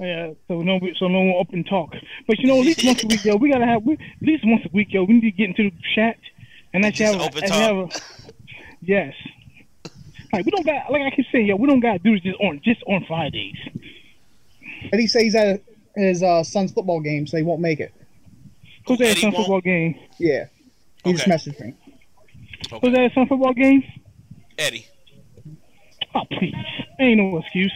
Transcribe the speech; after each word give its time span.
Yeah, 0.00 0.32
so 0.48 0.62
no, 0.62 0.80
so 0.96 1.06
no 1.06 1.20
one 1.20 1.36
open 1.38 1.64
talk. 1.64 1.94
But 2.26 2.38
you 2.38 2.46
know, 2.46 2.58
at 2.58 2.66
least 2.66 2.84
once 2.84 3.04
a 3.04 3.06
week, 3.06 3.24
yo, 3.24 3.36
we 3.36 3.50
gotta 3.50 3.66
have 3.66 3.84
we, 3.84 3.94
at 3.94 4.00
least 4.22 4.44
once 4.44 4.64
a 4.64 4.70
week, 4.72 4.88
yo. 4.90 5.04
We 5.04 5.14
need 5.14 5.20
to 5.20 5.30
get 5.30 5.50
into 5.50 5.70
the 5.70 5.76
chat 5.94 6.18
and 6.72 6.84
actually 6.84 7.06
Just 7.06 7.18
have, 7.18 7.28
open 7.28 7.44
and 7.44 7.52
talk. 7.52 7.60
have 7.60 7.76
a, 7.76 8.32
yes. 8.80 9.14
Like 10.32 10.44
we 10.44 10.50
don't 10.50 10.66
got, 10.66 10.90
like 10.90 11.02
I 11.02 11.14
keep 11.14 11.26
saying, 11.30 11.46
yo, 11.46 11.54
we 11.56 11.68
don't 11.68 11.78
gotta 11.78 12.00
do 12.00 12.12
this 12.14 12.22
just 12.22 12.40
on 12.40 12.60
just 12.64 12.82
on 12.88 13.04
Fridays. 13.06 13.56
And 14.90 15.00
he 15.00 15.06
says 15.06 15.22
he's 15.22 15.34
at 15.36 15.62
his 15.94 16.22
uh, 16.24 16.42
son's 16.42 16.72
football 16.72 17.00
game, 17.00 17.26
so 17.28 17.36
he 17.36 17.44
won't 17.44 17.60
make 17.60 17.78
it. 17.78 17.94
Who's 18.88 19.00
at 19.00 19.06
Eddie 19.06 19.20
some 19.20 19.32
football 19.32 19.60
game? 19.60 19.96
Yeah. 20.18 20.46
He 21.04 21.12
just 21.12 21.26
messaged 21.26 21.60
me. 21.60 21.74
Who's 22.82 22.98
at 22.98 23.12
some 23.14 23.28
football 23.28 23.52
game? 23.52 23.84
Eddie. 24.58 24.86
Oh 26.16 26.22
please, 26.30 26.54
ain't 27.00 27.18
no 27.18 27.38
excuse. 27.38 27.72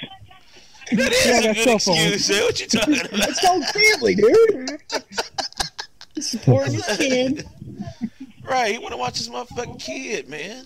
That 0.93 1.13
is 1.13 1.27
I 1.27 1.51
a 1.51 1.55
good 1.55 1.69
excuse. 1.75 2.31
man. 2.31 2.43
What 2.45 2.61
you 2.61 2.67
talking 2.67 3.01
about? 3.01 3.29
It's 3.29 3.41
called 3.41 3.65
family, 3.67 4.15
dude. 4.15 4.81
Supporting 6.23 6.75
his 6.75 6.87
kid. 6.97 7.47
Right, 8.45 8.73
he 8.73 8.79
want 8.79 8.93
to 8.93 8.97
watch 8.97 9.19
his 9.19 9.29
motherfucking 9.29 9.81
kid, 9.81 10.29
man. 10.29 10.65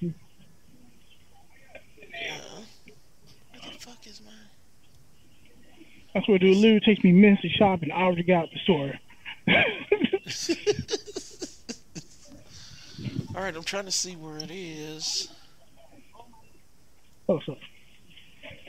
Yeah. 0.00 0.12
What 3.60 3.72
the 3.72 3.78
fuck 3.80 4.06
is 4.06 4.20
mine? 4.24 4.34
That's 6.14 6.26
do. 6.26 6.34
It 6.34 6.42
literally 6.42 6.80
takes 6.80 7.02
me 7.02 7.12
minutes 7.12 7.42
to 7.42 7.48
shop 7.48 7.82
and 7.82 7.90
hours 7.92 8.16
to 8.16 8.22
get 8.22 8.36
out 8.36 8.48
the 8.52 8.58
store. 8.60 8.92
All 13.34 13.42
right, 13.42 13.56
I'm 13.56 13.62
trying 13.64 13.86
to 13.86 13.90
see 13.90 14.14
where 14.14 14.36
it 14.36 14.50
is. 14.50 15.28
oh, 17.28 17.40
so 17.46 17.56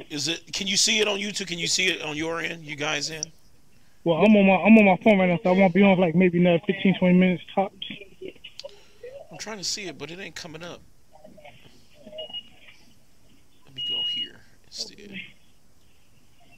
Is 0.10 0.28
it? 0.28 0.54
Can 0.54 0.68
you 0.68 0.78
see 0.78 1.00
it 1.00 1.08
on 1.08 1.20
YouTube? 1.20 1.48
Can 1.48 1.60
you 1.60 1.68
see 1.68 1.88
it 1.88 2.02
on 2.02 2.16
your 2.16 2.40
end? 2.40 2.64
You 2.64 2.76
guys 2.76 3.10
in? 3.10 3.24
well, 4.04 4.18
I'm 4.18 4.36
on 4.36 4.46
my 4.46 4.56
I'm 4.56 4.78
on 4.78 4.86
my 4.86 4.98
phone 5.04 5.20
right 5.20 5.30
now, 5.30 5.40
so 5.42 5.50
I 5.52 5.54
won't 5.58 5.74
be 5.74 5.82
on 5.82 5.96
for 5.96 6.02
like 6.02 6.16
maybe 6.16 6.40
another 6.40 6.62
15, 6.66 7.00
20 7.00 7.18
minutes 7.18 7.44
tops. 7.56 7.76
I'm 9.32 9.38
trying 9.38 9.58
to 9.58 9.64
see 9.64 9.86
it, 9.86 9.98
but 9.98 10.12
it 10.12 10.20
ain't 10.20 10.36
coming 10.36 10.64
up. 10.64 10.82
Let 13.66 13.76
me 13.76 13.86
go 13.90 14.02
here 14.10 14.42
instead. 14.68 15.20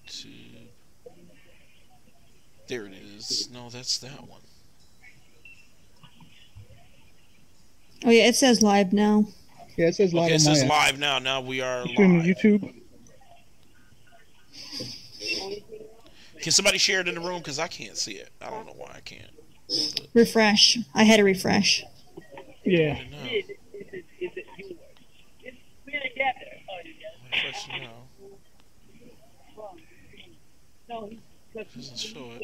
To 0.07 0.27
there 2.67 2.85
it 2.85 2.93
is. 2.93 3.49
No, 3.51 3.69
that's 3.69 3.97
that 3.99 4.27
one. 4.27 4.41
Oh 8.03 8.09
yeah, 8.09 8.27
it 8.27 8.35
says 8.35 8.61
live 8.61 8.91
now. 8.91 9.25
Yeah, 9.77 9.87
it 9.87 9.95
says 9.95 10.13
live 10.13 10.25
Okay, 10.25 10.35
it 10.35 10.39
says 10.39 10.63
live 10.63 10.99
now. 10.99 11.19
Now 11.19 11.41
we 11.41 11.61
are 11.61 11.87
Streaming 11.87 12.19
live. 12.19 12.37
YouTube. 12.37 12.73
Can 16.41 16.51
somebody 16.51 16.77
share 16.77 16.99
it 17.01 17.07
in 17.07 17.15
the 17.15 17.21
room? 17.21 17.39
Because 17.39 17.59
I 17.59 17.67
can't 17.67 17.97
see 17.97 18.13
it. 18.13 18.29
I 18.41 18.49
don't 18.49 18.65
know 18.65 18.73
why 18.75 18.91
I 18.95 18.99
can't. 18.99 19.31
Refresh. 20.13 20.77
I 20.93 21.03
had 21.03 21.17
to 21.17 21.23
refresh. 21.23 21.83
Yeah. 22.63 22.93
I 22.93 23.03
don't 23.03 23.11
know. 23.11 23.17
Refresh 27.31 27.67
now. 27.67 28.05
Doesn't 31.55 31.97
show 31.97 32.31
it. 32.39 32.41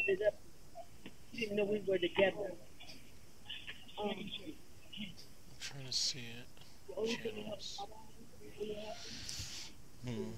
Didn't 1.34 1.56
know 1.58 1.66
we 1.66 1.84
were 1.88 1.98
together. 1.98 2.54
I'm 4.00 4.16
trying 5.60 5.86
to 5.86 5.92
see 5.92 6.20
it. 6.20 6.48
Channels. 7.24 7.80
Hmm. 10.06 10.34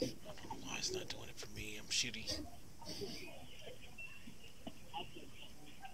I 0.00 0.02
don't 0.02 0.44
know 0.44 0.56
why 0.62 0.73
it's 0.84 0.94
not 0.94 1.08
doing 1.08 1.28
it 1.30 1.38
for 1.38 1.50
me. 1.56 1.78
I'm 1.80 1.86
shitty. 1.86 2.40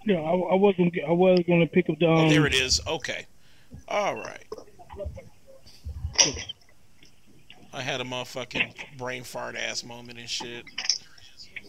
Yeah, 0.04 0.16
I, 0.16 0.30
I 0.32 0.54
was 0.56 0.74
gonna 0.76 0.90
I 1.06 1.12
was 1.12 1.44
gonna 1.46 1.68
pick 1.68 1.88
up 1.88 1.98
the. 2.00 2.06
Um, 2.08 2.26
Oh, 2.26 2.28
there 2.28 2.44
it 2.46 2.54
is. 2.54 2.80
Okay. 2.88 3.26
All 3.86 4.16
right. 4.16 4.44
I 7.72 7.82
had 7.82 8.00
a 8.00 8.04
motherfucking 8.04 8.98
brain 8.98 9.22
fart 9.22 9.54
ass 9.54 9.84
moment 9.84 10.18
and 10.18 10.28
shit. 10.28 10.64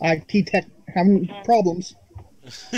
IT 0.01 0.47
tech 0.47 0.65
having 0.87 1.29
problems. 1.45 1.93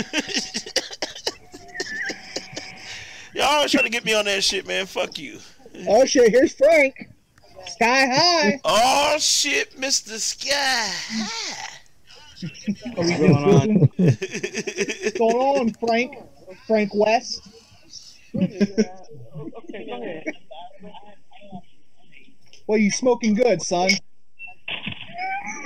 Y'all 3.34 3.44
always 3.46 3.72
trying 3.72 3.84
to 3.84 3.90
get 3.90 4.04
me 4.04 4.12
on 4.12 4.26
that 4.26 4.44
shit, 4.44 4.66
man. 4.66 4.84
Fuck 4.84 5.18
you. 5.18 5.38
Oh 5.88 6.04
shit, 6.04 6.30
here's 6.30 6.52
Frank. 6.52 7.08
Sky 7.66 8.06
high. 8.06 8.60
Oh 8.64 9.16
shit, 9.18 9.76
Mr. 9.78 10.18
Sky. 10.18 10.90
What 12.94 13.06
we 13.06 13.14
going 13.16 13.34
on? 13.34 13.90
What's 13.96 15.18
going 15.18 15.36
on, 15.36 15.70
Frank? 15.74 16.16
Frank 16.66 16.90
West. 16.94 17.48
Okay, 18.36 19.86
go 19.86 20.02
ahead. 20.02 20.24
Well, 22.66 22.78
you 22.78 22.90
smoking 22.90 23.34
good, 23.34 23.62
son. 23.62 23.90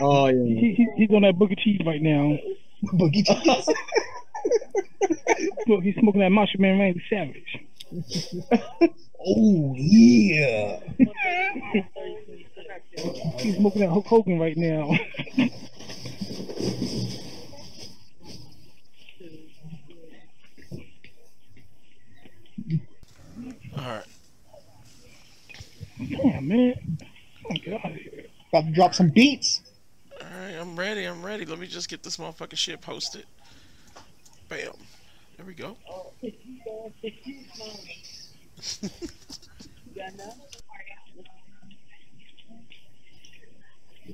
Oh 0.01 0.27
yeah. 0.29 0.45
he, 0.61 0.75
he, 0.75 0.87
he's 0.97 1.11
on 1.11 1.23
that 1.23 1.39
Booker 1.39 1.55
T 1.55 1.81
right 1.85 2.03
now. 2.03 2.37
Boogie 2.85 3.27
cheese. 3.43 3.69
Look, 5.67 5.83
he's 5.83 5.97
smoking 5.97 6.21
that 6.21 6.31
Macho 6.31 6.59
Man 6.59 6.79
Randy 6.79 7.03
Savage. 7.11 7.59
Oh 9.27 9.75
yeah. 9.77 10.81
He's 13.39 13.57
smoking 13.57 13.81
that 13.83 13.91
Hulk 13.91 14.07
Hogan 14.07 14.39
right 14.39 14.57
now. 14.57 14.91
All 23.77 23.85
right. 23.85 24.05
Damn, 25.99 26.49
man. 26.49 26.99
Oh, 27.45 27.55
get 27.55 27.75
out 27.75 27.91
of 27.91 27.97
here. 27.97 28.25
About 28.49 28.65
to 28.67 28.73
drop 28.73 28.95
some 28.95 29.09
beats. 29.11 29.63
All 30.21 30.27
right, 30.27 30.55
I'm 30.55 30.79
ready. 30.79 31.05
I'm 31.05 31.25
ready. 31.25 31.45
Let 31.45 31.59
me 31.59 31.67
just 31.67 31.89
get 31.89 32.03
this 32.03 32.17
motherfucking 32.17 32.57
shit 32.57 32.81
posted. 32.81 33.25
Bam. 34.49 34.73
There 35.37 35.47
we 35.47 35.55
go. 35.55 35.77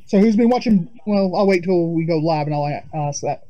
So 0.06 0.18
who's 0.18 0.36
been 0.36 0.48
watching? 0.48 0.88
Well, 1.06 1.34
I'll 1.34 1.46
wait 1.46 1.64
till 1.64 1.88
we 1.88 2.04
go 2.04 2.18
live 2.18 2.46
and 2.46 2.54
I'll 2.54 3.08
ask 3.08 3.22
that. 3.22 3.46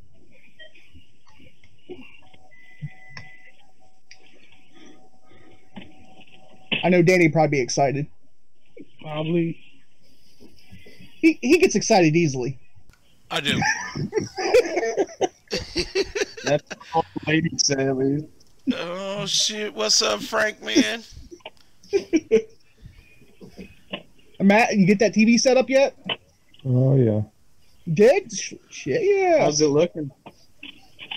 I 6.82 6.88
know 6.90 7.02
Danny 7.02 7.26
would 7.26 7.32
probably 7.32 7.58
be 7.58 7.60
excited. 7.60 8.06
Probably. 9.00 9.58
He 11.20 11.38
he 11.40 11.58
gets 11.58 11.74
excited 11.74 12.14
easily. 12.14 12.58
I 13.30 13.40
do. 13.40 13.58
That's 16.44 16.64
all 16.94 17.04
the 17.14 17.20
ladies 17.26 17.66
say 17.66 17.86
at 17.86 17.96
least. 17.96 18.26
Oh 18.72 19.26
shit. 19.26 19.74
What's 19.74 20.00
up, 20.02 20.22
Frank, 20.22 20.62
man? 20.62 21.02
Matt, 24.40 24.76
you 24.76 24.86
get 24.86 24.98
that 24.98 25.14
TV 25.14 25.38
set 25.38 25.56
up 25.56 25.70
yet? 25.70 25.96
Oh 26.64 26.96
yeah, 26.96 27.22
You 27.84 27.94
did? 27.94 28.32
Shit, 28.70 29.02
yeah. 29.02 29.44
How's 29.44 29.60
it 29.60 29.68
looking? 29.68 30.10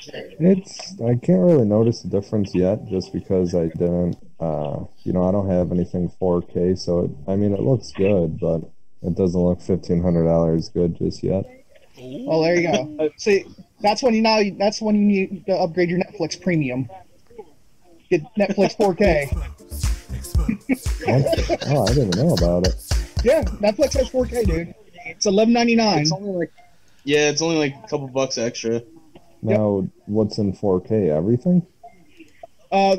it's 0.10 0.94
I 1.02 1.16
can't 1.16 1.42
really 1.42 1.66
notice 1.66 2.02
the 2.02 2.10
difference 2.10 2.54
yet, 2.56 2.88
just 2.88 3.12
because 3.12 3.56
I 3.56 3.68
didn't. 3.68 4.18
Uh, 4.40 4.86
you 5.04 5.14
know, 5.14 5.28
I 5.28 5.32
don't 5.32 5.50
have 5.50 5.72
anything 5.72 6.12
4K, 6.22 6.78
so 6.78 7.06
it, 7.06 7.12
I 7.28 7.36
mean, 7.36 7.54
it 7.54 7.60
looks 7.60 7.92
good, 7.92 8.40
but 8.40 8.62
it 9.02 9.16
doesn't 9.16 9.40
look 9.40 9.62
fifteen 9.62 10.02
hundred 10.02 10.24
dollars 10.24 10.70
good 10.70 10.98
just 10.98 11.24
yet. 11.24 11.46
Ooh. 12.00 12.26
Oh, 12.30 12.44
there 12.44 12.60
you 12.60 12.72
go. 12.72 13.10
See, 13.18 13.46
that's 13.82 14.04
when 14.04 14.14
you 14.14 14.22
now. 14.22 14.42
That's 14.58 14.82
when 14.82 14.96
you 14.96 15.02
need 15.02 15.46
to 15.48 15.54
upgrade 15.54 15.90
your 15.90 16.00
Netflix 16.00 16.40
premium. 16.40 16.90
Get 18.10 18.22
Netflix 18.38 18.76
4K. 18.78 19.34
Oh, 21.70 21.84
I 21.86 21.94
didn't 21.94 22.16
know 22.16 22.34
about 22.34 22.68
it. 22.68 22.76
Yeah, 23.24 23.44
Netflix 23.44 23.94
has 23.98 24.10
4K, 24.10 24.46
dude. 24.46 24.76
It's 25.06 25.26
11.99. 25.26 26.02
It's 26.02 26.12
only 26.12 26.32
like 26.32 26.52
yeah, 27.04 27.30
it's 27.30 27.42
only 27.42 27.58
like 27.58 27.76
a 27.76 27.88
couple 27.88 28.08
bucks 28.08 28.38
extra. 28.38 28.82
Now, 29.42 29.88
what's 30.08 30.38
in 30.40 30.52
4K? 30.54 31.10
Everything? 31.16 31.66
Uh, 32.72 32.98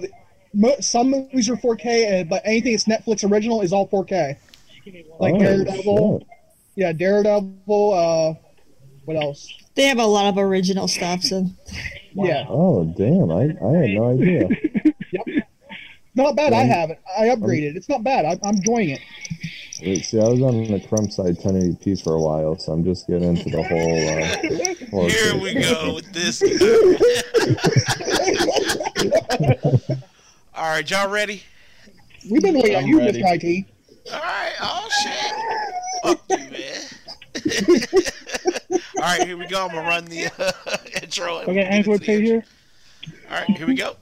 mo- 0.54 0.76
some 0.80 1.10
movies 1.10 1.50
are 1.50 1.56
4K, 1.56 2.20
uh, 2.20 2.24
but 2.24 2.40
anything 2.46 2.72
that's 2.72 2.84
Netflix 2.84 3.30
original 3.30 3.60
is 3.60 3.72
all 3.72 3.86
4K. 3.88 4.36
Like 5.20 5.34
Oh, 5.34 5.38
Daredevil. 5.38 6.18
shit. 6.20 6.28
Yeah, 6.76 6.92
Daredevil. 6.92 7.92
Uh, 7.92 8.34
what 9.04 9.16
else? 9.22 9.52
They 9.74 9.84
have 9.84 9.98
a 9.98 10.06
lot 10.06 10.26
of 10.26 10.38
original 10.38 10.88
stuff, 10.88 11.22
so 11.22 11.46
Yeah, 12.14 12.46
Oh, 12.48 12.84
damn! 12.96 13.30
I 13.30 13.42
I 13.42 13.76
had 13.82 13.90
no 13.90 14.10
idea. 14.12 14.48
not 16.18 16.36
bad. 16.36 16.52
I 16.52 16.62
Um, 16.62 16.68
have 16.68 16.90
it. 16.90 17.00
I 17.18 17.28
upgraded. 17.28 17.76
It's 17.76 17.88
not 17.88 18.04
bad. 18.04 18.26
I, 18.26 18.38
I'm 18.46 18.56
enjoying 18.56 18.90
it. 18.90 19.00
Wait, 19.80 20.04
See, 20.04 20.20
I 20.20 20.24
was 20.28 20.42
on 20.42 20.64
the 20.64 20.80
crump 20.80 21.10
side 21.12 21.36
1080p 21.38 22.02
for 22.02 22.14
a 22.14 22.20
while, 22.20 22.58
so 22.58 22.72
I'm 22.72 22.82
just 22.84 23.06
getting 23.06 23.28
into 23.36 23.48
the 23.48 23.62
whole. 23.62 24.08
Uh, 24.08 24.36
4K. 25.08 25.10
Here 25.10 25.34
we 25.40 25.54
go 25.54 25.94
with 25.94 26.12
this. 26.12 26.42
All 30.54 30.68
right, 30.70 30.90
y'all 30.90 31.08
ready? 31.08 31.42
We've 32.30 32.42
been 32.42 32.56
waiting 32.56 32.76
on 32.76 32.82
I'm 32.84 32.88
you, 32.88 32.98
ready. 32.98 33.22
Mr. 33.22 33.42
IT. 33.42 33.64
All 34.12 34.20
right. 34.20 34.52
Oh 34.60 34.88
shit. 35.02 35.32
Fuck 36.02 36.20
you, 36.30 36.50
man. 36.50 36.80
All 38.96 39.02
right, 39.04 39.22
here 39.26 39.36
we 39.36 39.46
go. 39.46 39.64
I'm 39.66 39.74
gonna 39.74 39.86
run 39.88 40.04
the 40.06 40.26
uh, 40.26 40.52
intro. 41.02 41.38
and 41.38 41.48
Okay, 41.48 41.52
we'll 41.52 41.54
get 41.54 41.72
Android 41.72 42.00
into 42.00 42.00
the 42.00 42.06
pay 42.06 42.20
here. 42.22 42.44
All 43.30 43.36
right, 43.38 43.50
here 43.56 43.66
we 43.66 43.74
go. 43.74 43.96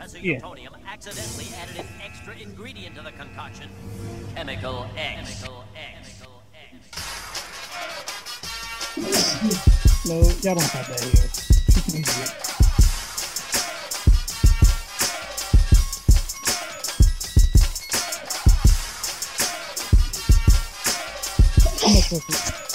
Professor 0.00 0.26
Yeah. 0.26 0.40
Utonium 0.40 0.72
accidentally 0.88 1.44
added 1.60 1.76
an 1.76 1.86
extra 2.02 2.34
ingredient 2.34 2.96
to 2.96 3.02
the 3.02 3.12
concoction. 3.12 3.68
Chemical 4.34 4.86
X. 4.96 5.42
Chemical 5.42 5.64
X. 5.76 6.08
Chemical 6.18 6.42
X. 6.56 6.88
No, 10.08 10.14
y'all 10.40 10.54
don't 10.54 10.62
have 10.70 10.88
that 10.88 11.00
here. 11.04 11.28
She's 11.68 11.92
an 11.92 12.00
idiot. 12.00 12.32
I'm 21.82 22.20
to- 22.20 22.69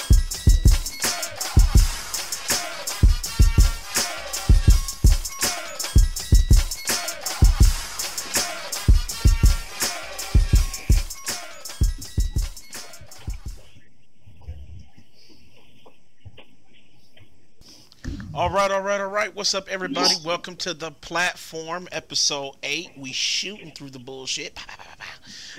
All 18.36 18.50
right, 18.50 18.70
all 18.70 18.82
right, 18.82 19.00
all 19.00 19.08
right. 19.08 19.34
What's 19.34 19.56
up, 19.56 19.70
everybody? 19.70 20.14
Welcome 20.26 20.58
to 20.58 20.74
the 20.74 20.92
platform, 20.92 21.88
episode 21.94 22.56
eight. 22.64 22.90
We 22.98 23.14
shooting 23.14 23.72
through 23.72 23.92
the 23.92 24.00
bullshit, 24.00 24.60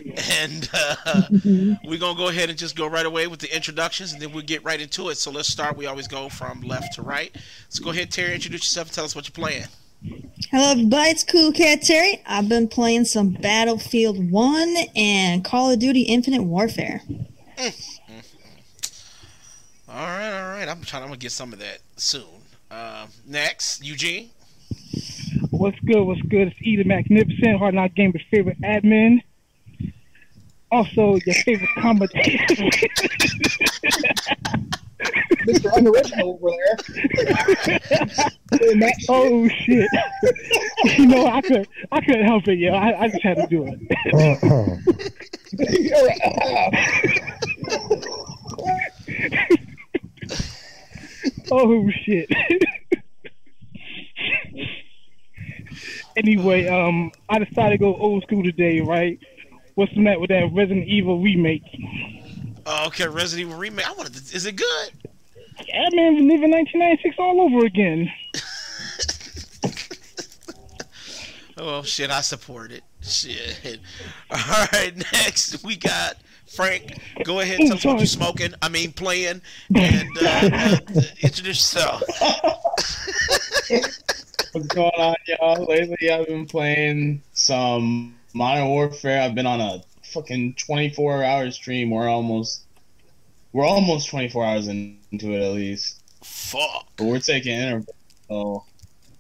and 0.31 0.69
uh, 0.75 1.23
we're 1.87 1.99
gonna 1.99 2.19
go 2.19 2.29
ahead 2.29 2.51
and 2.51 2.59
just 2.59 2.77
go 2.77 2.87
right 2.87 3.07
away 3.07 3.29
with 3.29 3.41
the 3.41 3.57
introductions, 3.57 4.13
and 4.13 4.21
then 4.21 4.31
we'll 4.31 4.45
get 4.45 4.63
right 4.63 4.79
into 4.79 5.09
it. 5.09 5.15
So 5.15 5.31
let's 5.31 5.49
start. 5.49 5.79
We 5.79 5.87
always 5.87 6.07
go 6.07 6.29
from 6.29 6.61
left 6.61 6.93
to 6.97 7.03
right. 7.03 7.35
So 7.71 7.83
go 7.83 7.93
ahead, 7.93 8.11
Terry. 8.11 8.35
Introduce 8.35 8.61
yourself 8.61 8.89
and 8.89 8.95
tell 8.95 9.07
us 9.07 9.17
what 9.17 9.27
you're 9.27 9.33
playing. 9.33 9.69
Hello, 10.51 10.73
everybody. 10.73 11.09
It's 11.09 11.25
Cool 11.25 11.53
Cat 11.53 11.81
Terry. 11.81 12.23
I've 12.27 12.51
been 12.51 12.69
playing 12.69 13.07
some 13.07 13.31
Battlefield 13.31 14.31
1 14.31 14.77
and 14.95 15.43
Call 15.43 15.71
of 15.71 15.79
Duty 15.79 16.03
Infinite 16.03 16.43
Warfare. 16.43 17.01
Mm, 17.09 17.23
mm, 17.57 17.73
mm. 18.11 19.03
All 19.89 19.95
right, 19.95 20.43
all 20.43 20.49
right. 20.51 20.69
I'm 20.69 20.83
trying. 20.83 21.05
I'm 21.05 21.09
gonna 21.09 21.17
get 21.17 21.33
some 21.33 21.55
of 21.55 21.59
that 21.61 21.79
soon. 21.97 22.27
Uh, 22.71 23.07
next, 23.27 23.85
Eugene. 23.85 24.31
What's 25.51 25.79
good? 25.81 26.03
What's 26.03 26.23
good? 26.23 26.49
It's 26.49 26.57
E 26.63 26.77
the 26.77 26.85
Magnificent, 26.85 27.59
Hard 27.59 27.75
Knock 27.75 27.95
Gamer's 27.95 28.23
favorite 28.31 28.61
admin. 28.63 29.23
Also, 30.71 31.17
your 31.25 31.35
favorite 31.45 31.71
commentator. 31.79 32.55
Mr. 35.47 35.71
Unoriginal 35.77 36.41
over 36.43 36.51
there. 36.51 36.77
Doing 38.59 38.93
oh 39.09 39.49
shit! 39.49 39.89
you 40.99 41.07
know, 41.07 41.27
I 41.27 41.41
could, 41.41 41.69
I 41.93 42.01
couldn't 42.01 42.27
help 42.27 42.49
it, 42.49 42.59
yo. 42.59 42.73
I, 42.73 43.03
I 43.03 43.09
just 43.09 43.23
had 43.23 43.37
to 43.37 43.47
do 43.47 43.65
it. 43.67 43.79
Oh 51.51 51.89
shit. 52.05 52.31
anyway, 56.17 56.67
um, 56.69 57.11
I 57.29 57.39
decided 57.39 57.79
to 57.79 57.79
go 57.79 57.97
old 57.97 58.23
school 58.25 58.43
today, 58.43 58.81
right? 58.81 59.19
What's 59.75 59.93
the 59.95 60.01
matter 60.01 60.21
with 60.21 60.31
that 60.31 60.51
Resident 60.53 60.87
Evil 60.89 61.21
remake? 61.21 61.63
Oh, 62.65 62.87
okay, 62.87 63.07
Resident 63.07 63.49
Evil 63.49 63.59
remake. 63.59 63.87
I 63.87 63.93
wanted. 63.93 64.15
To, 64.15 64.37
is 64.37 64.47
it 64.47 64.57
good? 64.57 64.91
Yeah, 65.69 65.89
man, 65.93 66.15
living 66.29 66.51
1996 66.51 67.17
all 67.19 67.41
over 67.41 67.65
again. 67.65 68.11
Oh 71.59 71.83
shit, 71.83 72.11
I 72.11 72.21
support 72.21 72.71
it. 72.71 72.85
Shit. 73.01 73.81
All 74.31 74.67
right, 74.73 74.93
next 75.13 75.65
we 75.65 75.77
got 75.77 76.17
Frank. 76.49 76.99
Go 77.25 77.41
ahead, 77.41 77.59
tell 77.59 77.75
us 77.75 77.85
what 77.85 77.99
you're 77.99 78.07
smoking. 78.07 78.55
I 78.63 78.69
mean, 78.69 78.93
playing, 78.93 79.43
and 79.75 80.09
uh, 80.23 80.79
introduce 81.21 81.75
yourself. 81.75 82.03
What's 84.53 84.69
going 84.69 84.93
on, 84.97 85.17
y'all? 85.27 85.67
Lately, 85.67 86.11
I've 86.11 86.27
been 86.27 86.47
playing 86.47 87.23
some 87.33 88.17
Modern 88.33 88.69
Warfare. 88.69 89.21
I've 89.21 89.35
been 89.35 89.47
on 89.47 89.61
a 89.61 89.83
fucking 90.03 90.55
24 90.55 91.25
hour 91.25 91.51
stream. 91.51 91.91
We're 91.91 92.09
almost, 92.09 92.65
we're 93.53 93.67
almost 93.67 94.09
24 94.09 94.45
hours 94.45 94.69
into 94.69 95.33
it 95.33 95.43
at 95.43 95.53
least. 95.53 96.03
Fuck. 96.23 96.87
But 96.97 97.05
we're 97.05 97.19
taking 97.19 97.53
intervals. 97.53 97.97
So, 98.29 98.65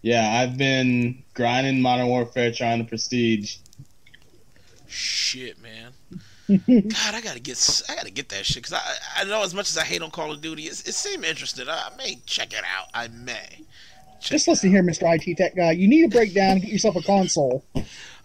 yeah, 0.02 0.40
I've 0.40 0.56
been 0.56 1.22
grinding 1.34 1.82
Modern 1.82 2.06
Warfare, 2.06 2.52
trying 2.52 2.78
the 2.78 2.84
prestige. 2.84 3.56
Shit, 4.86 5.60
man. 5.60 5.92
God, 6.48 7.14
I 7.14 7.20
gotta 7.20 7.40
get, 7.40 7.82
I 7.88 7.96
gotta 7.96 8.10
get 8.10 8.28
that 8.28 8.46
shit 8.46 8.62
because 8.62 8.74
I, 8.74 9.22
I 9.22 9.24
know 9.24 9.42
as 9.42 9.54
much 9.54 9.68
as 9.68 9.78
I 9.78 9.84
hate 9.84 10.02
on 10.02 10.10
Call 10.10 10.30
of 10.30 10.40
Duty, 10.40 10.64
it's, 10.64 10.86
it 10.86 10.94
seemed 10.94 11.24
interesting. 11.24 11.68
I 11.68 11.90
may 11.98 12.18
check 12.26 12.52
it 12.52 12.62
out. 12.64 12.86
I 12.94 13.08
may. 13.08 13.64
Check 14.20 14.30
Just 14.30 14.48
it 14.48 14.50
listen 14.52 14.70
here, 14.70 14.82
Mr. 14.82 15.02
IT 15.12 15.36
Tech 15.36 15.56
guy. 15.56 15.72
You 15.72 15.88
need 15.88 16.02
to 16.02 16.08
break 16.08 16.34
down 16.34 16.52
and 16.52 16.62
get 16.62 16.70
yourself 16.70 16.96
a 16.96 17.02
console. 17.02 17.64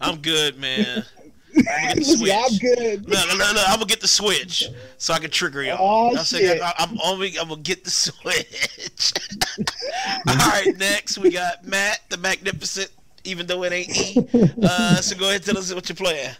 I'm 0.00 0.18
good, 0.18 0.58
man. 0.58 1.04
I'm 1.56 1.64
gonna 1.64 1.94
get 1.94 1.94
the 1.94 2.00
Listen, 2.00 2.30
I'm 2.30 2.58
good. 2.58 3.08
No, 3.08 3.24
no, 3.26 3.36
no, 3.36 3.52
no, 3.52 3.64
I'm 3.66 3.74
gonna 3.74 3.86
get 3.86 4.00
the 4.00 4.08
Switch 4.08 4.68
so 4.96 5.12
I 5.12 5.18
can 5.18 5.30
trigger 5.30 5.62
y'all. 5.62 5.76
Oh, 5.78 6.16
I'm, 6.16 6.24
saying. 6.24 6.62
I, 6.62 6.72
I'm 6.78 6.98
only 7.04 7.38
I'm 7.38 7.48
gonna 7.48 7.60
get 7.60 7.84
the 7.84 7.90
Switch. 7.90 9.12
All 10.28 10.34
right, 10.34 10.74
next 10.78 11.18
we 11.18 11.30
got 11.30 11.64
Matt 11.66 12.00
the 12.08 12.16
Magnificent, 12.16 12.90
even 13.24 13.46
though 13.46 13.64
it 13.64 13.72
ain't 13.72 13.90
E. 13.90 14.16
Uh, 14.62 14.96
so 14.96 15.16
go 15.18 15.26
ahead 15.26 15.36
and 15.36 15.44
tell 15.44 15.58
us 15.58 15.74
what 15.74 15.88
you're 15.88 15.96
playing. 15.96 16.30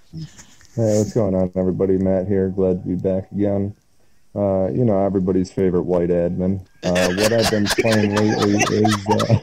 Hey, 0.74 0.96
what's 0.98 1.12
going 1.12 1.34
on, 1.34 1.52
everybody? 1.54 1.98
Matt 1.98 2.26
here. 2.26 2.48
Glad 2.48 2.82
to 2.82 2.88
be 2.88 2.94
back 2.96 3.30
again. 3.30 3.74
Uh, 4.34 4.68
you 4.72 4.84
know, 4.86 5.04
everybody's 5.04 5.52
favorite 5.52 5.82
white 5.82 6.08
admin. 6.08 6.66
Uh, 6.82 7.12
what 7.14 7.32
I've 7.32 7.50
been 7.50 7.66
playing 7.66 8.14
lately 8.14 8.54
is 8.54 9.06
uh, 9.10 9.38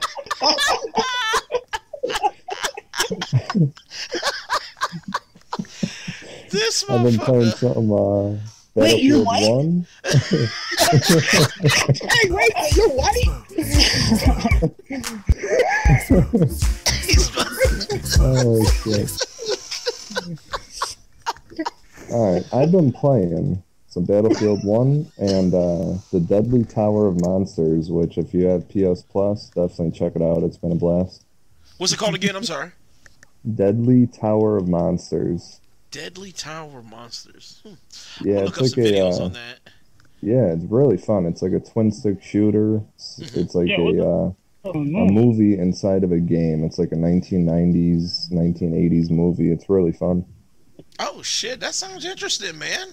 This 6.50 6.84
I've 6.90 7.04
been 7.04 7.20
playing 7.20 7.52
motherfucker. 7.52 7.74
some 7.74 7.92
uh, 7.92 8.38
Wait, 8.76 9.04
you're 9.04 9.24
white? 9.24 9.50
One. 9.50 9.86
Hey, 12.02 12.30
wait, 12.30 12.54
you're 12.76 12.90
white? 12.90 13.28
Oh 18.22 18.64
shit! 18.84 19.10
All 22.12 22.34
right, 22.34 22.44
I've 22.54 22.72
been 22.72 22.92
playing 22.92 23.62
some 23.88 24.04
Battlefield 24.06 24.64
One 24.64 25.12
and 25.18 25.54
uh, 25.54 25.98
the 26.12 26.20
Deadly 26.20 26.64
Tower 26.64 27.08
of 27.08 27.22
Monsters, 27.22 27.92
which 27.92 28.18
if 28.18 28.34
you 28.34 28.46
have 28.48 28.68
PS 28.68 29.04
Plus, 29.04 29.50
definitely 29.50 29.92
check 29.92 30.16
it 30.16 30.22
out. 30.22 30.44
It's 30.44 30.58
been 30.58 30.72
a 30.72 30.76
blast. 30.76 31.26
What's 31.78 31.94
it 31.94 31.98
called 32.00 32.16
again? 32.16 32.36
I'm 32.36 32.44
sorry. 32.44 32.72
Deadly 33.56 34.08
Tower 34.08 34.58
of 34.58 34.68
Monsters. 34.68 35.62
Deadly 35.92 36.32
Tower 36.32 36.80
of 36.80 36.86
Monsters. 36.86 37.62
Hmm. 37.64 37.74
Yeah, 38.28 38.40
I'll 38.40 38.48
it's 38.48 38.58
look 38.60 38.68
up 38.70 38.74
some 38.74 38.84
like 38.84 38.94
a 38.94 39.02
uh, 39.06 39.26
on 39.26 39.34
that. 39.34 39.60
yeah, 40.22 40.46
it's 40.54 40.66
really 40.66 40.98
fun. 40.98 41.26
It's 41.26 41.42
like 41.42 41.54
a 41.54 41.60
twin 41.60 41.92
stick 41.92 42.22
shooter. 42.24 42.82
It's, 42.96 43.20
Mm-hmm. 43.20 43.40
it's 43.40 43.56
like 43.56 43.68
Yeah, 43.68 43.80
what 43.80 43.96
a 43.96 44.10
uh, 44.10 44.32
Oh 44.66 44.72
a 44.72 44.78
movie 45.12 45.58
inside 45.58 46.04
of 46.04 46.12
a 46.12 46.20
game. 46.20 46.66
It's 46.66 46.78
like 46.78 46.92
a 46.92 46.96
1990s, 46.96 48.30
1980s 48.32 49.10
movie. 49.10 49.52
It's 49.52 49.70
really 49.70 49.94
fun. 49.94 50.26
Oh 51.00 51.22
shit, 51.22 51.60
that 51.62 51.74
sounds 51.76 52.06
interesting, 52.06 52.58
man. 52.58 52.88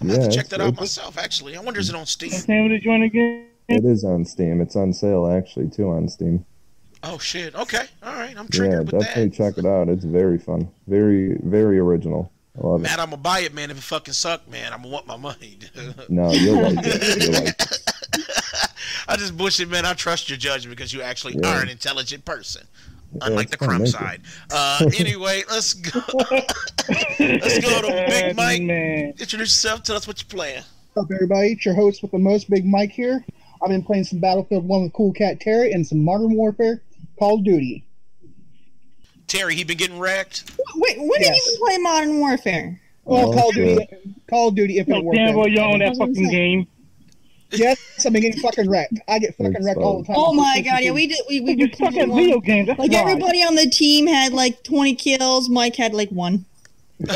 I'm 0.00 0.06
gonna 0.06 0.14
Yeah, 0.18 0.22
have 0.24 0.30
to 0.32 0.36
check 0.36 0.48
that 0.48 0.60
out 0.60 0.76
myself. 0.78 1.18
Actually, 1.18 1.56
I 1.56 1.60
wonder 1.60 1.78
is 1.80 1.88
it 1.90 1.94
on 1.94 2.06
Steam? 2.06 2.30
What's 2.32 2.46
the 2.46 2.52
name 2.52 2.64
of 2.64 2.70
the 2.70 2.80
joint 2.80 3.04
again? 3.04 3.46
It 3.68 3.84
is 3.84 4.02
on 4.04 4.24
Steam. 4.24 4.60
It's 4.60 4.76
on 4.76 4.92
sale 4.92 5.26
actually 5.26 5.68
too 5.68 5.90
on 5.90 6.08
Steam. 6.08 6.44
Oh 7.02 7.18
shit. 7.18 7.54
Okay. 7.54 7.84
All 8.02 8.14
right. 8.14 8.36
I'm 8.36 8.46
Yeah, 8.46 8.50
triggered 8.58 8.92
with 8.92 9.00
definitely 9.02 9.28
that. 9.28 9.36
check 9.36 9.58
it 9.58 9.66
out. 9.66 9.88
It's 9.88 10.04
very 10.04 10.38
fun. 10.38 10.68
Very, 10.86 11.36
very 11.42 11.78
original. 11.78 12.32
I 12.62 12.66
love 12.66 12.80
it. 12.80 12.84
Man, 12.84 12.98
I'm 12.98 13.10
gonna 13.10 13.16
buy 13.22 13.40
it, 13.40 13.54
man. 13.54 13.70
If 13.70 13.78
it 13.78 13.82
fucking 13.84 14.14
suck, 14.14 14.48
man, 14.50 14.72
I'm 14.72 14.80
gonna 14.82 14.92
want 14.92 15.06
my 15.06 15.16
money. 15.16 15.58
No, 16.08 16.32
you'll 16.32 16.62
like 16.62 16.78
it. 16.84 17.22
You'll 17.22 17.32
like 17.44 17.48
it. 17.60 17.92
I 19.08 19.16
just 19.16 19.36
bullshit, 19.36 19.68
man. 19.68 19.86
I 19.86 19.94
trust 19.94 20.28
your 20.28 20.38
judgment 20.38 20.76
because 20.76 20.92
you 20.92 21.02
actually 21.02 21.36
Yeah. 21.40 21.58
are 21.58 21.62
an 21.62 21.68
intelligent 21.68 22.24
person, 22.24 22.66
unlike 23.22 23.46
it's 23.48 23.50
the 23.56 23.64
crumb 23.66 23.86
side. 23.86 24.22
Uh, 24.50 24.88
anyway, 24.98 25.42
let's 25.50 25.74
go. 25.74 26.00
let's 27.18 27.58
go 27.58 27.82
to 27.82 28.04
Big 28.08 28.36
Mike. 28.36 28.62
Man. 28.62 29.10
Introduce 29.18 29.38
yourself. 29.50 29.82
Tell 29.82 29.96
us 29.96 30.06
what 30.06 30.20
you're 30.22 30.28
playing. 30.28 30.62
What's 30.92 31.06
up, 31.10 31.14
everybody? 31.14 31.52
It's 31.52 31.64
your 31.64 31.74
host 31.74 32.02
with 32.02 32.10
the 32.12 32.18
most, 32.18 32.50
Big 32.50 32.64
Mike 32.64 32.90
here. 32.90 33.24
I've 33.62 33.68
been 33.68 33.82
playing 33.82 34.04
some 34.04 34.18
Battlefield 34.20 34.66
1 34.66 34.82
with 34.84 34.92
Cool 34.92 35.12
Cat 35.12 35.38
Terry 35.40 35.72
and 35.72 35.86
some 35.86 36.02
Modern 36.02 36.34
Warfare, 36.34 36.82
Call 37.18 37.38
of 37.38 37.44
Duty. 37.44 37.84
Terry, 39.26 39.54
he 39.54 39.64
been 39.64 39.76
getting 39.76 39.98
wrecked. 39.98 40.50
Wait, 40.76 40.98
when 40.98 41.08
did 41.20 41.28
you 41.28 41.42
even 41.52 41.60
play 41.66 41.78
Modern 41.78 42.18
Warfare? 42.20 42.80
Well, 43.04 43.28
Oh, 43.28 43.32
Call 43.32 43.48
of. 43.50 43.54
Duty, 43.54 43.86
Call 44.28 44.48
of 44.48 44.54
Duty 44.56 44.78
If 44.78 44.88
Infinite 44.88 45.08
Oh, 45.08 45.12
damn, 45.12 45.34
Warfare. 45.34 45.36
well, 45.36 45.48
you 45.48 45.60
own 45.60 45.78
that 45.80 45.86
That's 45.86 45.98
what 45.98 46.08
I'm 46.08 46.14
fucking 46.14 46.30
game. 46.30 46.66
Yes, 47.52 47.78
I've 48.06 48.12
been 48.12 48.22
getting 48.22 48.40
fucking 48.40 48.68
wrecked. 48.70 48.94
I 49.08 49.18
get 49.18 49.36
fucking 49.36 49.52
Thanks, 49.54 49.66
wrecked 49.66 49.78
all 49.80 49.98
the 50.00 50.06
time. 50.06 50.16
Oh 50.18 50.32
my 50.34 50.60
god, 50.64 50.80
yeah, 50.82 50.92
we 50.92 51.06
did. 51.08 51.18
We 51.28 51.40
we 51.40 51.52
You 51.54 51.66
were 51.68 51.72
suck 51.76 51.94
one. 51.94 52.14
video 52.16 52.40
games. 52.40 52.66
That's 52.68 52.78
Like 52.78 52.92
why. 52.92 52.98
everybody 53.00 53.38
on 53.42 53.54
the 53.56 53.68
team 53.68 54.06
had 54.06 54.32
like 54.32 54.62
20 54.62 54.94
kills. 54.94 55.48
Mike 55.48 55.76
had 55.76 55.92
like 55.94 56.10
one. 56.10 56.44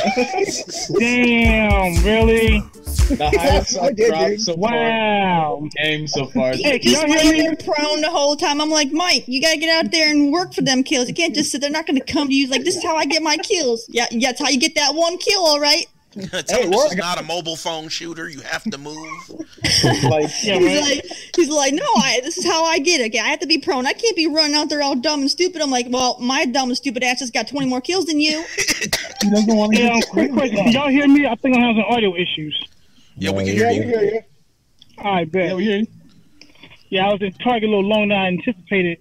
Damn, 0.98 2.02
really? 2.04 2.60
The 3.08 3.30
highest 3.38 3.78
I 3.78 3.92
did, 3.92 4.08
dropped 4.08 4.28
dude. 4.28 4.40
so 4.40 4.56
far 4.56 4.70
Wow. 4.72 5.58
in 5.58 5.64
the 5.64 5.70
game 5.82 6.06
so 6.06 6.26
far. 6.26 6.52
Hey, 6.54 6.78
can 6.78 6.92
Just 6.92 7.02
y'all 7.06 7.12
hear 7.12 7.16
laying 7.32 7.32
me? 7.32 7.42
there 7.42 7.56
prone 7.74 8.00
the 8.00 8.10
whole 8.10 8.34
time. 8.36 8.60
I'm 8.60 8.70
like, 8.70 8.92
Mike, 8.92 9.24
you 9.26 9.40
gotta 9.42 9.58
get 9.58 9.68
out 9.84 9.92
there 9.92 10.10
and 10.10 10.32
work 10.32 10.54
for 10.54 10.62
them 10.62 10.82
kills. 10.84 11.08
You 11.08 11.14
can't 11.14 11.34
just 11.34 11.50
sit. 11.50 11.60
They're 11.60 11.70
not 11.70 11.86
gonna 11.86 12.00
come 12.04 12.28
to 12.28 12.34
you 12.34 12.48
like 12.48 12.64
this 12.64 12.76
is 12.76 12.82
how 12.82 12.96
I 12.96 13.04
get 13.04 13.22
my 13.22 13.36
kills. 13.38 13.86
Yeah, 13.90 14.06
yeah, 14.10 14.28
that's 14.30 14.40
how 14.40 14.48
you 14.48 14.58
get 14.58 14.74
that 14.76 14.94
one 14.94 15.18
kill. 15.18 15.44
All 15.44 15.60
right. 15.60 15.86
Tell 16.14 16.42
Hey, 16.48 16.64
him 16.64 16.70
this 16.70 16.84
is 16.92 16.96
not 16.96 17.20
a 17.20 17.24
mobile 17.24 17.56
phone 17.56 17.88
shooter. 17.88 18.28
You 18.28 18.40
have 18.40 18.62
to 18.64 18.78
move. 18.78 18.96
like, 19.30 20.30
Yeah, 20.42 20.58
He's 20.58 20.80
right. 20.80 20.80
like, 20.82 21.04
he's 21.36 21.48
like, 21.50 21.74
no, 21.74 21.82
I, 21.96 22.20
this 22.22 22.38
is 22.38 22.44
how 22.46 22.64
I 22.64 22.78
get 22.78 23.00
it. 23.00 23.18
I 23.18 23.26
have 23.28 23.40
to 23.40 23.46
be 23.46 23.58
prone. 23.58 23.86
I 23.86 23.92
can't 23.92 24.16
be 24.16 24.26
running 24.26 24.54
out 24.54 24.68
there 24.68 24.82
all 24.82 24.94
dumb 24.94 25.20
and 25.22 25.30
stupid. 25.30 25.60
I'm 25.60 25.70
like, 25.70 25.86
well, 25.90 26.16
my 26.20 26.44
dumb 26.46 26.68
and 26.70 26.76
stupid 26.76 27.02
ass 27.02 27.20
has 27.20 27.30
got 27.30 27.48
20 27.48 27.66
more 27.66 27.80
kills 27.80 28.06
than 28.06 28.20
you. 28.20 28.44
He 29.22 29.30
doesn't 29.30 29.56
want 29.56 29.72
to 29.74 29.78
Hey, 29.78 29.88
get 29.88 29.92
um, 29.96 30.02
quick 30.10 30.32
question. 30.32 30.56
Can 30.56 30.72
y'all 30.72 30.88
hear 30.88 31.08
me? 31.08 31.26
I 31.26 31.34
think 31.36 31.56
I'm 31.56 31.62
having 31.62 31.82
some 31.82 31.92
audio 31.94 32.14
issues. 32.14 32.58
Yeah, 33.16 33.30
we 33.32 33.44
can 33.44 33.54
Yeah, 33.54 33.54
hear 33.54 33.68
we 33.68 33.74
you. 33.74 33.82
hear 33.98 34.02
you. 34.14 34.20
All 34.98 35.14
right, 35.14 35.30
bet. 35.32 35.48
yeah, 35.48 35.54
we 35.54 35.64
hear 35.64 35.78
you. 35.78 35.86
Yeah, 36.90 37.08
I 37.08 37.12
was 37.12 37.22
in 37.22 37.32
Target 37.32 37.64
a 37.64 37.72
little 37.74 37.88
longer 37.88 38.14
than 38.14 38.22
I 38.22 38.26
anticipated. 38.28 38.98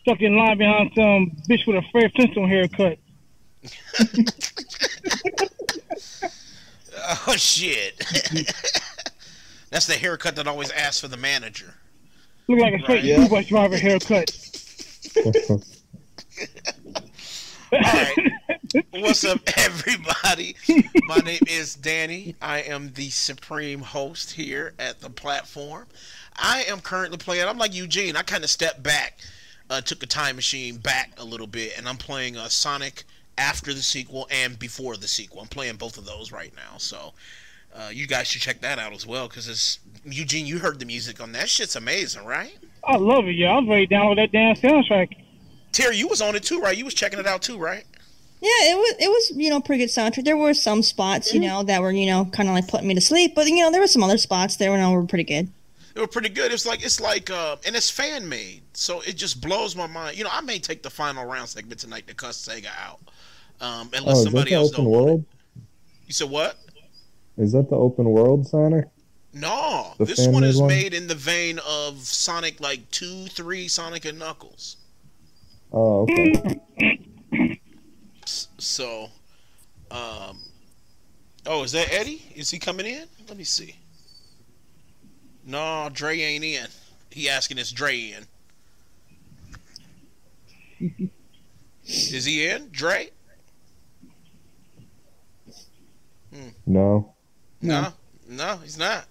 Stuck 0.00 0.20
in 0.20 0.34
line 0.36 0.58
behind 0.58 0.90
some 0.96 1.30
bitch 1.48 1.66
with 1.66 1.76
a 1.76 1.82
Fred 1.92 2.10
Flintstone 2.16 2.48
haircut. 2.48 2.98
Oh 7.26 7.34
shit. 7.36 7.98
That's 9.70 9.86
the 9.86 9.94
haircut 9.94 10.36
that 10.36 10.46
always 10.46 10.70
asks 10.70 11.00
for 11.00 11.08
the 11.08 11.16
manager. 11.16 11.74
Look 12.48 12.60
like 12.60 12.74
a 12.74 12.78
straight 12.80 12.94
Right. 12.96 13.04
Yeah. 13.04 13.24
school 13.24 13.36
bus 13.38 13.46
driver 13.46 13.76
haircut. 13.76 14.30
All 17.72 17.80
right. 17.82 18.16
What's 18.92 19.24
up, 19.24 19.40
everybody? 19.56 20.54
My 21.06 21.16
name 21.18 21.40
is 21.48 21.74
Danny. 21.74 22.34
I 22.42 22.60
am 22.62 22.92
the 22.94 23.10
supreme 23.10 23.80
host 23.80 24.32
here 24.32 24.74
at 24.78 25.00
the 25.00 25.10
platform. 25.10 25.86
I 26.36 26.64
am 26.68 26.80
currently 26.80 27.18
playing. 27.18 27.46
I'm 27.48 27.58
like 27.58 27.74
Eugene. 27.74 28.16
I 28.16 28.22
kind 28.22 28.44
of 28.44 28.50
stepped 28.50 28.82
back, 28.82 29.18
uh, 29.68 29.80
took 29.80 30.02
a 30.02 30.06
time 30.06 30.36
machine 30.36 30.76
back 30.78 31.12
a 31.18 31.24
little 31.24 31.46
bit, 31.48 31.76
and 31.78 31.88
I'm 31.88 31.96
playing 31.96 32.36
uh, 32.36 32.48
Sonic 32.48 33.04
after 33.40 33.72
the 33.72 33.82
sequel 33.82 34.28
and 34.30 34.58
before 34.58 34.96
the 34.96 35.08
sequel. 35.08 35.40
I'm 35.40 35.48
playing 35.48 35.76
both 35.76 35.96
of 35.96 36.04
those 36.04 36.30
right 36.30 36.52
now. 36.54 36.76
So 36.76 37.14
uh, 37.74 37.88
you 37.90 38.06
guys 38.06 38.26
should 38.26 38.42
check 38.42 38.60
that 38.60 38.78
out 38.78 38.92
as 38.92 39.06
well 39.06 39.28
because 39.28 39.48
it's 39.48 39.78
Eugene. 40.04 40.46
You 40.46 40.58
heard 40.58 40.78
the 40.78 40.84
music 40.84 41.20
on 41.20 41.32
that. 41.32 41.48
Shit's 41.48 41.74
amazing, 41.74 42.26
right? 42.26 42.56
I 42.84 42.96
love 42.96 43.26
it, 43.26 43.32
yeah. 43.32 43.52
I 43.52 43.58
was 43.58 43.68
ready 43.68 43.86
to 43.86 43.94
download 43.94 44.16
that 44.16 44.32
damn 44.32 44.54
soundtrack. 44.56 45.16
Terry, 45.72 45.96
you 45.96 46.06
was 46.06 46.20
on 46.20 46.36
it 46.36 46.42
too, 46.42 46.60
right? 46.60 46.76
You 46.76 46.84
was 46.84 46.94
checking 46.94 47.18
it 47.18 47.26
out 47.26 47.40
too, 47.42 47.58
right? 47.58 47.84
Yeah, 48.42 48.72
it 48.72 48.76
was 48.76 48.94
it 48.98 49.08
was 49.08 49.32
you 49.36 49.50
know 49.50 49.60
pretty 49.60 49.84
good 49.84 49.90
soundtrack. 49.90 50.24
There 50.24 50.36
were 50.36 50.54
some 50.54 50.82
spots 50.82 51.34
you 51.34 51.40
know 51.40 51.62
that 51.62 51.82
were 51.82 51.92
you 51.92 52.06
know 52.06 52.24
kind 52.24 52.48
of 52.48 52.54
like 52.54 52.68
putting 52.68 52.88
me 52.88 52.94
to 52.94 53.00
sleep, 53.00 53.34
but 53.34 53.46
you 53.46 53.58
know 53.62 53.70
there 53.70 53.80
were 53.80 53.86
some 53.86 54.02
other 54.02 54.16
spots 54.16 54.56
there 54.56 54.70
were, 54.70 54.90
were 54.90 55.06
pretty 55.06 55.24
good. 55.24 55.50
They 55.94 56.00
were 56.00 56.06
pretty 56.06 56.28
good. 56.28 56.52
It's 56.52 56.66
like 56.66 56.84
it's 56.84 57.00
like 57.00 57.30
uh, 57.30 57.56
and 57.66 57.74
it's 57.74 57.90
fan 57.90 58.28
made, 58.28 58.62
so 58.74 59.00
it 59.00 59.14
just 59.16 59.40
blows 59.40 59.74
my 59.74 59.86
mind. 59.86 60.16
You 60.16 60.24
know, 60.24 60.30
I 60.32 60.40
may 60.40 60.58
take 60.58 60.82
the 60.82 60.90
final 60.90 61.24
round 61.24 61.48
segment 61.48 61.80
tonight 61.80 62.06
to 62.06 62.14
cuss 62.14 62.46
Sega 62.48 62.68
out, 62.80 63.00
um, 63.60 63.90
Oh, 63.92 63.98
unless 63.98 64.18
is 64.18 64.24
that 64.24 64.30
somebody 64.30 64.50
the 64.50 64.56
else 64.56 64.72
open 64.72 64.84
don't. 64.84 64.90
want 64.92 65.02
it. 65.02 65.06
world? 65.06 65.24
You 66.06 66.12
said 66.12 66.30
what? 66.30 66.56
Is 67.38 67.52
that 67.52 67.68
the 67.70 67.76
open 67.76 68.04
world 68.06 68.46
Sonic? 68.46 68.84
No, 69.32 69.94
The 69.98 70.04
this 70.06 70.26
one 70.26 70.42
is 70.44 70.58
one? 70.58 70.68
made 70.68 70.92
in 70.92 71.06
the 71.06 71.14
vein 71.14 71.60
of 71.66 71.98
Sonic, 71.98 72.60
like 72.60 72.88
two, 72.90 73.26
three, 73.26 73.68
Sonic 73.68 74.04
and 74.04 74.18
Knuckles. 74.18 74.76
Oh, 75.72 76.02
okay. 76.02 76.60
So, 78.26 79.08
um, 79.90 80.38
oh, 81.46 81.62
is 81.62 81.72
that 81.72 81.92
Eddie? 81.92 82.22
Is 82.34 82.50
he 82.50 82.58
coming 82.58 82.86
in? 82.86 83.06
Let 83.28 83.36
me 83.38 83.44
see. 83.44 83.76
No, 85.46 85.88
Dre 85.92 86.18
ain't 86.20 86.44
in. 86.44 86.66
He 87.10 87.28
asking 87.28 87.58
is 87.58 87.72
Dre 87.72 88.14
in. 90.80 91.10
is 91.84 92.24
he 92.24 92.46
in? 92.46 92.68
Dre? 92.70 93.10
No. 96.66 97.14
No, 97.60 97.92
no, 98.28 98.56
he's 98.58 98.78
not. 98.78 99.06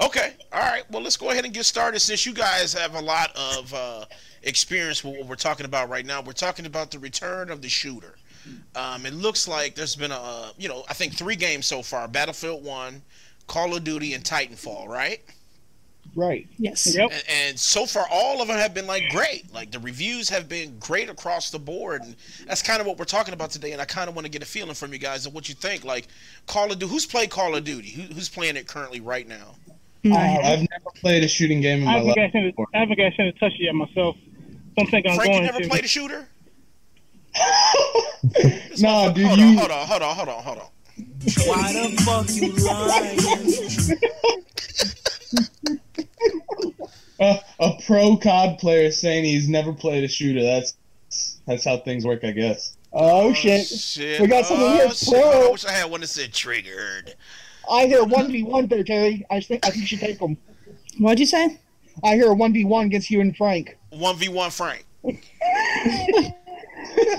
Okay, 0.00 0.32
all 0.52 0.60
right. 0.60 0.84
Well, 0.90 1.02
let's 1.02 1.16
go 1.16 1.30
ahead 1.30 1.44
and 1.44 1.52
get 1.52 1.66
started. 1.66 2.00
Since 2.00 2.24
you 2.24 2.32
guys 2.32 2.72
have 2.72 2.94
a 2.94 3.00
lot 3.00 3.30
of 3.36 3.74
uh, 3.74 4.04
experience 4.42 5.04
with 5.04 5.18
what 5.18 5.26
we're 5.26 5.34
talking 5.34 5.66
about 5.66 5.90
right 5.90 6.06
now, 6.06 6.22
we're 6.22 6.32
talking 6.32 6.64
about 6.64 6.90
the 6.90 6.98
return 6.98 7.50
of 7.50 7.60
the 7.60 7.68
shooter. 7.68 8.16
Um, 8.74 9.04
it 9.04 9.12
looks 9.12 9.46
like 9.46 9.74
there's 9.74 9.96
been 9.96 10.12
a, 10.12 10.52
you 10.56 10.68
know, 10.68 10.84
I 10.88 10.94
think 10.94 11.14
three 11.14 11.36
games 11.36 11.66
so 11.66 11.82
far: 11.82 12.08
Battlefield 12.08 12.64
One, 12.64 13.02
Call 13.46 13.76
of 13.76 13.84
Duty, 13.84 14.14
and 14.14 14.24
Titanfall. 14.24 14.86
Right? 14.86 15.20
Right. 16.16 16.48
Yes. 16.58 16.92
Yep. 16.94 17.10
And, 17.12 17.22
and 17.28 17.58
so 17.58 17.86
far, 17.86 18.04
all 18.10 18.42
of 18.42 18.48
them 18.48 18.56
have 18.56 18.74
been 18.74 18.86
like 18.86 19.04
great. 19.10 19.52
Like 19.54 19.70
the 19.70 19.78
reviews 19.78 20.28
have 20.28 20.48
been 20.48 20.78
great 20.78 21.08
across 21.08 21.50
the 21.50 21.58
board, 21.58 22.02
and 22.02 22.16
that's 22.46 22.62
kind 22.62 22.80
of 22.80 22.86
what 22.86 22.98
we're 22.98 23.04
talking 23.04 23.32
about 23.32 23.50
today. 23.50 23.72
And 23.72 23.80
I 23.80 23.84
kind 23.84 24.08
of 24.08 24.14
want 24.16 24.26
to 24.26 24.30
get 24.30 24.42
a 24.42 24.46
feeling 24.46 24.74
from 24.74 24.92
you 24.92 24.98
guys 24.98 25.26
of 25.26 25.34
what 25.34 25.48
you 25.48 25.54
think. 25.54 25.84
Like 25.84 26.08
Call 26.46 26.72
of 26.72 26.78
Duty, 26.78 26.92
who's 26.92 27.06
played 27.06 27.30
Call 27.30 27.54
of 27.54 27.64
Duty? 27.64 27.90
Who, 27.90 28.02
who's 28.14 28.28
playing 28.28 28.56
it 28.56 28.66
currently 28.66 29.00
right 29.00 29.26
now? 29.28 29.54
Uh, 30.04 30.14
I've 30.16 30.60
never 30.60 30.90
played 30.96 31.22
a 31.22 31.28
shooting 31.28 31.60
game 31.60 31.82
in 31.82 31.88
I 31.88 31.92
my 31.92 31.98
haven't 31.98 32.08
life. 32.08 32.32
got 32.32 32.32
to. 32.32 32.52
I 32.74 32.78
haven't 32.80 32.96
got 32.96 33.06
a 33.06 33.10
chance 33.16 33.34
to 33.34 33.40
touch 33.40 33.52
it 33.52 33.60
yet 33.64 33.74
myself. 33.74 34.16
Don't 34.76 34.90
think 34.90 35.06
I'm 35.06 35.14
Frank, 35.14 35.28
you 35.28 35.34
going 35.40 35.44
never 35.46 35.60
to. 35.60 35.68
played 35.68 35.84
a 35.84 35.88
shooter? 35.88 36.26
no, 38.80 39.12
dude, 39.14 39.24
hold 39.26 39.38
you 39.38 39.46
on, 39.46 39.56
hold 39.56 39.70
on, 39.70 39.86
hold 39.86 40.02
on, 40.02 40.16
hold 40.16 40.28
on, 40.28 40.42
hold 40.42 40.58
on. 40.58 40.66
Why 41.46 41.72
the 41.72 41.96
fuck 42.04 42.28
you 42.34 42.52
lying? 42.66 43.18
uh, 47.20 47.36
a 47.58 47.72
pro 47.86 48.16
COD 48.16 48.58
player 48.58 48.90
saying 48.90 49.24
he's 49.24 49.48
never 49.48 49.72
played 49.72 50.04
a 50.04 50.08
shooter. 50.08 50.42
That's 50.42 50.74
that's 51.46 51.64
how 51.64 51.78
things 51.78 52.04
work, 52.04 52.24
I 52.24 52.30
guess. 52.32 52.76
Oh, 52.92 53.32
shit. 53.32 53.66
shit. 53.66 54.20
We 54.20 54.26
got 54.26 54.46
someone 54.46 54.72
here, 54.72 54.86
Oh, 54.88 54.92
shit. 54.92 55.24
I 55.24 55.50
wish 55.50 55.64
I 55.64 55.72
had 55.72 55.90
one 55.90 56.00
that 56.00 56.08
said 56.08 56.32
triggered. 56.32 57.14
I 57.70 57.86
hear 57.86 58.02
1v1 58.02 58.68
there, 58.68 58.82
Terry. 58.82 59.24
I 59.30 59.40
think 59.40 59.64
I 59.64 59.70
think 59.70 59.82
you 59.82 59.86
should 59.86 60.00
take 60.00 60.18
him. 60.18 60.36
What'd 60.98 61.20
you 61.20 61.26
say? 61.26 61.58
I 62.02 62.14
hear 62.14 62.32
a 62.32 62.34
1v1 62.34 62.86
against 62.86 63.10
you 63.10 63.20
and 63.20 63.36
Frank. 63.36 63.78
1v1 63.92 64.52
Frank. 64.56 64.86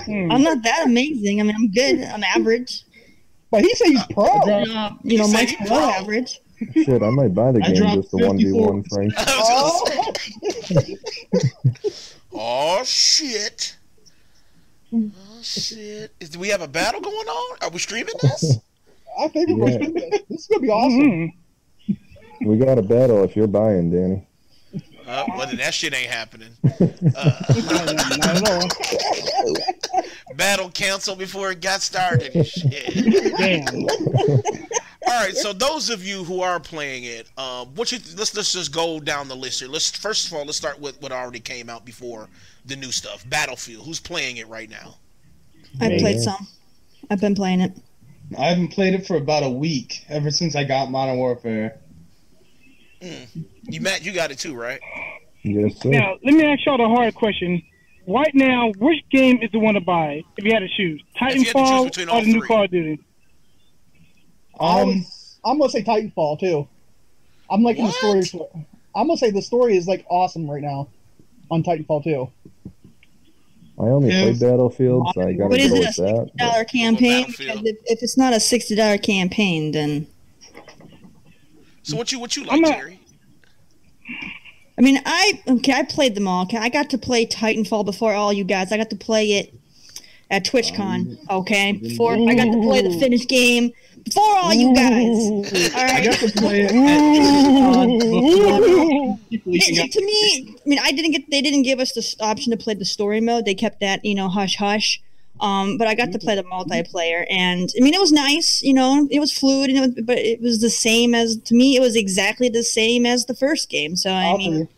I'm 0.08 0.42
not 0.42 0.62
that 0.62 0.82
amazing. 0.86 1.40
I 1.40 1.44
mean, 1.44 1.54
I'm 1.56 1.70
good. 1.70 2.02
I'm 2.02 2.22
average. 2.24 2.84
But 3.50 3.62
he 3.62 3.74
said 3.74 3.88
he's 3.88 4.06
pro. 4.12 4.24
Uh, 4.24 4.92
you 5.02 5.18
know, 5.18 5.26
said 5.26 5.32
Mike's 5.34 5.54
pro. 5.68 5.78
average. 5.78 6.40
Shit, 6.74 7.02
I 7.02 7.10
might 7.10 7.34
buy 7.34 7.52
the 7.52 7.60
I 7.62 7.68
game 7.68 7.76
dropped 7.76 7.94
just 7.96 8.10
to 8.10 8.16
1v1 8.16 8.84
54. 8.84 8.84
Frank. 8.90 9.12
I 9.18 9.20
was 9.24 9.90
gonna 10.68 10.80
say, 10.82 10.96
Oh, 12.34 12.78
oh, 12.80 12.84
shit. 12.84 13.76
Oh, 14.94 15.10
shit. 15.42 16.12
Is, 16.20 16.30
do 16.30 16.38
we 16.38 16.48
have 16.48 16.62
a 16.62 16.68
battle 16.68 17.00
going 17.00 17.14
on? 17.28 17.58
Are 17.62 17.70
we 17.70 17.78
streaming 17.78 18.14
this? 18.22 18.58
I 19.18 19.28
think 19.28 19.48
we're 19.50 19.68
Yeah. 19.70 19.78
gonna- 19.78 19.92
this 20.28 20.40
is 20.40 20.46
gonna 20.46 20.60
be 20.62 20.68
awesome. 20.70 21.00
Mhm. 21.00 21.32
We 22.46 22.56
got 22.58 22.78
a 22.78 22.82
battle 22.82 23.22
if 23.24 23.36
you're 23.36 23.46
buying, 23.46 23.90
Danny. 23.90 24.26
Uh, 25.06 25.24
well, 25.36 25.46
then 25.46 25.56
that 25.56 25.74
shit 25.74 25.92
ain't 25.94 26.10
happening. 26.10 26.48
Not 26.62 26.80
at. 28.48 30.36
Battle 30.36 30.70
canceled 30.70 31.18
before 31.18 31.50
it 31.50 31.60
got 31.60 31.82
started. 31.82 32.32
Shit. 32.46 33.36
Damn. 33.36 33.86
All 35.06 35.20
right, 35.20 35.36
so 35.36 35.52
those 35.52 35.90
of 35.90 36.04
you 36.04 36.22
who 36.22 36.42
are 36.42 36.60
playing 36.60 37.04
it, 37.04 37.28
um, 37.36 37.74
what 37.74 37.90
you 37.90 37.98
let's 38.16 38.34
let's 38.36 38.52
just 38.52 38.72
go 38.72 39.00
down 39.00 39.28
the 39.28 39.34
list 39.34 39.60
here. 39.60 39.68
Let's 39.68 39.90
first 39.90 40.28
of 40.28 40.32
all 40.34 40.44
let's 40.44 40.56
start 40.56 40.80
with 40.80 41.00
what 41.02 41.10
already 41.12 41.40
came 41.40 41.68
out 41.68 41.84
before 41.84 42.28
the 42.66 42.76
new 42.76 42.92
stuff. 42.92 43.28
Battlefield. 43.28 43.84
Who's 43.84 44.00
playing 44.00 44.36
it 44.36 44.48
right 44.48 44.70
now? 44.70 44.96
I 45.80 45.98
played 45.98 46.20
some. 46.20 46.46
I've 47.10 47.20
been 47.20 47.34
playing 47.34 47.60
it. 47.60 47.72
I 48.38 48.46
haven't 48.46 48.68
played 48.68 48.94
it 48.94 49.06
for 49.06 49.16
about 49.16 49.42
a 49.42 49.50
week, 49.50 50.04
ever 50.08 50.30
since 50.30 50.54
I 50.54 50.64
got 50.64 50.90
Modern 50.90 51.16
Warfare. 51.16 51.78
You 53.00 53.80
Matt, 53.80 54.04
you 54.04 54.12
got 54.12 54.30
it 54.30 54.38
too, 54.38 54.54
right? 54.54 54.80
Yes, 55.42 55.80
sir. 55.80 55.88
Now, 55.88 56.16
let 56.24 56.34
me 56.34 56.44
ask 56.44 56.64
y'all 56.64 56.78
the 56.78 56.88
hard 56.88 57.14
question. 57.14 57.62
Right 58.06 58.34
now, 58.34 58.72
which 58.78 58.98
game 59.10 59.40
is 59.42 59.50
the 59.52 59.58
one 59.58 59.74
to 59.74 59.80
buy 59.80 60.22
if 60.36 60.44
you 60.44 60.52
had 60.52 60.60
to 60.60 60.68
choose? 60.68 61.02
you 61.20 61.26
had 61.26 61.30
to 61.30 61.38
choose 61.38 61.52
Titanfall 61.52 61.84
between 61.84 62.08
or 62.08 62.12
all 62.12 62.20
the 62.20 62.26
new 62.26 62.38
three. 62.40 62.48
Call 62.48 62.64
of 62.64 62.70
Duty? 62.70 63.00
Um, 64.62 65.04
I'm 65.44 65.58
gonna 65.58 65.70
say 65.70 65.82
Titanfall 65.82 66.38
too. 66.40 66.68
I'm 67.50 67.62
liking 67.62 67.86
the 67.86 67.92
story. 67.92 68.22
I'm 68.94 69.06
gonna 69.08 69.16
say 69.16 69.30
the 69.30 69.42
story 69.42 69.76
is 69.76 69.86
like 69.88 70.06
awesome 70.08 70.48
right 70.50 70.62
now 70.62 70.88
on 71.50 71.62
Titanfall 71.62 72.04
too. 72.04 72.30
I 73.78 73.84
only 73.86 74.10
Yeah. 74.10 74.22
played 74.22 74.40
Battlefield, 74.40 75.08
so 75.14 75.22
I 75.22 75.32
gotta 75.32 75.48
What 75.48 75.58
is 75.60 75.70
go 75.70 75.76
it? 75.76 75.78
A 75.78 75.86
with 75.86 75.96
that. 75.96 76.16
sixty 76.26 76.38
dollar 76.38 76.64
campaign? 76.64 77.24
Because 77.26 77.60
if, 77.64 77.76
if 77.86 78.02
it's 78.02 78.16
not 78.16 78.32
a 78.32 78.40
sixty 78.40 78.74
dollar 78.76 78.98
campaign, 78.98 79.72
then 79.72 80.06
So 81.82 81.96
what 81.96 82.12
you 82.12 82.20
what 82.20 82.36
you 82.36 82.42
I'm 82.48 82.60
like, 82.60 82.70
not- 82.70 82.78
Jerry? 82.78 82.98
I 84.78 84.80
mean, 84.80 85.00
I 85.04 85.40
okay. 85.48 85.72
I 85.72 85.82
played 85.82 86.14
them 86.14 86.26
all. 86.28 86.44
Okay, 86.44 86.56
I 86.56 86.68
got 86.68 86.90
to 86.90 86.98
play 86.98 87.26
Titanfall 87.26 87.84
before 87.84 88.14
all 88.14 88.32
you 88.32 88.44
guys. 88.44 88.72
I 88.72 88.76
got 88.76 88.90
to 88.90 88.96
play 88.96 89.32
it 89.32 89.54
at 90.30 90.44
TwitchCon. 90.44 91.18
Okay, 91.30 91.72
before 91.72 92.14
I 92.14 92.34
got 92.34 92.46
to 92.46 92.62
play 92.62 92.80
the 92.82 92.98
finished 92.98 93.28
game 93.28 93.72
before 94.04 94.36
all 94.36 94.52
you 94.52 94.74
guys. 94.74 95.72
All 95.74 95.84
right. 95.84 95.94
I 95.94 96.04
got 96.04 96.14
to 96.18 96.30
play 96.32 96.62
it 96.62 96.72
It- 99.30 99.92
to 99.92 100.04
me, 100.04 100.56
I 100.64 100.68
mean, 100.68 100.78
I 100.82 100.92
didn't 100.92 101.12
get. 101.12 101.30
They 101.30 101.40
didn't 101.42 101.62
give 101.62 101.80
us 101.80 101.92
the 101.92 102.24
option 102.24 102.50
to 102.50 102.56
play 102.56 102.74
the 102.74 102.84
story 102.84 103.20
mode. 103.20 103.44
They 103.44 103.54
kept 103.54 103.80
that, 103.80 104.04
you 104.04 104.14
know, 104.14 104.28
hush 104.28 104.56
hush. 104.56 105.00
Um, 105.40 105.76
but 105.76 105.88
I 105.88 105.94
got 105.94 106.12
to 106.12 106.18
play 106.20 106.36
the 106.36 106.44
multiplayer, 106.44 107.26
and 107.28 107.68
I 107.76 107.82
mean, 107.82 107.94
it 107.94 108.00
was 108.00 108.12
nice. 108.12 108.62
You 108.62 108.74
know, 108.74 109.08
it 109.10 109.18
was 109.18 109.32
fluid, 109.36 109.70
and 109.70 109.78
it 109.78 109.80
was, 109.80 110.04
but 110.04 110.18
it 110.18 110.40
was 110.40 110.60
the 110.60 110.70
same 110.70 111.14
as 111.14 111.36
to 111.36 111.54
me. 111.54 111.74
It 111.74 111.80
was 111.80 111.96
exactly 111.96 112.48
the 112.48 112.62
same 112.62 113.06
as 113.06 113.24
the 113.26 113.34
first 113.34 113.68
game. 113.68 113.96
So 113.96 114.12
I 114.12 114.36
mean, 114.36 114.68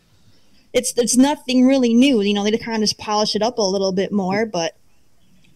it's 0.73 0.93
it's 0.97 1.17
nothing 1.17 1.67
really 1.67 1.93
new. 1.93 2.21
You 2.21 2.33
know, 2.33 2.43
they 2.43 2.57
kind 2.57 2.75
of 2.75 2.81
just 2.81 2.97
polish 2.97 3.35
it 3.35 3.43
up 3.43 3.59
a 3.59 3.61
little 3.61 3.91
bit 3.91 4.11
more, 4.11 4.45
but 4.45 4.75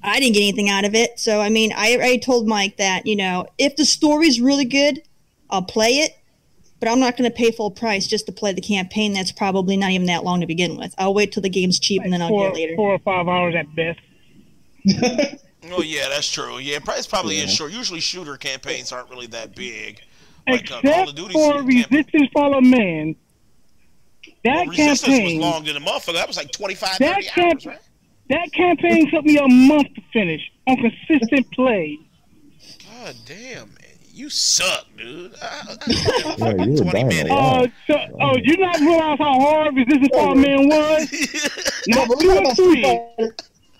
I 0.03 0.19
didn't 0.19 0.33
get 0.33 0.41
anything 0.41 0.69
out 0.69 0.85
of 0.85 0.95
it. 0.95 1.19
So 1.19 1.41
I 1.41 1.49
mean, 1.49 1.71
I 1.75 1.97
I 2.01 2.17
told 2.17 2.47
Mike 2.47 2.77
that 2.77 3.05
you 3.05 3.15
know 3.15 3.45
if 3.57 3.75
the 3.75 3.85
story's 3.85 4.39
really 4.39 4.65
good, 4.65 5.01
I'll 5.49 5.63
play 5.63 5.99
it. 5.99 6.13
But 6.79 6.87
I'm 6.87 7.01
not 7.01 7.17
going 7.17 7.29
to 7.29 7.35
pay 7.35 7.51
full 7.51 7.71
price 7.71 8.07
just 8.07 8.25
to 8.27 8.31
play 8.31 8.53
the 8.53 8.61
campaign. 8.61 9.11
That's 9.11 9.33
probably 9.33 9.75
not 9.75 9.91
even 9.91 10.07
that 10.07 10.23
long 10.23 10.39
to 10.39 10.47
begin 10.47 10.77
with. 10.77 10.95
I'll 10.97 11.13
wait 11.13 11.33
till 11.33 11.43
the 11.43 11.49
game's 11.49 11.77
cheap 11.77 12.01
and 12.05 12.13
then 12.13 12.21
I'll 12.21 12.29
Four, 12.29 12.51
get 12.51 12.57
it 12.57 12.61
later. 12.61 12.75
four 12.77 12.93
or 12.93 12.99
five 12.99 13.27
hours 13.27 13.53
at 13.53 13.65
best. 13.75 13.99
Oh 15.71 15.81
yeah, 15.81 16.07
that's 16.07 16.31
true. 16.31 16.57
Yeah, 16.57 16.79
price 16.79 17.05
probably 17.05 17.35
is 17.39 17.53
short. 17.53 17.73
Usually 17.73 17.99
shooter 17.99 18.37
campaigns 18.37 18.91
aren't 18.93 19.09
really 19.09 19.27
that 19.27 19.55
big. 19.55 19.99
Like 20.47 20.63
uh, 20.71 20.79
Call 20.79 20.79
Except 20.79 21.09
of 21.09 21.15
Duty 21.15 21.33
for 21.33 21.61
Resistance 21.63 22.29
Fall 22.33 22.57
of 22.57 22.63
Man. 22.63 23.15
That 24.45 24.67
Resistance 24.67 25.01
campaign. 25.17 25.39
was 25.39 25.45
long 25.45 25.63
than 25.65 25.75
a 25.75 25.81
motherfucker. 25.81 26.13
That 26.13 26.27
was 26.27 26.37
like 26.37 26.51
25, 26.53 26.97
that 26.99 27.15
30 27.15 27.27
camp, 27.27 27.53
hours, 27.53 27.65
right? 27.65 27.79
That 28.29 28.51
campaign 28.53 29.09
took 29.11 29.25
me 29.25 29.37
a 29.37 29.47
month 29.47 29.93
to 29.95 30.01
finish 30.13 30.41
on 30.67 30.77
consistent 30.77 31.51
play. 31.51 31.97
God 33.03 33.15
damn, 33.25 33.69
man. 33.69 33.75
You 34.13 34.29
suck, 34.29 34.85
dude. 34.97 35.33
I, 35.41 35.77
Yeah, 35.87 36.63
you 36.65 36.83
were 36.83 36.91
dying 36.91 37.29
a 37.29 37.33
Oh, 37.33 37.37
uh, 37.37 37.59
lot. 37.61 37.69
so, 37.87 38.17
oh, 38.21 38.35
you 38.43 38.57
not 38.57 38.79
realize 38.81 39.17
how 39.17 39.39
hard 39.39 39.75
Resistance 39.75 40.09
Fall 40.13 40.31
of 40.33 40.37
Man 40.37 40.67
was? 40.67 41.61
No, 41.87 42.05
but 42.05 42.17
we're, 42.17 42.35
talking 42.35 42.45
about 42.45 42.55
three. 42.57 42.83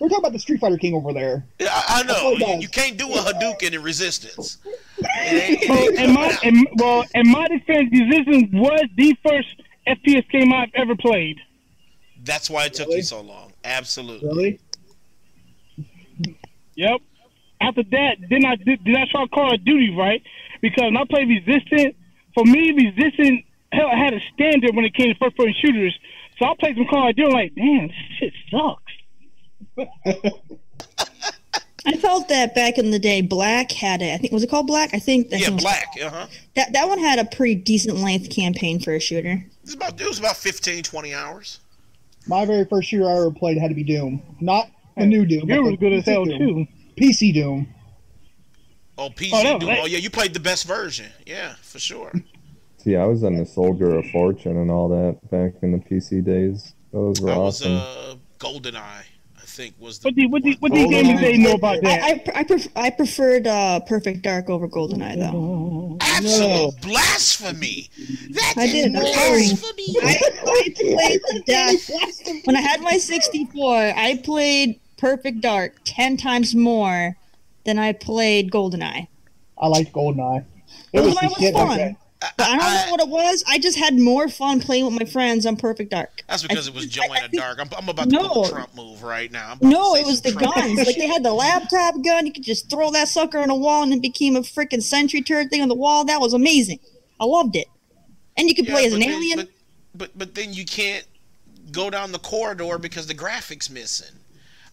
We're 0.00 0.08
talking 0.08 0.18
about 0.24 0.32
the 0.32 0.38
Street 0.38 0.58
Fighter 0.60 0.78
King 0.78 0.94
over 0.94 1.12
there. 1.12 1.44
I, 1.60 1.84
I 1.88 2.02
know. 2.04 2.32
You, 2.32 2.60
you 2.62 2.68
can't 2.68 2.96
do 2.96 3.06
a 3.12 3.18
Hadouken 3.18 3.72
in 3.74 3.82
Resistance. 3.82 4.56
It 4.98 5.68
Well, 5.68 5.78
ain't 5.78 5.98
in 5.98 6.12
my, 6.14 6.38
in, 6.42 6.66
well, 6.76 7.04
in 7.14 7.30
my 7.30 7.46
defense, 7.48 7.90
Resistance 7.92 8.48
was 8.52 8.82
the 8.96 9.14
first 9.22 9.62
FPS 9.86 10.28
game 10.30 10.52
I've 10.54 10.70
ever 10.74 10.96
played. 10.96 11.36
That's 12.24 12.48
why 12.48 12.64
it 12.64 12.74
took 12.74 12.88
you 12.88 13.02
so 13.02 13.20
long. 13.20 13.49
Absolutely. 13.64 14.28
Really? 14.28 14.60
Yep. 16.76 17.00
After 17.60 17.82
that, 17.82 18.16
then 18.30 18.44
I 18.46 18.56
did, 18.56 18.80
then 18.84 18.96
I 18.96 19.04
try 19.10 19.26
Call 19.26 19.54
of 19.54 19.64
Duty, 19.64 19.94
right? 19.96 20.22
Because 20.62 20.84
when 20.84 20.96
I 20.96 21.04
played 21.08 21.28
Resistant, 21.28 21.96
for 22.34 22.44
me, 22.44 22.72
Resistant 22.72 23.44
hell, 23.72 23.88
I 23.92 23.96
had 23.96 24.14
a 24.14 24.20
standard 24.34 24.74
when 24.74 24.84
it 24.84 24.94
came 24.94 25.12
to 25.12 25.18
first 25.18 25.36
person 25.36 25.54
shooters. 25.60 25.94
So 26.38 26.46
I 26.46 26.54
played 26.58 26.76
some 26.76 26.86
Call 26.86 27.08
of 27.10 27.16
Duty, 27.16 27.28
I'm 27.28 27.34
like, 27.34 27.54
damn, 27.54 27.88
this 27.88 27.96
shit 28.18 28.32
sucks. 28.50 28.92
I 31.86 31.96
felt 31.96 32.28
that 32.28 32.54
back 32.54 32.76
in 32.76 32.90
the 32.90 32.98
day, 32.98 33.22
Black 33.22 33.72
had 33.72 34.02
it. 34.02 34.12
I 34.12 34.18
think 34.18 34.32
was 34.34 34.42
it 34.42 34.50
called 34.50 34.66
Black? 34.66 34.90
I 34.92 34.98
think. 34.98 35.28
I 35.32 35.36
Yeah, 35.36 35.46
think 35.46 35.48
it 35.48 35.54
was- 35.54 35.62
black. 35.64 35.86
Uh 36.02 36.10
huh. 36.10 36.26
That 36.56 36.72
that 36.74 36.88
one 36.88 36.98
had 36.98 37.18
a 37.18 37.24
pretty 37.24 37.54
decent 37.54 37.96
length 37.98 38.28
campaign 38.30 38.80
for 38.80 38.94
a 38.94 39.00
shooter. 39.00 39.32
It 39.32 39.64
was 39.64 39.74
about 39.74 39.98
it 40.00 40.06
was 40.06 40.18
about 40.18 40.36
15, 40.36 40.82
20 40.82 41.14
hours. 41.14 41.60
My 42.26 42.44
very 42.44 42.64
first 42.64 42.88
shooter 42.88 43.08
I 43.08 43.12
ever 43.16 43.30
played 43.30 43.58
had 43.58 43.68
to 43.68 43.74
be 43.74 43.84
Doom. 43.84 44.22
Not 44.40 44.66
the 44.96 45.06
new 45.06 45.24
Doom. 45.26 45.48
You 45.48 45.56
but 45.56 45.62
was 45.62 45.70
the 45.72 45.76
good 45.78 45.92
as 45.94 46.04
PC 46.04 46.12
hell 46.12 46.24
Doom. 46.24 46.38
too. 46.38 46.66
PC 47.02 47.32
Doom. 47.34 47.74
Oh, 48.98 49.08
PC 49.10 49.30
Oh, 49.32 49.42
that 49.42 49.52
was 49.54 49.60
Doom. 49.60 49.68
like- 49.70 49.78
Oh, 49.82 49.86
yeah, 49.86 49.98
you 49.98 50.10
played 50.10 50.34
the 50.34 50.40
best 50.40 50.66
version. 50.66 51.06
Yeah, 51.26 51.54
for 51.62 51.78
sure. 51.78 52.12
See, 52.78 52.96
I 52.96 53.04
was 53.06 53.24
on 53.24 53.36
the 53.36 53.44
Soldier 53.46 53.98
of 53.98 54.06
Fortune 54.10 54.56
and 54.56 54.70
all 54.70 54.88
that 54.88 55.18
back 55.30 55.62
in 55.62 55.72
the 55.72 55.78
PC 55.78 56.24
days. 56.24 56.74
Those 56.92 57.20
were 57.20 57.28
That 57.30 57.38
was 57.38 57.62
awesome. 57.62 57.76
uh, 57.76 58.14
GoldenEye, 58.38 58.76
I 58.76 59.04
think, 59.60 59.74
was 59.78 59.98
the. 59.98 60.08
What 60.08 60.14
the 60.16 60.26
what 60.26 60.42
the 60.42 60.56
what 60.60 60.72
the 60.72 60.78
Hold 60.80 60.90
game 60.90 61.06
did 61.06 61.18
they 61.18 61.38
know 61.38 61.52
about 61.52 61.82
that? 61.82 62.02
I 62.02 62.08
I, 62.08 62.40
I, 62.40 62.44
pref- 62.44 62.68
I 62.76 62.90
preferred 62.90 63.46
uh, 63.46 63.80
Perfect 63.80 64.22
Dark 64.22 64.48
over 64.48 64.66
Goldeneye 64.68 65.16
though. 65.18 65.96
Absolute 66.00 66.80
blasphemy. 66.80 67.90
That's 68.30 68.56
I 68.58 68.66
did. 68.66 68.96
I'm 68.96 69.06
sorry. 69.06 69.46
blasphemy. 69.48 69.96
I, 70.02 70.20
I 70.22 70.74
played 70.74 71.20
to 71.30 71.42
death. 71.46 71.90
When 72.44 72.56
I 72.56 72.60
had 72.60 72.80
my 72.80 72.96
64, 72.96 73.92
I 73.96 74.20
played 74.24 74.80
Perfect 74.98 75.40
Dark 75.40 75.76
ten 75.84 76.16
times 76.16 76.54
more 76.54 77.16
than 77.64 77.78
I 77.78 77.92
played 77.92 78.50
Goldeneye. 78.50 79.08
I 79.58 79.66
liked 79.66 79.92
GoldenEye. 79.92 80.44
It 80.92 81.00
was 81.00 81.14
Goldeneye 81.14 81.20
the 81.20 81.26
was 81.26 81.38
shit 81.38 81.54
fun. 81.54 81.76
then. 81.78 81.96
I 82.22 82.56
don't 82.56 82.58
know 82.58 82.86
what 82.92 83.00
it 83.00 83.08
was. 83.08 83.42
I 83.48 83.58
just 83.58 83.78
had 83.78 83.98
more 83.98 84.28
fun 84.28 84.60
playing 84.60 84.84
with 84.84 84.94
my 84.98 85.06
friends 85.06 85.46
on 85.46 85.56
Perfect 85.56 85.90
Dark. 85.90 86.22
That's 86.28 86.42
because 86.42 86.68
it 86.68 86.74
was 86.74 86.86
Joanna 86.86 87.28
Dark. 87.28 87.58
I'm, 87.60 87.68
I'm 87.76 87.88
about 87.88 88.10
to 88.10 88.14
No. 88.16 88.28
pull 88.28 88.42
the 88.44 88.50
Trump 88.50 88.74
move 88.76 89.02
right 89.02 89.32
now. 89.32 89.56
No, 89.62 89.94
it 89.94 90.04
was 90.04 90.20
the 90.20 90.32
Trump- 90.32 90.54
guns. 90.54 90.76
Like 90.86 90.96
they 90.96 91.06
had 91.06 91.22
the 91.22 91.32
laptop 91.32 91.94
gun. 92.04 92.26
You 92.26 92.32
could 92.32 92.42
just 92.44 92.68
throw 92.68 92.90
that 92.90 93.08
sucker 93.08 93.38
on 93.38 93.48
a 93.48 93.56
wall 93.56 93.82
and 93.82 93.92
it 93.94 94.02
became 94.02 94.36
a 94.36 94.40
freaking 94.40 94.82
sentry 94.82 95.22
turret 95.22 95.48
thing 95.48 95.62
on 95.62 95.68
the 95.68 95.74
wall. 95.74 96.04
That 96.04 96.20
was 96.20 96.34
amazing. 96.34 96.80
I 97.18 97.24
loved 97.24 97.56
it. 97.56 97.68
And 98.36 98.48
you 98.48 98.54
could 98.54 98.66
Yeah, 98.66 98.74
play 98.74 98.86
as 98.86 98.92
an 98.92 99.00
then- 99.00 99.10
alien. 99.10 99.36
But, 99.38 99.48
but 99.94 100.10
but 100.18 100.34
then 100.34 100.52
you 100.52 100.64
can't 100.66 101.06
go 101.72 101.88
down 101.88 102.12
the 102.12 102.18
corridor 102.18 102.76
because 102.78 103.06
the 103.06 103.14
graphics 103.14 103.70
missing. 103.70 104.14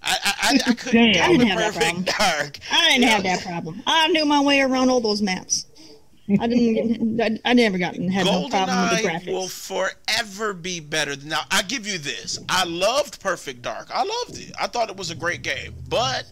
I 0.03 0.17
I, 0.23 0.33
I, 0.67 0.71
I 0.71 0.73
couldn't. 0.73 1.15
I 1.17 1.27
didn't 1.29 1.47
have 1.47 1.73
that 1.75 1.81
problem. 1.81 2.03
dark. 2.03 2.59
I 2.71 2.91
didn't 2.91 3.09
have 3.09 3.23
that 3.23 3.41
problem. 3.41 3.81
I 3.87 4.07
knew 4.09 4.25
my 4.25 4.41
way 4.41 4.59
around 4.61 4.89
all 4.89 4.99
those 5.01 5.21
maps. 5.21 5.65
I 6.29 6.47
didn't. 6.47 7.21
I, 7.21 7.39
I 7.49 7.53
never 7.53 7.77
got 7.77 7.95
had 7.95 8.25
no 8.25 8.49
problem 8.49 8.81
with 8.81 9.01
the 9.01 9.07
GoldenEye 9.07 9.11
graphics. 9.11 9.31
will 9.31 9.47
forever 9.47 10.53
be 10.53 10.79
better. 10.79 11.15
Than 11.15 11.29
now 11.29 11.41
I 11.49 11.61
give 11.61 11.87
you 11.87 11.97
this. 11.97 12.37
I 12.49 12.65
loved 12.65 13.21
Perfect 13.21 13.61
Dark. 13.61 13.89
I 13.93 14.03
loved 14.03 14.41
it. 14.41 14.51
I 14.59 14.67
thought 14.67 14.89
it 14.89 14.97
was 14.97 15.09
a 15.09 15.15
great 15.15 15.41
game, 15.41 15.73
but 15.87 16.25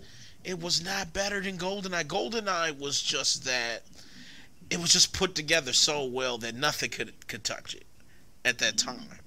it 0.44 0.60
was 0.60 0.84
not 0.84 1.14
better 1.14 1.42
than 1.42 1.58
GoldenEye. 1.58 2.06
GoldenEye 2.06 2.78
was 2.78 3.02
just 3.02 3.46
that. 3.46 3.84
It 4.70 4.80
was 4.80 4.92
just 4.92 5.14
put 5.14 5.36
together 5.36 5.72
so 5.74 6.06
well 6.06 6.38
that 6.40 6.56
nothing 6.56 6.90
could 6.90 7.28
could 7.28 7.44
touch 7.44 7.74
it 7.76 7.86
at 8.44 8.58
that 8.58 8.78
time. 8.78 9.20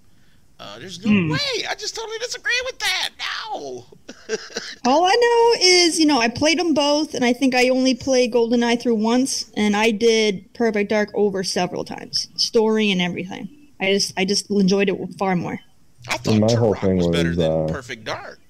Uh, 0.60 0.78
there's 0.78 1.04
no 1.04 1.10
Hmm. 1.10 1.30
way. 1.30 1.66
I 1.68 1.74
just 1.76 1.94
totally 1.94 2.18
disagree 2.18 2.60
with 2.64 2.78
that. 2.80 3.10
No. 3.18 3.86
All 4.84 5.04
I 5.04 5.14
know 5.14 5.54
is, 5.60 6.00
you 6.00 6.06
know, 6.06 6.20
I 6.20 6.28
played 6.28 6.58
them 6.58 6.74
both, 6.74 7.14
and 7.14 7.24
I 7.24 7.32
think 7.32 7.54
I 7.54 7.68
only 7.68 7.94
played 7.94 8.32
GoldenEye 8.32 8.80
through 8.80 8.96
once, 8.96 9.50
and 9.56 9.76
I 9.76 9.92
did 9.92 10.52
Perfect 10.54 10.90
Dark 10.90 11.10
over 11.14 11.44
several 11.44 11.84
times, 11.84 12.28
story 12.34 12.90
and 12.90 13.00
everything. 13.00 13.48
I 13.80 13.92
just, 13.92 14.12
I 14.16 14.24
just 14.24 14.50
enjoyed 14.50 14.88
it 14.88 14.98
far 15.16 15.36
more. 15.36 15.60
I 16.08 16.16
thought 16.16 16.40
my 16.40 16.52
whole 16.54 16.74
thing 16.74 16.96
was 16.96 17.08
better 17.08 17.28
was, 17.28 17.38
than 17.38 17.52
uh, 17.52 17.66
Perfect 17.72 18.04
Dark. 18.04 18.40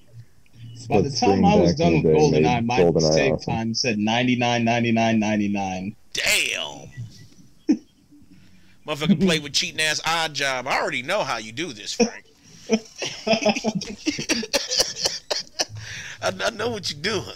By 0.89 1.01
the 1.01 1.11
time 1.11 1.45
I 1.45 1.55
was 1.55 1.75
done 1.75 2.01
with 2.01 2.03
the 2.03 2.13
day 2.13 2.31
made 2.31 2.43
GoldenEye, 2.43 2.65
my 2.65 2.79
GoldenEye 2.79 3.13
save 3.13 3.45
time 3.45 3.73
said 3.75 3.99
99, 3.99 4.63
99, 4.63 5.19
99. 5.19 5.95
Damn. 6.13 6.89
Motherfucker 8.89 9.21
play 9.21 9.37
with 9.37 9.53
cheating 9.53 9.79
ass 9.79 10.01
odd 10.03 10.33
job. 10.33 10.67
I 10.67 10.79
already 10.79 11.03
know 11.03 11.21
how 11.21 11.37
you 11.37 11.51
do 11.51 11.73
this, 11.73 11.93
Frank. 11.93 12.25
I, 16.23 16.33
I 16.43 16.49
know 16.49 16.71
what 16.71 16.91
you're 16.91 16.99
doing. 16.99 17.35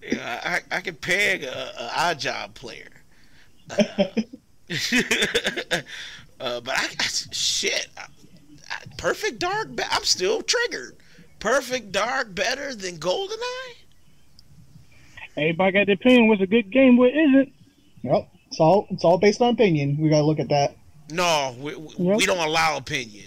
Yeah, 0.00 0.60
I, 0.70 0.76
I 0.76 0.80
can 0.80 0.94
peg 0.94 1.44
a, 1.44 1.72
a 1.78 1.92
odd 1.94 2.18
job 2.18 2.54
player. 2.54 2.88
Uh, 3.70 3.76
uh, 6.40 6.60
but 6.60 6.74
I, 6.74 6.88
I 6.98 7.06
shit, 7.32 7.88
I, 7.98 8.06
perfect 8.96 9.40
dark. 9.40 9.68
I'm 9.90 10.04
still 10.04 10.40
triggered. 10.40 10.96
Perfect 11.38 11.92
dark 11.92 12.34
better 12.34 12.74
than 12.74 12.96
Goldeneye. 12.96 13.74
Everybody 15.36 15.72
got 15.72 15.86
their 15.86 15.96
opinion. 15.96 16.28
What's 16.28 16.40
a 16.40 16.46
good 16.46 16.70
game? 16.70 16.96
What 16.96 17.10
isn't? 17.10 17.52
Yep. 18.02 18.30
It's 18.48 18.60
all 18.60 18.86
it's 18.90 19.04
all 19.04 19.18
based 19.18 19.40
on 19.40 19.50
opinion. 19.54 19.96
We 20.00 20.08
gotta 20.08 20.24
look 20.24 20.38
at 20.40 20.48
that. 20.48 20.76
No, 21.10 21.54
we, 21.58 21.74
we, 21.76 21.94
Yep. 22.06 22.16
we 22.18 22.26
don't 22.26 22.38
allow 22.46 22.76
opinion. 22.76 23.24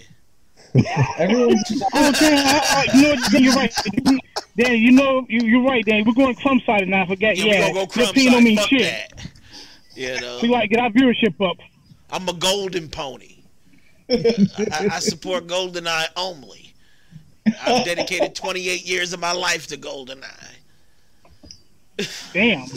Everyone's 1.18 1.62
Oh, 1.94 2.12
damn, 2.12 2.46
I, 2.46 2.60
I, 2.64 2.96
you 2.96 3.02
know, 3.02 3.16
Dan, 3.30 3.42
you're 3.42 3.52
right. 3.54 3.74
Dan, 4.56 4.78
you 4.78 4.92
know, 4.92 5.26
you, 5.28 5.40
you're 5.46 5.64
right, 5.64 5.84
Dan. 5.84 6.04
We're 6.06 6.14
going 6.14 6.34
crumb 6.36 6.60
sided 6.64 6.88
now. 6.88 7.02
I 7.02 7.06
forget. 7.06 7.36
Yeah, 7.36 7.44
Yeah, 7.44 7.66
we 7.68 7.72
go 7.74 7.86
crumb 7.86 8.08
opinion 8.10 8.32
don't 8.34 8.44
mean 8.44 8.56
Fuck 8.56 8.68
shit. 8.68 8.80
that. 8.82 9.26
You 9.94 10.20
know, 10.20 10.38
We 10.40 10.48
like 10.48 10.70
get 10.70 10.80
our 10.80 10.90
viewership 10.90 11.38
up. 11.46 11.58
I'm 12.10 12.28
a 12.28 12.32
golden 12.32 12.88
pony. 12.88 13.36
I, 14.10 14.88
I 14.92 14.98
support 15.00 15.46
GoldenEye 15.46 16.06
only. 16.16 16.72
I've 17.66 17.84
dedicated 17.84 18.34
28 18.34 18.86
years 18.86 19.12
of 19.12 19.20
my 19.20 19.32
life 19.32 19.66
to 19.68 19.76
GoldenEye. 19.76 20.56
Damn. 22.32 22.66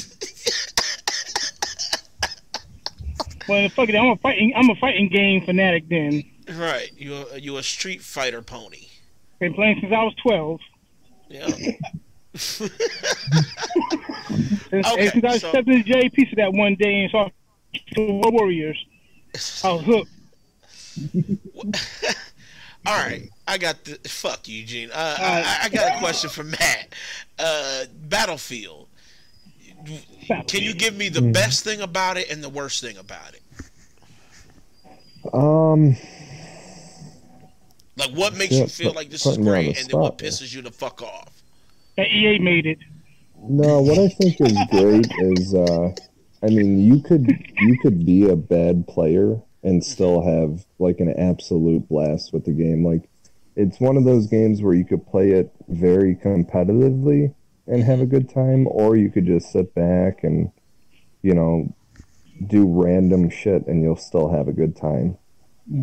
well, 3.48 3.70
fuck 3.70 3.90
it. 3.90 3.96
I'm 3.96 4.08
a 4.08 4.16
fighting. 4.18 4.54
I'm 4.56 4.70
a 4.70 4.76
fighting 4.76 5.10
game 5.10 5.46
fanatic. 5.46 5.88
Then 5.90 6.24
Right, 6.54 6.92
you 6.98 7.16
a, 7.34 7.38
you 7.38 7.58
a 7.58 7.64
Street 7.64 8.02
Fighter 8.02 8.42
pony. 8.42 8.88
been 9.40 9.54
playing 9.54 9.80
since 9.82 9.92
I 9.94 10.04
was 10.04 10.14
12. 10.22 10.60
Yeah. 11.30 11.48
Since, 14.70 14.88
Okay, 14.92 15.10
since 15.10 15.24
I 15.24 15.38
so- 15.38 15.50
stepped 15.50 15.68
into 15.70 15.84
J 15.84 16.10
piece 16.10 16.30
of 16.32 16.38
that 16.38 16.52
one 16.54 16.76
day 16.76 17.02
and 17.04 17.12
saw 17.12 17.30
the 17.96 18.02
Warriors, 18.32 18.78
I 19.64 19.72
was 19.72 19.86
hooked. 19.86 20.12
All 22.88 22.94
right, 22.98 23.30
I 23.48 23.58
got 23.58 23.84
the 23.86 23.98
fuck 24.10 24.48
you, 24.48 24.58
Eugene. 24.60 24.90
Uh, 24.94 25.16
I, 25.20 25.60
I 25.64 25.70
got 25.70 25.96
a 25.96 26.00
question 26.00 26.30
for 26.30 26.44
Matt. 26.44 26.94
Uh, 27.40 27.86
Battlefield. 28.04 28.88
Can 30.48 30.64
you 30.64 30.74
give 30.74 30.96
me 30.96 31.10
the 31.10 31.22
Hmm. 31.22 31.32
best 31.32 31.64
thing 31.64 31.82
about 31.82 32.18
it 32.18 32.30
and 32.32 32.44
the 32.44 32.50
worst 32.50 32.82
thing 32.82 32.98
about 32.98 33.34
it? 33.34 33.42
Um, 35.34 35.96
Like, 37.98 38.12
what 38.12 38.36
makes 38.36 38.52
Yeah, 38.52 38.64
you 38.64 38.68
feel 38.68 38.94
like 38.94 39.10
this 39.10 39.26
is 39.26 39.38
putting 39.38 39.44
me 39.46 39.52
on 39.52 39.54
great, 39.54 39.68
the 39.68 39.82
and 39.82 39.90
then 39.90 39.98
what 40.00 40.12
spot 40.12 40.20
there. 40.20 40.30
pisses 40.32 40.54
you 40.54 40.62
the 40.62 40.72
fuck 40.72 41.02
off? 41.02 41.42
That 41.98 42.08
EA 42.08 42.40
made 42.40 42.66
it. 42.66 42.78
no, 43.48 43.82
what 43.82 43.98
I 44.00 44.08
think 44.10 44.36
is 44.40 44.64
great 44.70 45.12
is, 45.18 45.54
uh, 45.54 45.92
I 46.44 46.50
mean, 46.50 46.80
you 46.80 47.00
could 47.02 47.26
you 47.58 47.78
could 47.78 48.06
be 48.06 48.28
a 48.30 48.36
bad 48.36 48.86
player 48.88 49.42
and 49.64 49.84
still 49.84 50.22
have 50.22 50.66
like 50.78 51.00
an 51.00 51.10
absolute 51.18 51.88
blast 51.88 52.34
with 52.34 52.46
the 52.46 52.52
game. 52.52 52.86
Like, 52.86 53.10
it's 53.56 53.80
one 53.80 53.96
of 53.98 54.04
those 54.04 54.28
games 54.28 54.62
where 54.62 54.74
you 54.74 54.86
could 54.86 55.08
play 55.08 55.32
it 55.32 55.52
very 55.70 56.16
competitively 56.16 57.34
and 57.68 57.84
have 57.84 58.00
a 58.00 58.06
good 58.06 58.30
time, 58.30 58.68
or 58.70 58.96
you 58.96 59.10
could 59.10 59.26
just 59.26 59.52
sit 59.52 59.74
back 59.74 60.24
and, 60.24 60.52
you 61.22 61.34
know, 61.34 61.74
do 62.46 62.66
random 62.68 63.30
shit 63.30 63.66
and 63.68 63.82
you'll 63.82 63.96
still 63.96 64.30
have 64.30 64.48
a 64.48 64.54
good 64.54 64.76
time. 64.76 65.18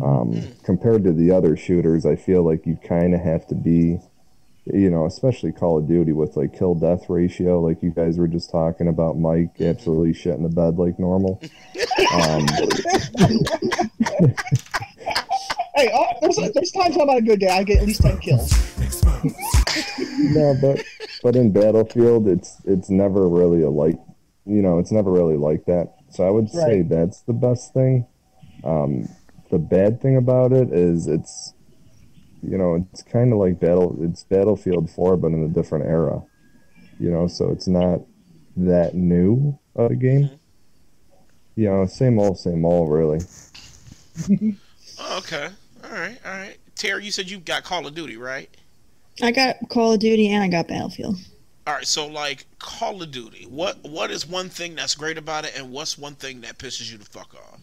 Um, 0.01 0.41
compared 0.63 1.03
to 1.03 1.11
the 1.11 1.31
other 1.31 1.57
shooters, 1.57 2.05
I 2.05 2.15
feel 2.15 2.41
like 2.43 2.65
you 2.65 2.77
kind 2.87 3.13
of 3.13 3.19
have 3.19 3.45
to 3.47 3.55
be, 3.55 3.99
you 4.65 4.89
know, 4.89 5.05
especially 5.05 5.51
Call 5.51 5.77
of 5.77 5.89
Duty 5.89 6.13
with 6.13 6.37
like 6.37 6.57
kill 6.57 6.73
death 6.73 7.09
ratio, 7.09 7.59
like 7.59 7.83
you 7.83 7.91
guys 7.91 8.17
were 8.17 8.29
just 8.29 8.49
talking 8.49 8.87
about, 8.87 9.17
Mike 9.17 9.59
absolutely 9.59 10.13
shit 10.13 10.35
in 10.35 10.43
the 10.43 10.49
bed 10.49 10.77
like 10.77 10.97
normal. 10.99 11.41
Um, 12.13 12.45
Hey, 15.75 15.91
uh, 15.91 16.13
there's 16.21 16.35
there's 16.53 16.71
times 16.71 16.95
I'm 16.97 17.09
on 17.09 17.17
a 17.17 17.21
good 17.21 17.39
day. 17.39 17.49
I 17.49 17.63
get 17.63 17.79
at 17.79 17.87
least 17.87 18.01
ten 18.01 18.19
kills. 18.19 18.51
no, 20.35 20.55
but 20.61 20.83
but 21.23 21.37
in 21.37 21.51
Battlefield, 21.51 22.27
it's 22.27 22.61
it's 22.65 22.89
never 22.89 23.27
really 23.27 23.63
a 23.63 23.69
like, 23.69 23.97
you 24.45 24.61
know, 24.61 24.77
it's 24.77 24.91
never 24.91 25.09
really 25.09 25.37
like 25.37 25.65
that. 25.65 25.95
So 26.11 26.27
I 26.27 26.29
would 26.29 26.49
say 26.49 26.81
that's 26.83 27.21
the 27.21 27.33
best 27.33 27.73
thing. 27.73 28.05
Um, 28.63 29.07
the 29.49 29.57
bad 29.57 30.01
thing 30.01 30.17
about 30.17 30.51
it 30.51 30.71
is 30.71 31.07
it's, 31.07 31.53
you 32.41 32.57
know, 32.57 32.75
it's 32.91 33.01
kind 33.01 33.31
of 33.31 33.39
like 33.39 33.59
battle. 33.59 33.97
It's 34.01 34.25
Battlefield 34.25 34.91
Four, 34.91 35.15
but 35.17 35.27
in 35.27 35.43
a 35.43 35.47
different 35.47 35.85
era. 35.85 36.21
You 36.99 37.09
know, 37.09 37.27
so 37.27 37.51
it's 37.51 37.67
not 37.67 38.01
that 38.57 38.93
new 38.93 39.57
of 39.75 39.91
a 39.91 39.95
game. 39.95 40.29
You 41.55 41.69
know, 41.69 41.85
same 41.85 42.19
old, 42.19 42.37
same 42.37 42.65
old, 42.65 42.91
really. 42.91 43.21
Oh, 44.99 45.17
okay, 45.17 45.49
all 45.83 45.89
right, 45.89 46.19
all 46.23 46.31
right. 46.31 46.55
Terry, 46.75 47.03
you 47.03 47.11
said 47.11 47.27
you 47.27 47.39
got 47.39 47.63
Call 47.63 47.87
of 47.87 47.95
Duty, 47.95 48.15
right? 48.15 48.47
I 49.21 49.31
got 49.31 49.57
Call 49.69 49.93
of 49.93 49.99
Duty 49.99 50.29
and 50.31 50.43
I 50.43 50.47
got 50.47 50.67
Battlefield. 50.67 51.17
All 51.67 51.73
right, 51.75 51.87
so 51.87 52.07
like 52.07 52.45
Call 52.59 53.01
of 53.01 53.11
Duty, 53.11 53.45
what 53.49 53.77
what 53.83 54.11
is 54.11 54.27
one 54.27 54.49
thing 54.49 54.75
that's 54.75 54.95
great 54.95 55.17
about 55.17 55.45
it, 55.45 55.53
and 55.57 55.71
what's 55.71 55.97
one 55.97 56.15
thing 56.15 56.41
that 56.41 56.57
pisses 56.57 56.91
you 56.91 56.97
the 56.97 57.05
fuck 57.05 57.33
off? 57.35 57.59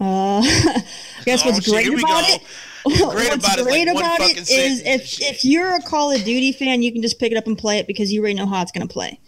Uh, 0.00 0.40
I 0.42 0.82
guess 1.24 1.42
Oh, 1.44 1.50
what's 1.50 1.68
great 1.68 1.84
here 1.84 1.94
we 1.94 2.00
about 2.02 2.24
it. 2.28 2.40
great 2.84 3.30
what's 3.30 3.36
about 3.44 3.58
it 3.58 3.60
is, 3.60 3.66
great 3.66 3.86
like, 3.88 3.96
about 3.96 4.18
fucking 4.18 4.36
it 4.36 4.40
is 4.50 4.80
sentence 4.82 5.20
if 5.20 5.30
if 5.36 5.44
you're 5.44 5.74
a 5.74 5.82
Call 5.82 6.12
of 6.12 6.22
Duty 6.24 6.52
fan, 6.52 6.82
you 6.82 6.92
can 6.92 7.02
just 7.02 7.18
pick 7.18 7.32
it 7.32 7.36
up 7.36 7.46
and 7.46 7.58
play 7.58 7.78
it 7.78 7.86
because 7.86 8.12
you 8.12 8.20
already 8.20 8.34
know 8.34 8.46
how 8.46 8.62
it's 8.62 8.72
gonna 8.72 8.86
play. 8.86 9.18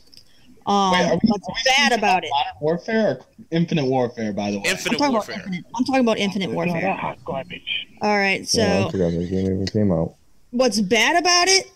Um, 0.64 0.92
Wait, 0.92 1.10
we- 1.22 1.28
what's 1.28 1.46
bad 1.64 1.86
speaking 1.88 1.98
about 1.98 2.22
it? 2.24 2.30
Modern 2.30 2.52
Warfare 2.60 3.08
or 3.08 3.20
Infinite 3.50 3.84
Warfare, 3.86 4.32
by 4.32 4.52
the 4.52 4.58
way? 4.58 4.64
I'm 4.68 4.76
Infinite 4.76 5.00
Warfare. 5.10 5.34
infinite, 5.34 5.64
I'm 5.74 5.84
talking 5.84 6.00
about 6.02 6.18
Infinite 6.18 6.50
Warfare. 6.52 6.80
that 6.80 6.98
hot 7.00 7.18
garbage. 7.24 7.88
All 8.00 8.16
right, 8.16 8.46
so 8.48 8.60
yeah, 8.62 8.86
I 8.86 8.90
forgot 8.92 9.10
that 9.10 9.28
game 9.28 9.46
even 9.46 9.66
came 9.66 9.90
out. 9.90 10.14
What's 10.52 10.80
bad 10.80 11.16
about 11.16 11.48
it? 11.48 11.70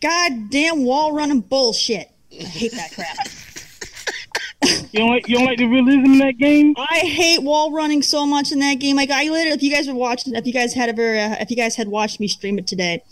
Goddamn 0.00 0.84
wall 0.84 1.12
running 1.12 1.40
bullshit. 1.40 2.10
I 2.32 2.44
hate 2.44 2.72
that 2.72 2.92
crap. 2.94 3.16
You 4.92 5.00
don't 5.00 5.08
like 5.08 5.26
you 5.26 5.36
don't 5.36 5.46
like 5.46 5.58
the 5.58 5.66
realism 5.66 6.04
in 6.04 6.18
that 6.18 6.36
game? 6.36 6.74
I 6.76 6.98
hate 6.98 7.42
wall 7.42 7.72
running 7.72 8.02
so 8.02 8.26
much 8.26 8.52
in 8.52 8.58
that 8.58 8.74
game. 8.74 8.94
Like 8.94 9.10
I 9.10 9.24
literally, 9.24 9.52
if 9.52 9.62
you 9.62 9.70
guys 9.70 9.88
were 9.88 9.94
watching, 9.94 10.34
if 10.34 10.46
you 10.46 10.52
guys 10.52 10.74
had 10.74 10.90
ever, 10.90 11.16
uh, 11.16 11.36
if 11.40 11.50
you 11.50 11.56
guys 11.56 11.76
had 11.76 11.88
watched 11.88 12.20
me 12.20 12.28
stream 12.28 12.58
it 12.58 12.66
today, 12.66 13.02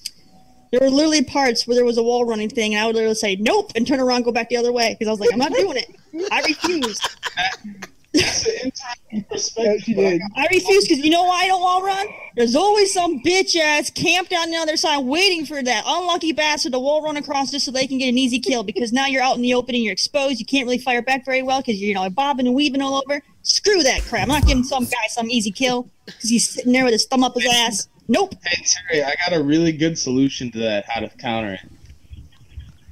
there 0.71 0.81
were 0.81 0.91
literally 0.91 1.25
parts 1.25 1.67
where 1.67 1.75
there 1.75 1.87
was 1.87 1.97
a 1.97 2.03
wall 2.03 2.27
running 2.27 2.51
thing, 2.51 2.75
and 2.75 2.83
I 2.83 2.87
would 2.87 2.97
literally 2.97 3.15
say 3.15 3.37
nope 3.37 3.73
and 3.75 3.87
turn 3.87 3.99
around, 3.99 4.17
and 4.17 4.25
go 4.27 4.33
back 4.33 4.51
the 4.51 4.59
other 4.59 4.73
way 4.73 4.95
because 4.99 5.09
I 5.09 5.11
was 5.11 5.21
like, 5.21 5.33
I'm 5.33 5.39
not 5.39 5.53
doing 5.53 5.79
it. 5.79 6.31
I 6.31 6.43
refuse. 6.43 7.01
That's 8.15 8.47
an 8.47 8.55
interesting 8.65 9.25
perspective. 9.25 10.21
I 10.35 10.47
refuse 10.51 10.89
because 10.89 11.05
you 11.05 11.11
know 11.11 11.25
why 11.25 11.43
I 11.45 11.49
don't 11.49 11.61
wall 11.61 11.83
run? 11.83 12.07
There's 12.37 12.57
always 12.57 12.93
some 12.93 13.21
bitch 13.21 13.55
ass 13.57 13.91
camped 13.91 14.33
on 14.33 14.51
the 14.51 14.57
other 14.57 14.77
side 14.77 15.05
waiting 15.05 15.45
for 15.45 15.63
that 15.63 15.85
unlucky 15.87 16.33
bastard 16.33 16.73
to 16.73 16.79
wall 16.79 17.03
run 17.03 17.17
across 17.19 17.51
just 17.51 17.67
so 17.67 17.71
they 17.71 17.87
can 17.87 17.99
get 17.99 18.09
an 18.09 18.17
easy 18.17 18.39
kill 18.39 18.63
because 18.63 18.93
now 18.93 19.07
you're 19.07 19.23
out 19.23 19.37
in 19.37 19.43
the 19.43 19.53
open 19.53 19.75
and 19.75 19.85
you're 19.85 19.93
exposed. 19.93 20.41
You 20.41 20.47
can't 20.47 20.65
really 20.65 20.79
fire 20.79 21.03
back 21.03 21.25
very 21.25 21.43
well 21.43 21.61
because 21.61 21.81
you're 21.81 21.89
you 21.89 21.95
know 21.95 22.09
bobbing 22.09 22.47
and 22.47 22.57
weaving 22.57 22.81
all 22.81 23.03
over. 23.05 23.23
Screw 23.43 23.83
that 23.83 24.03
crap. 24.03 24.23
I'm 24.23 24.29
not 24.29 24.47
giving 24.47 24.65
some 24.65 24.85
guy 24.85 25.07
some 25.09 25.31
easy 25.31 25.51
kill 25.51 25.91
because 26.07 26.31
he's 26.31 26.49
sitting 26.49 26.73
there 26.73 26.85
with 26.85 26.93
his 26.93 27.05
thumb 27.05 27.25
up 27.25 27.35
his 27.35 27.47
ass. 27.47 27.89
Nope. 28.09 28.35
Hey 28.43 28.65
Terry, 28.65 29.05
I 29.05 29.15
got 29.27 29.39
a 29.39 29.43
really 29.43 29.73
good 29.73 29.99
solution 29.99 30.51
to 30.53 30.59
that. 30.61 30.87
How 30.89 31.01
to 31.01 31.11
counter 31.19 31.55
it? 31.55 31.61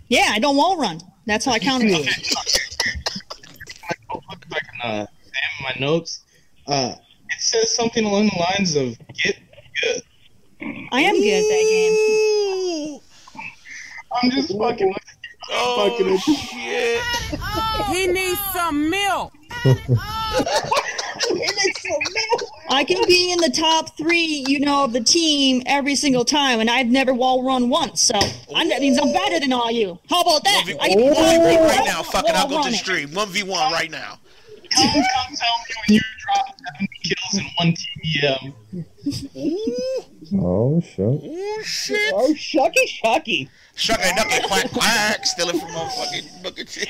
Yeah, 0.08 0.28
I 0.28 0.38
don't 0.38 0.56
wall 0.56 0.76
run. 0.76 1.00
That's 1.24 1.46
how 1.46 1.52
I 1.52 1.58
counter 1.58 1.86
it. 1.88 3.05
If 4.48 4.52
I 4.52 4.58
can 4.60 4.80
uh, 4.90 5.06
examine 5.20 5.62
my 5.62 5.74
notes, 5.86 6.22
uh, 6.66 6.94
it 7.30 7.40
says 7.40 7.74
something 7.74 8.04
along 8.04 8.28
the 8.28 8.38
lines 8.38 8.76
of 8.76 8.96
"get 9.22 9.36
good." 9.82 10.02
I 10.92 11.00
am 11.00 11.14
good 11.14 11.32
at 11.32 11.48
that 11.48 11.66
game. 11.68 13.00
I'm 14.22 14.30
just 14.30 14.56
fucking. 14.56 14.88
with 14.88 14.96
Oh 15.48 15.90
Fucking- 15.90 16.18
shit! 16.18 17.02
He 17.94 18.06
needs 18.08 18.40
some 18.52 18.90
milk. 18.90 19.32
I 22.70 22.84
can 22.86 23.04
be 23.06 23.30
in 23.32 23.38
the 23.38 23.50
top 23.50 23.96
three, 23.96 24.44
you 24.48 24.58
know, 24.60 24.84
of 24.84 24.92
the 24.92 25.00
team 25.00 25.62
every 25.66 25.94
single 25.94 26.24
time, 26.24 26.58
and 26.60 26.68
I've 26.68 26.88
never 26.88 27.14
wall 27.14 27.44
run 27.44 27.68
once. 27.68 28.02
So 28.02 28.14
I, 28.54 28.68
that 28.68 28.80
means 28.80 28.98
I'm 28.98 29.12
better 29.12 29.38
than 29.40 29.52
all 29.52 29.70
you. 29.70 29.98
How 30.10 30.20
about 30.22 30.42
that? 30.44 30.64
One 30.66 30.66
v 30.66 30.78
I 30.80 30.88
one 30.96 31.14
v 31.14 31.56
one 31.58 31.68
right 31.68 31.84
now. 31.84 32.02
Fucking, 32.02 32.34
I'll 32.34 32.44
go 32.48 32.48
to 32.48 32.54
the 32.54 32.56
running. 32.64 32.74
stream. 32.74 33.14
One 33.14 33.28
v 33.28 33.42
one 33.44 33.72
right 33.72 33.90
now. 33.90 34.18
Come, 34.76 34.92
come 34.92 35.34
tell 35.34 35.56
me 35.58 35.74
when 35.80 35.94
you 35.94 36.00
drop 36.20 36.46
70 36.74 36.88
kills 37.04 37.34
in 37.38 37.44
one 37.56 37.72
TDM. 37.72 38.42
Oh 40.34 40.80
shit! 40.80 41.00
Oh 41.00 41.62
shit! 41.64 42.12
Oh, 42.14 42.34
shucky, 42.34 42.84
shucky. 42.86 43.48
Shuck 43.74 44.00
a 44.00 44.14
duck 44.14 44.28
quack 44.48 44.70
quack, 44.72 45.24
stealing 45.24 45.58
from 45.58 45.70
motherfucking 45.70 46.42
fucking 46.42 46.66
shit. 46.66 46.88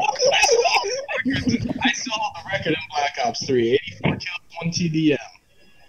I 0.00 1.92
still 1.92 2.14
hold 2.14 2.36
the 2.36 2.42
record 2.50 2.68
in 2.68 2.82
Black 2.90 3.16
Ops 3.24 3.46
3. 3.46 3.72
84 3.72 4.10
kills, 4.10 4.22
one 4.60 4.70
TDM. 4.72 5.18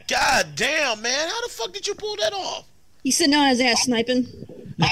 God 0.08 0.56
damn, 0.56 1.02
man! 1.02 1.30
How 1.30 1.42
the 1.42 1.50
fuck 1.50 1.72
did 1.74 1.88
you 1.88 1.96
pull 1.96 2.16
that 2.18 2.34
off? 2.34 2.68
He's 3.04 3.18
sitting 3.18 3.36
on 3.36 3.48
his 3.50 3.62
ass 3.62 3.84
sniping. 3.84 4.28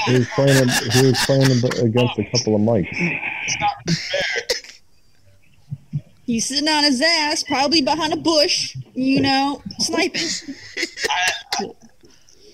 He 0.06 0.12
was 0.18 0.28
playing. 0.34 0.68
He 0.68 1.06
was 1.06 1.18
playing 1.26 1.50
against 1.82 2.18
a 2.18 2.24
couple 2.32 2.54
of 2.56 2.60
Mikes. 2.60 2.88
It's 2.90 3.56
not 3.60 3.76
really 3.86 3.98
fair. 3.98 4.22
He's 6.28 6.44
sitting 6.46 6.68
on 6.68 6.84
his 6.84 7.00
ass, 7.00 7.42
probably 7.42 7.80
behind 7.80 8.12
a 8.12 8.16
bush, 8.18 8.76
you 8.92 9.22
know, 9.22 9.62
sniping. 9.78 10.20
I, 11.08 11.32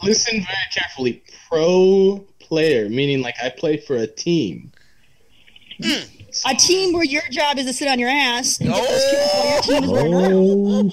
listen 0.01 0.35
very 0.35 0.69
carefully. 0.73 1.25
Pro 1.49 2.25
player, 2.39 2.89
meaning 2.89 3.21
like 3.21 3.35
I 3.43 3.49
play 3.49 3.79
for 3.79 3.97
a 3.97 4.07
team. 4.07 4.71
A 5.83 6.55
team 6.55 6.93
where 6.93 7.03
your 7.03 7.23
job 7.33 7.59
is 7.59 7.67
to 7.67 7.73
sit 7.73 7.89
on 7.89 7.99
your 7.99 8.11
ass 8.11 8.61
and 8.61 8.71
get 8.71 8.89
those 8.89 9.05
kills 9.11 9.33
while 9.33 9.47
your 9.51 9.63
team 9.63 9.83
is 9.83 9.91
running 9.91 10.15
around. 10.15 10.93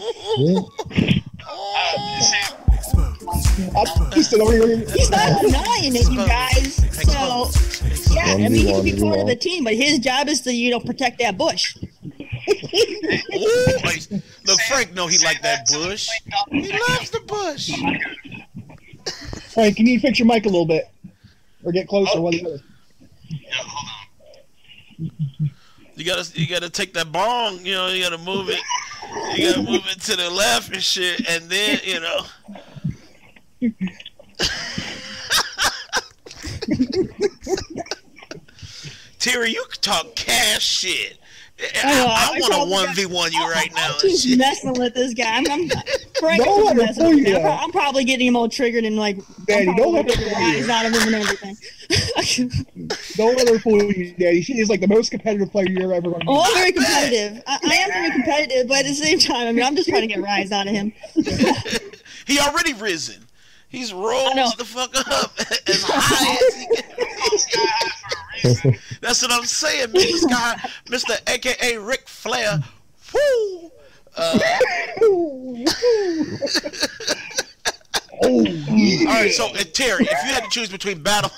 Oh! 1.48 1.92
Uh, 3.76 3.86
he's 4.16 4.26
still 4.26 4.42
over 4.42 4.54
here. 4.54 4.78
He's 4.90 5.12
not 5.12 5.40
denying 5.40 5.96
it, 5.96 6.10
you 6.10 6.18
guys. 6.18 6.78
So, 7.04 7.52
yeah, 8.12 8.34
I 8.34 8.38
mean, 8.38 8.54
he 8.54 8.66
can 8.66 8.84
be 8.84 9.00
part 9.00 9.20
of 9.20 9.28
the 9.28 9.36
team, 9.36 9.66
but 9.66 9.76
his 9.76 10.00
job 10.00 10.28
is 10.28 10.42
to, 10.42 10.52
you 10.52 10.72
know, 10.72 10.80
protect 10.80 11.20
that 11.20 11.38
bush. 11.38 11.78
Ooh, 12.50 13.78
like, 13.84 14.02
look, 14.46 14.60
Frank 14.68 14.94
know 14.94 15.08
he 15.08 15.18
like 15.20 15.42
that 15.42 15.68
bush. 15.68 16.10
He 16.50 16.72
loves 16.72 17.10
the 17.10 17.20
bush. 17.22 17.72
Frank, 19.54 19.76
can 19.76 19.86
you 19.86 19.94
need 19.94 20.02
to 20.02 20.08
fix 20.08 20.20
your 20.20 20.28
mic 20.28 20.46
a 20.46 20.50
little 20.50 20.66
bit, 20.66 20.90
or 21.64 21.72
get 21.72 21.88
closer. 21.88 22.12
Oh. 22.16 22.22
One 22.22 22.36
or 22.36 22.38
the. 22.38 22.62
You 25.96 26.06
gotta 26.06 26.40
you 26.40 26.48
gotta 26.48 26.70
take 26.70 26.94
that 26.94 27.12
bong, 27.12 27.66
you 27.66 27.74
know, 27.74 27.88
you 27.88 28.02
gotta 28.04 28.18
move 28.18 28.50
it. 28.50 28.60
You 29.36 29.50
gotta 29.50 29.64
move 29.64 29.84
it 29.88 30.00
to 30.02 30.16
the 30.16 30.30
left 30.30 30.74
and 30.74 30.82
shit, 30.82 31.22
and 31.30 31.50
then 31.50 31.80
you 31.84 32.00
know. 32.00 32.26
Terry, 39.20 39.52
you 39.52 39.64
can 39.70 39.82
talk 39.82 40.16
cash 40.16 40.64
shit. 40.64 41.20
I, 41.84 41.94
know, 41.94 42.06
I, 42.08 42.28
I 42.36 42.40
want 42.40 42.54
saw 42.54 42.66
to 42.96 43.08
1v1 43.08 43.32
you 43.34 43.50
right 43.50 43.72
now. 43.76 43.88
I'm 43.90 43.92
and 43.94 44.02
just 44.02 44.38
messing 44.38 44.74
with 44.74 44.94
this 44.94 45.14
guy. 45.14 45.38
I'm, 45.38 45.52
I'm, 45.52 45.70
Frank, 46.20 46.44
Don't 46.44 46.70
I'm, 46.70 46.78
messing 46.78 47.04
with 47.04 47.20
him. 47.20 47.26
you. 47.26 47.38
I'm, 47.38 47.60
I'm 47.66 47.72
probably 47.72 48.04
getting 48.04 48.28
him 48.28 48.36
all 48.36 48.50
triggered 48.50 48.84
and 48.84 48.96
like, 48.96 49.18
Daddy, 49.46 49.70
I'm 49.70 49.76
don't 49.76 49.94
let 49.94 50.10
her 50.10 50.16
fool 50.16 50.28
you. 50.28 50.34
rise 50.36 50.70
out 50.70 50.86
of 50.86 50.94
him 50.94 51.14
and 51.14 51.16
everything. 51.24 51.58
Don't 53.16 53.38
let 53.38 53.50
her 53.50 53.60
fool 53.60 53.84
you, 53.84 54.14
Daddy. 54.14 54.42
She 54.42 54.60
is 54.60 54.70
like 54.70 54.80
the 54.80 54.88
most 54.88 55.12
competitive 55.12 55.52
player 55.52 55.68
you're 55.70 55.94
ever 55.94 56.10
going 56.10 56.22
to 56.22 56.26
Oh, 56.30 56.36
meet. 56.36 56.46
I'm 56.48 56.54
very 56.54 56.72
competitive. 56.72 57.44
I, 57.48 57.60
I 57.64 57.74
am 57.76 57.90
very 57.92 58.12
competitive, 58.12 58.68
but 58.68 58.78
at 58.80 58.86
the 58.86 58.94
same 58.94 59.20
time, 59.20 59.48
I 59.48 59.52
mean, 59.52 59.64
I'm 59.64 59.76
just 59.76 59.90
trying 59.90 60.02
to 60.02 60.08
get 60.08 60.22
rise 60.22 60.52
out 60.52 60.68
of 60.68 60.74
him. 60.74 60.94
He 62.28 62.40
already 62.40 62.74
risen. 62.74 63.28
He's 63.72 63.94
rose 63.94 64.36
know. 64.36 64.52
the 64.58 64.66
fuck 64.66 64.96
up 64.98 65.32
as 65.68 65.84
high 65.88 66.38
as 66.48 66.56
he 66.56 66.68
can. 68.66 68.78
That's 69.02 69.22
what 69.22 69.32
I'm 69.32 69.46
saying, 69.46 69.88
Mr. 69.88 70.18
Sky, 70.30 70.70
Mr. 70.88 71.18
AKA 71.30 71.78
Ric 71.78 72.08
Flair. 72.08 72.60
Woo! 73.14 73.72
Uh, 74.18 74.40
Oh, 78.24 78.44
yeah. 78.44 79.08
all 79.10 79.16
right, 79.16 79.32
so 79.32 79.48
uh, 79.48 79.64
Terry, 79.74 80.04
if 80.04 80.12
you 80.12 80.34
had 80.34 80.44
to 80.44 80.50
choose 80.52 80.70
between 80.70 81.02
battle, 81.02 81.32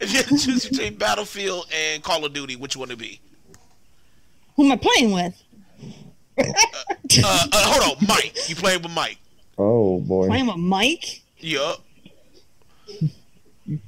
if 0.00 0.10
you 0.12 0.18
had 0.18 0.26
to 0.26 0.36
choose 0.36 0.66
between 0.68 0.96
Battlefield 0.96 1.66
and 1.74 2.02
Call 2.02 2.24
of 2.24 2.32
Duty, 2.34 2.56
which 2.56 2.76
one 2.76 2.88
would 2.88 2.98
it 2.98 3.00
be? 3.00 3.20
Who 4.56 4.64
am 4.66 4.72
I 4.72 4.76
playing 4.76 5.12
with? 5.12 5.42
Uh, 6.38 6.44
uh, 7.24 7.48
hold 7.52 7.96
on, 7.96 8.06
Mike. 8.06 8.36
You 8.48 8.56
playing 8.56 8.82
with 8.82 8.92
Mike? 8.92 9.16
Oh 9.56 10.00
boy. 10.00 10.26
Playing 10.26 10.48
with 10.48 10.56
Mike? 10.58 11.22
Yup. 11.38 11.82
you 13.68 13.78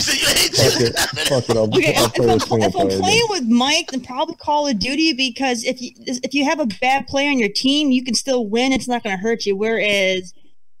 said 0.00 0.14
you 0.14 0.28
ain't 0.28 0.54
Fuck 0.54 0.80
it. 0.80 0.96
Fuck 1.28 1.48
it. 1.50 1.56
I'll, 1.56 1.64
Okay, 1.76 1.94
I'll 1.96 2.04
if, 2.06 2.14
play 2.14 2.30
I'm, 2.30 2.36
a 2.36 2.40
single 2.40 2.68
if 2.68 2.76
I'm 2.76 3.00
playing 3.02 3.26
with 3.28 3.44
Mike, 3.48 3.90
then 3.90 4.00
probably 4.00 4.36
Call 4.36 4.68
of 4.68 4.78
Duty 4.78 5.12
because 5.12 5.64
if 5.64 5.82
you 5.82 5.90
if 6.06 6.34
you 6.34 6.44
have 6.44 6.60
a 6.60 6.66
bad 6.80 7.06
player 7.08 7.30
on 7.30 7.38
your 7.38 7.48
team, 7.48 7.90
you 7.90 8.04
can 8.04 8.14
still 8.14 8.46
win. 8.46 8.72
It's 8.72 8.86
not 8.86 9.02
going 9.02 9.16
to 9.16 9.20
hurt 9.20 9.44
you. 9.44 9.56
Whereas 9.56 10.32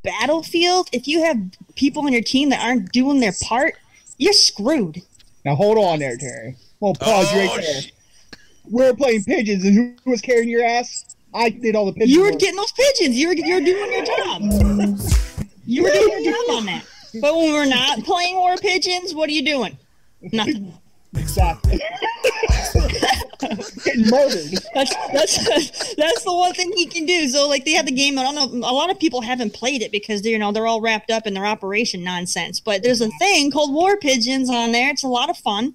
Battlefield, 0.04 0.88
if 0.92 1.08
you 1.08 1.24
have 1.24 1.36
people 1.74 2.04
on 2.06 2.12
your 2.12 2.22
team 2.22 2.50
that 2.50 2.60
aren't 2.64 2.92
doing 2.92 3.18
their 3.20 3.34
part, 3.42 3.74
you're 4.18 4.32
screwed. 4.34 5.02
Now 5.44 5.56
hold 5.56 5.76
on 5.76 5.98
there, 5.98 6.16
Terry. 6.16 6.56
Well, 6.78 6.94
pause 6.94 7.26
Oh, 7.32 7.38
right 7.38 7.60
there. 7.60 7.80
shit. 7.82 7.92
We're 8.70 8.94
playing 8.94 9.24
pigeons, 9.24 9.64
and 9.64 9.98
who 10.04 10.10
was 10.10 10.20
carrying 10.22 10.48
your 10.48 10.64
ass? 10.64 11.16
I 11.34 11.48
did 11.50 11.74
all 11.74 11.86
the 11.86 11.92
pigeons. 11.92 12.12
You 12.12 12.22
were 12.22 12.30
work. 12.30 12.38
getting 12.38 12.56
those 12.56 12.72
pigeons. 12.72 13.16
You 13.16 13.28
were 13.28 13.34
you 13.34 13.54
were 13.54 13.60
doing 13.60 13.92
your 13.92 14.04
job. 14.04 15.00
You 15.66 15.82
were 15.82 15.90
doing 15.90 16.24
your 16.24 16.32
job 16.46 16.56
on 16.58 16.66
that. 16.66 16.84
But 17.20 17.36
when 17.36 17.52
we're 17.52 17.66
not 17.66 18.02
playing 18.04 18.36
war 18.36 18.56
pigeons, 18.56 19.14
what 19.14 19.28
are 19.28 19.32
you 19.32 19.44
doing? 19.44 19.78
Nothing. 20.32 20.74
exactly. 21.16 21.80
Getting 23.84 24.10
murdered. 24.10 24.58
That's 24.74 24.96
that's 25.12 25.94
that's 25.94 26.24
the 26.24 26.32
one 26.32 26.54
thing 26.54 26.72
he 26.74 26.86
can 26.86 27.06
do. 27.06 27.28
So 27.28 27.48
like 27.48 27.64
they 27.64 27.72
have 27.72 27.86
the 27.86 27.92
game. 27.92 28.18
I 28.18 28.22
don't 28.22 28.34
know. 28.34 28.68
A 28.68 28.72
lot 28.72 28.90
of 28.90 28.98
people 28.98 29.20
haven't 29.20 29.52
played 29.52 29.82
it 29.82 29.92
because 29.92 30.24
you 30.24 30.38
know 30.38 30.50
they're 30.50 30.66
all 30.66 30.80
wrapped 30.80 31.10
up 31.10 31.26
in 31.26 31.34
their 31.34 31.46
operation 31.46 32.02
nonsense. 32.02 32.58
But 32.58 32.82
there's 32.82 33.00
a 33.00 33.10
thing 33.18 33.50
called 33.50 33.72
War 33.72 33.96
Pigeons 33.96 34.48
on 34.50 34.72
there. 34.72 34.90
It's 34.90 35.04
a 35.04 35.08
lot 35.08 35.30
of 35.30 35.36
fun. 35.36 35.74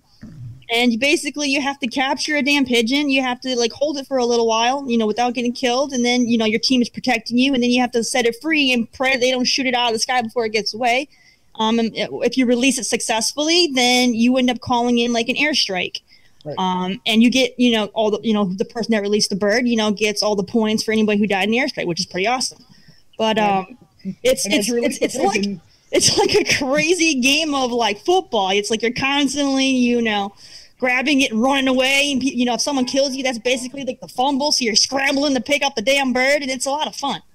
And 0.71 0.91
you 0.91 0.99
basically 0.99 1.49
you 1.49 1.61
have 1.61 1.79
to 1.79 1.87
capture 1.87 2.35
a 2.35 2.41
damn 2.41 2.65
pigeon. 2.65 3.09
You 3.09 3.23
have 3.23 3.41
to 3.41 3.55
like 3.55 3.71
hold 3.71 3.97
it 3.97 4.07
for 4.07 4.17
a 4.17 4.25
little 4.25 4.47
while, 4.47 4.89
you 4.89 4.97
know, 4.97 5.07
without 5.07 5.33
getting 5.33 5.53
killed. 5.53 5.93
And 5.93 6.05
then 6.05 6.27
you 6.27 6.37
know 6.37 6.45
your 6.45 6.59
team 6.59 6.81
is 6.81 6.89
protecting 6.89 7.37
you, 7.37 7.53
and 7.53 7.63
then 7.63 7.69
you 7.71 7.81
have 7.81 7.91
to 7.91 8.03
set 8.03 8.25
it 8.25 8.35
free 8.41 8.71
and 8.71 8.91
pray 8.91 9.17
they 9.17 9.31
don't 9.31 9.45
shoot 9.45 9.65
it 9.65 9.73
out 9.73 9.87
of 9.87 9.93
the 9.93 9.99
sky 9.99 10.21
before 10.21 10.45
it 10.45 10.51
gets 10.51 10.73
away. 10.73 11.09
Um, 11.55 11.77
and 11.77 11.91
if 11.93 12.37
you 12.37 12.45
release 12.45 12.79
it 12.79 12.85
successfully, 12.85 13.69
then 13.73 14.13
you 14.13 14.37
end 14.37 14.49
up 14.49 14.61
calling 14.61 14.97
in 14.97 15.11
like 15.11 15.27
an 15.27 15.35
airstrike. 15.35 16.01
Right. 16.45 16.55
Um, 16.57 17.01
and 17.05 17.21
you 17.21 17.29
get, 17.29 17.59
you 17.59 17.73
know, 17.73 17.87
all 17.87 18.11
the, 18.11 18.19
you 18.23 18.33
know, 18.33 18.45
the 18.45 18.63
person 18.63 18.93
that 18.93 19.01
released 19.01 19.29
the 19.29 19.35
bird, 19.35 19.67
you 19.67 19.75
know, 19.75 19.91
gets 19.91 20.23
all 20.23 20.37
the 20.37 20.43
points 20.43 20.83
for 20.83 20.93
anybody 20.93 21.19
who 21.19 21.27
died 21.27 21.43
in 21.43 21.51
the 21.51 21.57
airstrike, 21.57 21.85
which 21.85 21.99
is 21.99 22.05
pretty 22.05 22.27
awesome. 22.27 22.63
But 23.17 23.37
um, 23.37 23.77
it's 24.23 24.45
And 24.45 24.53
it's 24.53 24.69
it's 24.69 24.97
it's 25.01 25.15
like 25.17 25.45
it's 25.91 26.17
like 26.17 26.33
a 26.35 26.57
crazy 26.57 27.19
game 27.19 27.53
of 27.53 27.71
like 27.71 27.99
football. 27.99 28.51
It's 28.51 28.69
like 28.69 28.81
you're 28.81 28.93
constantly, 28.93 29.67
you 29.67 30.01
know, 30.01 30.33
grabbing 30.79 31.21
it 31.21 31.31
and 31.31 31.41
running 31.41 31.67
away. 31.67 32.11
And 32.11 32.23
you 32.23 32.45
know, 32.45 32.55
if 32.55 32.61
someone 32.61 32.85
kills 32.85 33.15
you, 33.15 33.23
that's 33.23 33.39
basically 33.39 33.83
like 33.85 33.99
the 33.99 34.07
fumble. 34.07 34.51
So 34.51 34.63
you're 34.65 34.75
scrambling 34.75 35.35
to 35.35 35.41
pick 35.41 35.63
up 35.63 35.75
the 35.75 35.81
damn 35.81 36.13
bird, 36.13 36.41
and 36.41 36.49
it's 36.49 36.65
a 36.65 36.71
lot 36.71 36.87
of 36.87 36.95
fun. 36.95 37.21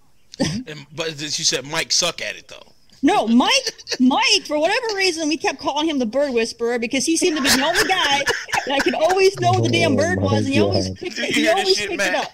And, 0.66 0.84
but 0.96 1.20
you 1.20 1.28
said 1.28 1.64
Mike 1.64 1.92
suck 1.92 2.20
at 2.20 2.36
it 2.36 2.48
though. 2.48 2.74
No, 3.04 3.28
Mike, 3.28 3.74
Mike, 4.00 4.46
for 4.46 4.58
whatever 4.58 4.96
reason, 4.96 5.28
we 5.28 5.36
kept 5.36 5.58
calling 5.60 5.86
him 5.86 5.98
the 5.98 6.06
bird 6.06 6.32
whisperer 6.32 6.78
because 6.78 7.04
he 7.04 7.18
seemed 7.18 7.36
to 7.36 7.42
be 7.42 7.50
the 7.50 7.62
only 7.62 7.84
guy 7.84 8.24
that 8.64 8.72
I 8.72 8.78
could 8.78 8.94
always 8.94 9.38
know 9.40 9.50
what 9.50 9.62
the 9.62 9.68
damn 9.68 9.92
Oh 9.92 9.96
bird 9.96 10.22
was, 10.22 10.46
and 10.46 10.54
he 10.54 10.58
always 10.58 10.88
picked, 10.88 11.18
You 11.18 11.26
he 11.26 11.48
always 11.48 11.76
shit, 11.76 11.90
picked 11.90 12.02
it 12.02 12.14
up. 12.14 12.32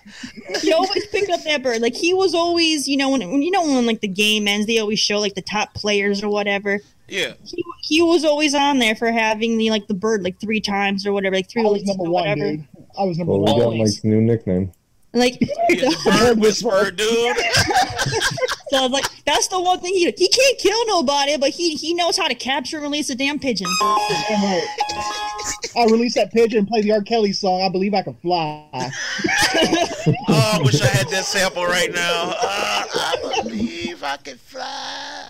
He 0.62 0.73
always 0.73 1.05
picked 1.09 1.29
up 1.29 1.42
that 1.42 1.64
bird. 1.64 1.83
Like 1.83 1.96
he 1.96 2.14
was 2.14 2.37
always, 2.37 2.87
you 2.87 2.96
know, 2.96 3.11
when, 3.11 3.29
when 3.33 3.42
you 3.42 3.51
know 3.51 3.62
when 3.64 3.85
like 3.85 4.01
the 4.01 4.07
game 4.07 4.46
ends, 4.46 4.68
they 4.68 4.79
always 4.79 5.01
show 5.01 5.18
like 5.18 5.35
the 5.35 5.42
top 5.42 5.75
players 5.75 6.23
or 6.23 6.29
whatever. 6.29 6.79
Yeah. 7.11 7.33
He, 7.44 7.64
he 7.83 8.03
was 8.03 8.25
always 8.25 8.55
on 8.55 8.79
there 8.79 8.94
for 8.94 9.11
having 9.11 9.59
the 9.59 9.70
like 9.70 9.87
the 9.88 9.94
bird 9.94 10.23
like 10.23 10.40
three 10.40 10.61
times 10.61 11.07
or 11.07 11.12
whatever, 11.12 11.35
like 11.37 11.49
three 11.51 11.62
I 11.62 11.64
was 11.64 11.73
releases 11.73 11.88
number 11.88 12.05
or 12.05 12.11
one, 12.11 12.23
whatever. 12.29 12.51
dude. 12.53 12.64
I 12.99 13.03
was 13.05 13.18
number 13.18 13.33
Well, 13.33 13.40
we 13.40 13.46
got 13.61 13.64
Always. 13.66 13.79
Mike's 13.96 14.05
new 14.05 14.20
nickname. 14.20 14.73
Like 15.12 15.40
Yeah, 15.40 15.88
the 15.90 16.16
bird 16.20 16.38
whisperer, 16.38 16.90
dude. 16.92 17.37
so 18.68 18.77
I 18.77 18.83
was 18.83 18.90
like, 18.92 19.05
that's 19.25 19.49
the 19.49 19.61
one 19.61 19.81
thing 19.81 19.94
he 19.94 20.05
he 20.16 20.29
can't 20.29 20.59
kill 20.59 20.87
nobody, 20.87 21.37
but 21.37 21.51
he 21.51 21.75
he 21.75 21.94
knows 21.94 22.16
how 22.16 22.29
to 22.29 22.35
capture 22.35 22.77
and 22.77 22.85
release 22.85 23.11
a 23.11 23.16
damn 23.16 23.40
pigeon. 23.40 23.66
Damn 23.81 24.42
right. 24.42 24.66
I 25.77 25.85
release 25.87 26.14
that 26.14 26.33
pigeon 26.33 26.61
and 26.61 26.68
play 26.68 26.83
the 26.83 26.92
R. 26.92 27.03
Kelly 27.03 27.33
song. 27.33 27.62
I 27.62 27.68
believe 27.68 27.92
I 27.94 28.03
can 28.03 28.14
fly. 28.14 28.68
Oh, 28.73 28.90
I 30.29 30.61
wish 30.64 30.81
I 30.81 30.87
had 30.87 31.09
that 31.09 31.25
sample 31.25 31.64
right 31.64 31.92
now. 31.92 32.35
Uh, 32.40 32.85
I 32.94 33.40
believe 33.42 34.03
I 34.05 34.16
can 34.16 34.37
fly. 34.38 35.27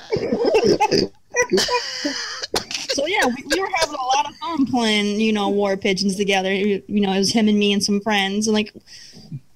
So 2.93 3.07
yeah, 3.07 3.25
we, 3.25 3.45
we 3.47 3.61
were 3.61 3.69
having 3.77 3.95
a 3.95 4.17
lot 4.17 4.29
of 4.29 4.35
fun 4.37 4.67
playing, 4.67 5.21
you 5.21 5.33
know, 5.33 5.49
war 5.49 5.77
pigeons 5.77 6.17
together. 6.17 6.53
You 6.53 6.83
you 6.89 7.01
know, 7.01 7.13
it 7.13 7.19
was 7.19 7.33
him 7.33 7.49
and 7.49 7.59
me 7.59 7.73
and 7.73 7.83
some 7.83 8.01
friends, 8.01 8.49
and 8.49 8.55
like 8.55 8.75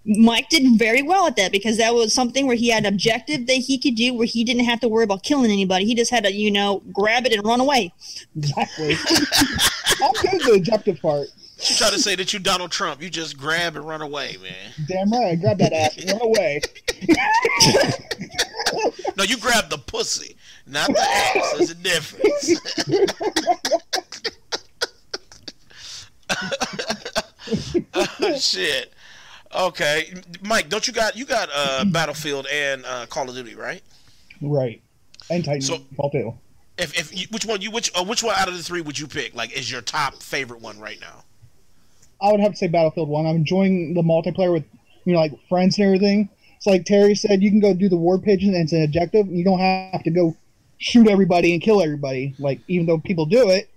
Mike 0.04 0.48
did 0.50 0.78
very 0.78 1.02
well 1.02 1.26
at 1.26 1.36
that 1.36 1.50
because 1.50 1.78
that 1.78 1.94
was 1.94 2.12
something 2.12 2.46
where 2.46 2.56
he 2.56 2.68
had 2.68 2.84
an 2.84 2.92
objective 2.92 3.46
that 3.46 3.54
he 3.54 3.78
could 3.78 3.94
do 3.94 4.14
where 4.14 4.26
he 4.26 4.44
didn't 4.44 4.64
have 4.64 4.80
to 4.80 4.88
worry 4.88 5.04
about 5.04 5.22
killing 5.22 5.50
anybody. 5.50 5.84
He 5.84 5.94
just 5.94 6.10
had 6.10 6.24
to, 6.24 6.32
you 6.32 6.50
know, 6.50 6.82
grab 6.92 7.26
it 7.26 7.32
and 7.32 7.44
run 7.44 7.60
away. 7.60 7.92
Exactly. 8.36 8.96
I'm 10.02 10.12
good 10.12 10.34
at 10.34 10.42
the 10.42 10.54
objective 10.56 11.00
part. 11.00 11.28
She 11.58 11.74
tried 11.74 11.92
to 11.92 11.98
say 11.98 12.14
that 12.16 12.32
you 12.32 12.38
Donald 12.38 12.70
Trump. 12.70 13.00
You 13.00 13.08
just 13.08 13.38
grab 13.38 13.76
and 13.76 13.86
run 13.86 14.02
away, 14.02 14.36
man. 14.42 14.86
Damn 14.86 15.10
right. 15.10 15.32
I 15.32 15.34
grabbed 15.36 15.60
that 15.60 15.72
ass 15.72 15.96
and 15.96 16.12
run 16.12 16.22
away. 16.22 16.60
No, 19.16 19.22
you 19.22 19.36
grab 19.36 19.70
the 19.70 19.78
pussy, 19.78 20.36
not 20.66 20.88
the 20.88 21.00
ass. 21.00 21.52
There's 21.56 21.70
a 21.70 21.74
difference. 21.74 22.60
oh, 27.94 28.38
shit. 28.38 28.92
Okay, 29.54 30.12
Mike, 30.42 30.68
don't 30.68 30.86
you 30.86 30.92
got 30.92 31.16
you 31.16 31.24
got 31.24 31.48
uh, 31.54 31.84
Battlefield 31.84 32.46
and 32.52 32.84
uh, 32.84 33.06
Call 33.06 33.28
of 33.28 33.36
Duty, 33.36 33.54
right? 33.54 33.82
Right. 34.42 34.82
And 35.30 35.44
Titanfall 35.44 35.62
So- 35.62 36.10
too. 36.10 36.34
If 36.76 36.98
if 36.98 37.16
you, 37.16 37.28
which 37.30 37.46
one 37.46 37.60
you 37.60 37.70
which 37.70 37.92
uh, 37.94 38.02
which 38.02 38.24
one 38.24 38.34
out 38.36 38.48
of 38.48 38.56
the 38.56 38.62
three 38.62 38.80
would 38.80 38.98
you 38.98 39.06
pick? 39.06 39.32
Like, 39.32 39.56
is 39.56 39.70
your 39.70 39.80
top 39.80 40.20
favorite 40.20 40.60
one 40.60 40.80
right 40.80 41.00
now? 41.00 41.22
I 42.20 42.32
would 42.32 42.40
have 42.40 42.50
to 42.50 42.56
say 42.56 42.66
Battlefield 42.66 43.08
One. 43.08 43.26
I'm 43.26 43.36
enjoying 43.36 43.94
the 43.94 44.02
multiplayer 44.02 44.52
with 44.52 44.64
you 45.04 45.12
know 45.12 45.20
like 45.20 45.32
friends 45.48 45.78
and 45.78 45.86
everything. 45.86 46.28
It's 46.56 46.66
like 46.66 46.84
Terry 46.84 47.14
said, 47.14 47.44
you 47.44 47.50
can 47.50 47.60
go 47.60 47.74
do 47.74 47.88
the 47.88 47.96
war 47.96 48.18
pigeon 48.18 48.54
and 48.54 48.64
it's 48.64 48.72
an 48.72 48.82
objective. 48.82 49.28
You 49.28 49.44
don't 49.44 49.60
have 49.60 50.02
to 50.02 50.10
go 50.10 50.34
shoot 50.78 51.08
everybody 51.08 51.52
and 51.52 51.62
kill 51.62 51.82
everybody. 51.82 52.34
Like 52.38 52.60
even 52.68 52.86
though 52.86 52.98
people 52.98 53.26
do 53.26 53.50
it, 53.50 53.68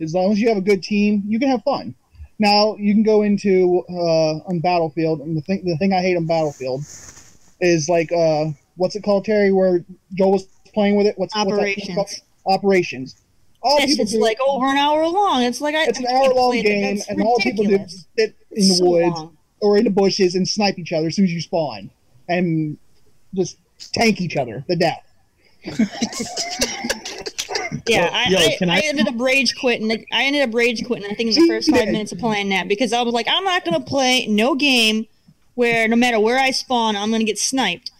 as 0.00 0.14
long 0.14 0.32
as 0.32 0.40
you 0.40 0.48
have 0.48 0.58
a 0.58 0.62
good 0.62 0.82
team, 0.82 1.22
you 1.26 1.38
can 1.38 1.48
have 1.48 1.62
fun. 1.62 1.94
Now 2.38 2.76
you 2.76 2.92
can 2.94 3.02
go 3.02 3.22
into 3.22 3.84
uh, 3.88 4.48
on 4.48 4.60
Battlefield, 4.60 5.20
and 5.20 5.36
the 5.36 5.40
thing 5.42 5.64
the 5.64 5.76
thing 5.78 5.92
I 5.92 6.00
hate 6.00 6.16
on 6.16 6.26
Battlefield 6.26 6.80
is 7.60 7.88
like 7.88 8.10
uh, 8.12 8.46
what's 8.76 8.96
it 8.96 9.02
called, 9.04 9.24
Terry? 9.24 9.52
Where 9.52 9.84
Joel 10.14 10.32
was 10.32 10.46
playing 10.74 10.96
with 10.96 11.06
it. 11.06 11.14
What's 11.16 11.34
what's 11.36 11.46
Operations. 11.52 11.94
called? 11.94 12.10
Operations. 12.46 13.16
All 13.62 13.78
It's, 13.78 13.86
people 13.92 14.02
it's 14.02 14.12
do, 14.12 14.20
like 14.20 14.38
over 14.46 14.66
an 14.66 14.76
hour 14.76 15.06
long. 15.06 15.42
It's 15.44 15.60
like 15.60 15.74
I, 15.74 15.84
it's 15.84 15.98
an 15.98 16.06
hour 16.06 16.34
long 16.34 16.60
game, 16.60 17.00
and 17.08 17.22
all 17.22 17.38
people 17.38 17.64
do 17.64 17.76
is 17.76 18.06
sit 18.18 18.34
in 18.50 18.68
the 18.68 18.74
So 18.74 18.84
woods 18.90 19.16
long. 19.16 19.36
or 19.60 19.78
in 19.78 19.84
the 19.84 19.90
bushes 19.90 20.34
and 20.34 20.46
snipe 20.46 20.78
each 20.78 20.92
other 20.92 21.06
as 21.06 21.16
soon 21.16 21.24
as 21.24 21.32
you 21.32 21.40
spawn, 21.40 21.90
and 22.28 22.76
just 23.32 23.56
tank 23.92 24.20
each 24.20 24.36
other 24.36 24.62
to 24.68 24.76
death. 24.76 25.02
Yeah, 27.86 28.06
Yo, 28.06 28.10
I, 28.12 28.24
yo, 28.28 28.38
I, 28.38 28.56
can 28.58 28.70
I 28.70 28.76
I- 28.76 28.82
ended 28.84 29.08
up 29.08 29.14
rage 29.20 29.56
quitting. 29.58 29.88
the- 29.88 30.06
I 30.10 30.24
ended 30.24 30.48
up 30.48 30.54
rage 30.54 30.86
quitting. 30.86 31.04
I 31.10 31.14
think 31.14 31.36
in 31.36 31.42
the 31.42 31.48
first 31.48 31.70
five 31.70 31.86
minutes 31.90 32.12
of 32.12 32.18
playing 32.18 32.48
that 32.50 32.66
because 32.66 32.92
I 32.94 33.02
was 33.02 33.12
like, 33.12 33.26
I'm 33.28 33.44
not 33.44 33.62
gonna 33.64 33.80
play 33.80 34.26
no 34.26 34.54
game 34.54 35.06
where 35.54 35.86
no 35.88 35.96
matter 35.96 36.18
where 36.18 36.38
I 36.38 36.50
spawn, 36.52 36.96
I'm 36.96 37.10
gonna 37.10 37.24
get 37.24 37.38
sniped. 37.38 37.90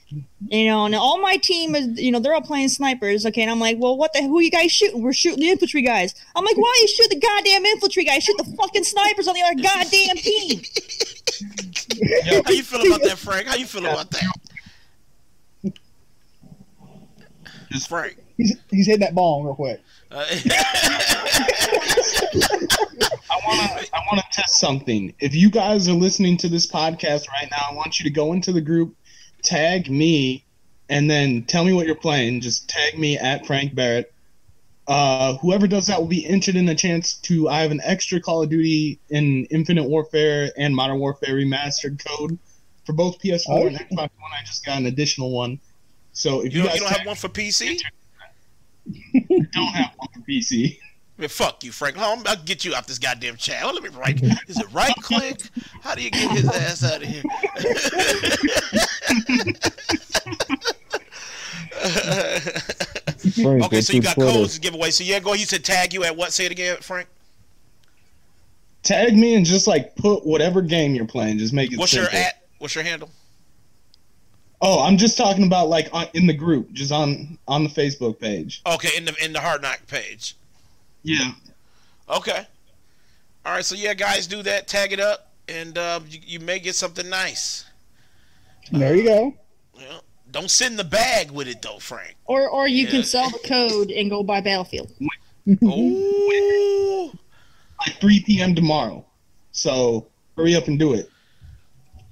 You 0.49 0.67
know, 0.69 0.87
and 0.87 0.95
all 0.95 1.21
my 1.21 1.37
team 1.37 1.75
is, 1.75 2.01
you 2.01 2.13
know, 2.13 2.19
they're 2.21 2.33
all 2.35 2.41
playing 2.41 2.69
snipers. 2.69 3.27
Okay, 3.27 3.43
and 3.43 3.51
I'm 3.51 3.59
like, 3.61 3.77
well, 3.79 3.97
what 3.97 4.13
the? 4.15 4.23
Who 4.23 4.41
you 4.41 4.51
guys 4.51 4.71
shooting? 4.73 5.03
We're 5.03 5.13
shooting 5.13 5.41
the 5.41 5.51
infantry 5.51 5.83
guys. 5.83 6.15
I'm 6.37 6.45
like, 6.45 6.57
why 6.57 6.79
you 6.81 6.89
shoot 6.89 7.09
the 7.11 7.19
goddamn 7.21 7.65
infantry 7.67 8.05
guys? 8.05 8.23
Shoot 8.23 8.39
the 8.39 8.55
fucking 8.57 8.85
snipers 8.85 9.27
on 9.29 9.35
the 9.35 9.43
other 9.43 9.61
goddamn 9.61 10.17
team. 10.17 10.63
How 12.45 12.51
you 12.53 12.63
feel 12.63 12.87
about 12.87 13.03
that, 13.03 13.19
Frank? 13.19 13.49
How 13.49 13.57
you 13.57 13.67
feel 13.67 13.85
about 13.85 14.11
that? 14.13 14.33
Frank. 17.87 18.17
He's 18.37 18.57
he's 18.71 18.87
hitting 18.87 19.01
that 19.01 19.15
ball 19.15 19.45
real 19.45 19.55
quick. 19.55 19.81
Uh, 20.11 20.25
I 23.31 23.41
want 23.47 23.61
to 23.61 23.95
I 23.95 23.99
want 24.11 24.21
to 24.21 24.25
test 24.33 24.59
something. 24.59 25.15
If 25.21 25.35
you 25.35 25.51
guys 25.51 25.89
are 25.89 25.93
listening 25.95 26.37
to 26.39 26.49
this 26.49 26.67
podcast 26.71 27.29
right 27.29 27.49
now, 27.51 27.67
I 27.71 27.75
want 27.75 27.99
you 27.99 28.05
to 28.05 28.11
go 28.11 28.33
into 28.33 28.53
the 28.53 28.61
group, 28.61 28.95
tag 29.43 29.91
me, 29.91 30.45
and 30.89 31.11
then 31.11 31.45
tell 31.45 31.65
me 31.65 31.73
what 31.73 31.87
you're 31.87 31.95
playing. 31.95 32.41
Just 32.41 32.69
tag 32.69 32.99
me 32.99 33.19
at 33.19 33.47
Frank 33.47 33.75
Barrett. 33.75 34.13
Uh, 34.87 35.37
whoever 35.39 35.67
does 35.67 35.87
that 35.87 35.99
will 35.99 36.07
be 36.09 36.27
entered 36.27 36.57
in 36.57 36.69
a 36.69 36.75
chance 36.75 37.15
to. 37.15 37.49
I 37.49 37.63
have 37.63 37.71
an 37.71 37.81
extra 37.83 38.21
Call 38.21 38.43
of 38.43 38.51
Duty 38.51 38.99
in 39.09 39.47
Infinite 39.47 39.85
Warfare 39.85 40.51
and 40.59 40.75
Modern 40.77 40.99
Warfare 40.99 41.35
remastered 41.35 42.05
code 42.05 42.39
for 42.85 42.93
both 42.93 43.19
PS4 43.21 43.45
Oh. 43.49 43.67
and 43.67 43.77
Xbox 43.79 44.11
One. 44.19 44.33
I 44.39 44.45
just 44.45 44.65
got 44.67 44.77
an 44.79 44.87
additional 44.87 45.31
one. 45.33 45.59
So 46.15 46.41
if 46.41 46.55
you, 46.55 46.63
you, 46.63 46.63
don't, 46.63 46.67
guys 46.69 46.75
you 46.81 46.87
don't 46.87 46.97
have 46.97 47.07
one 47.07 47.17
for 47.17 47.29
PC? 47.29 47.81
don't 49.53 49.75
have 49.75 49.91
one 49.97 50.09
for 50.15 50.21
PC. 50.21 50.79
Man, 51.19 51.29
fuck 51.29 51.63
you, 51.63 51.71
Frank. 51.71 51.97
Hold 51.97 52.21
on, 52.21 52.27
I'll 52.27 52.43
get 52.45 52.65
you 52.65 52.75
off 52.75 52.87
this 52.87 52.99
goddamn 52.99 53.37
chat. 53.37 53.63
Well, 53.65 53.75
let 53.75 53.83
me 53.83 53.91
right. 53.91 54.21
Is 54.49 54.59
it 54.59 54.73
right 54.73 54.95
click? 54.97 55.43
How 55.83 55.95
do 55.95 56.03
you 56.03 56.11
get 56.11 56.31
his 56.31 56.49
ass 56.49 56.83
out 56.83 57.03
of 57.03 57.09
here? 57.09 57.23
Frank, 63.43 63.65
okay, 63.65 63.81
so 63.81 63.93
you 63.93 64.03
got 64.03 64.15
Twitter? 64.15 64.33
codes 64.33 64.55
to 64.55 64.61
give 64.61 64.75
away. 64.75 64.91
So 64.91 65.05
yeah, 65.05 65.21
go. 65.21 65.35
You 65.35 65.47
said 65.47 65.65
tag 65.65 65.93
you 65.93 66.05
at 66.05 66.17
what? 66.17 66.33
Say 66.33 66.47
it 66.47 66.53
again, 66.53 66.79
Frank. 66.81 67.09
Tag 68.83 69.17
me 69.17 69.35
and 69.35 69.47
just 69.47 69.67
like 69.67 69.95
put 69.97 70.27
whatever 70.27 70.63
game 70.63 70.95
you're 70.95 71.07
playing. 71.07 71.39
Just 71.39 71.53
make 71.53 71.73
it. 71.73 71.79
What's 71.79 71.93
simple. 71.93 72.13
your 72.13 72.23
at? 72.23 72.43
What's 72.59 72.75
your 72.75 72.85
handle? 72.85 73.11
Oh, 74.67 74.83
I'm 74.83 74.97
just 74.97 75.19
talking 75.19 75.45
about 75.45 75.69
like 75.69 75.89
on, 75.93 76.07
in 76.15 76.27
the 76.27 76.33
group, 76.33 76.73
just 76.73 76.91
on 76.91 77.37
on 77.47 77.65
the 77.65 77.69
Facebook 77.71 78.19
page. 78.19 78.63
Okay, 78.67 78.97
in 78.97 79.05
the 79.05 79.15
in 79.23 79.33
the 79.35 79.41
hard 79.41 79.61
knock 79.63 79.87
page. 79.87 80.37
Yeah. 81.03 81.33
Okay. 82.09 82.47
All 83.45 83.53
right, 83.53 83.65
so 83.65 83.75
yeah, 83.75 83.93
guys, 83.93 84.27
do 84.27 84.43
that. 84.43 84.67
Tag 84.67 84.93
it 84.95 85.01
up, 85.01 85.31
and 85.49 85.77
uh, 85.77 86.01
you, 86.09 86.19
you 86.25 86.41
may 86.41 86.59
get 86.59 86.75
something 86.75 87.07
nice. 87.11 87.67
There 88.73 88.95
you 88.97 89.05
go. 89.05 89.35
Yeah. 89.79 89.99
Don't 90.31 90.51
send 90.51 90.79
the 90.79 90.85
bag 90.85 91.31
with 91.31 91.47
it 91.47 91.61
though, 91.61 91.79
Frank. 91.79 92.17
Or 92.25 92.49
or 92.49 92.67
you 92.67 92.85
Yeah. 92.87 92.91
can 92.91 93.03
sell 93.03 93.29
the 93.29 93.41
code 93.47 93.91
and 93.91 94.09
go 94.09 94.23
buy 94.23 94.41
Battlefield. 94.41 94.91
Ooh. 95.63 97.13
Like 97.87 98.01
3 98.01 98.23
p.m. 98.25 98.55
tomorrow. 98.55 99.05
So 99.53 100.07
hurry 100.37 100.55
up 100.57 100.69
and 100.69 100.79
do 100.79 100.95
it. 100.95 101.11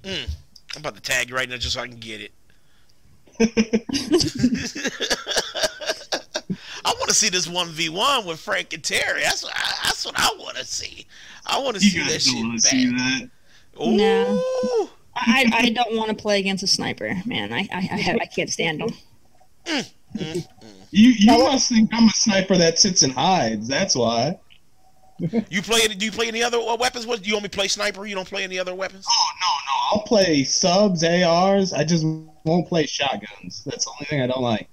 Mm. 0.02 0.28
I'm 0.76 0.80
about 0.80 0.94
to 0.96 1.00
tag 1.00 1.30
you 1.30 1.36
right 1.36 1.48
now 1.48 1.56
just 1.56 1.74
so 1.74 1.80
I 1.80 1.88
can 1.88 1.96
get 1.98 2.20
it. 2.20 2.32
I 3.40 3.44
want 6.94 7.08
to 7.08 7.14
see 7.14 7.28
this 7.28 7.48
one 7.48 7.68
v 7.68 7.88
one 7.88 8.26
with 8.26 8.40
Frank 8.40 8.72
and 8.72 8.82
Terry. 8.82 9.22
That's 9.22 9.42
what 9.42 9.52
I, 9.54 9.74
that's 9.84 10.04
what 10.04 10.14
I 10.18 10.34
want 10.38 10.56
to 10.56 10.64
see. 10.64 11.06
I 11.46 11.58
want 11.58 11.76
to 11.76 11.80
see 11.80 11.98
You 11.98 12.04
that 12.04 12.10
don't 12.10 12.20
shit 12.20 12.44
want 12.44 12.62
see 12.62 12.90
that. 12.90 13.30
Ooh. 13.80 13.96
No. 13.96 14.90
I, 15.14 15.50
I 15.52 15.70
don't 15.70 15.96
want 15.96 16.08
to 16.08 16.16
play 16.16 16.40
against 16.40 16.64
a 16.64 16.66
sniper, 16.66 17.14
man. 17.26 17.52
I 17.52 17.68
I, 17.72 17.76
I, 17.76 17.98
have, 17.98 18.16
I 18.20 18.26
can't 18.26 18.50
stand 18.50 18.80
them. 18.80 18.90
Mm. 19.66 20.46
You 20.90 21.10
you 21.10 21.38
must 21.38 21.68
think 21.68 21.90
I'm 21.92 22.08
a 22.08 22.10
sniper 22.10 22.56
that 22.56 22.78
sits 22.78 23.02
and 23.02 23.12
hides. 23.12 23.68
That's 23.68 23.96
why. 23.96 24.38
You 25.48 25.62
play? 25.62 25.86
Do 25.86 26.04
you 26.04 26.12
play 26.12 26.28
any 26.28 26.42
other 26.42 26.58
uh, 26.58 26.76
weapons? 26.76 27.06
What 27.06 27.22
do 27.22 27.30
you 27.30 27.36
only 27.36 27.48
play 27.48 27.68
sniper? 27.68 28.06
You 28.06 28.14
don't 28.14 28.28
play 28.28 28.42
any 28.42 28.58
other 28.58 28.74
weapons? 28.74 29.06
Oh 29.08 29.30
no 29.40 29.46
no! 29.46 30.00
I'll 30.00 30.06
play 30.06 30.44
subs, 30.44 31.04
ARs. 31.04 31.72
I 31.72 31.84
just 31.84 32.04
won't 32.44 32.68
play 32.68 32.86
shotguns. 32.86 33.62
That's 33.64 33.84
the 33.84 33.90
only 33.92 34.06
thing 34.06 34.20
I 34.22 34.26
don't 34.26 34.42
like. 34.42 34.68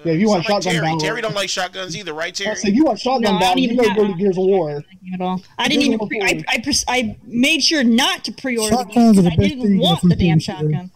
Hmm. 0.00 0.08
Yeah, 0.08 0.14
if 0.14 0.20
you 0.20 0.28
want 0.28 0.44
Sound 0.46 0.54
like 0.54 0.62
shotgun 0.62 0.72
Terry. 0.82 0.86
download- 0.94 1.00
Terry 1.00 1.20
don't 1.22 1.34
like 1.34 1.48
shotguns 1.48 1.96
either, 1.96 2.12
right, 2.14 2.28
I 2.28 2.44
Terry? 2.44 2.56
said, 2.56 2.68
if 2.70 2.74
you 2.76 2.84
want 2.84 3.00
shotgun 3.00 3.32
No, 3.32 3.38
I 3.38 3.40
battle, 3.40 3.58
you 3.62 3.76
gotta 3.76 3.94
go 3.96 4.06
to 4.06 4.14
Gears 4.14 4.38
of 4.38 4.44
War. 4.44 4.84
At 5.12 5.20
all. 5.20 5.42
I 5.58 5.66
didn't 5.68 5.82
even. 5.84 5.98
Pre- 6.06 6.22
I, 6.22 6.42
I 6.48 6.58
pres- 6.60 6.84
I 6.86 7.16
made 7.24 7.62
sure 7.64 7.82
not 7.82 8.24
to 8.24 8.32
pre-order 8.32 8.76
the 8.76 8.84
game 8.84 8.92
Shotguns 8.94 9.16
because 9.16 9.32
I 9.32 9.36
didn't 9.36 9.78
want 9.78 10.00
the 10.02 10.14
damn 10.16 10.38
do, 10.38 10.44
shotgun. 10.44 10.90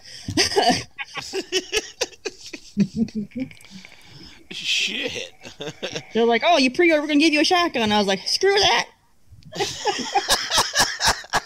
Shit. 4.51 5.33
They're 6.15 6.25
like, 6.27 6.43
"Oh, 6.45 6.59
you 6.59 6.71
pre-order, 6.71 7.01
we're 7.03 7.09
gonna 7.09 7.21
give 7.21 7.33
you 7.33 7.41
a 7.41 7.45
shotgun." 7.45 7.91
I 7.91 7.99
was 7.99 8.07
like, 8.07 8.21
"Screw 8.27 8.55
that." 8.55 8.89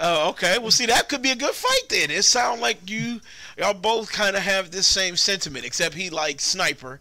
Oh, 0.00 0.30
okay. 0.30 0.58
Well, 0.58 0.70
see, 0.70 0.86
that 0.86 1.08
could 1.08 1.22
be 1.22 1.30
a 1.30 1.36
good 1.36 1.54
fight 1.54 1.88
then. 1.88 2.10
It 2.10 2.24
sounds 2.24 2.60
like 2.60 2.88
you, 2.88 3.20
y'all 3.58 3.74
both 3.74 4.10
kind 4.10 4.36
of 4.36 4.42
have 4.42 4.70
this 4.70 4.86
same 4.86 5.16
sentiment, 5.16 5.64
except 5.64 5.94
he 5.94 6.10
likes 6.10 6.44
sniper, 6.44 7.00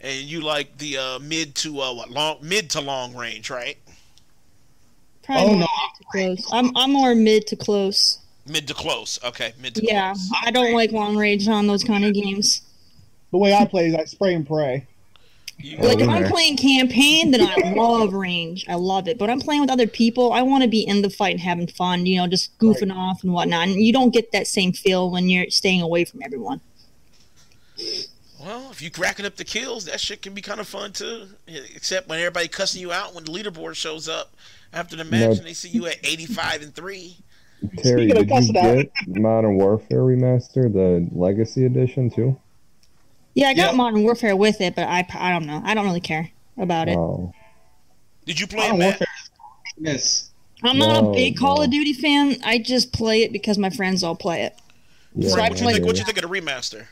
and 0.00 0.22
you 0.22 0.40
like 0.40 0.76
the 0.78 0.98
uh, 0.98 1.18
mid 1.20 1.54
to 1.56 1.80
uh, 1.80 1.94
what 1.94 2.10
long 2.10 2.38
mid 2.42 2.70
to 2.70 2.80
long 2.80 3.14
range, 3.14 3.50
right? 3.50 3.78
Probably 5.22 5.54
Oh, 5.54 5.54
no, 5.54 5.60
mid 5.60 5.66
to 5.96 6.04
close. 6.10 6.48
I'm 6.52 6.76
I'm 6.76 6.92
more 6.92 7.14
mid 7.14 7.46
to 7.48 7.56
close. 7.56 8.18
Mid 8.46 8.68
to 8.68 8.74
close. 8.74 9.18
Okay, 9.24 9.54
mid 9.60 9.74
to 9.76 9.84
Yeah, 9.84 10.12
close. 10.12 10.30
I 10.44 10.50
don't 10.50 10.74
like 10.74 10.92
long 10.92 11.16
range 11.16 11.48
on 11.48 11.66
those 11.66 11.82
kind 11.82 12.04
of 12.04 12.12
games. 12.12 12.62
The 13.30 13.38
way 13.38 13.54
I 13.54 13.64
play 13.64 13.88
is 13.88 13.94
I 13.94 14.04
spray 14.04 14.34
and 14.34 14.46
pray. 14.46 14.86
You, 15.58 15.78
Like 15.78 16.00
if 16.00 16.08
I'm 16.08 16.24
playing 16.24 16.56
campaign, 16.56 17.30
then 17.30 17.40
I 17.42 17.72
love 17.76 18.12
range. 18.12 18.66
I 18.68 18.74
love 18.74 19.08
it. 19.08 19.18
But 19.18 19.30
I'm 19.30 19.40
playing 19.40 19.60
with 19.62 19.70
other 19.70 19.86
people. 19.86 20.32
I 20.32 20.42
want 20.42 20.62
to 20.62 20.68
be 20.68 20.80
in 20.86 21.02
the 21.02 21.10
fight 21.10 21.32
and 21.32 21.40
having 21.40 21.66
fun. 21.66 22.04
You 22.06 22.18
know, 22.18 22.26
just 22.26 22.56
goofing 22.58 22.94
off 22.94 23.22
and 23.22 23.32
whatnot. 23.32 23.68
And 23.68 23.80
you 23.80 23.92
don't 23.92 24.10
get 24.12 24.32
that 24.32 24.46
same 24.46 24.72
feel 24.72 25.10
when 25.10 25.28
you're 25.28 25.48
staying 25.50 25.80
away 25.80 26.04
from 26.04 26.20
everyone. 26.22 26.60
well, 28.40 28.70
if 28.70 28.82
you 28.82 28.90
racking 28.98 29.26
up 29.26 29.36
the 29.36 29.44
kills, 29.44 29.86
that 29.86 30.00
shit 30.00 30.22
can 30.22 30.34
be 30.34 30.42
kind 30.42 30.60
of 30.60 30.68
fun 30.68 30.92
too. 30.92 31.26
Except 31.46 32.08
when 32.08 32.18
everybody 32.18 32.48
cussing 32.48 32.80
you 32.80 32.92
out 32.92 33.14
when 33.14 33.24
the 33.24 33.30
leaderboard 33.32 33.74
shows 33.74 34.08
up 34.08 34.34
after 34.72 34.96
the 34.96 35.04
match 35.04 35.20
No. 35.20 35.30
and 35.32 35.46
they 35.46 35.52
see 35.54 35.68
you 35.70 35.86
at 35.86 35.96
85 36.04 36.62
and 36.62 36.74
three. 36.74 37.16
Terry, 37.78 38.10
Speaking 38.10 38.26
did 38.26 38.46
you 38.46 38.52
get 38.52 38.90
Modern 39.06 39.56
Warfare 39.56 40.00
Remaster, 40.00 40.70
the 40.70 41.08
Legacy 41.12 41.64
Edition 41.64 42.10
too? 42.10 42.38
Yeah, 43.34 43.48
I 43.48 43.54
got 43.54 43.72
Yeah. 43.72 43.76
Modern 43.76 44.02
Warfare 44.04 44.36
with 44.36 44.60
it, 44.60 44.74
but 44.76 44.86
I 44.88 45.06
I 45.14 45.30
don't 45.32 45.46
know. 45.46 45.60
I 45.64 45.74
don't 45.74 45.84
really 45.86 46.00
care 46.00 46.30
about 46.56 46.88
it. 46.88 46.98
Did 48.26 48.40
you 48.40 48.46
play 48.46 48.58
Modern 48.60 48.78
Matt? 48.78 48.88
Warfare 49.00 49.06
yes. 49.78 50.30
I'm 50.62 50.78
not 50.78 51.02
No, 51.02 51.10
a 51.10 51.14
big 51.14 51.36
Call 51.36 51.56
no. 51.58 51.64
of 51.64 51.70
Duty 51.70 51.92
fan. 51.92 52.36
I 52.44 52.58
just 52.58 52.92
play 52.92 53.22
it 53.22 53.32
because 53.32 53.58
my 53.58 53.70
friends 53.70 54.02
all 54.02 54.14
play 54.14 54.42
it. 54.42 54.54
yeah. 55.14 55.28
So 55.30 55.36
I 55.40 55.48
What 55.50 55.60
you 55.60 55.66
think? 55.66 55.84
What 55.86 55.98
you 55.98 56.04
think 56.04 56.22
of 56.22 56.30
the 56.30 56.40
remaster? 56.40 56.86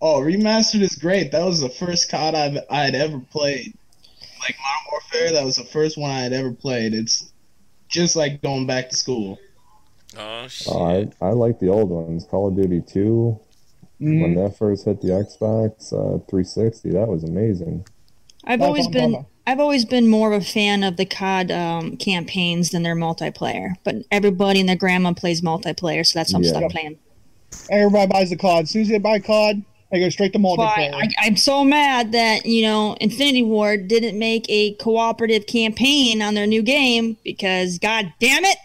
Oh, 0.00 0.20
remastered 0.20 0.80
is 0.80 0.94
great. 0.96 1.30
That 1.32 1.44
was 1.44 1.60
the 1.60 1.68
first 1.68 2.10
COD 2.10 2.34
I've 2.34 2.58
I 2.70 2.84
had 2.84 2.94
ever 2.94 3.18
played. 3.18 3.74
Like 4.40 4.56
Modern 4.58 4.86
Warfare, 4.92 5.32
that 5.32 5.44
was 5.44 5.56
the 5.56 5.64
first 5.64 5.98
one 5.98 6.10
I 6.10 6.20
had 6.20 6.32
ever 6.32 6.52
played. 6.52 6.94
It's 6.94 7.30
just 7.88 8.16
like 8.16 8.40
going 8.40 8.66
back 8.66 8.88
to 8.90 8.96
school. 8.96 9.38
Oh 10.16 10.46
shit. 10.48 10.68
Oh, 10.72 10.84
I, 10.86 11.10
I 11.26 11.32
like 11.32 11.58
the 11.60 11.68
old 11.68 11.90
ones. 11.90 12.24
Call 12.24 12.48
of 12.48 12.56
Duty 12.56 12.80
2, 12.80 13.38
Mm-hmm. 14.00 14.20
when 14.22 14.34
that 14.36 14.56
first 14.56 14.86
hit 14.86 15.02
the 15.02 15.08
Xbox 15.08 15.92
uh, 15.92 16.18
360, 16.30 16.90
that 16.92 17.06
was 17.08 17.22
amazing. 17.22 17.86
I've 18.44 18.62
always 18.62 18.88
been 18.88 19.26
I've 19.46 19.60
always 19.60 19.84
been 19.84 20.08
more 20.08 20.32
of 20.32 20.40
a 20.42 20.44
fan 20.44 20.82
of 20.84 20.96
the 20.96 21.04
COD 21.04 21.50
um, 21.50 21.96
campaigns 21.96 22.70
than 22.70 22.82
their 22.82 22.94
multiplayer. 22.96 23.74
But 23.84 23.96
everybody 24.10 24.60
and 24.60 24.68
their 24.68 24.76
grandma 24.76 25.12
plays 25.12 25.42
multiplayer, 25.42 26.06
so 26.06 26.18
that's 26.18 26.32
what 26.32 26.38
I'm 26.38 26.44
Yeah. 26.44 26.50
stuck 26.50 26.70
playing. 26.70 26.98
Everybody 27.70 28.06
buys 28.10 28.30
the 28.30 28.36
COD. 28.36 28.62
As 28.62 28.70
soon 28.70 28.82
as 28.82 28.88
they 28.88 28.98
buy 28.98 29.18
COD, 29.18 29.62
they 29.90 29.98
go 30.00 30.08
straight 30.08 30.32
to 30.34 30.38
multiplayer. 30.38 30.94
I, 30.94 31.08
I'm 31.20 31.36
so 31.36 31.62
mad 31.64 32.12
that 32.12 32.46
you 32.46 32.62
know 32.62 32.96
Infinity 33.02 33.42
Ward 33.42 33.86
didn't 33.88 34.18
make 34.18 34.46
a 34.48 34.74
cooperative 34.76 35.46
campaign 35.46 36.22
on 36.22 36.34
their 36.34 36.46
new 36.46 36.62
game 36.62 37.16
because 37.24 37.78
God 37.78 38.12
damn 38.20 38.44
it, 38.44 38.56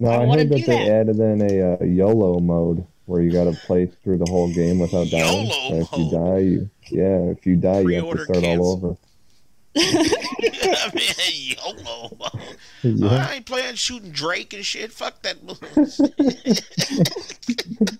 No, 0.00 0.10
I 0.10 0.24
I, 0.24 0.26
heard 0.26 0.48
that 0.50 0.56
do 0.56 0.64
they 0.66 0.76
that. 0.76 0.88
added 0.88 1.16
in 1.18 1.40
a 1.40 1.74
uh, 1.80 1.84
YOLO 1.84 2.40
mode 2.40 2.84
where 3.06 3.20
you 3.20 3.32
got 3.32 3.44
to 3.44 3.52
play 3.66 3.86
through 3.86 4.18
the 4.18 4.30
whole 4.30 4.52
game 4.52 4.78
without 4.78 5.08
dying. 5.08 5.50
And 5.70 5.82
if 5.82 5.92
you 5.92 6.10
die, 6.10 6.38
you, 6.38 6.70
yeah, 6.90 7.30
if 7.30 7.46
you 7.46 7.56
die, 7.56 7.80
you 7.80 8.04
have 8.04 8.16
to 8.16 8.24
start 8.24 8.40
cancel. 8.40 8.66
all 8.66 8.72
over. 8.72 8.96
I 9.76 10.90
mean, 10.94 11.04
YOLO. 11.32 12.16
Yeah. 12.82 13.26
I 13.28 13.34
ain't 13.36 13.46
playing 13.46 13.76
shooting 13.76 14.10
Drake 14.10 14.52
and 14.52 14.64
shit. 14.64 14.92
Fuck 14.92 15.22
that. 15.22 15.36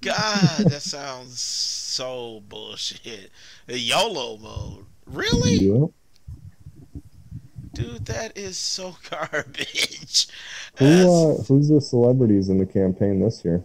God, 0.00 0.70
that 0.70 0.82
sounds 0.82 1.40
so 1.40 2.42
bullshit. 2.48 3.30
YOLO 3.66 4.38
mode. 4.38 4.86
Really? 5.06 5.54
Yeah. 5.54 5.86
Dude, 7.78 8.06
that 8.06 8.36
is 8.36 8.56
so 8.56 8.96
garbage. 9.10 10.26
Who 10.78 10.84
uh, 10.84 11.42
who's 11.44 11.68
the 11.68 11.80
celebrities 11.80 12.48
in 12.48 12.58
the 12.58 12.66
campaign 12.66 13.20
this 13.20 13.44
year? 13.44 13.64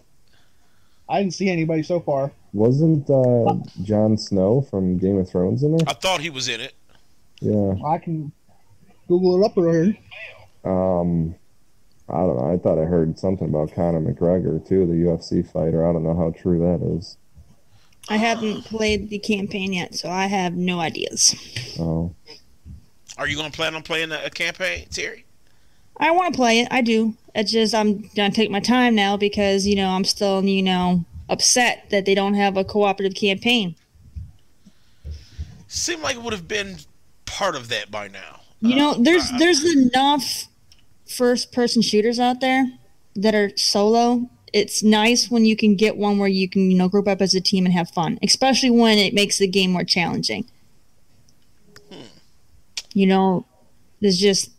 I 1.08 1.20
didn't 1.20 1.34
see 1.34 1.50
anybody 1.50 1.82
so 1.82 1.98
far. 1.98 2.30
Wasn't 2.52 3.10
uh, 3.10 3.56
Jon 3.82 4.16
Snow 4.16 4.62
from 4.70 4.98
Game 4.98 5.18
of 5.18 5.28
Thrones 5.28 5.64
in 5.64 5.76
there? 5.76 5.86
I 5.88 5.94
thought 5.94 6.20
he 6.20 6.30
was 6.30 6.48
in 6.48 6.60
it. 6.60 6.74
Yeah. 7.40 7.74
I 7.84 7.98
can 7.98 8.30
Google 9.08 9.42
it 9.42 9.46
up 9.46 9.56
right 9.56 9.84
here. 9.84 10.72
Um, 10.72 11.34
I 12.08 12.18
don't 12.18 12.36
know. 12.36 12.52
I 12.52 12.58
thought 12.58 12.78
I 12.78 12.84
heard 12.84 13.18
something 13.18 13.48
about 13.48 13.74
Conor 13.74 14.00
McGregor 14.00 14.66
too, 14.66 14.86
the 14.86 14.92
UFC 14.92 15.44
fighter. 15.50 15.88
I 15.88 15.92
don't 15.92 16.04
know 16.04 16.16
how 16.16 16.30
true 16.30 16.60
that 16.60 16.86
is. 16.96 17.16
I 18.08 18.16
haven't 18.18 18.64
played 18.64 19.10
the 19.10 19.18
campaign 19.18 19.72
yet, 19.72 19.96
so 19.96 20.08
I 20.08 20.26
have 20.26 20.54
no 20.54 20.78
ideas. 20.78 21.34
Oh, 21.80 22.14
Are 23.16 23.26
you 23.28 23.36
gonna 23.36 23.50
plan 23.50 23.74
on 23.74 23.82
playing 23.82 24.12
a, 24.12 24.24
a 24.24 24.30
campaign, 24.30 24.86
Terry? 24.90 25.24
I 25.98 26.10
want 26.10 26.34
to 26.34 26.36
play 26.36 26.60
it. 26.60 26.68
I 26.70 26.80
do. 26.80 27.14
It's 27.34 27.52
just 27.52 27.74
I'm 27.74 28.08
gonna 28.16 28.32
take 28.32 28.50
my 28.50 28.60
time 28.60 28.94
now 28.94 29.16
because 29.16 29.66
you 29.66 29.76
know 29.76 29.90
I'm 29.90 30.04
still 30.04 30.44
you 30.44 30.62
know 30.62 31.04
upset 31.28 31.86
that 31.90 32.04
they 32.04 32.14
don't 32.14 32.34
have 32.34 32.56
a 32.56 32.64
cooperative 32.64 33.14
campaign. 33.14 33.76
Seemed 35.68 36.02
like 36.02 36.16
it 36.16 36.22
would 36.22 36.32
have 36.32 36.48
been 36.48 36.76
part 37.26 37.56
of 37.56 37.68
that 37.68 37.90
by 37.90 38.08
now. 38.08 38.40
You 38.60 38.76
know, 38.76 38.94
there's 38.94 39.30
uh, 39.30 39.38
there's 39.38 39.64
enough 39.64 40.48
first 41.06 41.52
person 41.52 41.82
shooters 41.82 42.18
out 42.18 42.40
there 42.40 42.66
that 43.16 43.34
are 43.34 43.50
solo. 43.56 44.28
It's 44.52 44.82
nice 44.82 45.30
when 45.30 45.44
you 45.44 45.56
can 45.56 45.74
get 45.74 45.96
one 45.96 46.18
where 46.18 46.28
you 46.28 46.48
can, 46.48 46.70
you 46.70 46.78
know, 46.78 46.88
group 46.88 47.08
up 47.08 47.20
as 47.20 47.34
a 47.34 47.40
team 47.40 47.66
and 47.66 47.74
have 47.74 47.90
fun, 47.90 48.18
especially 48.22 48.70
when 48.70 48.98
it 48.98 49.12
makes 49.12 49.38
the 49.38 49.48
game 49.48 49.72
more 49.72 49.84
challenging. 49.84 50.46
You 52.94 53.06
know, 53.06 53.46
there's 54.00 54.18
just 54.18 54.50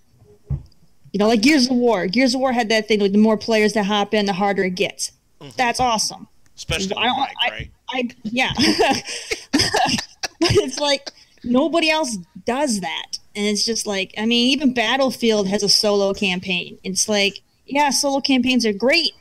you 1.12 1.20
know, 1.20 1.28
like 1.28 1.42
Gears 1.42 1.68
of 1.70 1.78
War. 1.78 2.08
Gears 2.08 2.34
of 2.36 2.42
War 2.42 2.52
had 2.52 2.68
that 2.70 2.88
thing 2.90 3.00
with 3.00 3.14
the 3.14 3.18
more 3.18 3.38
players 3.38 3.72
that 3.74 3.86
hop 3.86 4.14
in, 4.14 4.26
the 4.26 4.34
harder 4.34 4.66
it 4.66 4.76
gets. 4.76 5.14
Mm-hmm. 5.40 5.52
That's 5.56 5.80
awesome. 5.80 6.28
Especially 6.58 6.96
I 6.98 7.06
don't- 7.06 7.18
Mike, 7.18 7.34
I- 7.42 7.50
right? 7.50 7.72
I 7.90 8.10
yeah. 8.24 8.52
but 9.52 10.52
it's 10.52 10.80
like 10.80 11.10
nobody 11.44 11.90
else 11.90 12.18
does 12.46 12.82
that. 12.82 13.18
And 13.36 13.46
it's 13.46 13.66
just 13.66 13.86
like 13.88 14.14
I 14.18 14.26
mean, 14.26 14.50
even 14.52 14.74
Battlefield 14.74 15.48
has 15.48 15.64
a 15.64 15.70
solo 15.70 16.14
campaign. 16.14 16.78
It's 16.84 17.08
like, 17.08 17.40
yeah, 17.66 17.90
solo 17.90 18.20
campaigns 18.22 18.66
are 18.66 18.74
great, 18.74 19.12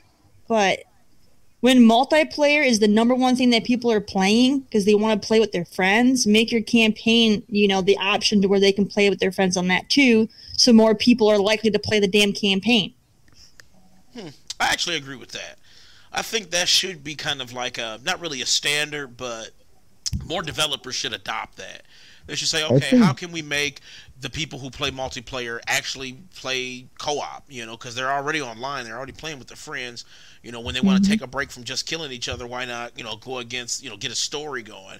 but 0.49 0.81
when 1.65 1.79
multiplayer 1.79 2.62
is 2.62 2.81
the 2.81 2.87
number 2.87 3.15
one 3.15 3.37
thing 3.37 3.49
that 3.49 3.65
people 3.65 3.91
are 3.91 3.99
playing 3.99 4.61
because 4.61 4.85
they 4.85 4.95
want 4.95 5.23
to 5.23 5.27
play 5.27 5.41
with 5.41 5.53
their 5.53 5.65
friends, 5.65 6.27
make 6.27 6.53
your 6.53 6.61
campaign, 6.61 7.43
you 7.49 7.67
know, 7.67 7.81
the 7.81 7.97
option 7.97 8.43
to 8.43 8.49
where 8.49 8.61
they 8.61 8.71
can 8.71 8.85
play 8.85 9.09
with 9.09 9.19
their 9.19 9.33
friends 9.33 9.57
on 9.57 9.67
that 9.69 9.89
too, 9.89 10.29
so 10.59 10.75
more 10.75 10.95
people 10.95 11.27
are 11.27 11.39
likely 11.39 11.71
to 11.71 11.79
play 11.79 11.99
the 11.99 12.07
damn 12.07 12.35
campaign. 12.35 12.93
Hmm. 14.12 14.29
I 14.61 14.67
actually 14.67 14.97
agree 14.97 15.17
with 15.17 15.31
that. 15.31 15.59
I 16.12 16.21
think 16.21 16.51
that 16.51 16.69
should 16.69 17.03
be 17.03 17.15
kind 17.15 17.41
of 17.41 17.55
like 17.55 17.79
a 17.79 17.99
not 18.05 18.21
really 18.21 18.43
a 18.43 18.47
standard, 18.47 19.17
but 19.17 19.49
more 20.23 20.43
developers 20.43 20.97
should 20.97 21.15
adopt 21.15 21.57
that. 21.57 21.85
They 22.27 22.35
should 22.35 22.49
say, 22.49 22.62
okay, 22.62 22.91
think- 22.91 23.03
how 23.03 23.15
can 23.15 23.33
we 23.33 23.41
make 23.41 23.81
the 24.21 24.31
people 24.31 24.59
who 24.59 24.71
play 24.71 24.91
multiplayer 24.91 25.61
actually 25.67 26.19
play 26.35 26.87
co-op? 26.99 27.45
You 27.49 27.67
know, 27.67 27.77
because 27.77 27.95
they're 27.95 28.11
already 28.11 28.41
online, 28.41 28.85
they're 28.85 28.97
already 28.97 29.12
playing 29.12 29.39
with 29.39 29.49
their 29.49 29.57
friends. 29.57 30.05
You 30.43 30.53
know, 30.53 30.61
when 30.61 30.75
they 30.75 30.81
want 30.81 31.03
to 31.03 31.11
take 31.11 31.23
a 31.23 31.27
break 31.27 31.51
from 31.51 31.65
just 31.65 31.87
killing 31.87 32.12
each 32.12 32.29
other, 32.29 32.47
why 32.47 32.65
not? 32.65 32.97
You 32.97 33.05
know, 33.05 33.17
go 33.17 33.39
against, 33.39 33.83
you 33.83 33.91
know, 33.91 33.97
get 33.97 34.12
a 34.12 34.17
story 34.17 34.62
going, 34.62 34.99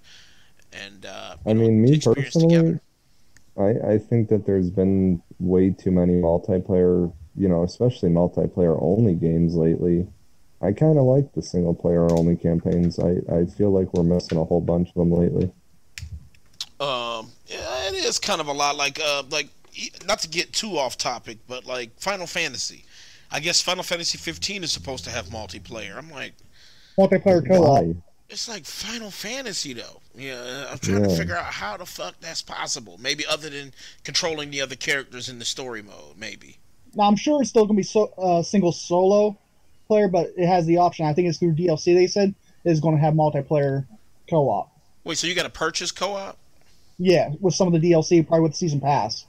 and 0.73 1.07
uh, 1.07 1.37
I 1.47 1.55
mean, 1.55 1.83
me 1.83 1.95
experience 1.95 2.35
personally, 2.35 2.81
I 3.59 3.93
I 3.93 3.99
think 3.99 4.29
that 4.29 4.47
there's 4.47 4.71
been 4.71 5.23
way 5.39 5.71
too 5.71 5.91
many 5.91 6.15
multiplayer, 6.15 7.13
you 7.37 7.49
know, 7.49 7.63
especially 7.63 8.11
multiplayer 8.11 8.79
only 8.81 9.15
games 9.15 9.55
lately. 9.55 10.07
I 10.61 10.73
kind 10.73 10.99
of 10.99 11.05
like 11.05 11.33
the 11.35 11.43
single 11.43 11.75
player 11.75 12.11
only 12.13 12.37
campaigns. 12.37 12.99
I 12.99 13.17
I 13.33 13.45
feel 13.45 13.71
like 13.71 13.93
we're 13.93 14.03
missing 14.03 14.39
a 14.39 14.45
whole 14.45 14.61
bunch 14.61 14.89
of 14.89 14.95
them 14.95 15.13
lately. 15.13 15.53
Um, 16.81 17.31
yeah, 17.47 17.89
it 17.89 17.95
is 17.95 18.19
kind 18.19 18.41
of 18.41 18.49
a 18.49 18.53
lot 18.53 18.77
like 18.77 19.01
uh 19.01 19.23
like 19.31 19.49
e- 19.75 19.91
not 20.07 20.21
to 20.21 20.29
get 20.29 20.53
too 20.53 20.79
off 20.79 20.97
topic, 20.97 21.39
but 21.47 21.65
like 21.67 21.99
Final 21.99 22.27
Fantasy. 22.27 22.85
I 23.31 23.41
guess 23.41 23.61
Final 23.61 23.83
Fantasy 23.83 24.19
15 24.19 24.63
is 24.63 24.73
supposed 24.73 25.05
to 25.05 25.11
have 25.11 25.27
multiplayer. 25.27 25.97
I'm 25.97 26.11
like, 26.11 26.35
Multiplayer 26.97 27.47
co-op. 27.47 27.97
It's 28.29 28.49
like 28.49 28.65
Final 28.65 29.11
Fantasy 29.11 29.73
though. 29.73 30.01
Yeah, 30.15 30.69
I'm 30.71 30.79
trying 30.79 31.03
to 31.03 31.17
figure 31.17 31.37
out 31.37 31.47
how 31.47 31.77
the 31.77 31.87
fuck 31.87 32.15
that's 32.21 32.43
possible. 32.43 32.99
Maybe 33.01 33.25
other 33.27 33.51
than 33.51 33.73
controlling 34.05 34.51
the 34.51 34.61
other 34.61 34.77
characters 34.77 35.29
in 35.29 35.39
the 35.39 35.45
story 35.45 35.83
mode. 35.83 36.17
Maybe. 36.17 36.59
Now 36.95 37.05
I'm 37.05 37.17
sure 37.17 37.41
it's 37.41 37.51
still 37.51 37.67
gonna 37.67 37.77
be 37.77 37.83
so 37.83 38.13
uh, 38.17 38.43
single 38.43 38.73
solo 38.73 39.37
player, 39.89 40.09
but 40.09 40.33
it 40.37 40.47
has 40.47 40.67
the 40.67 40.79
option. 40.79 41.07
I 41.07 41.13
think 41.13 41.29
it's 41.29 41.39
through 41.39 41.55
DLC. 41.55 41.95
They 41.95 42.07
said 42.07 42.35
is 42.65 42.81
going 42.81 42.95
to 42.97 43.01
have 43.01 43.15
multiplayer 43.15 43.85
co-op. 44.29 44.71
Wait, 45.05 45.19
so 45.19 45.27
you 45.27 45.35
got 45.35 45.43
to 45.43 45.51
purchase 45.51 45.91
co-op? 45.91 46.39
Yeah, 46.99 47.31
with 47.41 47.55
some 47.55 47.73
of 47.73 47.81
the 47.81 47.91
DLC, 47.93 48.27
probably 48.27 48.43
with 48.45 48.53
the 48.53 48.59
season 48.59 48.81
pass. 48.81 49.27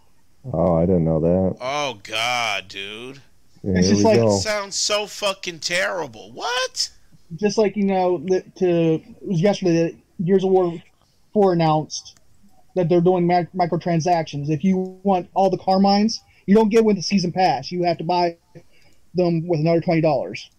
Oh, 0.54 0.76
I 0.76 0.86
didn't 0.86 1.06
know 1.06 1.20
that. 1.20 1.58
Oh 1.60 2.00
God, 2.04 2.68
dude, 2.68 3.22
Yeah, 3.64 3.80
It's 3.80 3.90
just 3.90 4.04
like- 4.04 4.18
go. 4.18 4.38
sounds 4.38 4.76
so 4.76 5.08
fucking 5.08 5.60
terrible. 5.60 6.32
What? 6.32 6.92
Just 7.36 7.58
like 7.58 7.76
you 7.76 7.86
know, 7.86 8.20
that 8.28 8.56
to 8.58 8.68
it 8.96 9.02
was 9.28 9.42
yesterday 9.42 9.74
that 10.18 10.26
Gears 10.26 10.44
of 10.44 10.52
War 10.52 10.82
Four 11.34 11.54
announced 11.54 12.20
that 12.76 12.88
they're 12.88 13.02
doing 13.02 13.26
mic- 13.26 13.52
microtransactions. 13.54 14.50
If 14.50 14.64
you 14.64 15.00
want 15.04 15.28
all 15.34 15.50
the 15.50 15.58
Carmines, 15.58 16.22
you 16.46 16.54
don't 16.56 16.70
get 16.70 16.86
with 16.86 16.96
the 16.98 17.02
season 17.02 17.32
pass. 17.32 17.72
You 17.72 17.84
have 17.84 17.98
to 17.98 18.04
buy 18.04 18.38
them 19.16 19.48
with 19.48 19.60
another 19.60 19.82
twenty 19.82 20.02
dollars. 20.02 20.50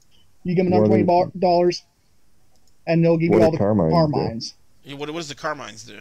You 0.43 0.55
give 0.57 0.65
them 0.65 0.73
another 0.73 0.89
What 0.91 1.05
twenty 1.05 1.39
dollars, 1.39 1.85
and 2.89 3.05
they'll 3.05 3.17
give 3.17 3.33
you 3.33 3.41
all 3.43 3.53
the 3.53 3.59
Carmines 3.59 3.91
do? 3.91 3.95
Carmines. 3.95 4.55
Yeah, 4.83 4.95
What, 4.97 5.09
what 5.11 5.19
does 5.19 5.29
the 5.29 5.35
Carmines 5.37 5.87
do? 5.87 5.99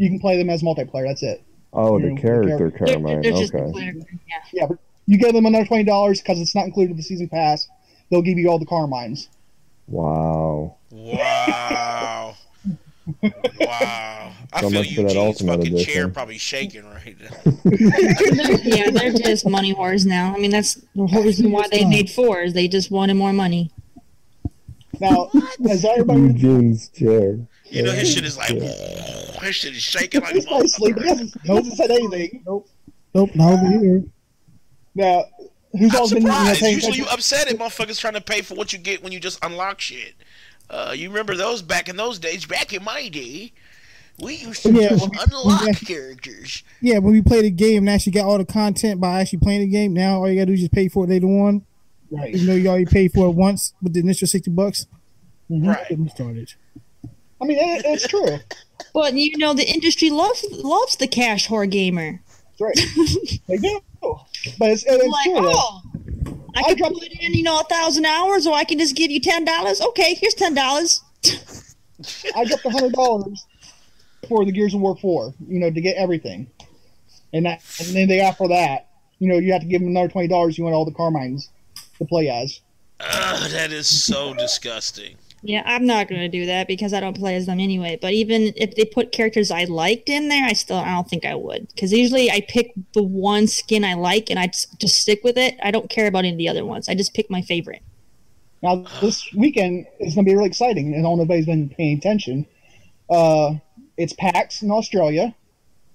You 0.00 0.08
can 0.08 0.18
play 0.18 0.38
them 0.38 0.48
as 0.48 0.62
multiplayer. 0.62 1.06
That's 1.06 1.22
it. 1.22 1.42
Oh, 1.74 1.98
you 1.98 2.02
the 2.04 2.08
know, 2.10 2.14
the 2.16 2.20
character 2.22 2.70
char- 2.70 2.86
They're, 2.86 2.94
Carmine. 2.96 3.20
they're 3.20 3.32
just 3.32 3.54
Okay. 3.54 3.70
player- 3.70 3.94
yeah. 3.94 4.36
Yeah, 4.52 4.66
but 4.66 4.78
you 5.06 5.18
give 5.18 5.34
them 5.34 5.44
another 5.44 5.66
twenty 5.66 5.84
dollars 5.84 6.20
because 6.20 6.40
it's 6.40 6.54
not 6.54 6.64
included 6.64 6.92
in 6.92 6.96
the 6.96 7.02
season 7.02 7.28
pass. 7.28 7.68
They'll 8.10 8.22
give 8.22 8.38
you 8.38 8.48
all 8.48 8.58
the 8.58 8.64
Carmines. 8.66 9.28
Wow. 9.88 10.76
Wow. 10.90 12.34
wow. 13.22 14.32
I 14.52 14.60
So 14.62 14.70
feel 14.70 14.78
much 14.80 14.94
for 14.94 15.02
that 15.02 15.14
Eugene's 15.14 15.16
Ultimate 15.16 15.56
fucking 15.58 15.72
chair 15.78 15.82
Edition. 16.04 16.12
probably 16.12 16.38
shaking 16.38 16.84
right 16.86 17.16
now. 17.20 17.52
yeah, 18.64 18.90
they're 18.90 19.12
just 19.12 19.46
money 19.48 19.74
whores 19.74 20.06
now. 20.06 20.34
I 20.34 20.38
mean, 20.38 20.50
that's 20.50 20.74
the 20.96 21.06
whole 21.06 21.22
reason 21.22 21.52
why 21.52 21.66
they 21.70 21.84
made 21.84 22.08
four 22.10 22.40
is 22.40 22.54
they 22.54 22.68
just 22.68 22.90
wanted 22.90 23.14
more 23.14 23.32
money. 23.32 23.70
Now, 25.00 25.30
has 25.66 25.84
everybody? 25.84 26.20
Eugene's 26.20 26.88
chair. 26.88 27.38
You 27.70 27.82
know, 27.82 27.92
his 27.92 28.12
shit 28.12 28.24
is 28.24 28.36
like, 28.36 28.48
his 28.50 29.54
shit 29.56 29.74
is 29.74 29.82
shaking 29.82 30.20
like 30.22 30.32
a 30.32 30.34
He's 30.34 30.46
probably 30.46 30.68
sleeping. 30.68 31.02
He 31.02 31.08
motherfucker. 31.08 31.18
hasn't, 31.18 31.42
he 31.44 31.54
hasn't 31.54 31.76
said 31.76 31.90
anything. 31.90 32.42
Nope. 32.46 32.68
Nope, 33.14 33.30
not 33.34 33.52
over 33.54 33.66
here. 33.80 34.04
Now, 34.94 35.24
who's 35.72 35.94
I'm 35.94 36.00
all 36.00 36.08
been 36.08 36.22
you 36.22 36.28
know, 36.28 36.34
surprised. 36.52 36.62
Usually 36.62 36.96
you 36.98 37.06
upset 37.06 37.48
at 37.50 37.58
motherfuckers 37.58 37.98
trying 37.98 38.14
to 38.14 38.20
pay 38.20 38.42
for 38.42 38.54
what 38.54 38.72
you 38.72 38.78
get 38.78 39.02
when 39.02 39.12
you 39.12 39.20
just 39.20 39.42
unlock 39.44 39.80
shit. 39.80 40.14
Uh, 40.68 40.92
you 40.96 41.08
remember 41.08 41.34
those 41.36 41.62
back 41.62 41.88
in 41.88 41.96
those 41.96 42.18
days? 42.18 42.46
Back 42.46 42.72
in 42.72 42.84
my 42.84 43.08
day, 43.08 43.52
we 44.20 44.36
used 44.36 44.62
to 44.62 44.72
Yeah, 44.72 44.90
just 44.90 45.08
unlock 45.32 45.62
when- 45.62 45.74
characters. 45.74 46.62
Yeah, 46.80 46.98
when 46.98 47.12
we 47.12 47.22
play 47.22 47.42
the 47.42 47.50
game 47.50 47.78
and 47.84 47.90
actually 47.90 48.12
got 48.12 48.26
all 48.26 48.38
the 48.38 48.44
content 48.44 49.00
by 49.00 49.20
actually 49.20 49.40
playing 49.40 49.60
the 49.62 49.66
game, 49.68 49.92
now 49.94 50.18
all 50.18 50.28
you 50.28 50.36
gotta 50.36 50.46
do 50.46 50.52
is 50.52 50.60
just 50.60 50.72
pay 50.72 50.88
for 50.88 51.04
it 51.04 51.10
later 51.10 51.26
on. 51.26 51.64
Right. 52.12 52.34
Even 52.34 52.46
though 52.46 52.54
you 52.54 52.68
already 52.68 52.86
paid 52.86 53.12
for 53.12 53.26
it 53.26 53.30
once 53.30 53.72
with 53.82 53.92
the 53.94 54.00
initial 54.00 54.26
sixty 54.28 54.50
bucks. 54.50 54.86
Right. 55.48 55.88
Get 55.88 55.98
me 55.98 56.08
started. 56.08 56.52
I 57.40 57.46
mean, 57.46 57.58
it, 57.58 57.84
it's 57.86 58.06
true. 58.06 58.38
But 58.92 59.14
you 59.14 59.36
know, 59.38 59.54
the 59.54 59.68
industry 59.68 60.10
loves 60.10 60.44
loves 60.50 60.96
the 60.96 61.06
cash 61.06 61.48
whore 61.48 61.70
gamer. 61.70 62.20
That's 62.58 62.60
right. 62.60 63.40
they 63.48 63.56
do. 63.56 63.80
But 64.58 64.70
it's, 64.70 64.84
it's 64.86 65.06
like, 65.06 65.24
true. 65.24 65.34
though. 65.34 65.52
oh, 65.54 65.82
I 66.56 66.74
can 66.74 66.92
put 66.92 67.08
in, 67.08 67.34
you 67.34 67.42
know, 67.42 67.60
a 67.60 67.64
thousand 67.64 68.06
hours, 68.06 68.46
or 68.46 68.54
I 68.54 68.64
can 68.64 68.78
just 68.78 68.96
give 68.96 69.10
you 69.10 69.20
ten 69.20 69.44
dollars. 69.44 69.80
Okay, 69.80 70.14
here's 70.14 70.34
ten 70.34 70.54
dollars. 70.54 71.02
I 72.34 72.44
dropped 72.44 72.64
a 72.64 72.70
hundred 72.70 72.92
dollars 72.92 73.46
for 74.28 74.44
the 74.44 74.52
Gears 74.52 74.74
of 74.74 74.80
War 74.80 74.96
four. 74.96 75.34
You 75.46 75.60
know, 75.60 75.70
to 75.70 75.80
get 75.80 75.96
everything, 75.96 76.50
and 77.32 77.46
that, 77.46 77.62
and 77.78 77.88
then 77.94 78.08
they 78.08 78.20
offer 78.20 78.48
that. 78.48 78.88
You 79.18 79.28
know, 79.28 79.38
you 79.38 79.52
have 79.52 79.62
to 79.62 79.68
give 79.68 79.80
them 79.80 79.90
another 79.90 80.08
twenty 80.08 80.28
dollars. 80.28 80.56
You 80.56 80.64
want 80.64 80.74
all 80.74 80.84
the 80.84 80.92
Carmines 80.92 81.50
to 81.98 82.04
play 82.04 82.28
as. 82.28 82.60
Ugh, 83.00 83.50
that 83.50 83.72
is 83.72 83.86
so 83.86 84.34
disgusting. 84.34 85.16
Yeah, 85.42 85.62
I'm 85.64 85.86
not 85.86 86.08
gonna 86.08 86.28
do 86.28 86.44
that 86.46 86.68
because 86.68 86.92
I 86.92 87.00
don't 87.00 87.16
play 87.16 87.34
as 87.36 87.46
them 87.46 87.60
anyway. 87.60 87.98
But 88.00 88.12
even 88.12 88.52
if 88.56 88.74
they 88.74 88.84
put 88.84 89.10
characters 89.12 89.50
I 89.50 89.64
liked 89.64 90.08
in 90.10 90.28
there, 90.28 90.44
I 90.44 90.52
still 90.52 90.76
I 90.76 90.90
don't 90.94 91.08
think 91.08 91.24
I 91.24 91.34
would 91.34 91.68
because 91.68 91.92
usually 91.92 92.30
I 92.30 92.42
pick 92.46 92.72
the 92.92 93.02
one 93.02 93.46
skin 93.46 93.84
I 93.84 93.94
like 93.94 94.28
and 94.30 94.38
I 94.38 94.48
just, 94.48 94.78
just 94.78 94.98
stick 95.00 95.24
with 95.24 95.38
it. 95.38 95.56
I 95.62 95.70
don't 95.70 95.88
care 95.88 96.06
about 96.06 96.20
any 96.20 96.32
of 96.32 96.38
the 96.38 96.48
other 96.48 96.64
ones. 96.66 96.88
I 96.88 96.94
just 96.94 97.14
pick 97.14 97.30
my 97.30 97.40
favorite. 97.42 97.82
Now 98.62 98.84
this 99.00 99.32
weekend 99.34 99.86
is 99.98 100.14
going 100.14 100.26
to 100.26 100.30
be 100.30 100.34
really 100.34 100.48
exciting, 100.48 100.92
and 100.92 100.98
I 101.06 101.08
don't 101.08 101.16
know 101.16 101.22
if 101.24 101.30
anybody's 101.30 101.46
been 101.46 101.70
paying 101.70 101.96
attention. 101.96 102.44
Uh, 103.08 103.54
it's 103.96 104.12
PAX 104.12 104.60
in 104.62 104.70
Australia, 104.70 105.34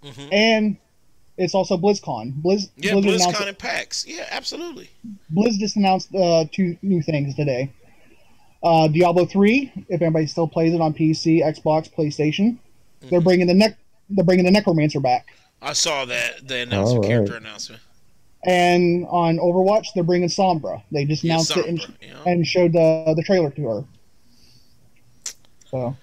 Mhm. 0.03 0.29
and 0.33 0.77
it's 1.37 1.53
also 1.53 1.77
BlizzCon. 1.77 2.33
Blizz, 2.41 2.69
Yeah, 2.77 2.93
Blizzard 2.93 3.21
announced- 3.21 3.39
BlizzCon 3.39 3.47
and 3.49 3.57
PAX. 3.59 4.05
Yeah, 4.07 4.25
absolutely. 4.31 4.89
Blizz 5.31 5.59
just 5.59 5.75
announced 5.75 6.13
uh, 6.15 6.45
two 6.51 6.75
new 6.81 7.03
things 7.03 7.35
today. 7.35 7.69
Uh, 8.65 8.87
Diablo 8.87 9.25
three, 9.27 9.71
if 9.89 10.01
anybody 10.01 10.25
still 10.25 10.47
plays 10.47 10.73
it 10.73 10.81
on 10.81 10.93
PC, 10.93 11.41
Xbox, 11.43 11.87
PlayStation, 11.93 12.57
they're 13.01 13.19
Mm-hmm. 13.19 13.23
bringing 13.23 13.47
the 13.47 13.53
neck. 13.53 13.77
They're 14.09 14.25
bringing 14.25 14.45
the 14.45 14.51
Necromancer 14.51 14.99
back, 14.99 15.27
I 15.61 15.73
saw 15.73 16.05
that 16.05 16.47
the 16.47 16.57
announcement, 16.57 16.97
All 16.97 17.01
right. 17.01 17.07
character 17.07 17.35
announcement. 17.37 17.81
and 18.43 19.05
on 19.09 19.37
Overwatch, 19.37 19.87
they're 19.95 20.03
bringing 20.03 20.29
Sombra. 20.29 20.81
They 20.91 21.05
just 21.05 21.23
Yeah, 21.23 21.33
announced 21.33 21.57
it 21.57 21.65
and, 21.67 21.79
yeah. 22.01 22.23
and 22.25 22.45
showed 22.45 22.73
the 22.73 23.13
the 23.15 23.23
trailer 23.23 23.51
to 23.51 23.67
her. 23.67 23.83
So 25.69 25.95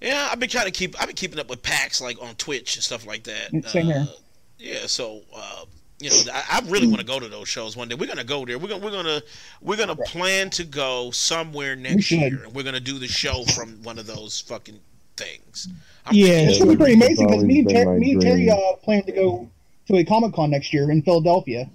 Yeah, 0.00 0.28
I've 0.30 0.40
been 0.40 0.48
trying 0.48 0.66
to 0.66 0.70
keep. 0.72 0.94
I've 1.00 1.06
been 1.08 1.16
keeping 1.16 1.38
up 1.38 1.48
with 1.50 1.62
PAX 1.62 2.00
like 2.00 2.20
on 2.22 2.34
Twitch 2.36 2.76
and 2.76 2.82
stuff 2.84 3.06
like 3.06 3.24
that. 3.24 3.50
Same 3.68 3.86
here. 3.86 4.06
Uh, 4.08 4.14
Yeah, 4.58 4.86
so 4.86 5.22
uh, 5.34 5.64
you 6.00 6.10
know, 6.10 6.32
I, 6.32 6.58
I 6.58 6.60
really 6.68 6.86
want 6.86 7.00
to 7.00 7.06
go 7.06 7.20
to 7.20 7.28
those 7.28 7.48
shows 7.48 7.76
one 7.76 7.88
day. 7.88 7.94
We're 7.94 8.06
gonna 8.08 8.24
go 8.24 8.44
there. 8.44 8.58
We're 8.58 8.68
gonna 8.68 8.84
we're 8.84 8.90
gonna 8.90 9.22
we're 9.60 9.76
gonna 9.76 9.96
plan 9.96 10.50
to 10.50 10.64
go 10.64 11.10
somewhere 11.10 11.76
next 11.76 12.10
year, 12.10 12.42
and 12.44 12.54
we're 12.54 12.62
gonna 12.64 12.80
do 12.80 12.98
the 12.98 13.06
show 13.08 13.44
from 13.54 13.82
one 13.82 13.98
of 13.98 14.06
those 14.06 14.40
fucking 14.40 14.78
things. 15.16 15.68
I'm 16.06 16.14
Yeah. 16.14 16.26
thinking- 16.26 16.48
it's 16.48 16.58
gonna 16.58 16.70
be 16.72 16.76
pretty 16.76 16.94
amazing 16.94 17.26
because 17.26 17.44
me 17.44 17.58
and, 17.60 17.68
Ter- 17.70 17.98
me 17.98 18.12
and 18.12 18.22
Terry 18.22 18.50
uh, 18.50 18.56
plan 18.82 19.02
to 19.04 19.12
go 19.12 19.50
to 19.88 19.96
a 19.96 20.04
Comic 20.04 20.32
Con 20.32 20.50
next 20.50 20.72
year 20.72 20.90
in 20.90 21.02
Philadelphia. 21.02 21.68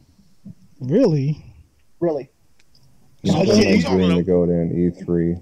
Really? 0.79 1.41
Really, 1.99 2.29
It's 3.23 3.33
I 3.33 3.37
been 3.39 3.45
just- 3.45 3.57
my 3.59 3.65
you 3.69 3.81
talking 3.81 3.97
dream 3.97 4.09
about- 4.11 4.17
to 4.17 4.23
go 4.23 4.45
to 4.45 4.51
an 4.51 4.91
E3. 4.91 5.41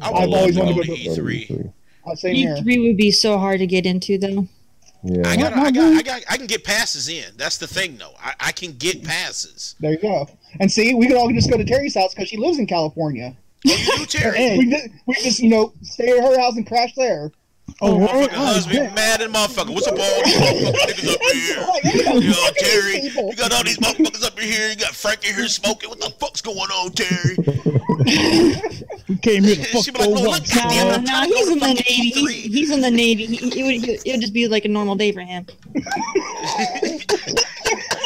I 0.00 0.10
I've 0.10 0.28
always 0.30 0.58
wanted 0.58 0.74
to 0.76 0.82
to 0.82 0.92
E 0.92 1.04
go 1.04 1.10
Go 1.10 1.14
to 1.16 1.22
E3. 1.22 1.48
E3. 1.48 1.72
uh, 2.06 2.14
same. 2.16 2.36
E3 2.48 2.86
would 2.86 2.96
be 2.98 3.10
so 3.10 3.38
hard 3.38 3.60
to 3.60 3.66
get 3.66 3.86
into 3.86 4.18
though. 4.18 4.46
Yeah. 5.06 5.28
I 5.28 5.36
got, 5.36 5.52
I 5.52 5.70
got, 5.70 5.92
I 5.92 6.02
got, 6.02 6.22
I 6.28 6.36
can 6.36 6.46
get 6.46 6.64
passes 6.64 7.08
in. 7.08 7.36
That's 7.36 7.58
the 7.58 7.66
thing, 7.68 7.96
though. 7.96 8.14
I, 8.18 8.34
I 8.40 8.52
can 8.52 8.72
get 8.72 9.04
passes. 9.04 9.76
There 9.78 9.92
you 9.92 9.98
go. 9.98 10.28
And 10.58 10.70
see, 10.70 10.94
we 10.94 11.06
could 11.06 11.16
all 11.16 11.30
just 11.30 11.48
go 11.48 11.56
to 11.56 11.64
Terry's 11.64 11.94
house 11.94 12.12
because 12.12 12.28
she 12.28 12.36
lives 12.36 12.58
in 12.58 12.66
California. 12.66 13.36
Oh, 13.68 13.96
you 14.00 14.06
Terry? 14.06 14.58
We 14.58 14.70
just, 14.70 14.88
we 15.06 15.14
just, 15.14 15.38
you 15.38 15.48
know, 15.48 15.72
stay 15.82 16.10
at 16.10 16.24
her 16.24 16.38
house 16.40 16.56
and 16.56 16.66
crash 16.66 16.92
there. 16.96 17.30
Oh, 17.82 17.98
Motherfucking 17.98 18.20
word? 18.20 18.30
husband, 18.30 18.88
Oh, 18.90 18.94
mad 18.94 19.20
at 19.20 19.30
motherfucker. 19.30 19.74
What's 19.74 19.86
up, 19.86 19.98
all 19.98 20.22
these 20.24 20.34
motherfucking 20.34 20.72
niggas 20.72 21.14
up 21.14 21.20
in 21.30 21.36
here? 21.36 21.60
Like, 21.60 21.84
you 21.84 22.04
know, 22.04 22.14
Yo, 22.20 22.50
Terry, 22.56 23.00
people. 23.02 23.28
you 23.28 23.36
got 23.36 23.52
all 23.52 23.64
these 23.64 23.78
motherfuckers 23.78 24.24
up 24.24 24.38
in 24.40 24.44
here. 24.48 24.68
You 24.70 24.76
got 24.76 24.94
Frankie 24.94 25.32
here 25.32 25.46
smoking. 25.48 25.90
What 25.90 26.00
the 26.00 26.10
fuck's 26.18 26.40
going 26.40 26.56
on, 26.58 26.92
Terry? 26.92 27.36
We 29.08 29.14
came 29.18 29.44
here 29.44 29.54
to 29.54 29.64
fuck 29.64 29.84
She 29.84 29.90
be 29.92 29.98
like, 29.98 30.08
those 30.08 30.20
well, 30.20 30.34
up. 30.34 30.40
look, 30.40 30.48
goddamn, 30.52 31.04
No, 31.04 31.12
I'm 31.14 31.30
no, 31.30 31.36
he's 31.36 31.48
in 31.48 31.58
the 31.60 31.66
navy. 31.74 32.12
E3. 32.12 32.30
He's, 32.32 32.54
he's 32.54 32.70
in 32.72 32.80
the 32.80 32.90
navy. 32.90 33.26
He, 33.26 33.60
it 33.60 33.64
would 33.64 33.88
it 34.04 34.12
would 34.12 34.20
just 34.20 34.32
be 34.32 34.48
like 34.48 34.64
a 34.64 34.68
normal 34.68 34.96
day 34.96 35.12
for 35.12 35.20
him. 35.20 35.46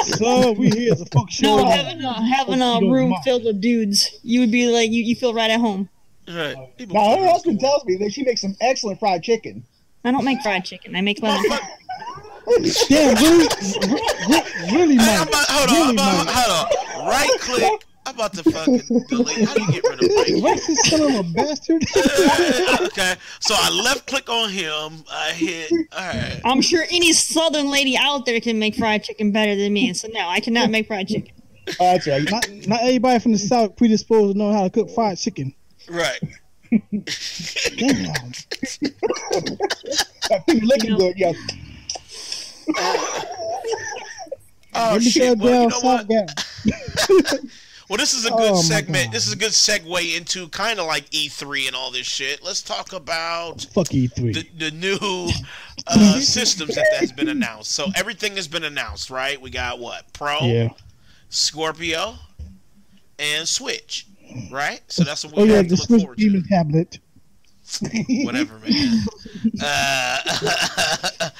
So 0.02 0.52
we 0.52 0.68
here 0.70 0.94
to 0.94 1.04
fuck 1.06 1.30
shit 1.30 1.44
No, 1.44 1.64
having 1.64 2.02
a 2.02 2.12
having 2.12 2.60
a 2.60 2.80
room 2.80 3.14
filled 3.24 3.44
with 3.44 3.60
dudes, 3.60 4.10
you 4.22 4.40
would 4.40 4.50
be 4.50 4.66
like 4.66 4.90
you, 4.90 5.02
you 5.02 5.14
feel 5.14 5.32
right 5.32 5.50
at 5.50 5.60
home. 5.60 5.88
Right. 6.34 6.76
People 6.76 6.94
Now, 6.96 7.16
her 7.18 7.28
husband 7.28 7.60
tells 7.60 7.84
me 7.84 7.96
that 7.96 8.12
she 8.12 8.22
makes 8.22 8.40
some 8.40 8.56
excellent 8.60 9.00
fried 9.00 9.22
chicken. 9.22 9.64
I 10.04 10.12
don't 10.12 10.24
make 10.24 10.40
fried 10.42 10.64
chicken. 10.64 10.94
I 10.96 11.00
make 11.00 11.20
lemon. 11.22 11.42
Motherfucker- 11.50 11.76
Damn, 12.88 13.14
really, 13.16 13.46
really, 14.72 14.96
Hey, 14.96 15.16
I'm 15.16 15.28
about, 15.28 15.46
hold 15.48 15.68
on, 15.70 15.74
really, 15.76 15.88
I'm 15.88 15.94
about, 15.94 16.26
hold 16.28 17.02
on. 17.02 17.08
Right 17.08 17.30
click. 17.40 17.84
I'm 18.06 18.14
about 18.14 18.32
to 18.32 18.42
fucking 18.50 18.78
delete. 19.08 19.46
How 19.46 19.54
do 19.54 19.62
you 19.62 19.72
get 19.72 19.84
rid 19.84 20.02
of 20.02 20.08
right 20.16 20.26
click? 20.26 20.42
Racist 20.42 20.76
son 20.88 21.02
of 21.02 21.20
a 21.20 21.22
bastard. 21.34 21.82
okay, 22.88 23.14
so 23.40 23.54
I 23.56 23.70
left 23.84 24.06
click 24.06 24.28
on 24.30 24.48
him. 24.50 25.04
I 25.12 25.32
hit. 25.32 25.70
All 25.92 26.06
right. 26.06 26.40
I'm 26.44 26.62
sure 26.62 26.84
any 26.90 27.12
southern 27.12 27.70
lady 27.70 27.96
out 27.96 28.24
there 28.26 28.40
can 28.40 28.58
make 28.58 28.74
fried 28.74 29.04
chicken 29.04 29.32
better 29.32 29.54
than 29.54 29.72
me. 29.72 29.92
So 29.92 30.08
no, 30.12 30.26
I 30.26 30.40
cannot 30.40 30.70
make 30.70 30.86
fried 30.88 31.08
chicken. 31.08 31.34
Oh, 31.78 31.92
that's 31.92 32.06
right. 32.08 32.28
not, 32.30 32.48
not 32.66 32.80
everybody 32.80 33.20
from 33.20 33.32
the 33.32 33.38
south 33.38 33.76
predisposed 33.76 34.32
to 34.32 34.38
know 34.38 34.50
how 34.52 34.64
to 34.64 34.70
cook 34.70 34.90
fried 34.90 35.18
chicken. 35.18 35.54
Right. 35.90 36.20
Damn. 36.70 36.80
You're 40.48 40.66
looking 40.66 40.96
good, 40.96 41.18
yeah. 41.18 41.32
Oh 44.72 44.90
Let 44.92 45.00
me 45.02 45.10
shit. 45.10 45.36
go 45.38 45.44
Well, 45.44 45.62
you 45.64 45.70
down 45.70 45.70
know 45.70 45.80
what? 46.06 47.40
Well, 47.88 47.96
this 47.96 48.14
is 48.14 48.24
a 48.24 48.32
Oh, 48.32 48.36
good 48.38 48.52
my 48.52 48.60
segment. 48.60 49.10
This 49.10 49.26
is 49.26 49.32
a 49.32 49.36
good 49.36 49.50
segue 49.50 50.16
into 50.16 50.46
kind 50.50 50.78
of 50.78 50.86
like 50.86 51.10
E3 51.10 51.66
and 51.66 51.74
all 51.74 51.90
this 51.90 52.06
shit. 52.06 52.40
Let's 52.40 52.62
talk 52.62 52.92
about 52.92 53.62
Fuck 53.72 53.88
E3. 53.88 54.32
the, 54.32 54.46
the 54.56 54.70
new 54.70 54.96
uh, 55.88 56.20
systems 56.20 56.76
that 56.76 56.86
has 57.00 57.10
been 57.10 57.28
announced. 57.28 57.72
So 57.72 57.88
everything 57.96 58.36
has 58.36 58.46
been 58.46 58.62
announced, 58.62 59.10
right? 59.10 59.40
We 59.42 59.50
got 59.50 59.80
what? 59.80 60.04
Pro, 60.12 60.38
yeah. 60.42 60.68
Scorpio, 61.30 62.14
and 63.18 63.48
Switch, 63.48 64.06
right? 64.50 64.80
So 64.88 65.04
that's 65.04 65.24
what 65.24 65.36
we 65.36 65.42
Oh 65.42 65.44
yeah, 65.46 65.56
have 65.56 65.68
to 65.68 65.70
the 65.70 65.76
look 65.76 65.86
Switch 65.88 66.00
forward 66.02 66.18
Demon 66.18 66.42
to. 66.42 66.48
tablet. 66.48 66.98
Whatever, 68.24 68.58
man. 68.58 68.98
Uh, 69.62 70.18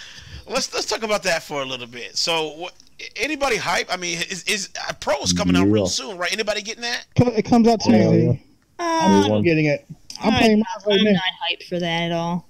let's 0.49 0.73
let's 0.73 0.87
talk 0.87 1.03
about 1.03 1.23
that 1.25 1.43
for 1.43 1.63
a 1.63 1.65
little 1.65 1.87
bit. 1.87 2.17
So, 2.17 2.53
what, 2.57 2.73
anybody 3.17 3.57
hype? 3.57 3.93
I 3.93 3.97
mean, 3.97 4.19
is, 4.19 4.45
is 4.45 4.69
uh, 4.89 4.93
Pro 5.01 5.19
is 5.23 5.33
coming 5.33 5.57
out 5.57 5.67
real 5.67 5.87
soon, 5.87 6.17
right? 6.19 6.33
Anybody 6.33 6.63
getting 6.63 6.83
that? 6.83 7.07
It 7.17 7.45
comes 7.45 7.67
out 7.67 7.83
Hell 7.83 8.13
Tuesday. 8.13 8.45
yeah. 8.79 9.27
I'm 9.33 9.43
getting 9.43 9.67
it. 9.67 9.87
I'm 10.23 10.35
I- 10.35 10.39
playing 10.39 10.59
mine 10.59 10.85
right 10.87 10.99
I'm 11.01 11.05
now. 11.05 11.13
not 11.13 11.23
hyped 11.51 11.65
for 11.69 11.79
that 11.81 12.03
at 12.03 12.13
all. 12.13 12.49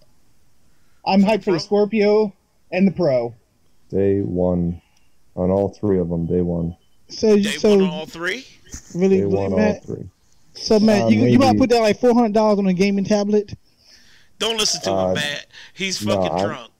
I'm 1.07 1.23
hyped 1.23 1.45
for 1.45 1.53
the 1.53 1.61
Scorpio 1.61 2.35
and 2.73 2.87
the 2.87 2.93
Pro. 2.93 3.35
Day 3.89 4.21
one. 4.21 4.81
On 5.37 5.51
all 5.51 5.69
three 5.71 5.99
of 5.99 6.09
them, 6.11 6.27
day 6.27 6.43
one. 6.43 6.77
So, 7.09 7.37
Day 7.37 7.43
so 7.45 7.71
one 7.71 7.81
on 7.83 7.89
all 7.91 8.07
three. 8.07 8.45
really, 8.95 9.17
Day 9.19 9.23
really, 9.23 9.35
one, 9.35 9.53
all 9.55 9.81
three. 9.81 10.09
So, 10.63 10.79
man, 10.79 11.03
Uh, 11.03 11.09
you, 11.09 11.25
you 11.27 11.39
might 11.39 11.57
put 11.57 11.71
that 11.71 11.81
like 11.81 11.99
four 11.99 12.15
hundred 12.15 12.33
dollars 12.35 12.59
on 12.59 12.67
a 12.67 12.73
gaming 12.75 13.05
tablet. 13.05 13.55
Don't 14.39 14.57
listen 14.59 14.81
to 14.83 14.93
Uh, 14.93 15.09
him, 15.09 15.15
Matt. 15.15 15.47
He's 15.75 16.05
no, 16.05 16.15
fucking 16.17 16.39
I- 16.39 16.45
drunk. 16.45 16.73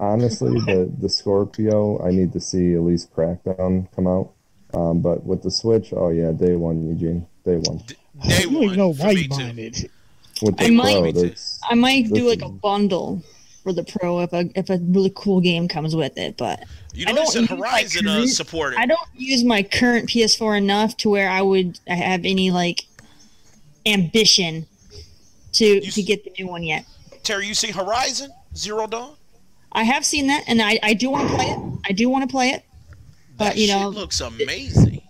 Honestly, 0.00 0.52
the 0.60 0.92
the 1.00 1.08
Scorpio, 1.08 2.00
I 2.06 2.10
need 2.12 2.32
to 2.32 2.40
see 2.40 2.74
at 2.74 2.82
least 2.82 3.12
Crackdown 3.14 3.88
come 3.94 4.06
out. 4.06 4.30
Um, 4.74 5.00
but 5.00 5.24
with 5.24 5.42
the 5.42 5.50
Switch, 5.50 5.92
oh 5.92 6.10
yeah, 6.10 6.30
day 6.32 6.54
one, 6.54 6.86
Eugene, 6.86 7.26
day 7.44 7.56
one. 7.56 7.78
Day 7.78 7.94
you 8.40 8.42
don't 8.44 8.54
one 8.54 8.62
even 8.64 8.76
know 8.76 8.92
why 8.94 9.10
you 9.10 9.28
buying 9.28 9.58
it. 9.58 9.90
With 10.42 10.56
the 10.56 10.64
I 10.66 10.70
might- 10.70 11.14
Pro, 11.14 11.30
I 11.70 11.74
might 11.74 12.08
do 12.12 12.28
like 12.28 12.42
a 12.42 12.48
bundle 12.48 13.22
for 13.64 13.72
the 13.72 13.82
pro 13.82 14.20
if 14.20 14.32
a 14.32 14.48
if 14.54 14.70
a 14.70 14.78
really 14.78 15.12
cool 15.16 15.40
game 15.40 15.66
comes 15.68 15.96
with 15.96 16.16
it. 16.16 16.36
But 16.36 16.62
You 16.94 17.06
know, 17.06 17.12
they 17.12 17.16
don't 17.18 17.26
said 17.32 17.40
use 17.40 17.50
my 17.50 17.56
Horizon 17.56 18.06
uh, 18.08 18.14
current- 18.14 18.30
supported. 18.30 18.78
I 18.78 18.86
don't 18.86 19.00
use 19.16 19.42
my 19.42 19.62
current 19.64 20.08
PS4 20.08 20.56
enough 20.58 20.96
to 20.98 21.08
where 21.10 21.28
I 21.28 21.42
would 21.42 21.80
have 21.88 22.20
any 22.24 22.50
like 22.52 22.84
ambition 23.86 24.66
to 25.52 25.64
You 25.66 25.80
to 25.90 26.02
get 26.02 26.24
the 26.24 26.32
new 26.38 26.48
one 26.48 26.62
yet. 26.62 26.84
Terry, 27.22 27.46
you 27.46 27.54
see 27.54 27.70
Horizon 27.70 28.30
Zero 28.56 28.86
Dawn? 28.86 29.14
I 29.72 29.82
have 29.84 30.04
seen 30.04 30.26
that, 30.28 30.44
and 30.46 30.62
I, 30.62 30.78
I 30.82 30.94
do 30.94 31.10
want 31.10 31.28
to 31.28 31.34
play 31.36 31.46
it. 31.46 31.58
I 31.86 31.92
do 31.92 32.08
want 32.08 32.28
to 32.28 32.30
play 32.32 32.50
it, 32.50 32.64
That 33.38 33.50
But, 33.50 33.56
you 33.56 33.66
shit 33.66 33.76
know- 33.76 33.88
looks 33.90 34.20
amazing. 34.20 35.02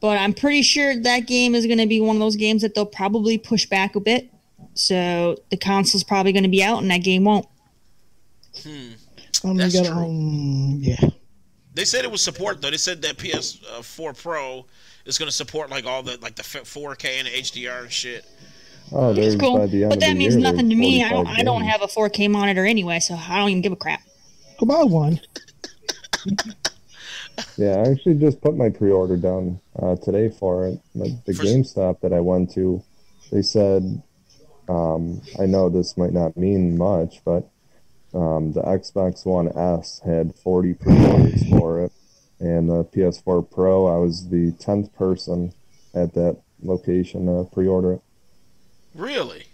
but 0.00 0.18
I'm 0.18 0.32
pretty 0.32 0.62
sure 0.62 1.00
that 1.02 1.26
game 1.26 1.54
is 1.54 1.66
going 1.66 1.78
to 1.78 1.86
be 1.86 2.00
one 2.00 2.16
of 2.16 2.20
those 2.20 2.36
games 2.36 2.62
that 2.62 2.74
they'll 2.74 2.86
probably 2.86 3.38
push 3.38 3.66
back 3.66 3.96
a 3.96 4.00
bit. 4.00 4.28
So 4.74 5.36
the 5.50 5.56
console's 5.56 6.04
probably 6.04 6.32
going 6.32 6.44
to 6.44 6.48
be 6.48 6.62
out, 6.62 6.80
and 6.82 6.90
that 6.90 6.98
game 7.02 7.24
won't. 7.24 7.46
Hmm. 8.62 8.90
Um, 9.44 9.56
That's 9.56 9.74
you 9.74 9.84
true. 9.84 9.92
um, 9.92 10.78
yeah. 10.80 11.08
They 11.74 11.84
said 11.84 12.04
it 12.04 12.10
was 12.10 12.22
support 12.22 12.60
though. 12.62 12.70
They 12.70 12.76
said 12.76 13.02
that 13.02 13.16
PS4 13.16 14.16
Pro 14.22 14.66
is 15.04 15.18
going 15.18 15.28
to 15.28 15.34
support 15.34 15.70
like 15.70 15.84
all 15.84 16.02
the 16.02 16.18
like 16.20 16.36
the 16.36 16.42
4K 16.42 17.18
and 17.18 17.26
the 17.26 17.32
HDR 17.32 17.82
and 17.82 17.92
shit. 17.92 18.24
oh, 18.92 19.12
there's 19.12 19.34
It's 19.34 19.42
cool, 19.42 19.58
by 19.58 19.66
the 19.66 19.84
end 19.84 19.90
but 19.90 20.00
that 20.00 20.16
means 20.16 20.34
year, 20.34 20.42
nothing 20.42 20.68
to 20.70 20.76
me. 20.76 21.02
I 21.04 21.10
don't. 21.10 21.24
45 21.26 21.38
I 21.40 21.42
don't 21.44 21.62
have 21.62 21.82
a 21.82 21.86
4K 21.86 22.30
monitor 22.30 22.64
anyway, 22.66 23.00
so 23.00 23.14
I 23.14 23.38
don't 23.38 23.50
even 23.50 23.62
give 23.62 23.72
a 23.72 23.76
crap. 23.76 24.02
Go 24.58 24.66
buy 24.66 24.82
one. 24.82 25.20
Yeah, 27.56 27.76
I 27.76 27.90
actually 27.90 28.14
just 28.14 28.40
put 28.40 28.56
my 28.56 28.68
pre-order 28.68 29.16
down 29.16 29.60
uh, 29.80 29.96
today 29.96 30.28
for 30.28 30.66
it. 30.66 30.78
Like 30.94 31.24
the 31.24 31.32
For- 31.32 31.44
GameStop 31.44 32.00
that 32.00 32.12
I 32.12 32.20
went 32.20 32.52
to, 32.54 32.82
they 33.30 33.42
said, 33.42 34.02
um, 34.68 35.20
I 35.40 35.46
know 35.46 35.68
this 35.68 35.96
might 35.96 36.12
not 36.12 36.36
mean 36.36 36.76
much, 36.76 37.22
but 37.24 37.48
um, 38.14 38.52
the 38.52 38.62
Xbox 38.62 39.24
One 39.24 39.48
S 39.56 40.00
had 40.04 40.34
40 40.36 40.74
pre-orders 40.74 41.48
for 41.48 41.80
it, 41.84 41.92
and 42.42 42.68
the 42.68 42.84
PS4 42.84 43.48
Pro, 43.48 43.86
I 43.86 43.96
was 43.98 44.28
the 44.28 44.50
10th 44.52 44.92
person 44.94 45.54
at 45.94 46.12
that 46.14 46.36
location 46.62 47.26
to 47.26 47.48
pre-order 47.52 47.94
it. 47.94 48.02
Really? 48.94 49.44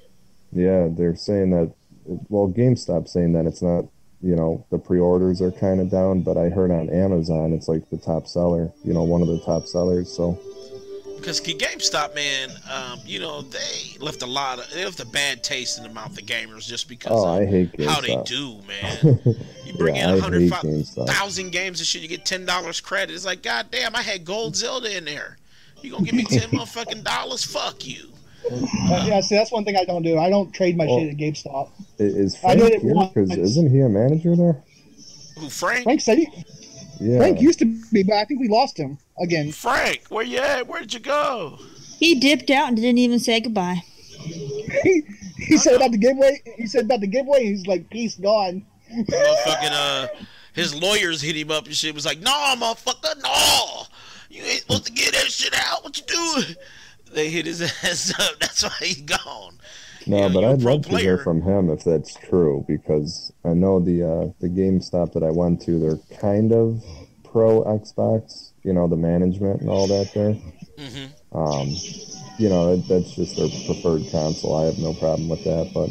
Yeah, 0.52 0.88
they're 0.90 1.14
saying 1.14 1.50
that. 1.50 1.74
Well, 2.04 2.48
GameStop 2.48 3.06
saying 3.06 3.34
that 3.34 3.46
it's 3.46 3.62
not. 3.62 3.84
You 4.20 4.34
know, 4.34 4.66
the 4.72 4.78
pre-orders 4.78 5.40
are 5.40 5.52
kind 5.52 5.80
of 5.80 5.90
down, 5.90 6.22
but 6.22 6.36
I 6.36 6.48
heard 6.48 6.72
on 6.72 6.90
Amazon 6.90 7.52
it's 7.52 7.68
like 7.68 7.88
the 7.88 7.98
top 7.98 8.26
seller. 8.26 8.72
You 8.82 8.92
know, 8.92 9.04
one 9.04 9.22
of 9.22 9.28
the 9.28 9.38
top 9.38 9.66
sellers. 9.66 10.10
So 10.10 10.40
Because 11.28 11.42
GameStop, 11.42 12.14
man, 12.14 12.48
um, 12.72 13.00
you 13.04 13.20
know 13.20 13.42
they 13.42 13.98
left 14.00 14.22
a 14.22 14.26
lot 14.26 14.58
of 14.58 14.70
they 14.72 14.82
left 14.82 14.98
a 15.00 15.04
bad 15.06 15.44
taste 15.44 15.76
in 15.76 15.84
the 15.84 15.90
mouth 15.90 16.18
of 16.18 16.24
gamers 16.24 16.66
just 16.66 16.88
because 16.88 17.12
Oh, 17.12 17.28
of 17.36 17.42
I 17.42 17.44
hate 17.44 17.78
how 17.84 18.00
they 18.00 18.16
do, 18.24 18.58
man. 18.66 19.18
You 19.66 19.74
bring 19.74 19.96
Yeah, 19.96 20.04
in 20.08 20.14
I 20.14 20.16
a 20.16 20.20
hundred 20.22 20.50
hate 20.50 20.86
thousand 20.86 21.50
games 21.52 21.80
and 21.80 21.86
shit, 21.86 22.00
you 22.00 22.08
get 22.08 22.24
ten 22.24 22.46
dollars 22.46 22.80
credit. 22.80 23.14
It's 23.14 23.26
like, 23.26 23.42
god 23.42 23.66
damn, 23.70 23.94
I 23.94 24.00
had 24.00 24.24
Gold 24.24 24.56
Zelda 24.56 24.96
in 24.96 25.04
there. 25.04 25.36
You 25.82 25.90
gonna 25.92 26.06
give 26.06 26.14
me 26.14 26.24
ten 26.24 26.40
motherfucking 26.50 27.04
dollars? 27.04 27.44
Fuck 27.44 27.86
you. 27.86 28.08
Uh, 28.50 29.04
yeah, 29.06 29.20
see, 29.20 29.36
that's 29.36 29.52
one 29.52 29.66
thing 29.66 29.76
I 29.76 29.84
don't 29.84 30.02
do. 30.02 30.16
I 30.16 30.30
don't 30.30 30.50
trade 30.54 30.78
my 30.78 30.86
Well- 30.86 31.00
shit 31.00 31.10
at 31.10 31.16
GameStop. 31.18 31.68
i- 32.00 32.02
is 32.04 32.36
I 32.42 32.54
did 32.54 32.60
Frank 32.60 32.74
it 32.76 32.80
here? 32.82 32.94
once. 32.94 33.12
Because 33.12 33.36
isn't 33.36 33.70
he 33.70 33.80
a 33.80 33.88
manager 33.90 34.34
there? 34.34 34.56
Who 35.38 35.50
Frank? 35.50 35.84
Frank 35.84 36.00
said 36.00 36.16
he, 36.18 36.28
Yeah. 37.00 37.18
Frank 37.18 37.40
used 37.40 37.58
to 37.60 37.64
be, 37.92 38.02
but 38.02 38.14
I 38.16 38.24
think 38.24 38.40
we 38.40 38.48
lost 38.48 38.76
him 38.76 38.98
again. 39.20 39.52
Frank, 39.52 40.04
where 40.08 40.24
you 40.24 40.38
at? 40.38 40.66
Where'd 40.66 40.92
you 40.92 41.00
go? 41.00 41.58
He 41.98 42.18
dipped 42.18 42.50
out 42.50 42.68
and 42.68 42.76
didn't 42.76 42.98
even 42.98 43.18
say 43.18 43.40
goodbye. 43.40 43.82
he, 44.18 45.02
he 45.36 45.56
said 45.58 45.74
about 45.76 45.92
the 45.92 45.98
giveaway. 45.98 46.42
He 46.56 46.66
said 46.66 46.84
about 46.84 47.00
the 47.00 47.06
giveaway. 47.06 47.44
He's 47.44 47.66
like, 47.66 47.88
peace, 47.90 48.16
gone. 48.16 48.64
Motherfucking 48.90 49.72
uh, 49.72 50.08
his 50.52 50.74
lawyers 50.74 51.20
hit 51.20 51.36
him 51.36 51.50
up 51.50 51.66
and 51.66 51.74
shit. 51.74 51.94
Was 51.94 52.06
like, 52.06 52.20
nah, 52.20 52.56
motherfucker, 52.56 53.22
no, 53.22 53.82
you 54.28 54.42
ain't 54.42 54.60
supposed 54.60 54.86
to 54.86 54.92
get 54.92 55.12
that 55.12 55.30
shit 55.30 55.54
out. 55.54 55.84
What 55.84 55.96
you 55.98 56.04
doing? 56.04 56.56
They 57.12 57.30
hit 57.30 57.46
his 57.46 57.62
ass 57.84 58.12
up. 58.18 58.38
That's 58.40 58.62
why 58.62 58.74
he's 58.80 59.02
gone. 59.02 59.58
No, 60.08 60.30
but 60.30 60.42
I'd 60.42 60.62
love 60.62 60.86
to 60.86 60.96
hear 60.96 61.18
from 61.18 61.42
him 61.42 61.68
if 61.68 61.84
that's 61.84 62.14
true 62.14 62.64
because 62.66 63.30
I 63.44 63.52
know 63.52 63.78
the 63.78 64.02
uh, 64.02 64.32
the 64.40 64.48
GameStop 64.48 65.12
that 65.12 65.22
I 65.22 65.30
went 65.30 65.60
to, 65.62 65.78
they're 65.78 66.18
kind 66.18 66.52
of 66.52 66.82
pro 67.24 67.62
Xbox, 67.64 68.52
you 68.62 68.72
know, 68.72 68.88
the 68.88 68.96
management 68.96 69.60
and 69.60 69.68
all 69.68 69.86
that 69.86 70.10
there. 70.14 70.34
Mm-hmm. 70.78 71.36
Um, 71.36 71.68
you 72.38 72.48
know, 72.48 72.74
that, 72.74 72.88
that's 72.88 73.14
just 73.14 73.36
their 73.36 73.48
preferred 73.66 74.10
console. 74.10 74.56
I 74.56 74.64
have 74.64 74.78
no 74.78 74.94
problem 74.94 75.28
with 75.28 75.44
that, 75.44 75.70
but 75.74 75.90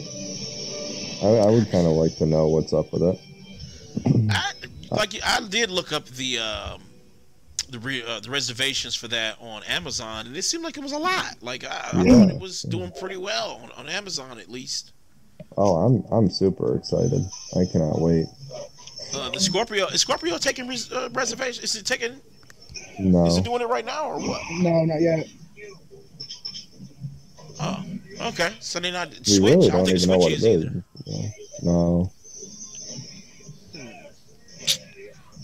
I, 1.24 1.47
I 1.47 1.51
would 1.51 1.70
kind 1.72 1.86
of 1.86 1.93
like 1.93 2.15
to 2.18 2.26
know 2.26 2.47
what's 2.47 2.74
up 2.74 2.91
with 2.91 3.03
it. 3.03 3.20
I, 4.32 4.51
like 4.91 5.13
I 5.24 5.41
did 5.47 5.70
look 5.70 5.91
up 5.91 6.05
the 6.05 6.39
um, 6.39 6.82
the 7.70 7.80
re, 7.80 8.03
uh, 8.03 8.20
the 8.20 8.30
reservations 8.30 8.95
for 8.95 9.07
that 9.09 9.38
on 9.41 9.63
Amazon, 9.63 10.28
and 10.28 10.36
it 10.38 10.43
seemed 10.43 10.63
like 10.63 10.78
it 10.78 10.84
was 10.84 10.93
a 10.93 10.97
lot. 10.97 11.36
Like 11.41 11.63
I, 11.65 11.89
I 11.93 12.03
Yeah. 12.03 12.11
thought 12.20 12.30
it 12.30 12.39
was 12.39 12.61
doing 12.63 12.91
pretty 12.99 13.18
well 13.18 13.59
on, 13.63 13.72
on 13.72 13.89
Amazon 13.89 14.39
at 14.39 14.49
least. 14.49 14.93
Oh, 15.57 15.76
I'm 15.76 16.03
I'm 16.11 16.30
super 16.30 16.76
excited. 16.76 17.22
I 17.55 17.65
cannot 17.72 17.99
wait. 17.99 18.26
Uh, 19.13 19.30
the 19.30 19.39
Scorpio 19.39 19.88
is 19.88 20.01
Scorpio 20.01 20.38
taking 20.38 20.68
res, 20.68 20.91
uh, 20.91 21.09
reservations? 21.13 21.63
Is 21.63 21.76
it 21.76 21.86
taking? 21.86 22.20
No, 22.99 23.26
Is 23.28 23.38
it 23.38 23.43
doing 23.43 23.61
it 23.61 23.68
right 23.68 23.86
now 23.86 24.05
or 24.09 24.20
what? 24.20 24.41
No, 24.59 24.84
not 24.86 25.01
yet. 25.01 25.28
Oh, 27.59 27.84
okay. 28.28 28.53
So 28.59 28.80
they're 28.80 28.91
not 28.91 29.09
we 29.09 29.15
Switch. 29.24 29.39
really 29.39 29.68
I 29.70 29.72
don't 29.72 29.78
don't 29.78 29.86
think 29.88 29.97
even 29.97 30.09
know 30.09 30.20
Switch 30.20 30.24
what 30.24 30.32
is 30.32 30.43
it 30.43 30.51
either. 30.51 30.84
No, 31.63 32.11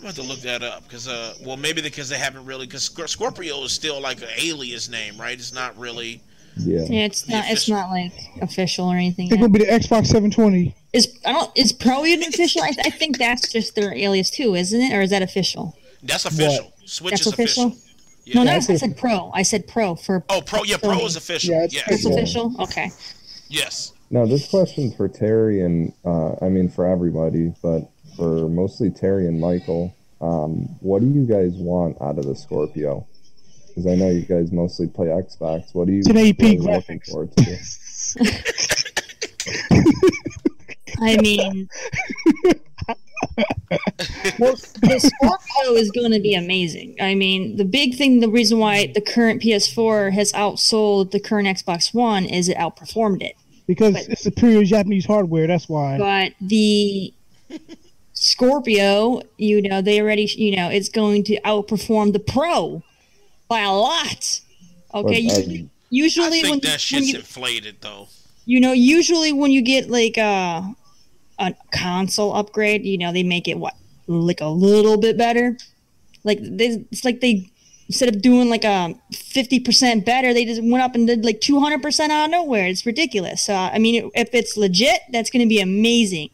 I'm 0.04 0.08
have 0.08 0.16
to 0.16 0.30
look 0.30 0.41
that 0.41 0.64
up 0.64 0.84
because, 0.84 1.08
uh, 1.08 1.34
well, 1.45 1.56
maybe 1.56 1.82
because 1.82 2.10
they 2.10 2.18
haven't 2.18 2.45
really, 2.45 2.66
because 2.66 2.84
Scorpio 2.84 3.64
is 3.64 3.72
still 3.72 4.01
like 4.01 4.22
an 4.22 4.28
alias 4.38 4.89
name, 4.89 5.18
right? 5.18 5.34
It's 5.34 5.54
not 5.54 5.78
really. 5.78 6.22
yeah. 6.58 6.82
Yeah, 6.89 7.06
it's 7.06 7.30
not. 7.30 7.45
It's 7.47 7.70
not 7.70 7.89
like 7.89 8.12
official 8.41 8.88
or 8.88 8.95
anything. 8.95 9.28
It's 9.28 9.36
yet. 9.36 9.39
gonna 9.39 9.54
be 9.54 9.60
the 9.60 9.72
Xbox 9.72 10.08
720. 10.08 10.76
Is 10.91 11.18
I 11.26 11.32
don't. 11.32 11.49
Is 11.58 11.72
Pro 11.72 12.06
even 12.06 12.28
official? 12.28 12.62
I, 12.64 12.74
I 12.84 12.89
think 12.89 13.18
that's 13.18 13.49
just 13.51 13.76
their 13.76 13.95
alias 13.95 14.30
too, 14.30 14.56
isn't 14.56 14.80
it? 14.80 14.93
Or 14.93 15.01
is 15.01 15.10
that 15.12 15.22
official? 15.22 15.76
That's 16.04 16.26
official. 16.26 16.74
Switch 16.86 17.12
That's 17.12 17.26
is 17.28 17.34
official. 17.34 17.68
official? 17.68 17.82
Yeah. 18.26 18.36
No, 18.36 18.43
no. 18.43 18.51
I 18.51 18.60
said 18.60 18.97
Pro. 18.97 19.32
I 19.34 19.41
said 19.43 19.68
Pro 19.68 19.95
for. 19.95 20.26
Oh, 20.30 20.41
Pro. 20.41 20.64
Yeah, 20.64 20.78
Pro 20.78 20.99
is 21.06 21.16
official. 21.16 21.56
Yeah, 21.56 21.64
it's 21.64 21.74
yes. 21.74 21.86
It's 21.88 22.04
Yeah. 22.06 22.12
official. 22.12 22.56
Okay. 22.60 22.89
Yes. 23.47 23.93
Now 24.12 24.26
this 24.26 24.47
question's 24.49 24.95
for 24.95 25.08
Terry 25.08 25.62
and 25.62 25.93
uh, 26.06 26.34
I 26.41 26.49
mean 26.49 26.68
for 26.70 26.86
everybody, 26.86 27.54
but 27.64 27.89
for 28.16 28.47
mostly 28.49 28.89
Terry 28.89 29.28
and 29.28 29.39
Michael. 29.39 29.95
Um, 30.22 30.70
what 30.80 31.01
do 31.01 31.07
you 31.07 31.26
guys 31.26 31.53
want 31.55 31.97
out 32.01 32.18
of 32.18 32.26
the 32.26 32.36
Scorpio? 32.36 33.05
Because 33.68 33.88
I 33.88 33.95
know 33.95 34.09
you 34.09 34.22
guys 34.22 34.51
mostly 34.51 34.88
play 34.88 35.07
Xbox. 35.07 35.74
What 35.74 35.88
do 35.88 35.93
you 35.93 35.99
It's 35.99 36.07
an 36.09 36.18
AP 36.18 36.38
guys 36.38 36.59
looking 36.59 36.99
graphics. 36.99 37.09
forward 37.09 37.36
to? 37.38 37.57
I 41.01 41.18
mean, 41.18 41.68
well, 44.39 44.53
the 44.55 44.99
Scorpio 44.99 45.74
is 45.76 45.91
going 45.91 46.11
to 46.11 46.20
be 46.20 46.36
amazing. 46.36 46.95
I 47.01 47.16
mean, 47.16 47.57
the 47.57 47.66
big 47.66 47.95
thing, 47.95 48.20
the 48.20 48.30
reason 48.30 48.59
why 48.59 48.88
the 48.93 49.01
current 49.01 49.41
PS4 49.41 50.14
has 50.14 50.32
outsold 50.34 51.11
the 51.11 51.20
current 51.20 51.47
Xbox 51.47 51.93
One 51.93 52.26
is 52.26 52.47
it 52.47 52.57
outperformed 52.57 53.22
it. 53.24 53.36
Because 53.68 53.93
But- 53.93 54.09
it's 54.09 54.22
superior 54.22 54.64
Japanese 54.64 55.05
hardware. 55.05 55.47
That's 55.47 55.68
why. 55.68 55.97
But 55.97 56.34
the 56.39 57.14
Scorpio, 58.24 59.21
you 59.38 59.61
know, 59.61 59.82
they 59.82 59.99
already, 59.99 60.24
you 60.24 60.55
know, 60.55 60.69
it's 60.69 60.88
going 60.88 61.26
to 61.26 61.41
outperform 61.41 62.13
the 62.13 62.19
Pro 62.19 62.82
by 63.49 63.59
a 63.59 63.71
lot. 63.74 64.39
Okay, 64.93 65.17
uh, 65.17 65.19
usually, 65.19 65.69
usually 65.89 66.28
I 66.28 66.30
when, 66.30 66.41
think 66.41 66.63
that 66.63 66.69
when 66.69 66.80
shit's 66.80 67.09
you 67.09 67.19
inflated 67.19 67.82
though. 67.82 68.07
you 68.45 68.61
know, 68.61 68.71
usually 68.71 69.34
when 69.34 69.51
you 69.51 69.61
get 69.61 69.89
like 69.89 70.17
a 70.17 70.74
a 71.38 71.53
console 71.74 72.34
upgrade, 72.34 72.86
you 72.86 72.97
know, 72.97 73.11
they 73.11 73.24
make 73.24 73.49
it 73.49 73.59
what 73.59 73.76
like 74.07 74.39
a 74.39 74.47
little 74.47 74.97
bit 74.97 75.17
better. 75.17 75.57
Like 76.24 76.39
they, 76.41 76.86
it's 76.91 77.03
like 77.03 77.19
they 77.19 77.51
instead 77.89 78.07
of 78.07 78.21
doing 78.21 78.49
like 78.49 78.63
a 78.63 78.95
fifty 79.11 79.59
percent 79.59 80.05
better, 80.05 80.34
they 80.34 80.45
just 80.45 80.63
went 80.63 80.82
up 80.82 80.95
and 80.95 81.07
did 81.07 81.26
like 81.26 81.41
two 81.41 81.59
hundred 81.59 81.82
percent 81.82 82.13
out 82.13 82.26
of 82.26 82.32
nowhere. 82.32 82.67
It's 82.67 82.86
ridiculous. 82.86 83.41
So 83.41 83.53
I 83.53 83.80
mean, 83.80 84.09
if 84.15 84.34
it's 84.34 84.55
legit, 84.55 85.01
that's 85.11 85.30
going 85.30 85.43
to 85.43 85.49
be 85.49 85.59
amazing. 85.59 86.30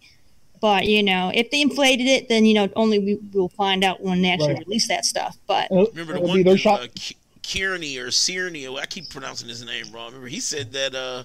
But 0.61 0.85
you 0.87 1.03
know, 1.03 1.31
if 1.33 1.51
they 1.51 1.61
inflated 1.61 2.07
it, 2.07 2.27
then 2.29 2.45
you 2.45 2.53
know, 2.53 2.69
only 2.75 2.99
we 2.99 3.19
will 3.33 3.49
find 3.49 3.83
out 3.83 4.01
when 4.01 4.21
they 4.21 4.31
actually 4.31 4.53
Right. 4.55 4.67
release 4.67 4.87
that 4.89 5.05
stuff. 5.05 5.37
But 5.47 5.69
Remember 5.71 6.13
the 6.13 6.21
one 6.21 6.37
be 6.37 6.43
dude, 6.43 6.59
shop. 6.59 6.81
uh, 6.81 6.87
K- 6.95 7.15
Kearney 7.43 7.97
or 7.97 8.07
Searney, 8.07 8.69
or 8.71 8.79
I 8.79 8.85
keep 8.85 9.09
pronouncing 9.09 9.47
his 9.49 9.63
name 9.65 9.85
wrong. 9.91 10.07
Remember 10.07 10.27
he 10.27 10.39
said 10.39 10.71
that 10.73 10.93
uh, 10.95 11.23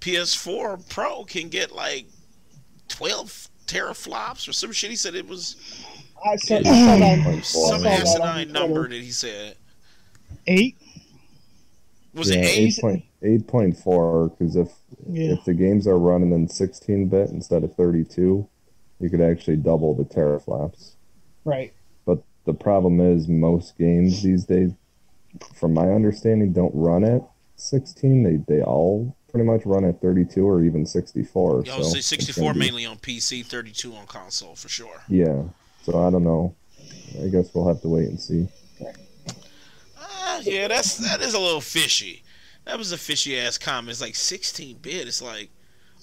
PS4 0.00 0.88
Pro 0.88 1.24
can 1.24 1.48
get 1.48 1.72
like 1.74 2.06
12 2.88 3.48
teraflops 3.66 4.48
or 4.48 4.52
some 4.52 4.72
shit. 4.72 4.90
He 4.90 4.96
said 4.96 5.14
it 5.14 5.26
was 5.26 5.56
I 6.26 6.36
saw, 6.36 6.56
I 6.56 6.62
saw 6.62 6.70
that. 6.98 7.26
on- 7.26 7.34
I 7.34 7.40
saw 7.40 7.68
some 7.70 7.82
that 7.82 8.00
asinine 8.02 8.52
number 8.52 8.88
that 8.88 8.94
he 9.00 9.10
said. 9.10 9.56
Eight. 10.46 10.76
Was 12.14 12.30
yeah, 12.30 12.42
it 12.42 12.44
eight? 12.46 12.68
eight 12.68 12.80
point 12.80 13.04
eight 13.22 13.46
point 13.46 13.76
four. 13.78 14.28
Because 14.30 14.56
if 14.56 14.68
Yeah. 15.10 15.32
if 15.32 15.44
the 15.44 15.54
games 15.54 15.86
are 15.86 15.98
running 15.98 16.32
in 16.32 16.48
sixteen 16.48 17.08
bit 17.08 17.30
instead 17.30 17.64
of 17.64 17.74
thirty 17.74 18.04
two, 18.04 18.46
you 19.00 19.10
could 19.10 19.20
actually 19.20 19.56
double 19.56 19.94
the 19.94 20.04
teraflops. 20.04 20.92
Right. 21.44 21.72
But 22.06 22.22
the 22.44 22.54
problem 22.54 23.00
is 23.00 23.28
most 23.28 23.76
games 23.78 24.22
these 24.22 24.44
days, 24.44 24.72
from 25.54 25.74
my 25.74 25.90
understanding, 25.90 26.52
don't 26.52 26.74
run 26.74 27.04
at 27.04 27.22
16. 27.56 28.22
They 28.22 28.54
they 28.54 28.62
all 28.62 29.14
pretty 29.30 29.44
much 29.46 29.62
run 29.66 29.84
at 29.84 30.00
32 30.00 30.46
or 30.46 30.62
even 30.62 30.86
64. 30.86 31.50
I 31.50 31.54
would 31.56 31.66
so 31.66 31.82
say 31.82 32.00
64 32.00 32.52
be- 32.52 32.58
mainly 32.58 32.86
on 32.86 32.98
PC, 32.98 33.44
32 33.44 33.92
on 33.94 34.06
console 34.06 34.54
for 34.54 34.68
sure. 34.68 35.02
Yeah. 35.08 35.42
So 35.82 36.06
I 36.06 36.10
don't 36.10 36.24
know. 36.24 36.54
I 37.22 37.28
guess 37.28 37.52
we'll 37.52 37.66
have 37.68 37.80
to 37.82 37.88
wait 37.88 38.08
and 38.08 38.20
see. 38.20 38.48
Ah, 39.98 40.40
yeah, 40.42 40.68
that's 40.68 40.96
that 40.98 41.20
is 41.20 41.34
a 41.34 41.40
little 41.40 41.60
fishy. 41.60 42.22
That 42.64 42.78
was 42.78 42.92
a 42.92 42.98
fishy 42.98 43.38
ass 43.38 43.58
comment. 43.58 43.90
It's 43.90 44.00
like 44.00 44.14
16 44.14 44.78
bit. 44.78 45.06
It's 45.06 45.20
like, 45.20 45.50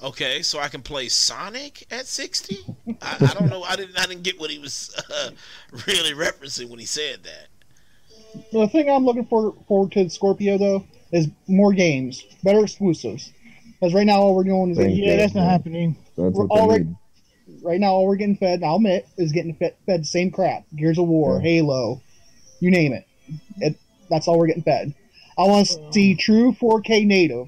okay, 0.03 0.41
so 0.41 0.59
I 0.59 0.67
can 0.67 0.81
play 0.81 1.07
Sonic 1.09 1.85
at 1.91 2.05
60. 2.07 2.57
I, 3.01 3.15
I 3.19 3.33
don't 3.33 3.49
know. 3.49 3.63
I 3.63 3.75
didn't. 3.75 3.97
I 3.99 4.05
didn't 4.05 4.23
get 4.23 4.39
what 4.39 4.49
he 4.49 4.59
was 4.59 4.93
uh, 5.13 5.29
really 5.87 6.13
referencing 6.13 6.69
when 6.69 6.79
he 6.79 6.85
said 6.85 7.23
that. 7.23 7.47
The 8.51 8.67
thing 8.69 8.89
I'm 8.89 9.05
looking 9.05 9.25
for 9.25 9.53
forward 9.67 9.91
to 9.93 10.09
Scorpio 10.09 10.57
though 10.57 10.85
is 11.11 11.27
more 11.47 11.73
games, 11.73 12.23
better 12.43 12.63
exclusives. 12.63 13.31
Because 13.79 13.93
right 13.93 14.05
now 14.05 14.21
all 14.21 14.35
we're 14.35 14.43
doing 14.43 14.71
is 14.71 14.77
Thank 14.77 14.95
Yeah, 14.97 15.11
you. 15.13 15.17
that's 15.17 15.33
not 15.35 15.49
happening. 15.49 15.95
That's 16.17 16.33
We're 16.35 16.45
what 16.45 16.59
already- 16.61 16.95
right 17.63 17.79
now 17.79 17.91
all 17.93 18.07
we're 18.07 18.15
getting 18.15 18.37
fed. 18.37 18.63
I'll 18.63 18.75
admit 18.77 19.07
is 19.17 19.31
getting 19.33 19.55
fed, 19.55 19.75
fed 19.85 20.01
the 20.01 20.05
same 20.05 20.31
crap. 20.31 20.63
Gears 20.75 20.97
of 20.97 21.07
War, 21.07 21.35
Yeah. 21.37 21.41
Halo, 21.49 22.01
you 22.59 22.71
name 22.71 22.93
it. 22.93 23.05
It 23.57 23.75
that's 24.09 24.27
all 24.27 24.37
we're 24.39 24.47
getting 24.47 24.63
fed. 24.63 24.93
I 25.37 25.43
want 25.43 25.67
to 25.67 25.91
see 25.91 26.15
true 26.15 26.53
4K 26.53 27.05
native. 27.05 27.47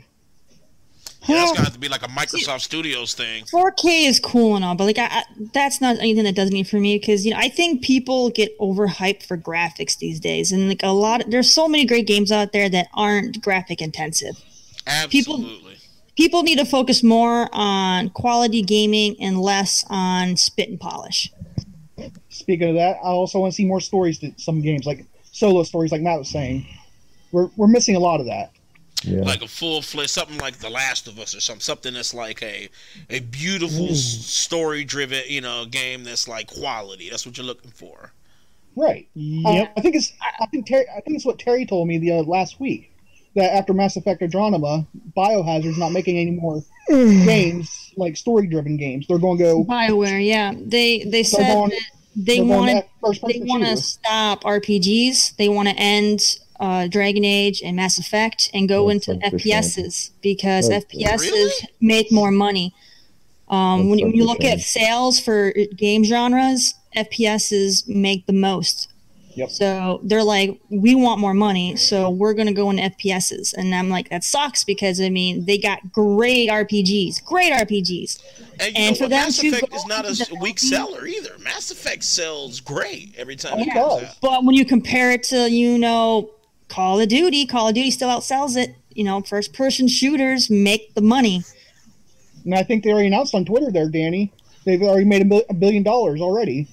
Yeah, 1.28 1.36
that's 1.38 1.52
gonna 1.52 1.64
have 1.64 1.74
to 1.74 1.80
be 1.80 1.90
like 1.90 2.04
a 2.04 2.08
Microsoft 2.08 2.62
Studios 2.62 3.14
thing. 3.14 3.46
4K 3.46 4.08
is 4.08 4.20
cool 4.20 4.56
and 4.56 4.66
all, 4.66 4.76
but 4.76 4.86
like 4.86 4.98
I, 4.98 5.06
I, 5.06 5.24
that's 5.54 5.80
not 5.80 5.98
anything 6.00 6.26
that 6.26 6.36
does 6.36 6.50
anything 6.50 6.70
for 6.70 6.80
me 6.80 6.98
because 6.98 7.26
you 7.26 7.32
know 7.32 7.38
I 7.38 7.50
think 7.50 7.84
people 7.84 8.30
get 8.30 8.58
overhyped 8.60 9.24
for 9.24 9.38
graphics 9.38 9.98
these 9.98 10.20
days, 10.20 10.52
and 10.52 10.68
like 10.68 10.84
a 10.84 10.90
lot, 10.90 11.24
of, 11.24 11.32
there's 11.32 11.50
so 11.50 11.68
many 11.68 11.86
great 11.86 12.08
games 12.08 12.32
out 12.32 12.52
there 12.52 12.70
that 12.70 12.88
aren't 12.94 13.42
graphic 13.42 13.82
intensive. 13.82 14.36
Absolutely. 14.86 15.46
People, 15.46 15.72
people 16.18 16.44
need 16.44 16.60
to 16.60 16.66
focus 16.66 17.04
more 17.04 17.50
on 17.54 18.10
quality 18.10 18.62
gaming 18.62 19.16
and 19.22 19.40
less 19.40 19.86
on 19.90 20.36
spit 20.36 20.70
and 20.70 20.80
polish. 20.80 21.32
Speaking 22.30 22.70
of 22.70 22.76
that, 22.76 22.98
I 22.98 23.08
also 23.08 23.40
want 23.40 23.54
to 23.54 23.56
see 23.56 23.66
more 23.66 23.80
stories 23.80 24.20
to 24.20 24.34
some 24.38 24.62
games, 24.62 24.86
like 24.86 25.06
solo 25.32 25.64
stories, 25.64 25.92
like 25.92 26.02
Matt 26.02 26.20
was 26.20 26.30
saying. 26.30 26.68
We're 27.32 27.50
we're 27.56 27.68
missing 27.68 27.96
a 27.96 28.00
lot 28.00 28.20
of 28.20 28.28
that. 28.28 28.53
Yeah. 29.04 29.22
Like 29.24 29.42
a 29.42 29.48
full 29.48 29.82
fledged 29.82 30.12
something 30.12 30.38
like 30.38 30.56
The 30.60 30.70
Last 30.70 31.08
of 31.08 31.20
Us 31.20 31.36
or 31.36 31.42
something, 31.42 31.62
something 31.62 31.94
that's 31.94 32.14
like 32.14 32.42
a 32.42 32.70
a 33.10 33.20
beautiful 33.20 33.94
story 33.96 34.84
driven, 34.84 35.22
you 35.28 35.42
know, 35.42 35.66
game 35.66 36.04
that's 36.04 36.28
like 36.28 36.48
quality. 36.48 37.10
That's 37.10 37.26
what 37.26 37.38
you're 37.38 37.46
looking 37.46 37.72
for. 37.72 38.12
Right. 38.76 39.08
Yep. 39.14 39.68
Uh, 39.68 39.72
I 39.78 39.82
think 39.82 39.96
it's 39.96 40.12
I 40.40 40.46
think 40.48 40.68
Terry, 40.68 40.86
I 40.90 41.02
think 41.02 41.16
it's 41.18 41.26
what 41.26 41.40
Terry 41.40 41.66
told 41.66 41.88
me 41.88 41.98
the 41.98 42.12
uh, 42.12 42.24
last 42.24 42.60
week 42.60 42.92
that 43.36 43.56
after 43.56 43.74
Mass 43.74 43.96
Effect 43.96 44.22
Andromeda, 44.22 44.86
Biohazard's 45.18 45.78
not 45.78 45.92
making 45.92 46.18
any 46.18 46.32
more 46.32 46.64
games 46.90 47.92
like 47.98 48.18
story 48.18 48.48
driven 48.48 48.78
games. 48.78 49.06
They're 49.08 49.20
going 49.20 49.38
to 49.38 49.44
go 49.44 49.64
Bioware, 49.64 50.26
yeah, 50.26 50.54
they 50.56 51.04
they 51.04 51.24
said 51.24 51.54
going- 51.54 51.70
that 51.70 51.82
they 52.16 52.38
they're 52.38 52.46
going 52.46 52.60
wanted 52.60 52.84
to 52.84 53.28
they 53.28 53.42
want 53.44 53.64
to 53.66 53.78
stop 53.78 54.44
RPGs. 54.44 55.36
They 55.36 55.50
want 55.50 55.68
to 55.68 55.76
end 55.76 56.38
uh, 56.60 56.88
Dragon 56.88 57.24
Age 57.26 57.62
and 57.64 57.76
Mass 57.76 57.98
Effect 58.00 58.50
and 58.54 58.68
go 58.70 58.88
That's 58.88 59.08
into 59.08 59.22
such 59.22 59.34
a. 59.34 59.36
FPSs 59.38 60.12
because 60.22 60.70
That's- 60.70 60.86
FPSs 60.94 61.20
Really? 61.22 61.52
make 61.82 62.12
more 62.12 62.32
money. 62.32 62.74
Um, 63.50 63.90
when, 63.90 64.00
you- 64.00 64.06
when 64.08 64.16
you 64.16 64.26
look 64.26 64.44
at 64.44 64.60
sales 64.62 65.20
for 65.20 65.52
game 65.76 66.04
genres, 66.04 66.74
FPSs 66.96 67.88
make 67.88 68.26
the 68.26 68.34
most. 68.34 68.90
Yep. 69.36 69.50
So 69.50 70.00
they're 70.04 70.24
like, 70.24 70.60
we 70.70 70.94
want 70.94 71.20
more 71.20 71.34
money, 71.34 71.76
so 71.76 72.08
we're 72.12 72.36
gonna 72.36 72.54
go 72.54 72.70
into 72.70 72.84
FPSs, 72.84 73.54
and 73.56 73.74
I'm 73.74 73.90
like, 73.90 74.10
that 74.10 74.24
sucks 74.24 74.64
because 74.64 75.02
I 75.02 75.10
mean 75.10 75.46
they 75.46 75.58
got 75.58 75.92
great 75.92 76.50
RPGs, 76.52 77.26
great 77.26 77.52
RPGs. 77.52 78.20
And 78.60 78.78
you 78.78 78.84
And 78.84 78.92
know 78.92 78.96
for 78.96 79.04
what? 79.06 79.10
them 79.10 79.20
Mass 79.26 79.38
to 79.40 79.48
Effect 79.48 79.74
is 79.74 79.86
not 79.88 80.06
a 80.06 80.36
weak 80.40 80.60
seller 80.60 81.08
either. 81.08 81.36
Mass 81.40 81.72
Effect 81.72 82.04
sells 82.04 82.60
great 82.60 83.16
every 83.18 83.36
time 83.36 83.58
it 83.58 83.70
it 83.70 83.74
comes 83.74 84.04
out. 84.04 84.16
But 84.22 84.44
when 84.46 84.54
you 84.54 84.66
compare 84.66 85.10
it 85.12 85.24
to, 85.24 85.50
you 85.50 85.80
know, 85.80 86.30
Call 86.74 87.00
of 87.00 87.08
Duty, 87.08 87.46
Call 87.46 87.68
of 87.68 87.76
Duty 87.76 87.92
still 87.92 88.10
outsells 88.10 88.58
it. 88.58 88.76
You 88.90 89.04
know, 89.04 89.22
first 89.22 89.54
person 89.54 89.88
shooters 89.88 90.50
make 90.50 90.94
the 90.96 91.02
money. 91.02 91.44
And 92.46 92.56
I 92.56 92.64
think 92.64 92.84
they 92.84 92.92
already 92.92 93.08
announced 93.08 93.36
on 93.36 93.46
Twitter 93.46 93.72
there, 93.72 93.90
Danny. 93.90 94.34
They've 94.66 94.82
already 94.82 95.06
made 95.06 95.22
a, 95.22 95.26
mil- 95.26 95.46
a 95.50 95.54
billion 95.54 95.84
dollars 95.84 96.20
already. 96.20 96.68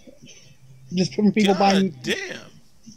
Just 0.95 1.15
from 1.15 1.33
people 1.33 1.55
buying. 1.55 1.91
Damn. 2.03 2.41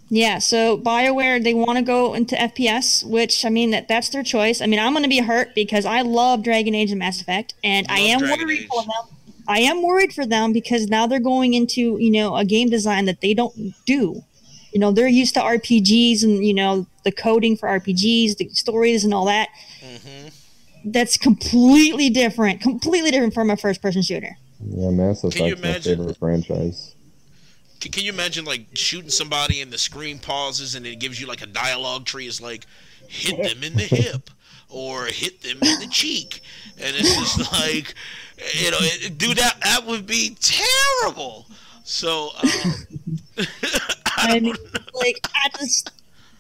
Yeah, 0.09 0.39
so 0.39 0.77
BioWare 0.77 1.43
they 1.43 1.53
want 1.53 1.77
to 1.77 1.83
go 1.83 2.13
into 2.13 2.35
FPS, 2.35 3.03
which 3.03 3.43
I 3.45 3.49
mean 3.49 3.71
that 3.71 3.87
that's 3.87 4.09
their 4.09 4.23
choice. 4.23 4.61
I 4.61 4.67
mean, 4.67 4.79
I'm 4.79 4.93
going 4.93 5.03
to 5.03 5.09
be 5.09 5.19
hurt 5.19 5.55
because 5.55 5.85
I 5.85 6.01
love 6.01 6.43
Dragon 6.43 6.73
Age 6.75 6.91
and 6.91 6.99
Mass 6.99 7.19
Effect 7.19 7.53
and 7.63 7.85
I 7.89 7.99
Love 7.99 8.09
am 8.09 8.19
Dragon 8.19 8.45
worried 8.47 8.59
Age. 8.61 8.67
for 8.67 8.83
them. 8.83 9.17
I 9.47 9.59
am 9.59 9.81
worried 9.83 10.13
for 10.13 10.25
them 10.25 10.53
because 10.53 10.87
now 10.87 11.05
they're 11.07 11.19
going 11.19 11.53
into, 11.53 11.97
you 11.99 12.11
know, 12.11 12.35
a 12.35 12.45
game 12.45 12.69
design 12.69 13.05
that 13.05 13.21
they 13.21 13.33
don't 13.33 13.73
do. 13.85 14.23
You 14.71 14.79
know, 14.79 14.91
they're 14.91 15.07
used 15.07 15.33
to 15.33 15.41
RPGs 15.41 16.23
and, 16.23 16.45
you 16.45 16.53
know, 16.53 16.87
the 17.03 17.11
coding 17.11 17.57
for 17.57 17.67
RPGs, 17.67 18.37
the 18.37 18.49
stories 18.49 19.03
and 19.03 19.13
all 19.13 19.25
that. 19.25 19.49
Mm-hmm. 19.81 20.29
That's 20.85 21.17
completely 21.17 22.09
different, 22.09 22.61
completely 22.61 23.11
different 23.11 23.33
from 23.33 23.49
a 23.49 23.57
first 23.57 23.81
person 23.81 24.01
shooter. 24.01 24.37
Yeah, 24.65 24.89
Mass 24.91 25.23
you 25.23 25.29
Effect's 25.29 25.61
my 25.61 25.69
imagine? 25.69 25.97
favorite 25.97 26.17
franchise. 26.17 26.95
Can, 27.79 27.91
can 27.91 28.03
you 28.03 28.13
imagine 28.13 28.45
like 28.45 28.65
shooting 28.73 29.09
somebody 29.09 29.61
and 29.61 29.71
the 29.71 29.77
screen 29.77 30.19
pauses 30.19 30.75
and 30.75 30.85
it 30.85 30.99
gives 30.99 31.19
you 31.19 31.27
like 31.27 31.41
a 31.41 31.45
dialogue 31.45 32.05
tree? 32.05 32.27
It's 32.27 32.41
like 32.41 32.65
hit 33.07 33.37
them 33.37 33.63
in 33.63 33.73
the 33.73 33.83
hip 33.83 34.29
or 34.69 35.05
hit 35.05 35.41
them 35.41 35.57
in 35.61 35.79
the 35.79 35.87
cheek, 35.89 36.41
and 36.81 36.95
it's 36.95 37.15
just 37.15 37.51
like 37.59 37.93
you 38.59 38.71
know, 38.71 38.77
it, 38.79 39.17
dude, 39.17 39.37
that 39.37 39.57
that 39.63 39.85
would 39.85 40.05
be 40.07 40.35
terrible. 40.41 41.45
So 41.83 42.29
um, 42.41 42.73
I 43.37 43.45
I 44.17 44.27
don't 44.33 44.43
mean, 44.43 44.55
like 44.93 45.19
I 45.35 45.49
just 45.59 45.91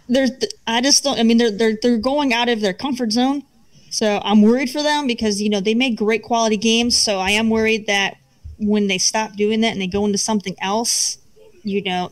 there's 0.09 0.31
I 0.67 0.81
just 0.81 1.03
don't. 1.03 1.19
I 1.19 1.23
mean, 1.23 1.37
they're 1.37 1.51
they're 1.51 1.77
they're 1.81 1.97
going 1.97 2.33
out 2.33 2.49
of 2.49 2.61
their 2.61 2.73
comfort 2.73 3.11
zone. 3.11 3.43
So 3.89 4.19
I'm 4.23 4.41
worried 4.41 4.69
for 4.71 4.81
them 4.81 5.05
because 5.07 5.41
you 5.41 5.49
know 5.49 5.59
they 5.59 5.73
make 5.75 5.95
great 5.97 6.23
quality 6.23 6.57
games. 6.57 6.97
So 6.97 7.19
I 7.19 7.31
am 7.31 7.49
worried 7.49 7.87
that 7.87 8.17
when 8.57 8.87
they 8.87 8.97
stop 8.97 9.35
doing 9.35 9.61
that 9.61 9.73
and 9.73 9.81
they 9.81 9.87
go 9.87 10.05
into 10.05 10.17
something 10.17 10.55
else, 10.61 11.17
you 11.63 11.81
know, 11.83 12.11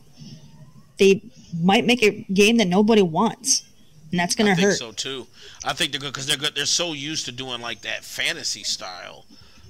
they 0.97 1.21
might 1.61 1.85
make 1.85 2.03
a 2.03 2.25
game 2.33 2.57
that 2.57 2.67
nobody 2.67 3.01
wants, 3.01 3.63
and 4.11 4.19
that's 4.19 4.35
gonna 4.35 4.51
I 4.51 4.55
think 4.55 4.67
hurt. 4.67 4.77
so 4.77 4.91
too. 4.91 5.27
I 5.65 5.73
think 5.73 5.91
they're 5.91 5.99
good 6.01 6.13
because 6.13 6.27
they're 6.27 6.37
good. 6.37 6.55
They're 6.55 6.65
so 6.65 6.93
used 6.93 7.25
to 7.25 7.31
doing 7.31 7.61
like 7.61 7.81
that 7.81 8.03
fantasy 8.03 8.63
style. 8.63 9.25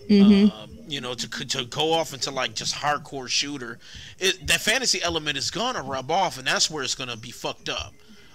Mhm. 0.09 0.51
Um, 0.51 0.69
you 0.89 0.99
know, 0.99 1.13
to 1.13 1.45
to 1.45 1.63
go 1.65 1.93
off 1.93 2.13
into 2.13 2.31
like 2.31 2.55
just 2.55 2.75
hardcore 2.75 3.29
shooter, 3.29 3.79
it, 4.19 4.45
that 4.47 4.59
fantasy 4.59 5.01
element 5.01 5.37
is 5.37 5.49
gonna 5.49 5.81
rub 5.81 6.11
off, 6.11 6.37
and 6.37 6.45
that's 6.45 6.69
where 6.69 6.83
it's 6.83 6.95
gonna 6.95 7.15
be 7.15 7.31
fucked 7.31 7.69
up. 7.69 7.93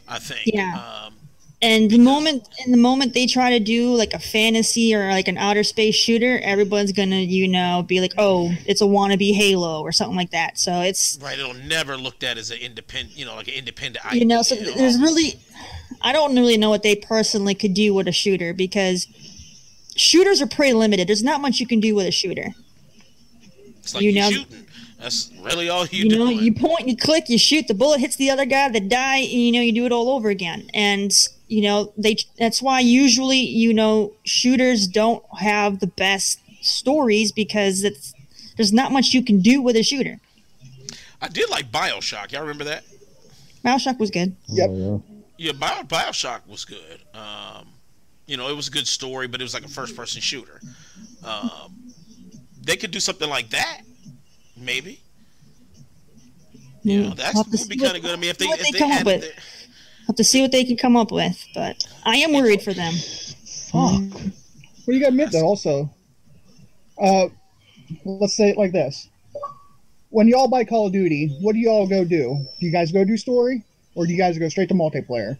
I 0.09 0.19
think. 0.19 0.43
Yeah. 0.47 1.05
Um, 1.07 1.15
And 1.63 1.91
the 1.91 1.99
moment, 1.99 2.47
in 2.65 2.71
the 2.71 2.77
moment 2.79 3.15
they 3.15 3.27
try 3.27 3.51
to 3.51 3.59
do 3.59 3.95
like 3.95 4.13
a 4.13 4.19
fantasy 4.19 4.95
or 4.95 5.09
like 5.09 5.27
an 5.27 5.39
outer 5.39 5.65
space 5.65 5.95
shooter, 5.95 6.39
everyone's 6.41 6.93
gonna, 6.93 7.17
you 7.17 7.49
know, 7.49 7.83
be 7.87 8.01
like, 8.01 8.13
"Oh, 8.19 8.53
it's 8.67 8.83
a 8.83 8.85
wannabe 8.85 9.35
Halo" 9.35 9.81
or 9.81 9.91
something 9.91 10.17
like 10.17 10.31
that. 10.33 10.59
So 10.59 10.83
it's, 10.83 11.19
right. 11.23 11.39
It'll 11.39 11.55
never 11.55 11.97
looked 11.97 12.23
at 12.25 12.37
as 12.37 12.51
an 12.51 12.59
independent. 12.59 13.17
You 13.19 13.25
know, 13.25 13.35
like 13.35 13.49
an 13.49 13.55
independent. 13.55 14.05
You 14.13 14.27
know, 14.27 14.43
so 14.43 14.55
there's 14.55 14.99
really, 15.01 15.41
I 16.03 16.13
don't 16.13 16.37
really 16.37 16.59
know 16.59 16.69
what 16.71 16.83
they 16.83 16.95
personally 16.95 17.55
could 17.55 17.73
do 17.75 17.95
with 17.95 18.07
a 18.07 18.13
shooter 18.13 18.53
because 18.53 19.07
shooters 19.97 20.43
are 20.43 20.47
pretty 20.47 20.75
limited. 20.75 21.09
There's 21.09 21.25
not 21.25 21.41
much 21.41 21.59
you 21.59 21.67
can 21.67 21.81
do 21.81 21.95
with 21.95 22.07
a 22.07 22.13
shooter. 22.13 22.55
It's 23.81 23.95
like 23.95 24.03
you 24.05 24.13
know- 24.13 24.31
shooting. 24.31 24.66
That's 24.99 25.31
really 25.41 25.69
all 25.69 25.87
you, 25.87 26.05
You 26.05 26.09
know, 26.19 26.27
doing. 26.27 26.39
you 26.39 26.55
point, 26.55 26.89
you 26.89 26.97
click, 26.97 27.29
you 27.29 27.39
shoot, 27.39 27.69
the 27.69 27.75
bullet 27.75 28.01
hits 28.01 28.17
the 28.17 28.31
other 28.31 28.47
guy, 28.47 28.69
they 28.71 28.81
die, 28.81 29.19
and, 29.19 29.31
you 29.31 29.53
know, 29.53 29.61
you 29.61 29.73
do 29.73 29.85
it 29.85 29.93
all 29.93 30.11
over 30.11 30.31
again. 30.31 30.69
And 30.73 31.13
you 31.49 31.63
know, 31.63 31.93
they 31.97 32.17
that's 32.39 32.61
why 32.61 32.81
usually, 32.81 33.39
you 33.39 33.73
know, 33.73 34.13
shooters 34.25 34.89
don't 34.89 35.23
have 35.39 35.79
the 35.81 35.87
best 35.87 36.41
stories 36.61 37.31
because 37.31 37.85
it's 37.85 38.13
there's 38.57 38.73
not 38.73 38.91
much 38.91 39.13
you 39.15 39.23
can 39.23 39.41
do 39.41 39.63
with 39.63 39.77
a 39.77 39.83
shooter. 39.83 40.19
I 41.21 41.29
did 41.29 41.49
like 41.51 41.71
Bioshock. 41.71 42.33
Y'all 42.33 42.41
remember 42.43 42.65
that? 42.65 42.85
Bioshock 43.65 43.99
was 43.99 44.11
good. 44.11 44.35
Yep. 44.49 44.71
Oh, 44.71 45.03
Yeah, 45.39 45.53
Bio, 45.53 45.83
Bioshock 45.83 46.47
was 46.49 46.65
good. 46.65 47.01
Um, 47.15 47.69
you 48.27 48.37
know, 48.37 48.49
it 48.49 48.57
was 48.57 48.69
a 48.69 48.71
good 48.71 48.87
story, 48.89 49.27
but 49.29 49.41
it 49.41 49.45
was 49.45 49.55
like 49.55 49.65
a 49.65 49.69
first-person 49.69 50.21
shooter. 50.21 50.61
Um, 51.25 51.93
they 52.63 52.77
could 52.77 52.91
do 52.91 53.01
something 53.01 53.29
like 53.29 53.51
that, 53.51 53.83
maybe. 54.57 55.01
You 56.83 57.03
know, 57.03 57.11
that 57.15 57.35
We'll 57.35 57.43
have 57.45 57.53
to 57.53 57.59
would 57.59 57.69
be 57.69 57.77
what- 57.79 57.85
kind 57.87 57.97
of 57.97 58.03
good. 58.03 58.13
I 58.13 58.17
mean, 58.17 58.31
if 58.31 58.39
they 58.39 58.47
what 58.47 58.61
if 58.61 58.65
they 58.67 58.73
they 58.73 58.79
come 58.79 58.93
up 58.93 59.05
with. 59.05 59.25
it, 59.25 59.35
Have 60.07 60.17
to 60.17 60.25
see 60.25 60.41
what 60.41 60.53
they 60.53 60.63
can 60.65 60.77
come 60.77 60.97
up 60.97 61.11
with, 61.11 61.45
but 61.55 61.85
I 62.05 62.17
am 62.19 62.33
worried 62.33 62.63
for 62.63 62.73
them. 62.73 62.93
Fuck. 63.73 64.23
Well, 64.87 64.95
you 64.95 65.01
gotta 65.01 65.09
admit 65.09 65.33
that 65.33 65.43
also. 65.43 65.91
Uh, 67.01 67.27
let's 68.05 68.37
say 68.37 68.51
it 68.51 68.57
like 68.57 68.71
this: 68.73 69.09
When 70.11 70.29
y'all 70.29 70.47
buy 70.49 70.65
Call 70.65 70.87
of 70.87 70.93
Duty, 70.93 71.37
what 71.41 71.55
do 71.55 71.59
y'all 71.59 71.89
go 71.89 72.05
do? 72.05 72.47
Do 72.61 72.67
you 72.67 72.71
guys 72.73 72.93
go 72.93 73.05
do 73.05 73.17
story, 73.17 73.65
or 73.97 74.07
do 74.07 74.13
you 74.13 74.19
guys 74.19 74.39
go 74.39 74.49
straight 74.49 74.69
to 74.69 74.75
multiplayer? 74.75 75.37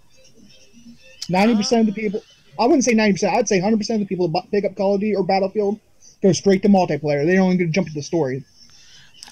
Ninety 1.29 1.55
percent 1.55 1.89
of 1.89 1.95
the 1.95 2.01
people, 2.01 2.23
I 2.59 2.65
wouldn't 2.67 2.85
say 2.85 2.93
ninety 2.95 3.13
percent. 3.15 3.35
I'd 3.37 3.47
say 3.49 3.61
hundred 3.61 3.79
percent 3.79 4.03
of 4.03 4.09
the 4.09 4.13
people 4.13 4.27
that 4.29 4.43
bu- 4.45 4.51
pick 4.51 4.65
up 4.65 4.77
Call 4.77 4.95
of 4.97 5.01
Duty 5.01 5.15
or 5.15 5.23
Battlefield 5.23 5.79
go 6.23 6.33
straight 6.33 6.63
to 6.63 6.69
multiplayer. 6.69 7.25
They 7.25 7.37
don't 7.37 7.53
even 7.53 7.59
get 7.59 7.65
to 7.67 7.71
jump 7.71 7.87
into 7.87 7.99
the 8.01 8.03
story. 8.03 8.45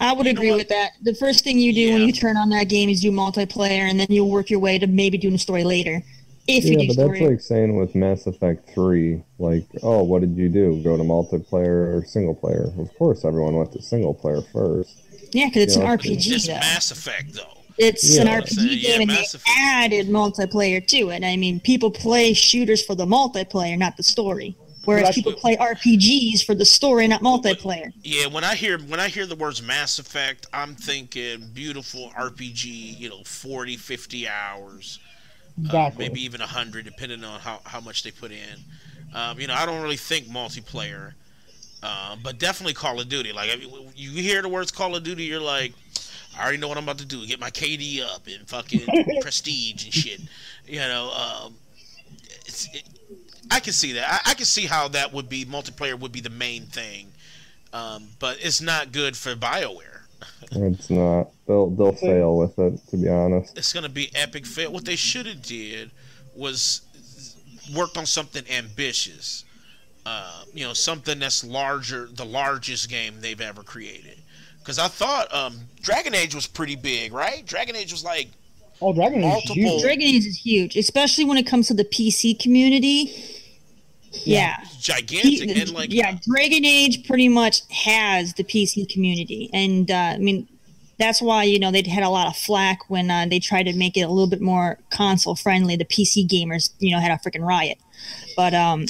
I 0.01 0.13
would 0.13 0.27
agree 0.27 0.53
with 0.53 0.69
that. 0.69 0.93
The 1.03 1.15
first 1.15 1.45
thing 1.45 1.59
you 1.59 1.73
do 1.73 1.93
when 1.93 2.03
you 2.03 2.13
turn 2.13 2.37
on 2.37 2.51
that 2.51 2.69
game 2.69 2.89
is 2.89 3.01
do 3.01 3.11
multiplayer, 3.11 3.89
and 3.89 3.99
then 3.99 4.07
you 4.11 4.25
work 4.25 4.51
your 4.51 4.61
way 4.61 4.79
to 4.79 4.87
maybe 4.87 5.19
doing 5.19 5.35
a 5.35 5.39
story 5.39 5.65
later. 5.65 6.03
If 6.47 6.69
you 6.69 6.77
yeah, 6.77 6.83
do 6.83 6.89
but 6.89 6.93
story, 6.93 7.19
that's 7.19 7.21
like 7.21 7.41
saying 7.41 7.77
with 7.77 7.95
Mass 7.95 8.27
Effect 8.27 8.71
3, 8.75 9.23
like, 9.39 9.67
oh, 9.83 10.03
what 10.03 10.21
did 10.21 10.37
you 10.37 10.49
do? 10.49 10.83
Go 10.83 10.97
to 10.97 11.03
multiplayer 11.03 11.95
or 11.97 12.05
single 12.07 12.35
player? 12.35 12.73
Of 12.79 12.95
course, 12.95 13.25
everyone 13.25 13.57
went 13.57 13.73
to 13.73 13.83
single 13.83 14.15
player 14.15 14.43
first. 14.53 15.03
yeah, 15.33 15.47
because 15.47 15.63
it's 15.65 15.77
Yeah, 15.77 15.83
an 15.83 15.83
okay. 15.83 16.11
RPG. 16.11 16.35
it's 16.35 16.47
though. 16.47 16.55
Mass 16.61 16.91
Effect 16.91 17.35
though. 17.35 17.65
It's 17.77 18.19
an 18.19 18.29
RPG 18.29 18.77
Yeah, 18.83 18.99
game, 18.99 19.01
and 19.03 19.09
Mass 19.09 19.35
they 19.35 19.39
Effect. 19.39 19.51
added 19.59 20.09
multiplayer 20.09 20.87
to 20.87 21.11
it. 21.11 21.25
I 21.25 21.37
mean, 21.37 21.61
people 21.61 21.91
play 21.91 22.33
shooters 22.33 22.85
for 22.85 22.95
the 22.95 23.07
multiplayer, 23.07 23.77
not 23.77 23.97
the 23.97 24.03
story. 24.05 24.57
Whereas 24.85 25.05
That's 25.05 25.17
people 25.17 25.33
play 25.35 25.57
RPGs 25.57 26.45
for 26.45 26.55
the 26.55 26.65
story, 26.65 27.07
not 27.09 27.21
multiplayer. 27.23 27.93
Yeah, 28.03 28.27
when 28.27 28.45
I 28.45 28.55
hear 28.55 28.79
when 28.79 29.01
I 29.01 29.09
hear 29.09 29.27
the 29.27 29.37
words 29.37 29.63
Mass 29.63 29.99
Effect, 29.99 30.47
I'm 30.53 30.75
thinking 30.75 31.49
beautiful 31.53 32.11
RPG. 32.19 32.99
You 32.99 33.09
know, 33.11 33.23
40, 33.25 33.77
50 33.77 34.29
hours. 34.29 34.99
uh, 35.71 35.91
maybe 35.97 36.21
even 36.23 36.41
100 36.41 36.85
depending 36.85 37.23
on 37.25 37.39
how, 37.41 37.61
how 37.65 37.81
much 37.81 38.03
they 38.03 38.11
put 38.11 38.33
in 38.33 38.59
Um, 39.15 39.39
you 39.41 39.47
know, 39.47 39.55
I 39.55 39.65
don't 39.67 39.81
really 39.83 39.97
think 39.97 40.27
multiplayer, 40.27 41.13
uh, 41.83 42.17
but 42.23 42.39
definitely 42.39 42.75
Call 42.75 43.01
of 43.01 43.09
Duty. 43.09 43.33
Like, 43.33 43.51
I 43.53 43.57
mean, 43.57 43.71
you 43.95 44.11
hear 44.11 44.43
the 44.43 44.49
words 44.49 44.73
Call 44.73 44.97
of 44.97 45.05
Duty, 45.05 45.25
you're 45.25 45.41
like, 45.41 45.73
I 46.37 46.43
already 46.43 46.59
know 46.59 46.67
what 46.67 46.77
I'm 46.77 46.83
about 46.85 46.99
to 46.99 47.07
do. 47.07 47.25
Get 47.27 47.39
my 47.39 47.51
KD 47.51 48.03
up 48.03 48.27
and 48.27 48.49
fucking 48.49 49.21
prestige 49.21 49.85
and 49.85 49.95
shit. 49.95 50.21
You 50.67 50.81
know, 50.81 51.13
um, 51.13 51.55
it's, 52.47 52.69
it, 52.75 52.83
I 53.51 53.61
can 53.61 53.73
see 53.73 53.93
that. 53.93 54.23
I, 54.27 54.31
I, 54.31 54.35
can 54.35 54.47
see 54.47 54.67
how 54.67 54.89
that 54.89 55.13
would 55.13 55.29
be 55.29 55.45
multiplayer 55.45 55.99
would 55.99 56.13
be 56.13 56.21
the 56.21 56.31
main 56.31 56.63
thing, 56.67 57.13
um, 57.73 58.09
but 58.19 58.39
it's 58.41 58.61
not 58.61 58.93
good 58.93 59.17
for 59.17 59.35
Bioware. 59.35 60.03
it's 60.53 60.91
not. 60.91 61.31
They'll 61.47 61.71
they'll 61.71 61.93
fail 61.93 62.39
with 62.39 62.59
it. 62.59 62.81
To 62.89 62.97
be 62.97 63.09
honest, 63.09 63.57
it's 63.57 63.73
gonna 63.73 63.89
be 63.89 64.11
epic 64.15 64.47
fail. 64.47 64.73
What 64.73 64.85
they 64.85 64.97
should 64.97 65.27
have 65.27 65.43
did 65.43 65.91
was 66.35 66.83
worked 67.75 67.97
on 67.97 68.07
something 68.07 68.45
ambitious. 68.51 69.45
Uh, 70.07 70.45
you 70.53 70.67
know, 70.67 70.75
something 70.75 71.19
that's 71.19 71.43
larger, 71.43 72.09
the 72.13 72.25
largest 72.25 72.91
game 72.91 73.15
they've 73.21 73.41
ever 73.41 73.63
created. 73.63 74.19
Because 74.59 74.79
I 74.79 74.89
thought 74.89 75.33
um, 75.35 75.61
Dragon 75.81 76.15
Age 76.15 76.35
was 76.35 76.47
pretty 76.47 76.77
big, 76.77 77.13
right? 77.13 77.45
Dragon 77.47 77.75
Age 77.75 77.91
was 77.91 78.05
like 78.05 78.29
oh, 78.81 78.93
Dragon 78.93 79.25
Age 79.25 79.45
is 79.45 79.51
huge. 79.51 79.83
Dragon 79.83 80.03
Age 80.03 80.27
is 80.27 80.39
huge, 80.39 80.77
especially 80.77 81.25
when 81.25 81.39
it 81.39 81.47
comes 81.47 81.69
to 81.69 81.75
the 81.75 81.85
PC 81.85 82.39
community. 82.39 83.13
Yeah, 84.25 84.59
yeah. 84.61 84.69
gigantic 84.81 85.51
he, 85.51 85.61
and 85.61 85.73
like 85.73 85.93
yeah, 85.93 86.19
Dragon 86.29 86.65
Age 86.65 87.07
pretty 87.07 87.29
much 87.29 87.63
has 87.71 88.35
the 88.35 88.45
PC 88.45 88.89
community, 88.89 89.51
and 89.53 89.91
uh, 89.91 89.95
I 90.15 90.19
mean 90.19 90.49
that's 90.99 91.21
why 91.21 91.45
you 91.45 91.59
know 91.59 91.71
they 91.71 91.83
had 91.83 92.05
a 92.05 92.09
lot 92.09 92.29
of 92.29 92.37
flack 92.37 92.89
when 92.89 93.11
uh, 93.11 93.27
they 93.29 93.41
tried 93.41 93.65
to 93.65 93.73
make 93.75 93.97
it 93.97 94.03
a 94.03 94.09
little 94.09 94.29
bit 94.29 94.41
more 94.41 94.79
console 94.91 95.35
friendly. 95.35 95.77
The 95.77 95.85
PC 95.85 96.29
gamers, 96.29 96.71
you 96.79 96.93
know, 96.93 97.01
had 97.01 97.11
a 97.11 97.17
freaking 97.17 97.47
riot. 97.47 97.79
But 98.37 98.55
um, 98.55 98.87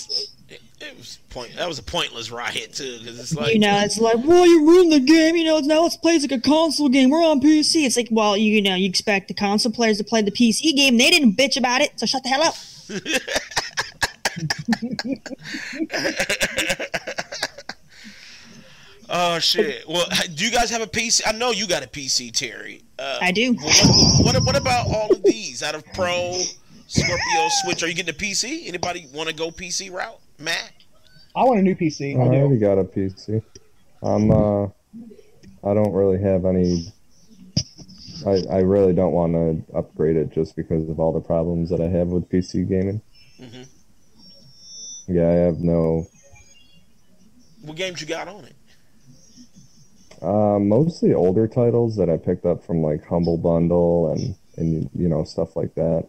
it, 0.85 0.97
was 0.97 1.18
point. 1.30 1.55
That 1.57 1.68
was 1.68 1.78
a 1.78 1.82
pointless 1.82 2.30
riot 2.30 2.72
too, 2.72 2.99
because 2.99 3.18
it's 3.18 3.35
like 3.35 3.55
you 3.55 3.61
know, 3.61 3.80
it's 3.80 3.99
like, 3.99 4.18
well, 4.24 4.47
you 4.47 4.66
ruined 4.66 4.93
the 4.93 5.01
game. 5.01 5.37
You 5.37 5.45
know, 5.45 5.59
now 5.61 5.87
it 5.87 5.97
plays 6.03 6.22
like 6.22 6.32
a 6.32 6.41
console 6.41 6.89
game. 6.89 7.11
We're 7.11 7.24
on 7.24 7.41
PC. 7.41 7.87
It's 7.87 7.97
like, 7.97 8.09
well, 8.11 8.37
you, 8.37 8.53
you 8.53 8.62
know, 8.62 8.74
you 8.74 8.89
expect 8.89 9.28
the 9.28 9.35
console 9.35 9.72
players 9.72 9.99
to 9.99 10.05
play 10.05 10.22
the 10.22 10.30
PC 10.30 10.74
game. 10.74 10.99
They 10.99 11.11
didn't 11.11 11.37
bitch 11.37 11.57
about 11.57 11.80
it, 11.80 11.99
so 11.99 12.07
shut 12.07 12.22
the 12.22 12.28
hell 12.28 12.43
up. 12.43 12.55
Oh 19.09 19.39
shit! 19.39 19.85
Well, 19.89 20.07
do 20.35 20.45
you 20.45 20.51
guys 20.51 20.70
have 20.70 20.82
a 20.82 20.87
PC? 20.87 21.22
I 21.26 21.32
know 21.32 21.51
you 21.51 21.66
got 21.66 21.85
a 21.85 21.87
PC, 21.87 22.32
Terry. 22.32 22.82
Uh, 22.99 23.18
I 23.20 23.32
do. 23.32 23.53
What, 23.53 24.24
what, 24.24 24.45
what 24.45 24.57
about 24.57 24.87
all 24.87 25.12
of 25.12 25.22
these 25.22 25.62
out 25.62 25.74
of 25.74 25.85
Pro, 25.93 26.41
Scorpio, 26.87 27.49
Switch? 27.62 27.82
Are 27.82 27.89
you 27.89 27.95
getting 27.95 28.14
a 28.14 28.18
PC? 28.18 28.66
Anybody 28.66 29.07
want 29.12 29.28
to 29.28 29.35
go 29.35 29.51
PC 29.51 29.93
route, 29.93 30.18
Matt? 30.39 30.72
I 31.37 31.45
want 31.45 31.61
a 31.61 31.62
new 31.62 31.74
PC. 31.74 32.16
I, 32.16 32.22
I 32.22 32.41
already 32.41 32.59
got 32.59 32.78
a 32.78 32.85
PC. 32.85 33.43
I'm 34.03 34.30
uh, 34.30 34.64
I 35.64 35.74
don't 35.74 35.93
really 35.93 36.20
have 36.20 36.45
any. 36.45 36.93
I 38.26 38.43
I 38.51 38.61
really 38.61 38.93
don't 38.93 39.12
want 39.12 39.32
to 39.32 39.76
upgrade 39.76 40.16
it 40.16 40.30
just 40.32 40.57
because 40.57 40.89
of 40.89 41.01
all 41.01 41.12
the 41.12 41.20
problems 41.20 41.70
that 41.70 41.80
I 41.80 41.89
have 41.89 42.09
with 42.09 42.28
PC 42.28 42.68
gaming. 42.68 43.01
Mm-hmm. 43.41 43.62
Yeah, 45.09 45.28
I 45.28 45.32
have 45.32 45.59
no. 45.59 46.07
What 47.62 47.76
games 47.76 48.01
you 48.01 48.07
got 48.07 48.28
on 48.28 48.45
it? 48.45 48.55
Uh, 50.22 50.59
mostly 50.59 51.12
older 51.12 51.49
titles 51.49 51.97
that 51.97 52.09
I 52.09 52.16
picked 52.16 52.47
up 52.47 52.64
from 52.64 52.82
like 52.82 53.05
Humble 53.07 53.37
Bundle 53.37 54.12
and 54.12 54.35
and 54.57 54.89
you 54.95 55.09
know 55.09 55.24
stuff 55.24 55.57
like 55.57 55.74
that. 55.74 56.07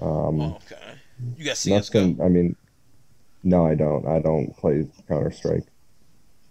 Um, 0.00 0.40
oh, 0.40 0.58
okay. 0.66 0.76
You 1.36 1.44
got 1.44 1.56
CS:GO. 1.56 2.00
Nothing, 2.00 2.22
I 2.22 2.28
mean, 2.28 2.56
no, 3.48 3.66
I 3.66 3.74
don't. 3.74 4.06
I 4.06 4.20
don't 4.20 4.56
play 4.56 4.86
Counter 5.08 5.30
Strike. 5.30 5.64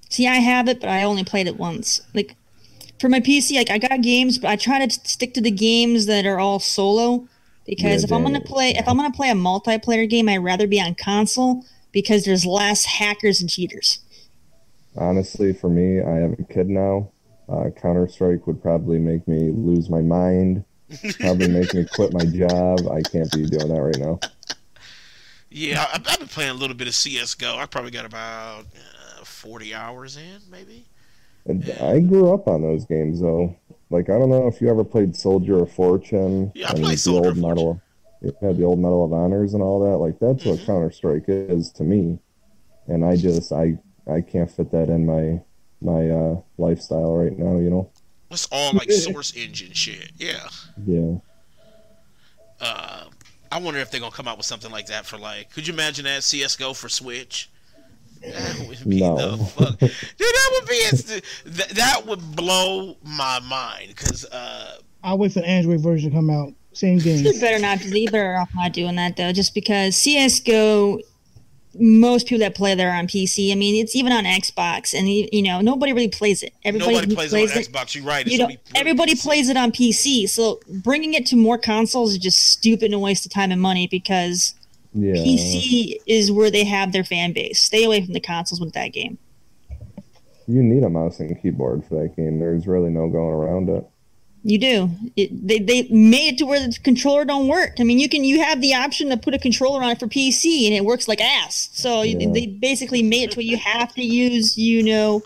See, 0.10 0.28
I 0.28 0.36
have 0.36 0.68
it, 0.68 0.80
but 0.80 0.89
I 0.89 1.04
only 1.04 1.24
played 1.24 1.48
it 1.48 1.58
once. 1.58 2.02
Like 2.14 2.36
for 3.00 3.10
my 3.10 3.20
PC, 3.20 3.56
like 3.58 3.70
I 3.70 3.78
got 3.78 4.02
games, 4.02 4.38
but 4.38 4.50
I 4.50 4.56
try 4.56 4.86
to 4.86 4.91
stick 4.91 5.34
to 5.36 5.41
the 5.41 5.52
games 5.52 6.06
that 6.06 6.26
are 6.26 6.39
all 6.39 6.60
solo 6.60 7.28
because 7.66 8.02
yeah, 8.02 8.06
if 8.06 8.12
I'm 8.12 8.24
gonna 8.24 8.41
play, 8.41 8.72
if 8.72 8.88
I'm 8.88 8.98
gonna 8.98 9.12
play 9.12 9.30
a 9.30 9.36
multiplayer 9.36 10.10
game, 10.10 10.30
I'd 10.30 10.38
rather 10.38 10.68
be 10.68 10.82
on 10.82 10.95
console 10.95 11.66
because 11.91 12.26
there's 12.26 12.45
less 12.45 12.86
hackers 12.86 13.41
and 13.41 13.50
cheaters 13.50 14.00
honestly, 14.98 15.54
for 15.54 15.70
me, 15.70 16.02
I 16.02 16.16
have 16.16 16.34
a 16.34 16.43
kid 16.43 16.70
now. 16.70 17.12
Uh, 17.48 17.70
Counter 17.70 18.08
Strike 18.08 18.45
would 18.48 18.62
probably 18.62 18.98
make 18.98 19.28
me 19.28 19.52
lose 19.52 19.89
my 19.89 20.02
mind. 20.02 20.66
Probably 21.20 21.48
make 21.48 21.74
me 21.74 21.86
quit 21.86 22.14
my 22.14 22.26
job. 22.26 22.88
I 22.91 23.02
can't 23.02 23.32
be 23.32 23.45
doing 23.45 23.70
that 23.70 23.82
right 23.82 24.00
now. 24.00 24.20
Yeah, 25.50 25.86
I've 25.93 26.04
been 26.04 26.28
playing 26.28 26.52
a 26.52 26.56
little 26.56 26.76
bit 26.76 26.88
of 26.88 26.95
CS:GO. 26.95 27.58
I 27.58 27.66
probably 27.66 27.91
got 27.91 28.06
about 28.06 28.66
uh, 28.66 29.24
forty 29.24 29.74
hours 29.74 30.18
in, 30.18 30.41
maybe. 30.52 30.86
I 31.80 32.00
grew 32.02 32.34
up 32.34 32.48
on 32.48 32.62
those 32.62 32.86
games 32.86 33.22
though. 33.22 33.56
Like 33.89 34.10
I 34.10 34.20
don't 34.20 34.30
know 34.30 34.48
if 34.48 34.60
you 34.60 34.70
ever 34.70 34.84
played 34.84 35.16
Soldier 35.16 35.64
of 35.64 35.72
Fortune. 35.72 36.52
Yeah, 36.54 36.70
I 36.70 36.74
played 36.74 37.00
Soldier 37.00 37.30
of 37.30 37.38
Medal. 37.38 37.82
It 38.22 38.36
had 38.41 38.58
the 38.58 38.64
old 38.64 38.80
Medal 38.80 39.06
of 39.06 39.14
Honors 39.14 39.54
and 39.54 39.64
all 39.64 39.80
that. 39.89 39.98
Like 39.98 40.20
that's 40.20 40.43
mm-hmm. 40.43 40.50
what 40.50 40.66
Counter 40.66 40.91
Strike 40.91 41.26
is 41.28 41.72
to 41.74 41.84
me. 41.84 42.20
And 42.88 43.06
I 43.06 43.16
just 43.16 43.52
I 43.54 43.78
I 44.12 44.22
can't 44.22 44.52
fit 44.52 44.72
that 44.72 44.89
in 44.89 45.06
my 45.06 45.41
my 45.82 46.10
uh, 46.10 46.41
lifestyle 46.58 47.16
right 47.16 47.38
now. 47.38 47.60
You 47.60 47.70
know. 47.70 47.91
It's 48.30 48.48
all 48.52 48.74
like 48.74 48.91
source 48.91 49.34
engine 49.38 49.72
shit. 49.72 50.12
Yeah. 50.18 50.50
Yeah. 50.86 51.16
Uh, 52.60 53.06
I 53.52 53.60
wonder 53.60 53.80
if 53.80 53.91
they're 53.91 54.00
gonna 54.00 54.12
come 54.12 54.28
out 54.28 54.38
with 54.38 54.45
something 54.45 54.72
like 54.72 54.88
that 54.88 55.06
for 55.06 55.18
like. 55.18 55.52
Could 55.52 55.68
you 55.68 55.74
imagine 55.74 56.06
that 56.06 56.24
CS:GO 56.24 56.74
for 56.74 56.89
Switch? 56.89 57.50
That 58.22 58.68
would 58.68 58.89
be 58.89 59.00
no. 59.00 59.36
the 59.36 59.45
fuck, 59.45 59.80
dude. 59.80 59.91
That 60.18 60.50
would 60.54 60.68
be 60.68 60.89
that, 61.45 61.70
that 61.70 62.06
would 62.06 62.36
blow 62.36 62.98
my 63.04 63.39
mind 63.41 63.89
because 63.89 64.26
uh, 64.26 64.80
I 65.04 65.14
wait 65.14 65.34
for 65.34 65.39
the 65.39 65.48
Android 65.48 65.82
version 65.82 66.10
to 66.12 66.16
come 66.16 66.30
out. 66.30 66.54
Same 66.74 66.98
game. 67.00 67.26
You 67.26 67.39
better 67.39 67.60
not. 67.60 67.84
You 67.86 68.10
better 68.10 68.38
off 68.38 68.50
not 68.56 68.74
doing 68.74 68.95
that 68.95 69.18
though, 69.18 69.32
just 69.32 69.54
because 69.54 69.95
CS:GO 69.95 71.00
most 71.80 72.28
people 72.28 72.40
that 72.40 72.56
play 72.56 72.76
there 72.76 72.92
on 72.92 73.08
PC. 73.08 73.52
I 73.52 73.56
mean, 73.56 73.82
it's 73.82 73.96
even 73.96 74.12
on 74.12 74.24
Xbox, 74.24 74.94
and 74.94 75.10
you 75.10 75.42
know 75.42 75.62
nobody 75.62 75.94
really 75.94 76.08
plays 76.08 76.44
it. 76.44 76.54
Everybody 76.64 76.94
nobody 76.94 77.16
plays, 77.16 77.30
plays 77.30 77.56
it 77.56 77.58
on 77.58 77.64
Xbox. 77.64 77.96
You're 77.96 78.04
right. 78.04 78.26
You 78.26 78.40
know, 78.40 78.50
everybody 78.76 79.16
plays 79.16 79.50
it 79.50 79.58
on 79.58 79.72
PC. 79.72 80.30
So 80.30 80.60
bringing 80.68 81.14
it 81.14 81.26
to 81.28 81.36
more 81.36 81.58
consoles 81.58 82.14
is 82.14 82.18
just 82.18 82.52
stupid 82.52 82.86
and 82.86 82.96
a 82.96 83.00
waste 83.00 83.26
of 83.26 83.32
time 83.32 83.52
and 83.52 83.62
money 83.62 83.88
because 83.88 84.56
yeah. 84.94 85.14
PC 85.14 85.98
is 86.06 86.32
where 86.32 86.52
they 86.52 86.64
have 86.64 86.92
their 86.92 87.04
fan 87.04 87.34
base. 87.34 87.60
Stay 87.60 87.84
away 87.84 88.04
from 88.04 88.14
the 88.14 88.20
consoles 88.20 88.60
with 88.60 88.74
that 88.74 88.90
game. 88.90 89.18
You 90.48 90.64
need 90.64 90.84
a 90.84 90.90
mouse 90.90 91.20
and 91.20 91.40
keyboard 91.42 91.84
for 91.86 92.02
that 92.02 92.16
game. 92.16 92.40
There's 92.40 92.68
really 92.68 92.90
no 92.90 93.10
going 93.10 93.34
around 93.34 93.70
it. 93.70 93.86
You 94.48 94.58
do. 94.58 94.89
It, 95.18 95.45
they 95.45 95.60
they 95.60 95.89
made 95.89 96.36
it 96.36 96.38
to 96.38 96.45
where 96.45 96.58
the 96.58 96.74
controller 96.82 97.26
don't 97.26 97.50
work. 97.50 97.82
I 97.82 97.84
mean, 97.84 98.00
you 98.00 98.08
can 98.08 98.24
you 98.24 98.41
have 98.41 98.62
the 98.62 98.76
option 98.76 99.10
to 99.10 99.18
put 99.18 99.34
a 99.34 99.38
controller 99.38 99.84
on 99.84 99.89
it 99.89 100.00
for 100.00 100.08
PC 100.08 100.68
and 100.68 100.74
it 100.74 100.86
works 100.86 101.06
like 101.06 101.20
ass. 101.20 101.68
So 101.74 102.02
yeah. 102.02 102.32
they 102.32 102.48
basically 102.48 103.04
made 103.04 103.24
it 103.24 103.32
to 103.32 103.39
where 103.39 103.45
you 103.45 103.58
have 103.58 103.93
to 103.95 104.02
use 104.02 104.58
you 104.58 104.84
know 104.84 105.22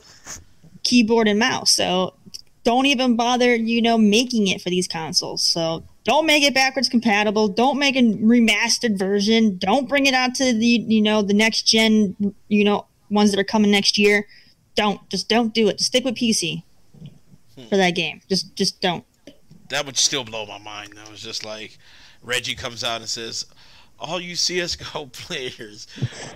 keyboard 0.81 1.27
and 1.27 1.37
mouse. 1.37 1.69
So 1.69 2.15
don't 2.63 2.87
even 2.87 3.15
bother 3.15 3.53
you 3.53 3.79
know 3.79 3.95
making 3.95 4.47
it 4.47 4.59
for 4.59 4.71
these 4.71 4.87
consoles. 4.87 5.43
So 5.43 5.83
don't 6.03 6.25
make 6.25 6.41
it 6.41 6.55
backwards 6.55 6.89
compatible. 6.89 7.47
Don't 7.47 7.77
make 7.77 7.95
a 7.95 8.01
remastered 8.01 8.97
version. 8.97 9.59
Don't 9.59 9.87
bring 9.87 10.07
it 10.07 10.15
out 10.15 10.33
to 10.33 10.51
the 10.51 10.65
you 10.65 10.99
know 11.03 11.21
the 11.21 11.35
next 11.35 11.67
gen 11.67 12.33
you 12.47 12.63
know 12.63 12.87
ones 13.11 13.29
that 13.29 13.39
are 13.39 13.43
coming 13.43 13.69
next 13.69 13.99
year. 13.99 14.25
Don't 14.73 15.07
just 15.11 15.29
don't 15.29 15.53
do 15.53 15.67
it. 15.67 15.77
Just 15.77 15.91
stick 15.91 16.05
with 16.05 16.15
PC 16.15 16.63
hmm. 17.55 17.67
for 17.67 17.77
that 17.77 17.91
game. 17.91 18.21
Just 18.27 18.55
just 18.55 18.81
don't 18.81 19.05
that 19.71 19.85
would 19.85 19.97
still 19.97 20.23
blow 20.23 20.45
my 20.45 20.59
mind. 20.59 20.93
Though 20.95 21.11
it's 21.11 21.21
just 21.21 21.43
like 21.43 21.77
Reggie 22.21 22.55
comes 22.55 22.83
out 22.83 23.01
and 23.01 23.09
says, 23.09 23.45
"All 23.99 24.19
you 24.19 24.35
CS:GO 24.35 25.05
players, 25.11 25.87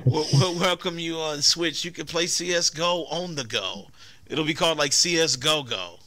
we'll, 0.06 0.26
we'll 0.34 0.60
welcome 0.60 0.98
you 0.98 1.18
on 1.18 1.42
Switch. 1.42 1.86
You 1.86 1.92
can 1.92 2.06
play 2.06 2.28
CS:GO 2.28 3.06
on 3.06 3.36
the 3.36 3.44
go. 3.44 3.88
It'll 4.28 4.46
be 4.46 4.54
called 4.54 4.78
like 4.78 4.94
CS:GO 4.94 5.64
Go." 5.64 6.00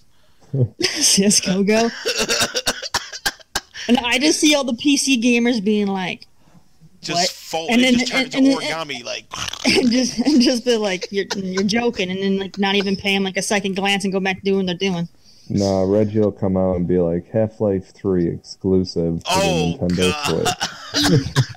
CS:GO 0.81 1.63
Go. 1.63 1.91
and 3.89 3.99
I 3.99 4.19
just 4.19 4.41
see 4.41 4.55
all 4.55 4.65
the 4.65 4.73
PC 4.73 5.23
gamers 5.23 5.63
being 5.63 5.87
like, 5.87 6.27
just 7.01 7.21
what? 7.21 7.31
fold 7.31 7.71
and 7.71 7.83
then 7.83 7.95
just 7.95 8.11
turn 8.11 8.25
and, 8.25 8.35
into 8.35 8.51
and, 8.51 8.61
origami 8.61 8.97
and, 8.97 9.05
like 9.05 9.25
and 9.67 9.91
just 9.91 10.19
and 10.19 10.43
just 10.43 10.65
be 10.65 10.77
like 10.77 11.07
you're 11.13 11.27
you're 11.37 11.63
joking 11.63 12.11
and 12.11 12.21
then 12.21 12.39
like 12.39 12.59
not 12.59 12.75
even 12.75 12.97
pay 12.97 13.15
them 13.15 13.23
like 13.23 13.37
a 13.37 13.43
second 13.43 13.77
glance 13.77 14.05
and 14.05 14.13
go 14.13 14.19
back 14.19 14.39
to 14.39 14.43
doing 14.43 14.67
what 14.67 14.67
they're 14.67 14.91
doing 14.91 15.09
no, 15.51 15.85
Reggie 15.85 16.21
will 16.21 16.33
come 16.33 16.57
out 16.57 16.77
and 16.77 16.87
be 16.87 16.99
like 16.99 17.29
Half 17.31 17.61
Life 17.61 17.91
Three 17.95 18.29
exclusive 18.29 19.23
to 19.25 19.31
oh, 19.31 19.77
the 19.77 19.95
Nintendo 19.95 20.55
Switch. 20.93 21.49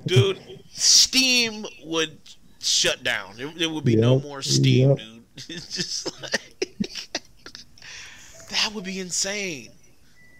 Dude, 0.06 0.40
Steam 0.70 1.66
would 1.84 2.18
shut 2.60 3.02
down. 3.02 3.36
There, 3.36 3.48
there 3.56 3.70
would 3.70 3.84
be 3.84 3.92
yep, 3.92 4.00
no 4.00 4.20
more 4.20 4.42
Steam, 4.42 4.90
yep. 4.90 4.98
dude. 4.98 5.22
It's 5.48 5.74
just 5.74 6.22
like 6.22 7.20
that 8.50 8.72
would 8.74 8.84
be 8.84 9.00
insane. 9.00 9.68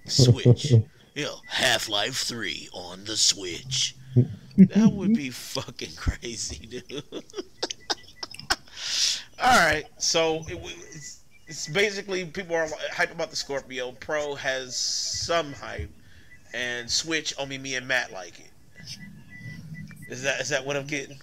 Switch. 0.07 0.71
you 0.71 0.85
know, 1.17 1.37
Half 1.49 1.89
Life 1.89 2.17
Three 2.17 2.69
on 2.73 3.05
the 3.05 3.17
Switch. 3.17 3.95
That 4.57 4.91
would 4.91 5.13
be 5.13 5.29
fucking 5.29 5.97
crazy, 5.97 6.67
dude. 6.67 7.05
All 9.39 9.59
right, 9.59 9.85
so 9.99 10.45
it, 10.49 11.16
it's, 11.47 11.67
it's 11.67 11.69
basically 11.69 12.25
people 12.25 12.57
are 12.57 12.69
hype 12.93 13.13
about 13.13 13.31
the 13.31 13.37
Scorpio. 13.37 13.93
Pro 13.93 14.35
has 14.35 14.77
some 14.77 15.53
hype, 15.53 15.91
and 16.55 16.91
Switch 16.91 17.35
only 17.39 17.59
me 17.59 17.75
and 17.75 17.87
Matt 17.87 18.13
like 18.13 18.41
it. 18.41 18.51
Is 20.09 20.23
that 20.23 20.41
is 20.41 20.49
that 20.51 20.65
what 20.65 20.77
I'm 20.77 20.87
getting? 20.87 21.19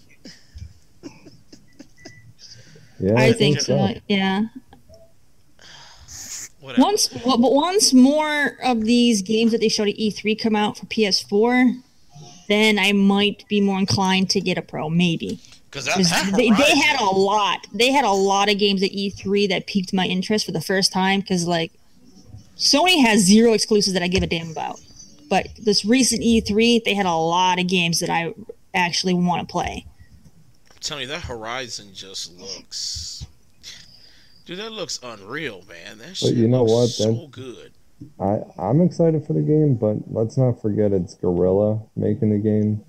Yeah, 2.99 3.15
I 3.17 3.34
think 3.34 3.59
so. 3.59 3.93
Yeah. 4.07 4.43
Whatever. 6.61 6.82
Once, 6.82 7.13
well, 7.26 7.38
but 7.38 7.51
once 7.51 7.93
more 7.93 8.57
of 8.63 8.86
these 8.86 9.21
games 9.21 9.51
that 9.51 9.59
they 9.59 9.67
showed 9.67 9.89
at 9.89 9.97
E3 9.97 10.41
come 10.41 10.55
out 10.55 10.78
for 10.78 10.86
PS4, 10.86 11.82
then 12.47 12.80
I 12.80 12.93
might 12.93 13.45
be 13.49 13.59
more 13.59 13.78
inclined 13.78 14.30
to 14.30 14.39
get 14.39 14.57
a 14.57 14.61
Pro, 14.61 14.89
maybe. 14.89 15.41
Because 15.74 15.86
that, 15.86 15.95
'Cause 15.95 16.09
that 16.11 16.34
they, 16.36 16.51
they 16.51 16.78
had 16.78 17.01
a 17.01 17.05
lot. 17.05 17.65
They 17.74 17.91
had 17.91 18.05
a 18.05 18.11
lot 18.11 18.47
of 18.47 18.59
games 18.59 18.84
at 18.84 18.91
E3 18.91 19.49
that 19.49 19.65
piqued 19.65 19.91
my 19.91 20.05
interest 20.05 20.45
for 20.45 20.51
the 20.51 20.61
first 20.61 20.91
time. 20.93 21.21
Because 21.21 21.47
like, 21.47 21.71
Sony 22.55 23.03
has 23.03 23.21
zero 23.21 23.53
exclusives 23.53 23.93
that 23.95 24.03
I 24.03 24.07
give 24.07 24.21
a 24.21 24.28
damn 24.28 24.51
about. 24.51 24.80
But 25.32 25.47
this 25.59 25.84
recent 25.84 26.21
E3, 26.21 26.84
they 26.86 26.93
had 26.93 27.07
a 27.07 27.15
lot 27.15 27.59
of 27.59 27.67
games 27.67 27.99
that 28.01 28.11
I 28.11 28.36
actually 28.76 29.15
want 29.15 29.41
to 29.47 29.51
play. 29.51 29.84
I'm 30.69 30.78
telling 30.80 31.01
you, 31.03 31.07
that 31.07 31.21
Horizon 31.24 31.89
just 31.91 32.38
looks. 32.39 33.26
Dude, 34.45 34.59
that 34.59 34.74
looks 34.74 34.99
unreal, 35.01 35.63
man. 35.67 35.97
That 35.97 36.17
shit 36.17 36.32
But 36.32 36.38
you 36.38 36.47
know 36.49 36.65
looks 36.65 36.99
what? 36.99 37.05
so 37.07 37.13
That- 37.13 37.32
good. 37.32 37.71
I 38.19 38.41
I'm 38.61 38.82
excited 38.82 39.26
for 39.26 39.34
the 39.34 39.41
game, 39.41 39.74
but 39.76 39.95
let's 40.13 40.38
not 40.38 40.61
forget 40.61 40.91
it's 40.91 41.15
Guerrilla 41.15 41.80
making 41.95 42.30
the 42.32 42.38
game. 42.38 42.82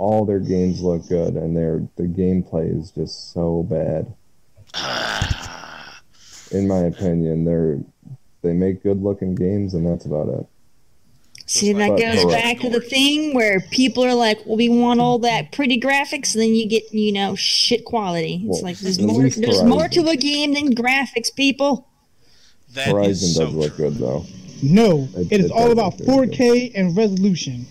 All 0.00 0.24
their 0.24 0.40
games 0.40 0.80
look 0.80 1.06
good, 1.10 1.34
and 1.34 1.54
their 1.54 1.86
the 1.96 2.04
gameplay 2.04 2.74
is 2.80 2.90
just 2.90 3.34
so 3.34 3.62
bad. 3.64 4.14
In 6.52 6.66
my 6.66 6.78
opinion, 6.78 7.44
they're 7.44 7.80
they 8.40 8.54
make 8.54 8.82
good 8.82 9.02
looking 9.02 9.34
games, 9.34 9.74
and 9.74 9.86
that's 9.86 10.06
about 10.06 10.28
it. 10.30 10.46
See, 11.44 11.74
that 11.74 11.98
goes 11.98 12.24
back 12.32 12.60
to 12.60 12.70
the 12.70 12.80
thing 12.80 13.34
where 13.34 13.60
people 13.70 14.02
are 14.02 14.14
like, 14.14 14.38
"Well, 14.46 14.56
we 14.56 14.70
want 14.70 15.00
all 15.00 15.18
that 15.18 15.52
pretty 15.52 15.78
graphics," 15.78 16.32
and 16.34 16.40
then 16.44 16.54
you 16.54 16.66
get, 16.66 16.90
you 16.94 17.12
know, 17.12 17.34
shit 17.34 17.84
quality. 17.84 18.36
It's 18.36 18.62
Well, 18.62 18.62
like 18.62 18.78
there's 18.78 18.98
more. 18.98 19.22
least 19.24 19.42
There's 19.42 19.62
more 19.62 19.86
to 19.88 20.08
a 20.08 20.16
game 20.16 20.54
than 20.54 20.74
graphics, 20.74 21.34
people. 21.34 21.86
That 22.72 22.86
is 22.86 22.92
Horizon 22.92 23.28
so 23.28 23.44
does 23.44 23.54
look 23.54 23.76
true. 23.76 23.90
good 23.90 23.98
though. 23.98 24.24
No, 24.62 25.08
It- 25.14 25.26
it 25.30 25.40
is 25.40 25.46
it 25.46 25.52
all 25.52 25.70
about 25.72 25.98
look 25.98 26.06
very 26.08 26.26
good. 26.28 26.36
4K 26.38 26.72
and 26.74 26.96
resolution 26.96 27.66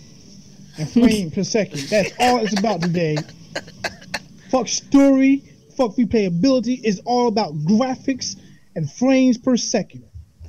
and 0.80 0.90
frame 0.90 1.30
per 1.30 1.44
second. 1.44 1.80
That's 1.88 2.12
all 2.18 2.44
it's 2.44 2.58
about 2.58 2.82
today. 2.82 3.16
Fuck 4.50 4.68
story, 4.68 5.42
fuck 5.76 5.96
replayability. 5.96 6.80
It's 6.82 7.00
all 7.04 7.28
about 7.28 7.54
graphics 7.64 8.36
and 8.74 8.90
frames 8.90 9.38
per 9.38 9.56
second. 9.56 10.04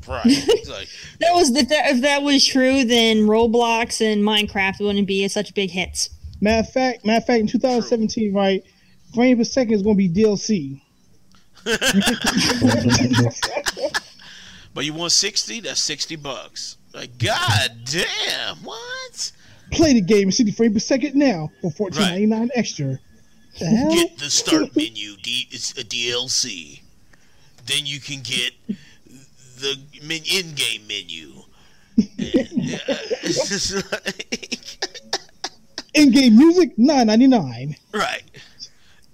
Right. 0.07 0.25
Like, 0.25 0.88
That 1.19 1.34
was 1.34 1.55
if 1.55 1.69
that 1.69 1.91
if 1.91 2.01
that 2.01 2.23
was 2.23 2.45
true, 2.45 2.84
then 2.84 3.27
Roblox 3.27 4.01
and 4.01 4.23
Minecraft 4.23 4.79
wouldn't 4.79 5.07
be 5.07 5.27
such 5.27 5.53
big 5.53 5.69
hits. 5.69 6.09
Matter 6.39 6.61
of 6.61 6.73
fact, 6.73 7.05
matter 7.05 7.17
of 7.17 7.25
fact, 7.25 7.41
in 7.41 7.47
2017, 7.47 8.34
right, 8.34 8.63
frame 9.13 9.38
per 9.38 9.43
second 9.43 9.73
is 9.73 9.84
going 9.84 9.95
to 9.95 9.97
be 9.97 10.09
DLC. 10.09 10.82
but 14.73 14.84
you 14.84 14.93
want 14.93 15.11
60? 15.11 15.59
That's 15.59 15.79
60 15.79 16.15
bucks. 16.15 16.77
Like, 16.95 17.19
god 17.19 17.82
damn, 17.86 18.57
what? 18.63 19.32
Play 19.72 19.93
the 19.93 20.01
game 20.01 20.28
in 20.28 20.32
60 20.32 20.51
frames 20.53 20.74
per 20.74 20.80
second 20.80 21.15
now 21.15 21.49
for 21.61 21.72
14.99 21.72 22.49
extra. 22.55 22.99
The 23.59 23.65
hell? 23.65 23.93
Get 23.93 24.17
the 24.17 24.30
start 24.30 24.76
menu. 24.76 25.15
D- 25.22 25.47
it's 25.51 25.72
a 25.78 25.84
DLC. 25.84 26.82
Then 27.65 27.86
you 27.86 27.99
can 27.99 28.22
get 28.22 28.51
the 29.59 29.78
men- 30.03 30.24
in-game 30.32 30.88
menu. 30.88 31.34
Yeah, 31.95 32.45
it's 33.24 33.74
like- 33.91 34.78
In-game 35.93 36.38
music, 36.38 36.76
9.99. 36.78 37.78
right. 37.93 38.24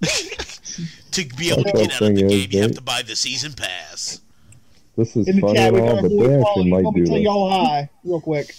to 1.10 1.24
be 1.36 1.50
able 1.50 1.64
to 1.64 1.72
get 1.72 1.92
out 1.92 2.00
of 2.02 2.14
the 2.14 2.14
thing 2.14 2.16
is, 2.18 2.46
game, 2.46 2.48
you 2.52 2.62
have 2.62 2.74
to 2.76 2.80
buy 2.82 3.02
the 3.02 3.16
season 3.16 3.52
pass. 3.52 4.20
This 4.96 5.16
is 5.16 5.26
In 5.28 5.36
the 5.36 5.40
funny 5.42 5.54
chat, 5.56 5.74
and 5.74 5.82
all, 5.82 5.96
our 5.96 6.02
but 6.02 6.08
they 6.10 6.34
actually 6.40 6.70
might 6.70 6.84
do 6.94 7.00
to 7.00 7.06
tell 7.06 7.14
this. 7.16 7.24
y'all 7.24 7.64
hi, 7.66 7.90
real 8.04 8.20
quick. 8.20 8.54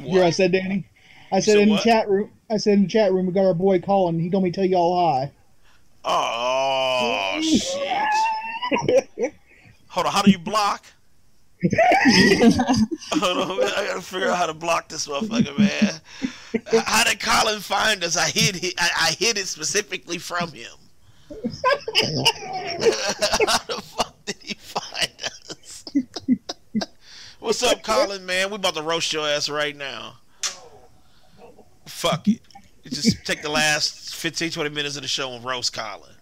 What 0.00 0.22
I 0.22 0.30
said, 0.30 0.52
Danny? 0.52 0.84
I 1.32 1.40
said 1.40 1.52
said 1.52 1.58
in 1.62 1.70
what? 1.70 1.82
the 1.82 1.90
chat 1.90 2.08
room. 2.08 2.30
I 2.50 2.56
said 2.56 2.74
in 2.74 2.82
the 2.82 2.88
chat 2.88 3.12
room 3.12 3.26
we 3.26 3.32
got 3.32 3.46
our 3.46 3.54
boy 3.54 3.80
Colin. 3.80 4.18
He 4.20 4.30
told 4.30 4.44
me 4.44 4.50
to 4.50 4.56
tell 4.56 4.64
y'all 4.64 5.12
hi. 5.12 5.32
Oh 6.04 7.40
shit! 7.42 9.34
Hold 9.88 10.06
on, 10.06 10.12
how 10.12 10.22
do 10.22 10.30
you 10.30 10.38
block? 10.38 10.84
Hold 13.12 13.38
on, 13.38 13.64
I 13.64 13.86
gotta 13.88 14.02
figure 14.02 14.28
out 14.28 14.36
how 14.36 14.46
to 14.46 14.54
block 14.54 14.88
this 14.88 15.08
motherfucker, 15.08 15.58
man. 15.58 16.00
How 16.84 17.04
did 17.04 17.20
Colin 17.20 17.60
find 17.60 18.04
us? 18.04 18.16
I 18.16 18.28
hid. 18.28 18.74
I, 18.78 18.90
I 19.08 19.10
hid 19.18 19.38
it 19.38 19.46
specifically 19.46 20.18
from 20.18 20.52
him. 20.52 20.70
how 21.30 21.36
the 23.66 23.80
fuck 23.82 24.24
did 24.26 24.36
he 24.42 24.54
find 24.54 25.10
us? 25.22 25.84
What's 27.44 27.62
up, 27.62 27.82
Colin? 27.82 28.24
Man, 28.24 28.48
we 28.48 28.56
about 28.56 28.74
to 28.74 28.80
roast 28.80 29.12
your 29.12 29.28
ass 29.28 29.50
right 29.50 29.76
now. 29.76 30.14
Fuck 31.84 32.26
it. 32.26 32.40
Just 32.86 33.26
take 33.26 33.42
the 33.42 33.50
last 33.50 34.14
15, 34.14 34.50
20 34.50 34.70
minutes 34.70 34.96
of 34.96 35.02
the 35.02 35.08
show 35.08 35.30
and 35.30 35.44
roast 35.44 35.74
Colin. 35.74 36.14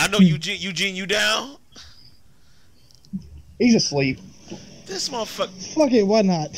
I 0.00 0.08
know 0.08 0.16
Eugene. 0.18 0.56
Eugene, 0.58 0.96
you 0.96 1.04
down? 1.04 1.58
He's 3.58 3.74
asleep. 3.74 4.18
This 4.86 5.10
motherfucker. 5.10 5.74
Fuck 5.74 5.92
it, 5.92 6.04
why 6.04 6.22
not? 6.22 6.48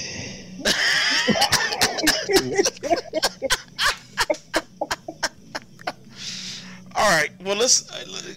All 6.94 7.10
right. 7.10 7.30
Well, 7.42 7.56
let's 7.56 7.90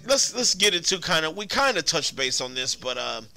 let's 0.08 0.36
let's 0.36 0.56
get 0.56 0.74
into 0.74 0.97
kind 0.97 1.24
of 1.24 1.38
we 1.38 1.45
kind 1.45 1.78
of 1.78 1.86
touched 1.86 2.16
base 2.16 2.41
on 2.41 2.56
this, 2.56 2.74
but 2.74 2.97
um, 2.97 3.28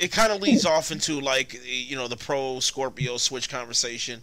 it 0.00 0.12
kind 0.12 0.32
of 0.32 0.40
leads 0.40 0.64
off 0.64 0.90
into 0.90 1.20
like 1.20 1.60
you 1.64 1.96
know 1.96 2.08
the 2.08 2.16
pro 2.16 2.60
Scorpio 2.60 3.16
Switch 3.16 3.48
conversation, 3.48 4.22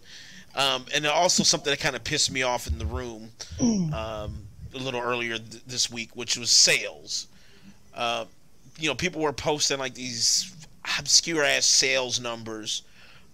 um, 0.54 0.86
and 0.94 1.06
also 1.06 1.42
something 1.42 1.70
that 1.70 1.80
kind 1.80 1.96
of 1.96 2.04
pissed 2.04 2.30
me 2.30 2.42
off 2.42 2.66
in 2.66 2.78
the 2.78 2.86
room 2.86 3.30
um, 3.60 4.46
a 4.74 4.78
little 4.78 5.00
earlier 5.00 5.38
th- 5.38 5.62
this 5.66 5.90
week, 5.90 6.14
which 6.14 6.36
was 6.36 6.50
sales. 6.50 7.28
Uh, 7.94 8.26
you 8.78 8.88
know, 8.88 8.94
people 8.94 9.22
were 9.22 9.32
posting 9.32 9.78
like 9.78 9.94
these 9.94 10.54
obscure 10.98 11.42
ass 11.42 11.66
sales 11.66 12.20
numbers 12.20 12.82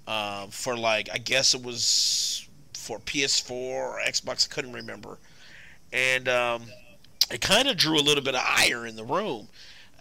uh, 0.06 0.46
for 0.46 0.76
like 0.76 1.08
I 1.12 1.18
guess 1.18 1.54
it 1.54 1.62
was 1.62 2.46
for 2.74 2.98
PS4 3.00 3.50
or 3.50 4.00
Xbox. 4.06 4.48
I 4.50 4.54
couldn't 4.54 4.72
remember 4.72 5.18
and 5.92 6.28
um, 6.28 6.62
it 7.30 7.40
kind 7.40 7.68
of 7.68 7.76
drew 7.76 7.98
a 7.98 8.02
little 8.02 8.24
bit 8.24 8.34
of 8.34 8.42
ire 8.44 8.86
in 8.86 8.96
the 8.96 9.04
room. 9.04 9.48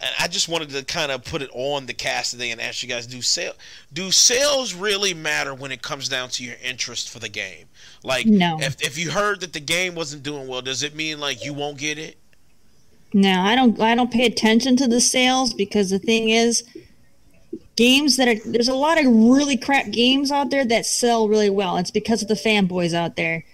And 0.02 0.10
I 0.18 0.26
just 0.26 0.48
wanted 0.48 0.70
to 0.70 0.84
kind 0.84 1.12
of 1.12 1.24
put 1.24 1.42
it 1.42 1.50
on 1.52 1.86
the 1.86 1.94
cast 1.94 2.32
today 2.32 2.50
and 2.50 2.60
ask 2.60 2.82
you 2.82 2.88
guys: 2.88 3.06
Do 3.06 3.22
sale 3.22 3.52
do 3.92 4.10
sales 4.10 4.74
really 4.74 5.14
matter 5.14 5.54
when 5.54 5.70
it 5.70 5.80
comes 5.80 6.08
down 6.08 6.28
to 6.30 6.44
your 6.44 6.56
interest 6.62 7.08
for 7.08 7.20
the 7.20 7.28
game? 7.28 7.66
Like, 8.02 8.26
No. 8.26 8.58
if 8.60 8.82
if 8.82 8.98
you 8.98 9.12
heard 9.12 9.40
that 9.40 9.52
the 9.52 9.60
game 9.60 9.94
wasn't 9.94 10.24
doing 10.24 10.48
well, 10.48 10.60
does 10.60 10.82
it 10.82 10.94
mean 10.96 11.20
like 11.20 11.44
you 11.44 11.54
won't 11.54 11.78
get 11.78 11.98
it? 11.98 12.16
No, 13.14 13.42
I 13.42 13.54
don't. 13.54 13.78
I 13.80 13.94
don't 13.94 14.10
pay 14.10 14.26
attention 14.26 14.76
to 14.76 14.88
the 14.88 15.00
sales 15.00 15.54
because 15.54 15.90
the 15.90 15.98
thing 15.98 16.30
is, 16.30 16.64
games 17.76 18.16
that 18.16 18.26
are 18.26 18.40
there's 18.44 18.68
a 18.68 18.74
lot 18.74 18.98
of 18.98 19.06
really 19.06 19.56
crap 19.56 19.90
games 19.90 20.32
out 20.32 20.50
there 20.50 20.64
that 20.64 20.86
sell 20.86 21.28
really 21.28 21.50
well. 21.50 21.76
It's 21.76 21.90
because 21.90 22.22
of 22.22 22.28
the 22.28 22.34
fanboys 22.34 22.94
out 22.94 23.16
there. 23.16 23.44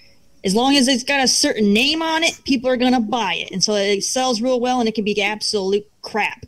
As 0.49 0.55
long 0.55 0.76
as 0.78 0.88
it's 0.88 1.05
got 1.05 1.20
a 1.20 1.28
certain 1.28 1.74
name 1.74 2.01
on 2.01 2.24
it, 2.24 2.40
people 2.46 2.70
are 2.70 2.78
gonna 2.78 3.01
buy 3.01 3.34
it, 3.34 3.51
and 3.51 3.62
so 3.62 3.74
it 3.74 4.03
sells 4.03 4.40
real 4.40 4.59
well, 4.61 4.80
and 4.80 4.88
it 4.88 4.94
can 4.94 5.05
be 5.05 5.22
absolute 5.22 5.86
crap. 6.01 6.46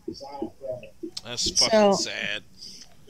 That's 1.23 1.51
fucking 1.51 1.69
So- 1.81 1.93
sad. 1.93 2.43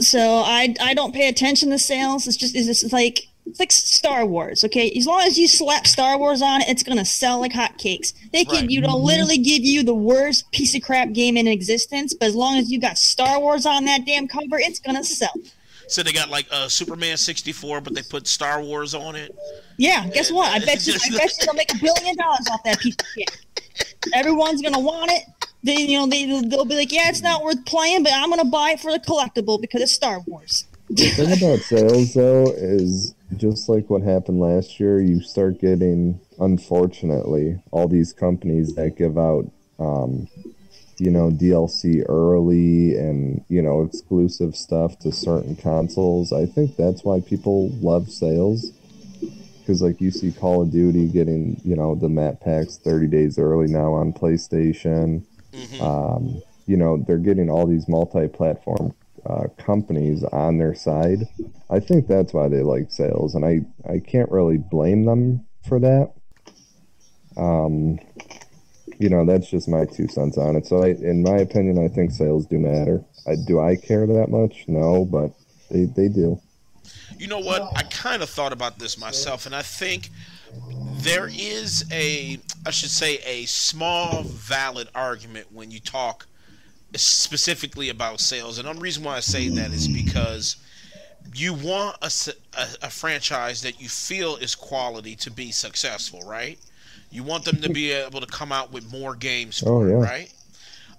So 0.00 0.38
I 0.44 0.74
I 0.80 0.94
don't 0.94 1.14
pay 1.14 1.28
attention 1.28 1.70
to 1.70 1.78
sales. 1.78 2.26
It's 2.26 2.36
just 2.36 2.56
it's 2.56 2.66
just 2.66 2.92
like 2.92 3.28
it's 3.46 3.60
like 3.60 3.70
Star 3.70 4.26
Wars. 4.26 4.64
Okay, 4.64 4.90
as 4.96 5.06
long 5.06 5.20
as 5.22 5.38
you 5.38 5.46
slap 5.46 5.86
Star 5.86 6.18
Wars 6.18 6.42
on 6.42 6.62
it, 6.62 6.68
it's 6.68 6.82
gonna 6.82 7.04
sell 7.04 7.38
like 7.38 7.52
hotcakes. 7.52 8.12
They 8.32 8.44
can 8.44 8.62
Right. 8.62 8.70
you 8.70 8.80
know 8.80 8.96
literally 8.96 9.38
give 9.38 9.62
you 9.62 9.84
the 9.84 9.94
worst 9.94 10.50
piece 10.50 10.74
of 10.74 10.82
crap 10.82 11.12
game 11.12 11.36
in 11.36 11.46
existence, 11.46 12.14
but 12.14 12.26
as 12.26 12.34
long 12.34 12.58
as 12.58 12.68
you 12.72 12.80
got 12.80 12.98
Star 12.98 13.38
Wars 13.38 13.64
on 13.64 13.84
that 13.84 14.04
damn 14.04 14.26
cover, 14.26 14.58
it's 14.58 14.80
gonna 14.80 15.04
sell. 15.04 15.34
So 15.90 16.02
they 16.02 16.12
got 16.12 16.30
like 16.30 16.46
uh, 16.50 16.68
Superman 16.68 17.16
64, 17.16 17.80
but 17.80 17.94
they 17.94 18.02
put 18.02 18.26
Star 18.26 18.62
Wars 18.62 18.94
on 18.94 19.16
it. 19.16 19.36
Yeah, 19.76 20.08
guess 20.08 20.30
what? 20.30 20.50
I 20.52 20.64
bet 20.64 20.86
you 20.86 20.94
I 20.94 21.16
bet 21.16 21.32
you 21.38 21.46
they'll 21.46 21.54
make 21.54 21.74
a 21.74 21.78
billion 21.78 22.16
dollars 22.16 22.46
off 22.52 22.62
that 22.64 22.78
piece 22.78 22.94
of 22.94 23.06
shit. 23.14 23.38
Everyone's 24.14 24.62
gonna 24.62 24.80
want 24.80 25.10
it. 25.10 25.24
Then 25.62 25.78
you 25.78 25.98
know 25.98 26.06
they 26.06 26.26
they'll 26.48 26.64
be 26.64 26.76
like, 26.76 26.92
yeah, 26.92 27.08
it's 27.08 27.22
not 27.22 27.42
worth 27.42 27.64
playing, 27.66 28.04
but 28.04 28.12
I'm 28.14 28.30
gonna 28.30 28.44
buy 28.44 28.72
it 28.72 28.80
for 28.80 28.92
the 28.92 29.00
collectible 29.00 29.60
because 29.60 29.82
it's 29.82 29.92
Star 29.92 30.20
Wars. 30.26 30.64
The 30.90 31.08
thing 31.10 31.32
about 31.32 31.58
sales, 31.64 32.14
though, 32.14 32.52
is 32.56 33.14
just 33.36 33.68
like 33.68 33.88
what 33.88 34.02
happened 34.02 34.40
last 34.40 34.80
year. 34.80 35.00
You 35.00 35.20
start 35.22 35.60
getting, 35.60 36.20
unfortunately, 36.38 37.60
all 37.70 37.86
these 37.86 38.12
companies 38.12 38.74
that 38.74 38.96
give 38.96 39.16
out, 39.16 39.50
um, 39.78 40.28
you 41.00 41.10
know, 41.10 41.30
DLC 41.30 42.04
early 42.08 42.96
and 42.96 43.44
you 43.48 43.62
know 43.62 43.82
exclusive 43.82 44.54
stuff 44.54 44.98
to 45.00 45.10
certain 45.10 45.56
consoles. 45.56 46.32
I 46.32 46.46
think 46.46 46.76
that's 46.76 47.04
why 47.04 47.20
people 47.20 47.70
love 47.80 48.10
sales. 48.10 48.72
Because 49.60 49.82
like 49.82 50.00
you 50.00 50.10
see 50.10 50.32
Call 50.32 50.62
of 50.62 50.70
Duty 50.70 51.06
getting, 51.08 51.60
you 51.64 51.76
know, 51.76 51.94
the 51.94 52.08
map 52.08 52.40
packs 52.40 52.76
30 52.76 53.06
days 53.06 53.38
early 53.38 53.68
now 53.68 53.92
on 53.92 54.12
PlayStation. 54.12 55.24
Um, 55.80 56.42
you 56.66 56.76
know, 56.76 57.02
they're 57.06 57.18
getting 57.18 57.50
all 57.50 57.66
these 57.66 57.88
multi-platform 57.88 58.94
uh, 59.26 59.48
companies 59.58 60.24
on 60.24 60.58
their 60.58 60.74
side. 60.74 61.28
I 61.68 61.80
think 61.80 62.06
that's 62.08 62.32
why 62.32 62.48
they 62.48 62.62
like 62.62 62.90
sales, 62.90 63.34
and 63.34 63.44
I 63.44 63.60
I 63.88 64.00
can't 64.00 64.30
really 64.30 64.58
blame 64.58 65.04
them 65.04 65.46
for 65.66 65.78
that. 65.80 66.12
Um, 67.36 67.98
you 69.00 69.08
know, 69.08 69.24
that's 69.24 69.48
just 69.50 69.66
my 69.66 69.86
two 69.86 70.06
cents 70.08 70.36
on 70.36 70.56
it. 70.56 70.66
So, 70.66 70.84
I, 70.84 70.88
in 70.88 71.22
my 71.22 71.38
opinion, 71.38 71.82
I 71.82 71.88
think 71.88 72.12
sales 72.12 72.44
do 72.44 72.58
matter. 72.58 73.02
I, 73.26 73.34
do 73.46 73.58
I 73.58 73.74
care 73.74 74.06
that 74.06 74.28
much? 74.28 74.64
No, 74.68 75.06
but 75.06 75.32
they 75.70 75.84
they 75.84 76.08
do. 76.08 76.38
You 77.18 77.26
know 77.26 77.38
what? 77.38 77.62
I 77.76 77.82
kind 77.84 78.22
of 78.22 78.28
thought 78.28 78.52
about 78.52 78.78
this 78.78 78.98
myself, 78.98 79.46
and 79.46 79.54
I 79.54 79.62
think 79.62 80.10
there 80.98 81.28
is 81.32 81.84
a, 81.90 82.38
I 82.66 82.70
should 82.70 82.90
say, 82.90 83.20
a 83.24 83.46
small 83.46 84.22
valid 84.22 84.88
argument 84.94 85.46
when 85.50 85.70
you 85.70 85.80
talk 85.80 86.26
specifically 86.94 87.88
about 87.88 88.20
sales. 88.20 88.58
And 88.58 88.68
the 88.68 88.80
reason 88.80 89.02
why 89.02 89.16
I 89.16 89.20
say 89.20 89.48
that 89.48 89.70
is 89.72 89.88
because 89.88 90.56
you 91.34 91.54
want 91.54 91.96
a 92.02 92.34
a 92.82 92.90
franchise 92.90 93.62
that 93.62 93.80
you 93.80 93.88
feel 93.88 94.36
is 94.36 94.54
quality 94.54 95.16
to 95.16 95.30
be 95.30 95.52
successful, 95.52 96.20
right? 96.26 96.58
You 97.10 97.22
want 97.24 97.44
them 97.44 97.56
to 97.62 97.68
be 97.70 97.90
able 97.92 98.20
to 98.20 98.26
come 98.26 98.52
out 98.52 98.72
with 98.72 98.90
more 98.90 99.14
games, 99.16 99.62
Oh, 99.66 99.84
yeah. 99.84 99.94
right? 99.94 100.32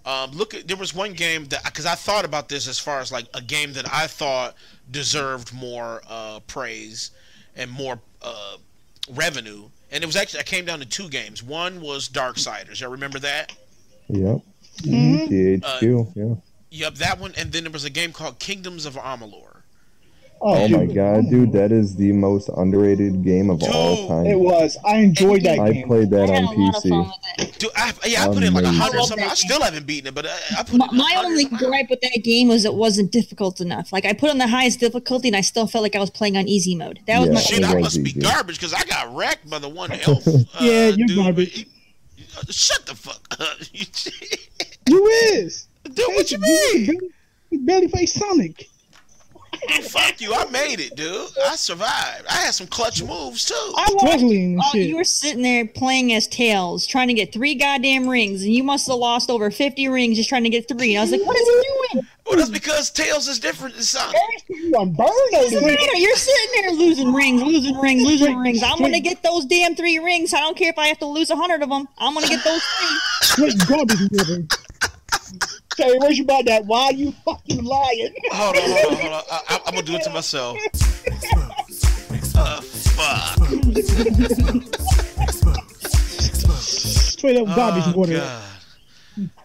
Um, 0.06 0.32
look, 0.32 0.54
at, 0.54 0.68
there 0.68 0.78
was 0.78 0.94
one 0.96 1.14
game 1.14 1.46
that 1.46 1.64
because 1.64 1.86
I 1.86 1.96
thought 1.96 2.26
about 2.26 2.50
this 2.50 2.68
as 2.68 2.80
far 2.80 3.00
as 3.00 3.12
like 3.12 3.28
a 3.34 3.42
game 3.42 3.74
that 3.74 3.86
I 3.92 4.08
thought 4.08 4.56
deserved 4.90 5.54
more 5.54 6.02
uh, 6.10 6.40
praise 6.48 7.12
and 7.56 7.70
more 7.70 8.00
uh, 8.22 8.58
revenue, 9.14 9.70
and 9.92 10.04
it 10.04 10.08
was 10.08 10.16
actually 10.16 10.40
I 10.40 10.44
came 10.44 10.66
down 10.66 10.80
to 10.80 10.86
two 10.86 11.08
games. 11.08 11.44
One 11.44 11.82
was 11.82 12.10
Darksiders. 12.10 12.82
Y'all 12.82 12.90
remember 12.90 13.20
that? 13.20 13.54
Yep. 14.08 14.40
Mm-hmm. 14.80 15.34
THQ. 15.64 16.12
yeah. 16.16 16.36
Yep, 16.72 16.96
that 16.96 17.20
one. 17.20 17.34
And 17.38 17.52
then 17.52 17.64
there 17.64 17.72
was 17.72 17.86
a 17.86 17.90
game 17.90 18.12
called 18.12 18.40
Kingdoms 18.40 18.86
of 18.86 18.96
Amalur. 18.96 19.51
Oh, 20.44 20.68
my 20.70 20.88
god, 20.88 21.30
dude, 21.30 21.52
that 21.52 21.72
is 21.72 21.96
the 21.96 22.12
most 22.14 22.50
underrated 22.58 23.24
game 23.24 23.52
of 23.52 23.62
all 23.62 24.08
time. 24.08 24.26
It 24.26 24.40
was. 24.40 24.76
I 24.84 24.96
enjoyed 24.98 25.44
that 25.44 25.58
game. 25.58 25.62
I 25.62 25.72
game. 25.72 25.88
played 25.88 26.10
that 26.10 26.30
on 26.32 26.48
PC. 26.56 27.58
Dude, 27.60 27.70
I, 27.76 27.94
yeah, 28.08 28.24
I 28.24 28.28
put 28.34 28.42
in 28.42 28.52
like 28.54 28.64
a 28.64 28.72
hundred 28.72 29.04
something. 29.04 29.24
I 29.28 29.36
still 29.36 29.62
haven't 29.62 29.86
beaten 29.86 30.08
it, 30.08 30.16
but 30.16 30.26
I, 30.26 30.36
I 30.58 30.64
put 30.64 30.78
My, 30.80 30.86
it 30.88 30.92
in 30.94 30.98
my 30.98 31.14
only 31.24 31.46
gripe 31.46 31.92
with 31.92 32.02
that 32.02 32.22
game 32.24 32.48
was 32.48 32.66
it 32.66 32.74
wasn't 32.74 33.12
difficult 33.12 33.62
enough. 33.62 33.94
Like 33.94 34.04
I 34.06 34.14
put 34.14 34.32
on 34.32 34.40
the 34.40 34.48
highest 34.48 34.80
difficulty 34.80 35.28
and 35.28 35.38
I 35.38 35.42
still 35.42 35.68
felt 35.68 35.84
like 35.84 35.96
I 35.96 36.00
was 36.00 36.10
playing 36.10 36.38
on 36.38 36.48
easy 36.48 36.74
mode. 36.74 37.02
That 37.06 37.20
was 37.20 37.28
Yeah, 37.28 37.34
my 37.36 37.40
Shit, 37.42 37.64
I 37.64 37.76
was 37.76 37.84
must 37.84 38.04
be 38.04 38.14
garbage 38.20 38.58
because 38.58 38.74
I 38.74 38.84
got 38.86 39.16
wrecked 39.16 39.48
by 39.48 39.60
the 39.60 39.70
one 39.70 39.92
elf. 40.08 40.26
Yeah, 40.26 40.34
uh, 40.60 40.94
you're 40.98 41.08
dude. 41.08 41.18
garbage. 41.18 41.68
Shut 42.50 42.84
the 42.88 42.96
fuck 42.96 43.22
up. 43.40 43.58
You- 43.74 43.86
You 44.88 45.06
is. 45.06 45.68
Dude, 45.84 45.98
what 46.16 46.32
you 46.32 46.40
Hey, 46.42 46.88
mean? 46.88 47.00
You 47.52 47.60
barely 47.60 47.88
faced 47.90 48.16
Sonic. 48.18 48.68
Fuck 49.84 50.22
you, 50.22 50.34
I 50.34 50.46
made 50.50 50.80
it, 50.80 50.96
dude. 50.96 51.30
I 51.46 51.56
survived. 51.56 52.26
I 52.30 52.34
had 52.34 52.52
some 52.52 52.68
clutch 52.68 53.04
moves 53.04 53.46
too. 53.46 53.54
I 53.56 53.88
watched, 53.92 54.08
Struggling 54.08 54.60
oh, 54.62 54.78
you 54.78 54.96
were 54.96 55.04
sitting 55.04 55.44
there 55.44 55.66
playing 55.66 56.14
as 56.14 56.28
Tails, 56.28 56.86
trying 56.86 57.08
to 57.10 57.14
get 57.14 57.32
three 57.32 57.56
goddamn 57.56 58.08
rings, 58.08 58.44
and 58.44 58.54
you 58.54 58.64
must 58.64 58.88
have 58.88 58.98
lost 58.98 59.30
over 59.30 59.52
fifty 59.52 59.88
rings 59.88 60.18
just 60.18 60.30
trying 60.30 60.44
to 60.44 60.50
get 60.50 60.68
three. 60.68 60.96
And 60.96 61.00
I 61.00 61.02
was 61.02 61.12
like, 61.12 61.26
"What 61.26 61.38
is 61.38 61.48
he 61.48 61.54
doing? 61.94 62.08
Well, 62.26 62.38
that's 62.38 62.50
because 62.50 62.90
Tails 62.92 63.28
is 63.28 63.40
different 63.40 63.76
than 63.76 63.84
Sonic. 63.84 64.16
You 64.48 64.74
on 64.76 64.94
burn 64.94 65.08
What's 65.08 65.52
matter? 65.54 65.98
You're 65.98 66.16
sitting 66.16 66.62
there 66.62 66.72
losing 66.72 67.14
rings, 67.14 67.42
losing 67.42 67.78
rings, 67.78 68.04
losing 68.04 68.38
rings. 68.38 68.64
I'm 68.64 68.80
gonna 68.80 69.00
get 69.00 69.22
those 69.22 69.46
damn 69.46 69.76
three 69.76 70.00
rings. 70.00 70.34
I 70.34 70.40
don't 70.40 70.56
care 70.56 70.70
if 70.70 70.78
I 70.78 70.88
have 70.88 71.00
to 71.00 71.08
lose 71.08 71.30
a 71.30 71.36
hundred 71.36 71.62
of 71.62 71.70
them. 71.70 71.88
I'm 71.98 72.14
gonna 72.14 72.28
get 72.28 72.44
those 72.44 72.62
three. 72.64 73.58
Straight 75.72 75.88
garbage 75.88 75.88
water. 75.88 75.90
Terry, 75.90 75.98
where's 76.00 76.18
you 76.18 76.24
about 76.24 76.46
that? 76.46 76.66
Why 76.66 76.90
you 76.90 77.12
fucking 77.26 77.64
lying? 77.64 78.14
Hold 78.32 78.56
on, 78.58 78.62
hold 78.64 78.94
on, 78.94 79.00
hold 79.02 79.14
on. 79.14 79.24
I, 79.32 79.42
I, 79.50 79.60
I'm 79.66 79.74
gonna 79.74 79.86
do 79.86 79.94
it 79.96 80.04
to 80.04 80.10
myself. 80.10 80.58
Uh, 82.36 82.62
fuck. 82.62 83.38
Straight 86.60 87.38
up 87.38 87.48
garbage 87.56 87.84
Oh, 87.88 87.94
water. 87.96 88.14
God. 88.18 88.44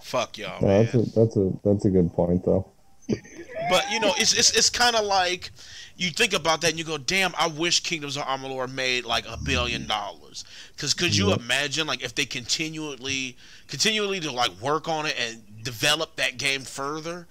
Fuck 0.02 0.38
y'all, 0.38 0.58
Yeah, 0.62 0.68
man. 0.68 0.84
that's 0.84 0.94
a 0.94 0.98
that's 1.20 1.36
a 1.36 1.52
that's 1.64 1.84
a 1.84 1.90
good 1.90 2.12
point 2.12 2.44
though. 2.44 2.66
But 3.08 3.90
you 3.90 3.98
know, 4.00 4.12
it's 4.16 4.32
it's 4.32 4.56
it's 4.56 4.70
kind 4.70 4.94
of 4.96 5.04
like 5.04 5.50
you 5.96 6.10
think 6.10 6.32
about 6.32 6.60
that 6.60 6.70
and 6.70 6.78
you 6.78 6.84
go, 6.84 6.96
"Damn, 6.98 7.34
I 7.38 7.48
wish 7.48 7.80
Kingdoms 7.80 8.16
of 8.16 8.22
Amalur 8.24 8.70
made 8.72 9.04
like 9.04 9.26
a 9.28 9.36
billion 9.36 9.86
dollars." 9.86 10.44
Because 10.74 10.94
could 10.94 11.16
you 11.16 11.32
imagine 11.32 11.86
like 11.88 12.02
if 12.04 12.14
they 12.14 12.24
continually 12.24 13.36
continually 13.66 14.20
to 14.20 14.30
like 14.30 14.52
work 14.60 14.88
on 14.88 15.06
it 15.06 15.16
and 15.18 15.42
develop 15.66 16.16
that 16.16 16.38
game 16.38 16.62
further? 16.62 17.26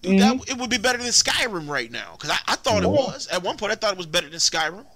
Dude, 0.00 0.20
that, 0.20 0.34
mm-hmm. 0.34 0.50
it 0.50 0.56
would 0.58 0.70
be 0.70 0.78
better 0.78 0.96
than 0.96 1.08
Skyrim 1.08 1.68
right 1.68 1.90
now. 1.90 2.12
Because 2.12 2.30
I, 2.30 2.38
I 2.52 2.56
thought 2.56 2.82
it 2.82 2.88
was 2.88 3.28
at 3.28 3.42
one 3.42 3.58
point. 3.58 3.72
I 3.72 3.74
thought 3.74 3.92
it 3.92 3.98
was 3.98 4.06
better 4.06 4.30
than 4.30 4.38
Skyrim. 4.38 4.86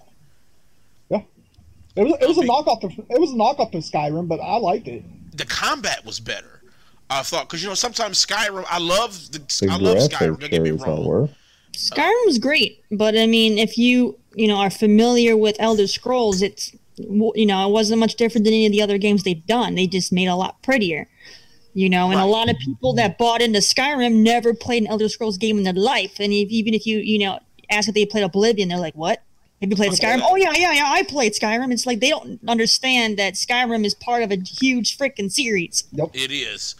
It 1.95 2.03
was, 2.03 2.17
it 2.21 2.27
was 2.27 2.37
a 2.37 2.41
knockoff. 2.41 2.83
Of, 2.83 2.91
it 3.09 3.19
was 3.19 3.31
a 3.31 3.35
knockoff 3.35 3.73
of 3.73 3.83
Skyrim, 3.83 4.27
but 4.27 4.39
I 4.41 4.57
liked 4.57 4.87
it. 4.87 5.03
The 5.37 5.45
combat 5.45 6.05
was 6.05 6.19
better. 6.19 6.61
I 7.09 7.21
thought 7.21 7.47
because 7.47 7.61
you 7.61 7.69
know 7.69 7.75
sometimes 7.75 8.25
Skyrim. 8.25 8.65
I 8.69 8.79
love 8.79 9.31
the 9.31 9.39
The 9.39 9.69
I 9.71 9.77
love 9.77 9.97
Skyrim. 9.97 10.09
graphics 10.09 10.39
Don't 10.39 10.51
get 10.51 10.61
me 10.61 10.69
sure 10.69 10.77
as 10.77 10.83
hell 10.83 10.95
wrong. 10.97 11.07
were. 11.07 11.29
Skyrim 11.73 12.25
was 12.25 12.39
great, 12.39 12.83
but 12.91 13.17
I 13.17 13.27
mean, 13.27 13.57
if 13.57 13.77
you 13.77 14.17
you 14.33 14.47
know 14.47 14.57
are 14.57 14.69
familiar 14.69 15.37
with 15.37 15.55
Elder 15.59 15.87
Scrolls, 15.87 16.41
it's 16.41 16.75
you 16.97 17.45
know 17.45 17.67
it 17.67 17.71
wasn't 17.71 17.99
much 17.99 18.15
different 18.15 18.43
than 18.43 18.53
any 18.53 18.65
of 18.65 18.71
the 18.71 18.81
other 18.81 18.97
games 18.97 19.23
they've 19.23 19.45
done. 19.45 19.75
They 19.75 19.87
just 19.87 20.11
made 20.11 20.27
a 20.27 20.35
lot 20.35 20.61
prettier, 20.63 21.07
you 21.75 21.87
know. 21.89 22.09
And 22.09 22.19
a 22.19 22.25
lot 22.25 22.49
of 22.49 22.57
people 22.57 22.93
that 22.93 23.19
bought 23.19 23.41
into 23.43 23.59
Skyrim 23.59 24.15
never 24.23 24.55
played 24.55 24.81
an 24.81 24.87
Elder 24.87 25.07
Scrolls 25.09 25.37
game 25.37 25.59
in 25.59 25.63
their 25.63 25.73
life. 25.73 26.19
And 26.19 26.33
if, 26.33 26.49
even 26.49 26.73
if 26.73 26.87
you 26.87 26.97
you 26.97 27.19
know 27.19 27.39
ask 27.69 27.87
if 27.87 27.93
they 27.93 28.07
played 28.07 28.23
Oblivion, 28.23 28.69
they're 28.69 28.79
like, 28.79 28.95
"What? 28.95 29.21
Have 29.61 29.69
you 29.69 29.75
played 29.75 29.91
Skyrim?" 29.91 30.21
Oh 30.23 30.35
yeah, 30.35 30.53
yeah, 30.55 30.73
yeah. 30.73 30.85
I 30.87 31.03
played 31.03 31.33
Skyrim. 31.33 31.71
It's 31.71 31.85
like 31.85 31.99
they 31.99 32.09
don't 32.09 32.39
understand 32.47 33.17
that 33.17 33.35
Skyrim 33.35 33.85
is 33.85 33.93
part 33.93 34.23
of 34.23 34.31
a 34.31 34.37
huge 34.37 34.97
freaking 34.97 35.31
series. 35.31 35.83
yep. 35.91 36.09
It 36.15 36.31
is. 36.31 36.73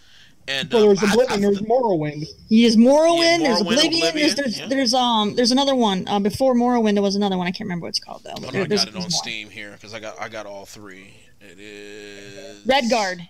And 0.48 0.70
So 0.72 0.78
um, 0.78 0.86
there's 0.86 1.03
I- 1.03 1.11
Oblivion, 1.11 1.40
I- 1.40 1.41
there's 1.41 1.61
Morrowind. 1.61 2.26
There's 2.52 2.76
Morrowind, 2.78 3.40
Yeah, 3.41 3.48
there's 3.48 3.61
Morrowind, 3.61 3.61
Oblivion, 3.61 3.91
there's 4.14 4.34
Oblivion, 4.34 4.36
there's, 4.36 4.60
yeah. 4.60 4.68
there's 4.68 4.94
um 4.94 5.36
there's 5.36 5.52
another 5.52 5.74
one 5.76 6.07
uh, 6.07 6.20
before 6.20 6.53
Morrowind. 6.53 6.94
There 6.94 7.02
was 7.02 7.15
another 7.15 7.36
one. 7.38 7.48
I 7.48 7.52
can't 7.52 7.61
remember 7.61 7.86
what 7.86 7.90
it's 7.90 7.99
called 7.99 8.22
though. 8.24 8.30
Hold 8.40 8.53
There- 8.53 8.61
I 8.64 8.68
there's- 8.68 8.86
got 8.86 8.94
it 8.94 8.95
on 8.95 9.02
more. 9.02 9.10
Steam 9.10 9.49
here 9.49 9.72
because 9.72 9.94
I 9.95 9.99
got 9.99 10.22
I 10.22 10.30
got 10.30 10.45
all 10.45 10.65
three. 10.68 11.15
It 11.41 11.60
is 11.60 12.64
Redguard. 12.65 13.28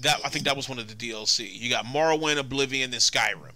That 0.00 0.20
I 0.24 0.28
think 0.28 0.44
that 0.44 0.56
was 0.56 0.68
one 0.68 0.78
of 0.78 0.86
the 0.88 0.94
DLC. 0.94 1.48
You 1.52 1.70
got 1.70 1.84
Morrowind, 1.84 2.38
Oblivion, 2.38 2.90
then 2.90 3.00
Skyrim, 3.00 3.52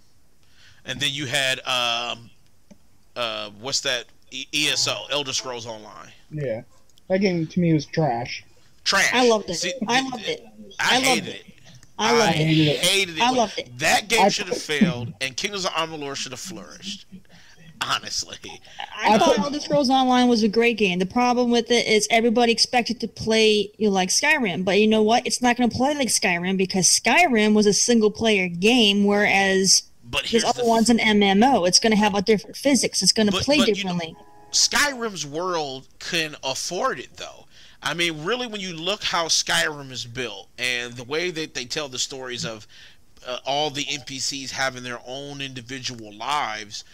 and 0.85 0.99
then 0.99 1.09
you 1.11 1.25
had 1.25 1.59
um, 1.59 2.29
uh, 3.15 3.49
what's 3.59 3.81
that? 3.81 4.05
E- 4.31 4.47
ESO, 4.53 5.05
Elder 5.11 5.31
Scrolls 5.31 5.67
Online. 5.67 6.11
Yeah, 6.31 6.63
that 7.07 7.19
game 7.19 7.45
to 7.47 7.59
me 7.59 7.73
was 7.73 7.85
trash. 7.85 8.43
Trash. 8.83 9.09
I 9.13 9.27
loved 9.27 9.49
it. 9.49 9.55
See, 9.55 9.73
I 9.87 10.01
loved 10.01 10.27
it. 10.27 10.45
I, 10.79 10.95
I 10.95 10.95
loved 10.95 11.05
hated 11.05 11.27
it. 11.27 11.45
it. 11.47 11.53
I 11.97 12.17
loved 12.17 12.29
it. 12.31 12.35
hated 12.35 12.67
it. 12.67 12.79
hated 12.79 13.17
it. 13.17 13.21
I 13.21 13.29
loved 13.29 13.59
it. 13.59 13.79
That 13.79 14.07
game 14.09 14.29
should 14.29 14.47
have 14.47 14.57
failed, 14.57 15.13
and 15.21 15.37
Kingdoms 15.37 15.65
of 15.65 15.71
Amalur 15.71 16.15
should 16.15 16.31
have 16.31 16.41
flourished. 16.41 17.05
Honestly, 17.85 18.37
I, 18.79 19.15
I 19.15 19.17
thought 19.17 19.35
put- 19.35 19.45
Elder 19.45 19.59
Scrolls 19.59 19.89
Online 19.89 20.27
was 20.27 20.43
a 20.43 20.47
great 20.47 20.77
game. 20.77 20.99
The 20.99 21.05
problem 21.05 21.51
with 21.51 21.69
it 21.71 21.85
is 21.85 22.07
everybody 22.09 22.51
expected 22.51 22.99
to 23.01 23.07
play 23.07 23.71
you 23.77 23.89
know, 23.89 23.93
like 23.93 24.09
Skyrim, 24.09 24.63
but 24.63 24.79
you 24.79 24.87
know 24.87 25.01
what? 25.01 25.25
It's 25.27 25.41
not 25.41 25.57
going 25.57 25.69
to 25.69 25.75
play 25.75 25.93
like 25.95 26.07
Skyrim 26.07 26.57
because 26.57 26.87
Skyrim 26.87 27.53
was 27.53 27.65
a 27.65 27.73
single 27.73 28.11
player 28.11 28.47
game, 28.47 29.05
whereas 29.05 29.83
but 30.03 30.25
this 30.25 30.43
other 30.43 30.63
the 30.63 30.69
one's 30.69 30.89
an 30.89 30.99
MMO. 30.99 31.67
It's 31.67 31.79
going 31.79 31.91
to 31.91 31.97
have 31.97 32.15
a 32.15 32.21
different 32.21 32.55
physics. 32.55 33.01
It's 33.01 33.11
going 33.11 33.29
to 33.29 33.37
play 33.37 33.57
but, 33.57 33.67
you 33.67 33.83
know, 33.83 33.97
differently. 33.97 34.15
Skyrim's 34.51 35.25
world 35.25 35.87
can 35.99 36.35
afford 36.43 36.99
it 36.99 37.17
though. 37.17 37.45
I 37.81 37.93
mean, 37.93 38.23
really, 38.23 38.47
when 38.47 38.61
you 38.61 38.73
look 38.73 39.03
how 39.03 39.25
Skyrim 39.25 39.91
is 39.91 40.05
built 40.05 40.47
and 40.57 40.93
the 40.93 41.03
way 41.03 41.31
that 41.31 41.53
they 41.53 41.65
tell 41.65 41.89
the 41.89 41.99
stories 41.99 42.45
of 42.45 42.65
uh, 43.27 43.39
all 43.45 43.69
the 43.69 43.83
NPCs 43.83 44.51
having 44.51 44.83
their 44.83 45.01
own 45.05 45.41
individual 45.41 46.13
lives, 46.13 46.85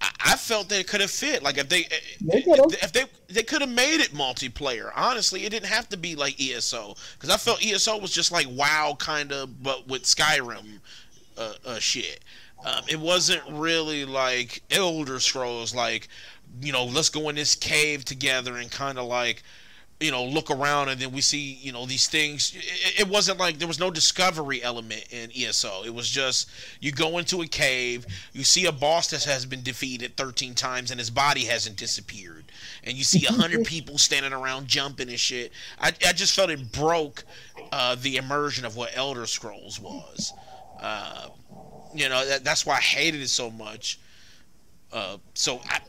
I, 0.00 0.36
felt 0.36 0.68
that 0.68 0.80
it 0.80 0.86
could 0.86 1.00
have 1.00 1.10
fit. 1.10 1.42
Like 1.42 1.58
if 1.58 1.68
they, 1.68 1.86
They 2.20 2.44
if 2.82 2.92
they, 2.92 3.04
they 3.28 3.42
could 3.42 3.60
have 3.60 3.70
made 3.70 4.00
it 4.00 4.12
multiplayer. 4.12 4.90
Honestly, 4.94 5.44
it 5.44 5.50
didn't 5.50 5.68
have 5.68 5.88
to 5.90 5.96
be 5.96 6.14
like 6.14 6.40
ESO 6.40 6.94
because 7.14 7.30
I 7.30 7.36
felt 7.36 7.64
ESO 7.64 7.98
was 7.98 8.10
just 8.10 8.32
like 8.32 8.46
WoW 8.50 8.96
kind 8.98 9.32
of, 9.32 9.62
but 9.62 9.88
with 9.88 10.02
Skyrim 10.02 10.80
uh, 11.38 11.54
uh, 11.64 11.78
shit. 11.78 12.20
Um, 12.64 12.84
it 12.88 12.98
wasn't 12.98 13.42
really 13.50 14.04
like 14.04 14.62
Elder 14.70 15.20
Scrolls, 15.20 15.74
like 15.74 16.08
you 16.60 16.72
know, 16.72 16.84
let's 16.84 17.10
go 17.10 17.28
in 17.28 17.34
this 17.34 17.54
cave 17.54 18.04
together 18.04 18.56
and 18.56 18.70
kind 18.70 18.98
of 18.98 19.06
like 19.06 19.42
you 20.00 20.10
know 20.10 20.24
look 20.24 20.50
around 20.50 20.90
and 20.90 21.00
then 21.00 21.10
we 21.12 21.20
see 21.20 21.54
you 21.60 21.72
know 21.72 21.86
these 21.86 22.06
things. 22.06 22.52
It, 22.54 23.00
it, 23.00 23.08
wasn't 23.08 23.38
like 23.38 23.58
there 23.58 23.68
was 23.68 23.80
no 23.80 23.90
discovery 23.90 24.62
element 24.62 25.06
in 25.10 25.30
eso 25.34 25.84
it 25.84 25.94
was 25.94 26.08
just 26.08 26.50
you 26.80 26.92
go 26.92 27.18
into 27.18 27.40
a 27.42 27.46
cave 27.46 28.06
you 28.32 28.44
see 28.44 28.66
a 28.66 28.72
boss 28.72 29.08
that 29.10 29.24
has 29.24 29.46
been 29.46 29.62
defeated 29.62 30.16
13 30.16 30.54
times 30.54 30.90
and 30.90 31.00
his 31.00 31.10
body 31.10 31.44
hasn't 31.44 31.76
disappeared. 31.76 32.44
And 32.84 32.96
you 32.96 33.04
see 33.04 33.26
a 33.26 33.32
hundred 33.32 33.64
people 33.66 33.98
standing 33.98 34.32
around 34.32 34.66
jumping 34.66 35.08
and 35.08 35.18
shit. 35.18 35.52
I, 35.80 35.88
I 36.06 36.12
just 36.12 36.34
felt 36.34 36.50
it 36.50 36.72
broke 36.72 37.24
uh, 37.72 37.96
the 37.96 38.16
immersion 38.16 38.64
of 38.64 38.76
what 38.76 38.90
elder 38.94 39.26
scrolls 39.26 39.80
was. 39.80 40.32
Uh, 40.80 41.28
you 41.94 42.08
know 42.08 42.26
that, 42.26 42.44
that's 42.44 42.66
why 42.66 42.74
i 42.74 42.80
hated 42.80 43.20
it 43.20 43.28
so 43.28 43.50
much. 43.50 43.98
Uh, 44.92 45.16
so 45.34 45.60
i 45.68 45.80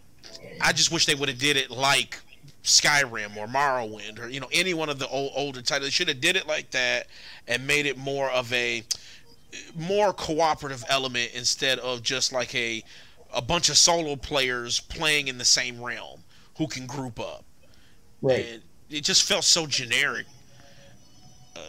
i 0.61 0.71
just 0.71 0.91
wish 0.91 1.05
they 1.05 1.15
would 1.15 1.29
have 1.29 1.37
did 1.37 1.57
it 1.57 1.69
like 1.69 2.19
Skyrim 2.67 3.37
or 3.37 3.47
Morrowind 3.47 4.21
or 4.21 4.27
you 4.27 4.41
know 4.41 4.49
any 4.51 4.73
one 4.73 4.89
of 4.89 4.99
the 4.99 5.07
old, 5.07 5.31
older 5.35 5.61
titles. 5.61 5.87
They 5.87 5.91
should 5.91 6.09
have 6.09 6.19
did 6.19 6.35
it 6.35 6.47
like 6.47 6.69
that 6.71 7.07
and 7.47 7.65
made 7.65 7.85
it 7.85 7.97
more 7.97 8.29
of 8.29 8.51
a 8.51 8.83
more 9.73 10.11
cooperative 10.11 10.83
element 10.89 11.31
instead 11.33 11.79
of 11.79 12.03
just 12.03 12.33
like 12.33 12.53
a 12.53 12.83
a 13.33 13.41
bunch 13.41 13.69
of 13.69 13.77
solo 13.77 14.17
players 14.17 14.81
playing 14.81 15.29
in 15.29 15.37
the 15.37 15.45
same 15.45 15.81
realm 15.81 16.19
who 16.57 16.67
can 16.67 16.85
group 16.87 17.21
up. 17.21 17.45
Right. 18.21 18.45
And 18.51 18.63
it 18.89 19.05
just 19.05 19.23
felt 19.23 19.45
so 19.45 19.65
generic. 19.65 20.25
Uh, 21.55 21.59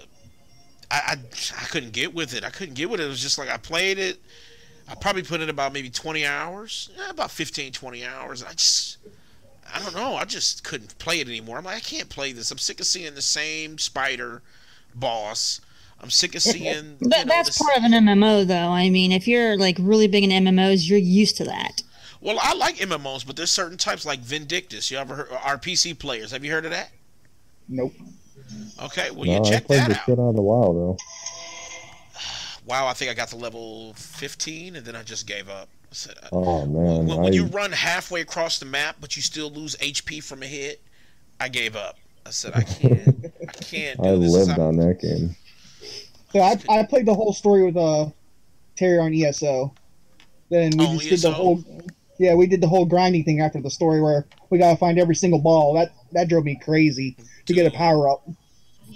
I, 0.90 0.96
I 0.96 1.12
I 1.12 1.64
couldn't 1.66 1.92
get 1.92 2.12
with 2.12 2.34
it. 2.34 2.42
I 2.42 2.50
couldn't 2.50 2.74
get 2.74 2.90
with 2.90 2.98
it. 2.98 3.04
It 3.04 3.08
was 3.08 3.22
just 3.22 3.38
like 3.38 3.48
I 3.48 3.56
played 3.56 3.98
it. 3.98 4.18
I 4.88 4.96
probably 4.96 5.22
put 5.22 5.40
in 5.40 5.48
about 5.48 5.72
maybe 5.72 5.90
20 5.90 6.26
hours, 6.26 6.90
eh, 6.98 7.10
about 7.10 7.30
15, 7.30 7.72
20 7.72 8.04
hours. 8.04 8.42
I 8.42 8.52
just 8.54 8.96
I 9.74 9.80
don't 9.80 9.94
know. 9.94 10.14
I 10.16 10.24
just 10.24 10.64
couldn't 10.64 10.98
play 10.98 11.20
it 11.20 11.28
anymore. 11.28 11.58
I'm 11.58 11.64
like, 11.64 11.76
I 11.76 11.80
can't 11.80 12.08
play 12.08 12.32
this. 12.32 12.50
I'm 12.50 12.58
sick 12.58 12.80
of 12.80 12.86
seeing 12.86 13.14
the 13.14 13.22
same 13.22 13.78
spider 13.78 14.42
boss. 14.94 15.60
I'm 16.00 16.10
sick 16.10 16.34
of 16.34 16.42
seeing. 16.42 16.96
That, 17.00 17.20
you 17.20 17.24
know, 17.26 17.34
that's 17.34 17.48
this- 17.48 17.58
part 17.58 17.76
of 17.76 17.84
an 17.84 17.92
MMO, 17.92 18.46
though. 18.46 18.68
I 18.70 18.88
mean, 18.90 19.12
if 19.12 19.26
you're 19.28 19.56
like 19.56 19.76
really 19.80 20.06
big 20.08 20.24
in 20.24 20.30
MMOs, 20.30 20.88
you're 20.88 20.98
used 20.98 21.36
to 21.38 21.44
that. 21.44 21.82
Well, 22.20 22.38
I 22.40 22.54
like 22.54 22.76
MMOs, 22.76 23.26
but 23.26 23.36
there's 23.36 23.50
certain 23.52 23.78
types 23.78 24.04
like 24.04 24.20
Vindictus. 24.20 24.90
You 24.90 24.98
ever 24.98 25.14
heard? 25.14 25.28
Our 25.44 25.56
PC 25.58 25.96
players. 25.98 26.30
Have 26.32 26.44
you 26.44 26.50
heard 26.50 26.64
of 26.64 26.70
that? 26.72 26.90
Nope. 27.68 27.92
Okay, 28.82 29.10
well 29.10 29.24
no, 29.24 29.32
you 29.32 29.38
I 29.38 29.42
check 29.42 29.66
played 29.66 29.80
that 29.82 29.88
the 29.90 29.94
out. 29.96 30.04
shit 30.06 30.18
out 30.18 30.28
of 30.30 30.36
the 30.36 30.42
WoW 30.42 30.72
though. 30.72 30.96
Wow, 32.66 32.86
I 32.86 32.92
think 32.92 33.10
I 33.10 33.14
got 33.14 33.28
to 33.28 33.36
level 33.36 33.94
15 33.94 34.76
and 34.76 34.84
then 34.86 34.94
I 34.96 35.02
just 35.02 35.26
gave 35.26 35.48
up. 35.48 35.68
I 35.92 36.28
Oh 36.32 36.66
man, 36.66 37.06
when, 37.06 37.20
when 37.22 37.32
I, 37.32 37.36
you 37.36 37.44
run 37.46 37.72
halfway 37.72 38.20
across 38.20 38.58
the 38.58 38.66
map, 38.66 38.96
but 39.00 39.16
you 39.16 39.22
still 39.22 39.50
lose 39.50 39.76
HP 39.76 40.22
from 40.22 40.42
a 40.42 40.46
hit, 40.46 40.82
I 41.40 41.48
gave 41.48 41.76
up. 41.76 41.96
I 42.26 42.30
said, 42.30 42.52
I 42.54 42.62
can't. 42.62 43.26
I 43.42 43.52
can't 43.52 43.98
do 44.02 44.08
I 44.08 44.16
this. 44.18 44.32
lived 44.32 44.58
on 44.58 44.76
that 44.76 45.00
game. 45.00 45.34
So 46.32 46.40
I, 46.40 46.58
I 46.68 46.82
played 46.84 47.06
the 47.06 47.14
whole 47.14 47.32
story 47.32 47.64
with 47.64 47.76
uh 47.76 48.06
Terry 48.76 48.98
on 48.98 49.14
ESO. 49.14 49.72
Then 50.50 50.72
we 50.76 50.84
Oh, 50.86 50.98
just 50.98 51.08
did 51.08 51.20
the 51.22 51.32
whole 51.32 51.64
yeah 52.18 52.34
we 52.34 52.46
did 52.46 52.60
the 52.60 52.68
whole 52.68 52.84
grinding 52.84 53.24
thing 53.24 53.40
after 53.40 53.60
the 53.60 53.70
story 53.70 54.00
where 54.02 54.26
we 54.50 54.58
gotta 54.58 54.76
find 54.76 54.98
every 54.98 55.14
single 55.14 55.40
ball. 55.40 55.72
That 55.74 55.92
that 56.12 56.28
drove 56.28 56.44
me 56.44 56.60
crazy 56.62 57.16
to 57.46 57.54
get 57.54 57.66
a 57.66 57.70
power 57.74 58.10
up. 58.10 58.22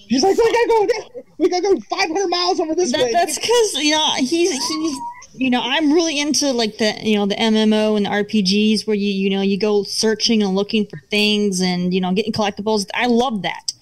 She's 0.09 0.23
like, 0.23 0.36
we 0.36 0.44
gotta 0.44 0.69
go, 0.69 1.24
we 1.39 1.48
gotta 1.48 1.62
go 1.62 1.81
500 1.89 2.27
miles 2.28 2.60
over 2.60 2.74
this 2.74 2.93
That, 2.93 3.02
way. 3.02 3.12
that's 3.12 3.39
because 3.39 3.74
you 3.74 3.93
know 3.93 4.12
he's 4.16 4.51
he's 4.51 4.97
you 5.35 5.51
know 5.51 5.61
I'm 5.63 5.93
really 5.93 6.19
into 6.19 6.53
like 6.53 6.79
the 6.79 6.95
you 7.03 7.17
know 7.17 7.27
the 7.27 7.35
MMO 7.35 7.97
and 7.97 8.07
the 8.07 8.11
RPGs 8.11 8.87
where 8.87 8.97
you 8.97 9.11
you 9.11 9.31
know 9.31 9.43
you 9.43 9.59
go 9.59 9.83
searching 9.83 10.43
and 10.43 10.55
looking 10.55 10.87
for 10.87 10.99
things 11.11 11.61
and 11.61 11.93
you 11.95 12.01
know 12.01 12.13
getting 12.13 12.33
collectibles. 12.33 12.87
I 12.95 13.07
love 13.07 13.43
that. 13.43 13.73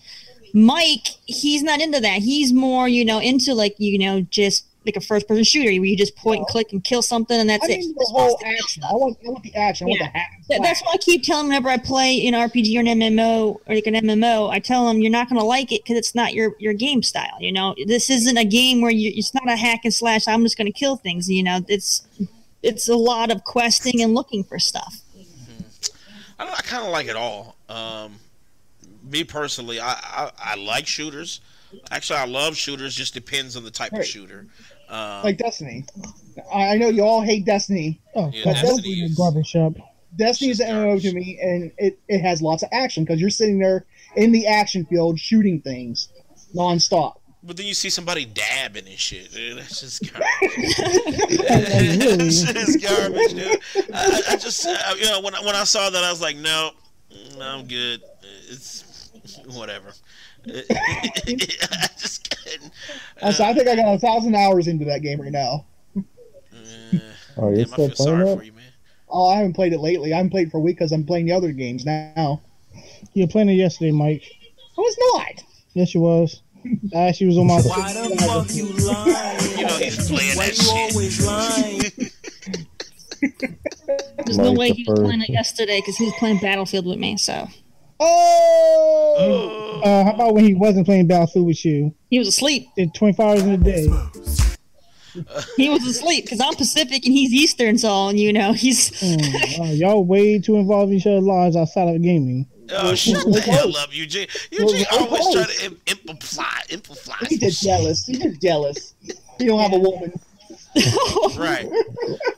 Mike, 0.52 1.08
he's 1.26 1.62
not 1.62 1.80
into 1.80 2.00
that. 2.00 2.22
He's 2.22 2.52
more 2.52 2.88
you 2.88 3.04
know 3.04 3.18
into 3.20 3.54
like 3.54 3.74
you 3.78 3.98
know 3.98 4.22
just 4.22 4.66
like 4.86 4.96
a 4.96 5.00
first 5.00 5.28
person 5.28 5.44
shooter 5.44 5.68
where 5.68 5.84
you 5.84 5.96
just 5.96 6.16
point 6.16 6.38
and 6.38 6.46
click 6.46 6.72
and 6.72 6.82
kill 6.82 7.02
something 7.02 7.38
and 7.38 7.50
that's 7.50 7.64
I 7.64 7.72
it. 7.72 7.78
mean 7.80 7.88
He 7.88 7.92
the 7.92 8.06
whole 8.10 8.38
to 8.38 8.46
action. 8.46 8.82
I 8.82 8.92
want, 8.94 9.18
I 9.26 9.28
want 9.30 9.42
the 9.42 9.54
action. 9.54 9.86
I 9.86 9.88
want 9.88 10.00
Yeah. 10.00 10.06
the 10.06 10.18
hack. 10.18 10.30
That- 10.48 10.62
that's 10.62 10.80
why 10.82 10.92
I 10.94 10.96
keep 10.96 11.22
telling 11.22 11.48
whenever 11.48 11.68
I 11.68 11.76
play 11.76 12.26
an 12.26 12.32
RPG 12.34 12.76
or 12.76 12.80
an 12.80 12.86
MMO 12.86 13.60
or 13.66 13.74
like 13.74 13.86
an 13.86 13.94
MMO, 13.94 14.48
I 14.50 14.58
tell 14.58 14.86
them 14.86 15.00
you're 15.00 15.10
not 15.10 15.28
going 15.28 15.38
to 15.38 15.44
like 15.44 15.70
it 15.70 15.82
because 15.84 15.98
it's 15.98 16.14
not 16.14 16.32
your 16.32 16.54
your 16.58 16.72
game 16.72 17.02
style. 17.02 17.36
You 17.40 17.52
know, 17.52 17.74
this 17.86 18.08
isn't 18.08 18.38
a 18.38 18.44
game 18.44 18.80
where 18.80 18.90
you 18.90 19.12
it's 19.14 19.34
not 19.34 19.46
a 19.48 19.56
hack 19.56 19.80
and 19.84 19.92
slash. 19.92 20.26
I'm 20.26 20.42
just 20.42 20.56
going 20.56 20.72
to 20.72 20.78
kill 20.78 20.96
things. 20.96 21.28
You 21.28 21.42
know, 21.42 21.60
it's 21.68 22.02
it's 22.62 22.88
a 22.88 22.96
lot 22.96 23.30
of 23.30 23.44
questing 23.44 24.00
and 24.02 24.14
looking 24.14 24.44
for 24.44 24.58
stuff. 24.58 24.96
I, 26.38 26.44
don't, 26.46 26.54
I 26.58 26.62
kind 26.62 26.84
of 26.84 26.90
like 26.90 27.06
it 27.06 27.16
all. 27.16 27.56
Um, 27.68 28.16
me 29.10 29.24
personally, 29.24 29.78
I, 29.78 29.92
I 29.92 30.30
I 30.38 30.54
like 30.56 30.86
shooters. 30.86 31.40
Actually, 31.90 32.18
I 32.18 32.24
love 32.26 32.56
shooters. 32.56 32.94
Just 32.94 33.14
depends 33.14 33.56
on 33.56 33.62
the 33.62 33.70
type 33.70 33.92
of 33.92 34.04
shooter. 34.04 34.46
Um, 34.90 35.22
like 35.24 35.38
Destiny. 35.38 35.84
I, 36.52 36.70
I 36.70 36.76
know 36.76 36.88
you 36.88 37.02
all 37.02 37.22
hate 37.22 37.44
Destiny. 37.44 38.00
Oh, 38.14 38.30
Yeah, 38.32 38.44
but 38.44 38.52
Destiny 38.54 38.72
Destiny 38.76 39.00
is- 39.04 39.10
is 39.12 39.16
garbage 39.16 39.46
shop. 39.46 39.72
Destiny 40.16 40.50
is 40.50 40.58
It's 40.60 40.68
an 40.68 40.74
just 40.74 41.04
MMO 41.06 41.10
to 41.10 41.14
me, 41.14 41.38
and 41.40 41.70
it, 41.78 41.98
it 42.08 42.20
has 42.20 42.42
lots 42.42 42.64
of 42.64 42.68
action 42.72 43.04
because 43.04 43.20
you're 43.20 43.30
sitting 43.30 43.60
there 43.60 43.86
in 44.16 44.32
the 44.32 44.46
action 44.48 44.84
field 44.86 45.20
shooting 45.20 45.60
things 45.60 46.08
nonstop. 46.54 47.14
but 47.44 47.56
then 47.56 47.66
you 47.66 47.74
see 47.74 47.88
somebody 47.90 48.24
dabbing 48.24 48.88
and 48.88 48.98
shit. 48.98 49.30
Dude. 49.32 49.58
That's 49.58 49.80
just 49.80 50.12
garbage. 50.12 50.76
That's 51.48 52.42
just 52.42 52.82
garbage, 52.82 53.34
dude. 53.34 53.60
I, 53.94 54.22
I 54.30 54.36
just, 54.36 54.66
uh, 54.66 54.94
you 54.98 55.04
know, 55.04 55.20
when 55.20 55.34
I- 55.34 55.40
when 55.44 55.54
I 55.54 55.64
saw 55.64 55.88
that, 55.90 56.02
I 56.04 56.10
was 56.10 56.20
like, 56.20 56.36
no, 56.36 56.70
no 57.38 57.42
I'm 57.44 57.66
good. 57.66 58.02
It's 58.48 59.10
whatever. 59.46 59.92
I 60.48 61.88
just 61.98 62.30
couldn't. 62.44 62.72
Uh, 63.20 63.32
so 63.32 63.44
I 63.44 63.52
think 63.54 63.68
I 63.68 63.76
got 63.76 63.94
a 63.94 63.98
thousand 63.98 64.34
hours 64.34 64.66
into 64.68 64.84
that 64.86 65.02
game 65.02 65.20
right 65.20 65.32
now. 65.32 65.66
Uh, 65.96 66.02
Oh, 67.36 67.48
you're 67.48 67.58
damn, 67.58 67.66
still 67.66 67.88
feel 67.88 67.94
playing 67.96 67.96
sorry 67.96 68.24
that? 68.24 68.36
for 68.38 68.44
you, 68.44 68.52
man. 68.52 68.64
Oh, 69.08 69.28
I 69.28 69.36
haven't 69.36 69.54
played 69.54 69.72
it 69.72 69.80
lately. 69.80 70.12
I 70.12 70.16
haven't 70.16 70.30
played 70.30 70.48
it 70.48 70.50
for 70.50 70.58
a 70.58 70.60
week 70.60 70.76
because 70.76 70.92
I'm 70.92 71.04
playing 71.06 71.26
the 71.26 71.32
other 71.32 71.52
games 71.52 71.84
now. 71.86 72.40
You 73.14 73.24
were 73.24 73.28
playing 73.28 73.48
it 73.48 73.54
yesterday, 73.54 73.92
Mike. 73.92 74.24
I 74.76 74.80
was 74.80 74.96
not. 75.14 75.44
Yes, 75.72 75.94
you 75.94 76.00
was. 76.00 76.42
Actually, 76.94 77.28
was 77.28 77.38
on 77.38 77.46
my. 77.46 77.54
Why 77.62 77.92
the 77.92 78.16
fuck 78.16 78.54
you 78.54 78.66
lying? 78.86 79.58
You 79.58 79.66
know 79.66 79.76
he's 79.78 80.08
playing 80.08 80.36
Why 80.36 80.46
that 80.46 80.56
you 80.58 80.62
shit. 80.62 80.92
always 80.92 81.26
lying? 81.26 81.82
There's 84.26 84.38
no 84.38 84.52
way 84.52 84.68
the 84.70 84.74
he 84.74 84.84
was 84.88 85.00
playing 85.00 85.22
it 85.22 85.30
yesterday 85.30 85.80
because 85.80 85.96
he 85.96 86.04
was 86.04 86.14
playing 86.18 86.38
Battlefield 86.38 86.86
with 86.86 86.98
me. 86.98 87.16
So 87.16 87.48
Oh, 88.00 89.80
Uh, 89.84 90.04
how 90.04 90.12
about 90.14 90.34
when 90.34 90.44
he 90.44 90.54
wasn't 90.54 90.86
playing 90.86 91.06
Battlefield 91.06 91.46
with 91.46 91.64
you? 91.64 91.94
he 92.10 92.18
was 92.18 92.28
asleep. 92.28 92.66
Did 92.76 92.94
24 92.94 93.24
hours 93.26 93.42
in 93.42 93.50
a 93.50 93.56
day. 93.58 93.88
He 95.56 95.68
was 95.68 95.84
asleep 95.86 96.24
because 96.24 96.40
I'm 96.40 96.54
Pacific 96.54 97.04
and 97.04 97.12
he's 97.12 97.32
Eastern. 97.32 97.76
So 97.78 98.10
you 98.10 98.32
know 98.32 98.52
he's. 98.52 98.90
Mm, 99.00 99.58
wow, 99.58 99.64
y'all 99.72 100.04
way 100.04 100.38
too 100.38 100.56
involved 100.56 100.92
in 100.92 100.98
each 100.98 101.06
other's 101.06 101.24
lives 101.24 101.56
outside 101.56 101.94
of 101.94 102.00
gaming. 102.02 102.46
Oh, 102.72 102.94
shut 102.94 103.24
the 103.32 103.40
hell 103.40 103.76
up, 103.76 103.88
Eugene. 103.94 104.28
Eugene 104.52 104.84
Well, 104.92 105.00
always 105.06 105.20
well, 105.24 105.32
try 105.32 105.44
to 105.52 105.64
im- 105.66 105.80
imply, 106.08 106.60
imply. 106.70 107.16
he's 107.28 107.40
just 107.40 107.62
jealous. 107.62 108.06
He's 108.06 108.18
just 108.20 108.40
jealous. 108.40 108.94
You 109.40 109.46
don't 109.48 109.60
have 109.60 109.72
a 109.72 109.78
woman. 109.78 110.12
Right. 111.36 111.68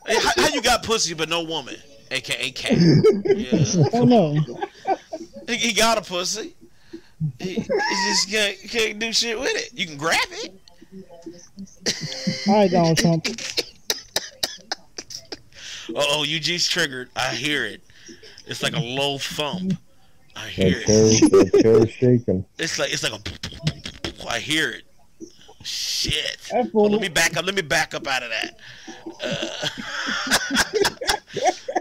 Hey, 0.07 0.15
how, 0.15 0.31
how 0.39 0.49
you 0.55 0.63
got 0.63 0.83
pussy 0.83 1.13
but 1.13 1.29
no 1.29 1.43
woman? 1.43 1.77
AKA 2.11 2.51
K. 2.53 2.77
Yeah. 3.27 3.65
Oh 3.93 4.05
no. 4.05 4.39
He, 5.53 5.69
he 5.69 5.73
got 5.73 5.99
a 5.99 6.03
pussy. 6.03 6.55
He, 7.39 7.55
he 7.55 7.63
just 8.09 8.31
can't, 8.31 8.59
can't 8.69 8.99
do 8.99 9.13
shit 9.13 9.39
with 9.39 9.55
it. 9.55 9.71
You 9.79 9.87
can 9.87 9.97
grab 9.97 10.19
it. 10.31 10.55
All 12.49 12.55
right, 12.55 12.71
Donald 12.71 12.99
Trump. 12.99 13.27
Uh 15.95 16.05
oh, 16.09 16.25
Eugene's 16.25 16.67
triggered. 16.69 17.11
I 17.17 17.35
hear 17.35 17.65
it. 17.65 17.83
It's 18.47 18.63
like 18.63 18.75
a 18.75 18.81
low 18.81 19.19
thump. 19.19 19.75
I 20.35 20.45
That 20.45 20.49
hear 20.51 20.79
it. 20.79 20.87
chair, 20.87 21.43
that 21.45 21.63
chair's 21.63 21.91
shaking. 21.91 22.45
It's 22.59 22.79
like 22.79 22.93
it's 22.93 23.03
like 23.03 23.13
a. 23.13 24.29
I 24.29 24.39
hear 24.39 24.71
it. 24.71 24.85
Shit. 25.65 26.39
That 26.51 26.71
Oh, 26.75 26.83
let 26.85 27.01
me 27.01 27.09
back 27.09 27.37
up. 27.37 27.45
Let 27.45 27.55
me 27.55 27.63
back 27.63 27.95
up 27.95 28.07
out 28.07 28.23
of 28.23 28.31
that. 28.31 28.59
Uh, 29.23 29.69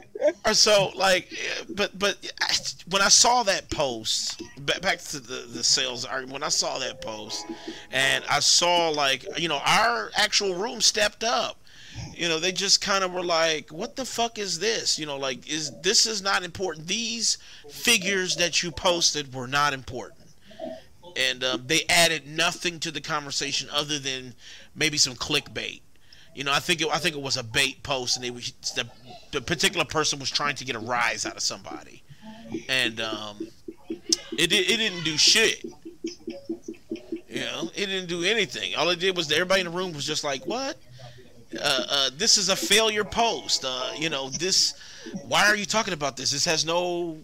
or 0.46 0.54
so 0.54 0.92
like, 0.96 1.32
but 1.70 1.98
but 1.98 2.18
when 2.90 3.02
I 3.02 3.10
saw 3.10 3.44
that 3.44 3.70
post, 3.70 4.42
ba- 4.60 4.80
back 4.82 5.00
to 5.00 5.20
the 5.20 5.48
the 5.52 5.64
sales 5.64 6.06
argument. 6.06 6.34
When 6.34 6.44
I 6.44 6.50
saw 6.50 6.80
that 6.80 7.02
post, 7.02 7.46
and 7.92 8.24
I 8.30 8.40
saw 8.40 8.90
like 8.90 9.26
you 9.40 9.48
know 9.48 9.62
our 9.66 10.12
actual 10.16 10.56
room 10.56 10.82
stepped 10.82 11.24
up. 11.24 11.58
You 12.16 12.30
know, 12.30 12.40
they 12.40 12.54
just 12.54 12.80
kind 12.80 13.04
of 13.04 13.12
were 13.12 13.24
like, 13.24 13.70
"What 13.70 13.96
the 13.96 14.06
fuck 14.06 14.38
is 14.38 14.60
this?" 14.60 14.98
You 14.98 15.06
know, 15.06 15.18
like, 15.18 15.50
is 15.50 15.72
this 15.82 16.06
is 16.06 16.22
not 16.22 16.44
important? 16.44 16.88
These 16.88 17.38
figures 17.70 18.38
that 18.38 18.64
you 18.64 18.72
posted 18.72 19.34
were 19.34 19.48
not 19.48 19.74
important 19.74 20.22
and 21.18 21.44
um, 21.44 21.64
they 21.66 21.82
added 21.90 22.28
nothing 22.28 22.80
to 22.80 22.92
the 22.92 23.02
conversation 23.02 23.70
other 23.72 24.00
than 24.00 24.34
maybe 24.76 24.98
some 24.98 25.14
clickbait. 25.14 25.82
You 26.34 26.46
know, 26.46 26.54
I 26.54 26.60
think 26.60 26.82
it, 26.82 26.88
I 26.92 26.98
think 26.98 27.16
it 27.16 27.22
was 27.22 27.38
a 27.38 27.44
bait 27.44 27.84
post, 27.84 28.16
and 28.16 28.24
they 28.26 28.32
was, 28.32 28.52
the 28.76 28.88
the 29.32 29.42
particular 29.42 29.86
person 29.86 30.20
was 30.20 30.30
trying 30.30 30.56
to 30.56 30.66
get 30.66 30.76
a 30.76 30.80
rise 30.80 31.26
out 31.26 31.36
of 31.36 31.42
somebody, 31.42 32.04
and 32.70 33.02
um, 33.02 33.48
it 33.90 34.52
it 34.52 34.78
didn't 34.78 35.04
do 35.04 35.18
shit. 35.18 35.64
You 37.28 37.42
know, 37.42 37.72
it 37.76 37.86
didn't 37.86 38.08
do 38.08 38.24
anything. 38.24 38.76
All 38.76 38.90
it 38.90 39.00
did 39.00 39.16
was 39.16 39.32
everybody 39.32 39.62
in 39.62 39.68
the 39.68 39.72
room 39.72 39.94
was 39.94 40.06
just 40.06 40.24
like, 40.24 40.46
"What? 40.46 40.78
Uh, 41.54 41.84
uh, 41.90 42.10
this 42.16 42.38
is 42.38 42.50
a 42.50 42.56
failure 42.56 43.04
post. 43.04 43.66
Uh, 43.66 43.92
you 43.98 44.10
know, 44.10 44.30
this. 44.30 44.74
Why 45.28 45.46
are 45.48 45.56
you 45.56 45.66
talking 45.66 45.94
about 45.94 46.16
this? 46.16 46.32
This 46.32 46.46
has 46.46 46.66
no, 46.66 47.18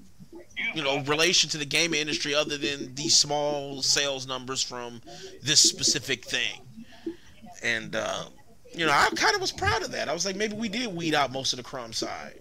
you 0.74 0.84
know, 0.84 1.02
relation 1.04 1.50
to 1.52 1.58
the 1.58 1.66
game 1.66 1.94
industry 1.94 2.34
other 2.36 2.58
than 2.58 2.94
these 2.96 3.16
small 3.16 3.82
sales 3.82 4.28
numbers 4.28 4.62
from 4.62 5.02
this 5.42 5.62
specific 5.62 6.26
thing." 6.26 6.62
And 7.64 7.96
uh, 7.96 8.26
you 8.78 8.86
know, 8.86 8.92
I 8.92 9.10
kind 9.16 9.34
of 9.36 9.42
was 9.42 9.52
proud 9.52 9.82
of 9.82 9.92
that. 9.92 10.08
I 10.08 10.14
was 10.14 10.26
like, 10.26 10.36
maybe 10.36 10.56
we 10.56 10.70
did 10.70 10.96
weed 10.96 11.16
out 11.16 11.32
most 11.32 11.54
of 11.54 11.58
the 11.58 11.64
crumb 11.64 11.94
side, 11.94 12.36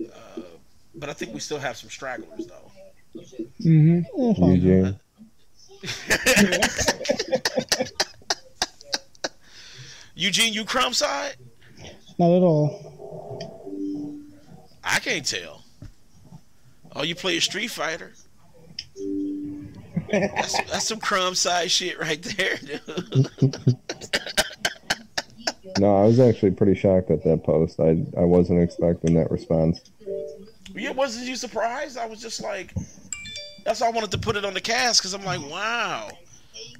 uh, 0.00 0.40
but 0.94 1.10
I 1.10 1.12
think 1.12 1.34
we 1.34 1.40
still 1.40 1.58
have 1.58 1.76
some 1.76 1.90
stragglers 1.90 2.46
though. 2.46 2.70
Mm-hmm. 3.60 4.44
Eugene. 4.44 4.98
Eugene, 10.14 10.54
you 10.54 10.64
crumb 10.64 10.94
side? 10.94 11.36
Not 12.18 12.30
at 12.30 12.42
all. 12.42 13.42
I 14.82 14.98
can't 15.00 15.26
tell. 15.26 15.64
Oh, 16.94 17.02
you 17.02 17.14
play 17.14 17.36
a 17.36 17.40
Street 17.40 17.68
Fighter? 17.68 18.12
That's, 20.10 20.58
that's 20.70 20.88
some 20.88 21.00
crumb 21.00 21.34
side 21.34 21.70
shit 21.70 21.98
right 21.98 22.22
there, 22.22 22.56
dude. 22.56 23.28
No, 25.78 25.96
I 25.96 26.04
was 26.04 26.20
actually 26.20 26.52
pretty 26.52 26.74
shocked 26.74 27.10
at 27.10 27.22
that 27.24 27.44
post. 27.44 27.80
I 27.80 28.04
I 28.18 28.24
wasn't 28.24 28.62
expecting 28.62 29.14
that 29.14 29.30
response. 29.30 29.80
Yeah, 30.74 30.90
wasn't 30.92 31.26
you 31.26 31.36
surprised? 31.36 31.96
I 31.98 32.06
was 32.06 32.20
just 32.20 32.42
like, 32.42 32.74
that's 33.64 33.80
why 33.80 33.86
I 33.88 33.90
wanted 33.90 34.10
to 34.12 34.18
put 34.18 34.36
it 34.36 34.44
on 34.44 34.54
the 34.54 34.60
cast 34.60 35.00
because 35.00 35.14
I'm 35.14 35.24
like, 35.24 35.40
wow. 35.50 36.08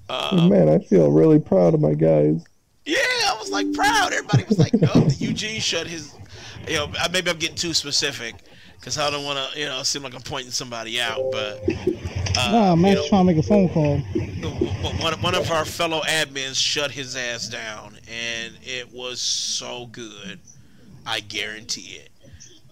Uh, 0.08 0.48
Man, 0.48 0.68
I 0.68 0.78
feel 0.78 1.10
really 1.10 1.38
proud 1.38 1.74
of 1.74 1.80
my 1.80 1.94
guys. 1.94 2.44
yeah, 2.84 2.96
I 2.98 3.36
was 3.38 3.50
like 3.50 3.72
proud. 3.72 4.12
Everybody 4.12 4.44
was 4.44 4.58
like, 4.58 4.74
no, 4.74 5.08
Eugene 5.18 5.60
shut 5.60 5.86
his. 5.86 6.14
You 6.68 6.74
know, 6.76 6.92
maybe 7.12 7.30
I'm 7.30 7.38
getting 7.38 7.56
too 7.56 7.74
specific 7.74 8.34
because 8.78 8.98
I 8.98 9.10
don't 9.10 9.24
want 9.24 9.52
to, 9.52 9.58
you 9.58 9.66
know, 9.66 9.82
seem 9.82 10.02
like 10.02 10.14
I'm 10.14 10.22
pointing 10.22 10.50
somebody 10.52 11.00
out, 11.00 11.20
but. 11.32 11.62
Uh, 12.38 12.74
you 12.76 12.82
Matt's 12.82 13.00
know, 13.02 13.08
trying 13.08 13.26
to 13.26 13.32
make 13.34 13.38
a 13.38 13.42
phone 13.42 13.68
call. 13.70 13.98
one, 15.00 15.14
one 15.22 15.34
of 15.34 15.50
our 15.50 15.64
fellow 15.64 16.02
admins 16.02 16.56
shut 16.56 16.90
his 16.90 17.16
ass 17.16 17.48
down, 17.48 17.96
and 18.10 18.52
it 18.62 18.92
was 18.92 19.20
so 19.20 19.86
good. 19.86 20.38
I 21.06 21.20
guarantee 21.20 21.98
it. 22.02 22.10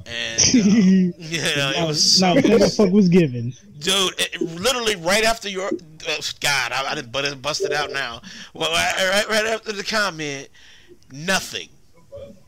And 0.06 0.38
uh, 0.38 1.16
yeah, 1.18 1.82
it 1.82 1.86
was 1.88 2.18
so 2.18 2.34
Nah, 2.34 2.34
what 2.34 2.60
the 2.60 2.68
fuck 2.76 2.90
was 2.90 3.08
given? 3.08 3.54
dude. 3.78 4.12
It, 4.20 4.34
it- 4.34 4.40
literally 4.42 4.96
right 4.96 5.24
after 5.24 5.48
your 5.48 5.68
uh, 5.68 6.20
God, 6.40 6.72
I, 6.72 6.90
I 6.90 6.94
didn't 6.94 7.10
but 7.10 7.24
it 7.24 7.40
busted 7.40 7.72
out 7.72 7.90
now. 7.90 8.20
Well, 8.52 8.70
right, 8.70 9.24
right 9.30 9.46
after 9.46 9.72
the 9.72 9.82
comment, 9.84 10.48
nothing. 11.10 11.68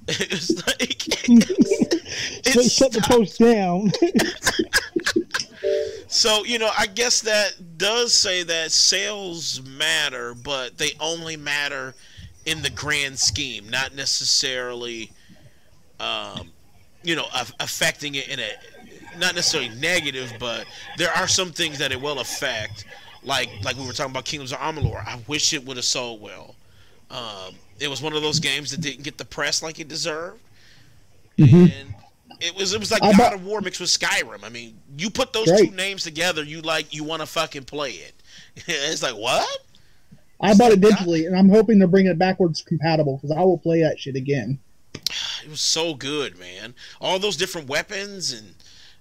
It's 0.08 0.66
like 0.66 1.02
Shut, 2.46 2.64
shut 2.64 2.92
the 2.92 3.00
post 3.02 3.38
down. 3.38 3.90
So, 6.08 6.44
you 6.44 6.58
know, 6.58 6.70
I 6.78 6.86
guess 6.86 7.20
that 7.22 7.78
does 7.78 8.14
say 8.14 8.42
that 8.44 8.70
sales 8.70 9.60
matter, 9.62 10.34
but 10.34 10.78
they 10.78 10.92
only 11.00 11.36
matter 11.36 11.94
in 12.46 12.62
the 12.62 12.70
grand 12.70 13.18
scheme, 13.18 13.68
not 13.68 13.94
necessarily, 13.94 15.10
um, 15.98 16.52
you 17.02 17.16
know, 17.16 17.26
af- 17.34 17.52
affecting 17.58 18.14
it 18.14 18.28
in 18.28 18.38
a, 18.38 18.50
not 19.18 19.34
necessarily 19.34 19.68
negative, 19.80 20.32
but 20.38 20.66
there 20.96 21.12
are 21.12 21.26
some 21.26 21.50
things 21.50 21.78
that 21.78 21.90
it 21.90 22.00
will 22.00 22.20
affect. 22.20 22.84
Like, 23.24 23.50
like 23.64 23.76
we 23.76 23.84
were 23.84 23.92
talking 23.92 24.12
about 24.12 24.24
Kingdoms 24.24 24.52
of 24.52 24.58
Amalur. 24.58 25.04
I 25.04 25.20
wish 25.26 25.52
it 25.52 25.66
would 25.66 25.76
have 25.76 25.84
sold 25.84 26.20
well. 26.20 26.54
Um, 27.10 27.54
it 27.78 27.88
was 27.88 28.02
one 28.02 28.12
of 28.14 28.22
those 28.22 28.40
games 28.40 28.70
that 28.72 28.80
didn't 28.80 29.02
get 29.04 29.18
the 29.18 29.24
press 29.24 29.62
like 29.62 29.78
it 29.78 29.88
deserved. 29.88 30.40
And 31.38 31.94
it 32.40 32.54
was 32.56 32.72
it 32.72 32.80
was 32.80 32.90
like 32.90 33.02
God 33.16 33.34
of 33.34 33.44
War 33.44 33.60
mixed 33.60 33.80
with 33.80 33.90
Skyrim. 33.90 34.42
I 34.44 34.48
mean, 34.48 34.78
you 34.96 35.10
put 35.10 35.32
those 35.32 35.50
Right. 35.50 35.68
two 35.68 35.74
names 35.76 36.02
together, 36.02 36.42
you 36.42 36.62
like 36.62 36.94
you 36.94 37.04
want 37.04 37.20
to 37.20 37.26
fucking 37.26 37.64
play 37.64 37.90
it. 37.92 38.14
it's 38.66 39.02
like 39.02 39.14
what? 39.14 39.46
I 40.40 40.54
bought 40.54 40.72
it 40.72 40.80
digitally, 40.82 41.26
and 41.26 41.34
I'm 41.36 41.48
hoping 41.48 41.78
they're 41.78 41.88
bringing 41.88 42.12
it 42.12 42.18
backwards 42.18 42.60
compatible 42.60 43.16
because 43.16 43.30
I 43.36 43.40
will 43.42 43.56
play 43.58 43.80
that 43.82 43.98
shit 43.98 44.16
again. 44.16 44.58
It 45.44 45.50
was 45.50 45.60
so 45.60 45.94
good, 45.94 46.36
man. 46.40 46.74
All 47.00 47.20
those 47.20 47.36
different 47.36 47.68
weapons 47.68 48.32
and 48.32 48.54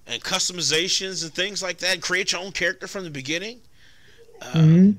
and 0.06 0.22
customizations 0.22 1.24
and 1.24 1.34
things 1.34 1.64
like 1.64 1.80
that. 1.80 2.02
Create 2.02 2.34
your 2.34 2.42
own 2.42 2.52
character 2.52 2.86
from 2.86 3.04
the 3.04 3.10
beginning. 3.10 3.62
Mhm. 4.42 4.96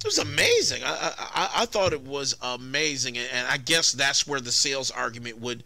It 0.00 0.06
was 0.06 0.18
amazing. 0.18 0.82
I, 0.84 1.12
I 1.18 1.50
I 1.62 1.66
thought 1.66 1.92
it 1.92 2.02
was 2.02 2.34
amazing, 2.42 3.18
and, 3.18 3.28
and 3.32 3.46
I 3.48 3.58
guess 3.58 3.92
that's 3.92 4.26
where 4.26 4.40
the 4.40 4.50
sales 4.52 4.90
argument 4.90 5.38
would 5.40 5.62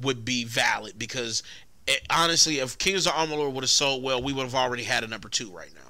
would 0.00 0.24
be 0.24 0.44
valid 0.44 0.98
because 0.98 1.42
it, 1.86 2.00
honestly, 2.10 2.58
if 2.60 2.78
Kings 2.78 3.06
of 3.06 3.12
Amalur 3.12 3.52
would 3.52 3.62
have 3.62 3.70
sold 3.70 4.02
well, 4.02 4.22
we 4.22 4.32
would 4.32 4.44
have 4.44 4.54
already 4.54 4.84
had 4.84 5.04
a 5.04 5.06
number 5.06 5.28
two 5.28 5.50
right 5.50 5.70
now. 5.74 5.80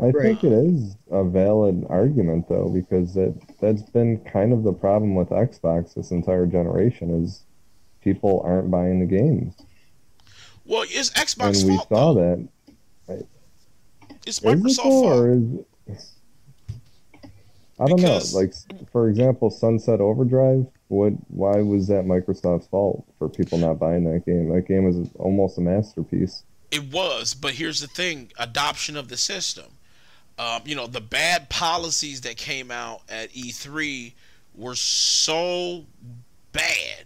I 0.00 0.12
think 0.12 0.44
it 0.44 0.52
is 0.52 0.96
a 1.10 1.24
valid 1.24 1.84
argument 1.88 2.48
though, 2.48 2.68
because 2.68 3.14
that 3.14 3.34
that's 3.60 3.82
been 3.82 4.18
kind 4.24 4.52
of 4.52 4.62
the 4.64 4.72
problem 4.72 5.14
with 5.14 5.28
Xbox 5.30 5.94
this 5.94 6.10
entire 6.10 6.46
generation 6.46 7.24
is 7.24 7.42
people 8.02 8.42
aren't 8.44 8.70
buying 8.70 9.00
the 9.00 9.06
games. 9.06 9.54
Well, 10.64 10.84
it's 10.88 11.10
Xbox 11.10 11.62
and 11.62 11.70
we 11.70 11.76
fault. 11.76 11.88
saw 11.88 12.14
that. 12.14 12.48
It's 13.08 13.26
Is 14.26 14.38
it 14.40 14.44
Microsoft 14.62 14.82
fault. 14.82 15.06
or 15.06 15.32
is 15.32 15.42
I 17.80 17.86
don't 17.86 17.96
Because- 17.96 18.34
know. 18.34 18.40
Like 18.40 18.54
for 18.90 19.08
example, 19.08 19.50
Sunset 19.50 20.00
Overdrive. 20.00 20.66
What? 20.88 21.12
Why 21.28 21.58
was 21.60 21.86
that 21.88 22.04
Microsoft's 22.06 22.66
fault 22.66 23.04
for 23.18 23.28
people 23.28 23.58
not 23.58 23.78
buying 23.78 24.04
that 24.04 24.24
game? 24.26 24.48
That 24.48 24.66
game 24.66 24.88
is 24.88 25.08
almost 25.18 25.58
a 25.58 25.60
masterpiece. 25.60 26.42
It 26.70 26.90
was, 26.92 27.34
but 27.34 27.52
here's 27.54 27.80
the 27.80 27.86
thing: 27.86 28.32
adoption 28.38 28.96
of 28.96 29.08
the 29.08 29.16
system. 29.16 29.66
Um, 30.38 30.62
you 30.64 30.74
know, 30.74 30.86
the 30.86 31.00
bad 31.00 31.48
policies 31.50 32.20
that 32.22 32.36
came 32.36 32.70
out 32.70 33.02
at 33.08 33.32
E3 33.32 34.12
were 34.54 34.76
so 34.76 35.84
bad 36.52 37.04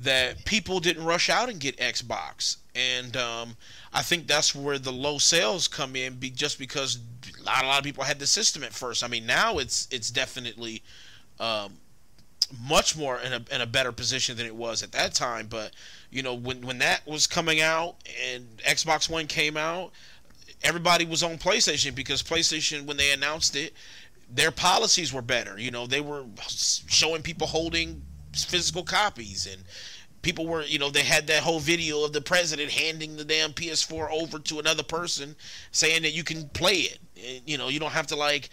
that 0.00 0.44
people 0.44 0.80
didn't 0.80 1.04
rush 1.04 1.28
out 1.28 1.48
and 1.48 1.60
get 1.60 1.76
Xbox, 1.76 2.56
and 2.74 3.16
um, 3.16 3.56
I 3.92 4.02
think 4.02 4.26
that's 4.26 4.54
where 4.54 4.78
the 4.78 4.90
low 4.92 5.18
sales 5.18 5.68
come 5.68 5.94
in, 5.96 6.14
be 6.14 6.30
just 6.30 6.58
because 6.58 6.98
not 7.44 7.64
a 7.64 7.66
lot 7.66 7.78
of 7.78 7.84
people 7.84 8.04
had 8.04 8.18
the 8.18 8.26
system 8.26 8.62
at 8.62 8.72
first. 8.72 9.04
I 9.04 9.08
mean, 9.08 9.26
now 9.26 9.58
it's 9.58 9.88
it's 9.90 10.10
definitely 10.10 10.82
um, 11.40 11.74
much 12.68 12.96
more 12.96 13.18
in 13.18 13.32
a, 13.32 13.42
in 13.50 13.60
a 13.60 13.66
better 13.66 13.92
position 13.92 14.36
than 14.36 14.46
it 14.46 14.54
was 14.54 14.82
at 14.82 14.92
that 14.92 15.14
time. 15.14 15.46
But 15.48 15.72
you 16.10 16.22
know, 16.22 16.34
when 16.34 16.62
when 16.66 16.78
that 16.78 17.06
was 17.06 17.26
coming 17.26 17.60
out 17.60 17.96
and 18.32 18.46
Xbox 18.58 19.08
One 19.08 19.26
came 19.26 19.56
out, 19.56 19.92
everybody 20.62 21.04
was 21.04 21.22
on 21.22 21.38
PlayStation 21.38 21.94
because 21.94 22.22
PlayStation, 22.22 22.86
when 22.86 22.96
they 22.96 23.12
announced 23.12 23.56
it, 23.56 23.72
their 24.30 24.50
policies 24.50 25.12
were 25.12 25.22
better. 25.22 25.58
You 25.58 25.70
know, 25.70 25.86
they 25.86 26.00
were 26.00 26.24
showing 26.48 27.22
people 27.22 27.46
holding 27.46 28.02
physical 28.34 28.82
copies 28.82 29.46
and 29.46 29.62
people 30.22 30.46
were 30.46 30.62
you 30.62 30.78
know 30.78 30.90
they 30.90 31.02
had 31.02 31.26
that 31.26 31.42
whole 31.42 31.60
video 31.60 32.04
of 32.04 32.12
the 32.12 32.20
president 32.20 32.70
handing 32.70 33.16
the 33.16 33.24
damn 33.24 33.52
ps4 33.52 34.10
over 34.10 34.38
to 34.38 34.58
another 34.58 34.82
person 34.82 35.36
saying 35.72 36.02
that 36.02 36.12
you 36.12 36.24
can 36.24 36.48
play 36.50 36.88
it. 36.90 36.98
You 37.46 37.58
know 37.58 37.68
you 37.68 37.78
don't 37.78 37.92
have 37.92 38.06
to 38.08 38.16
like 38.16 38.48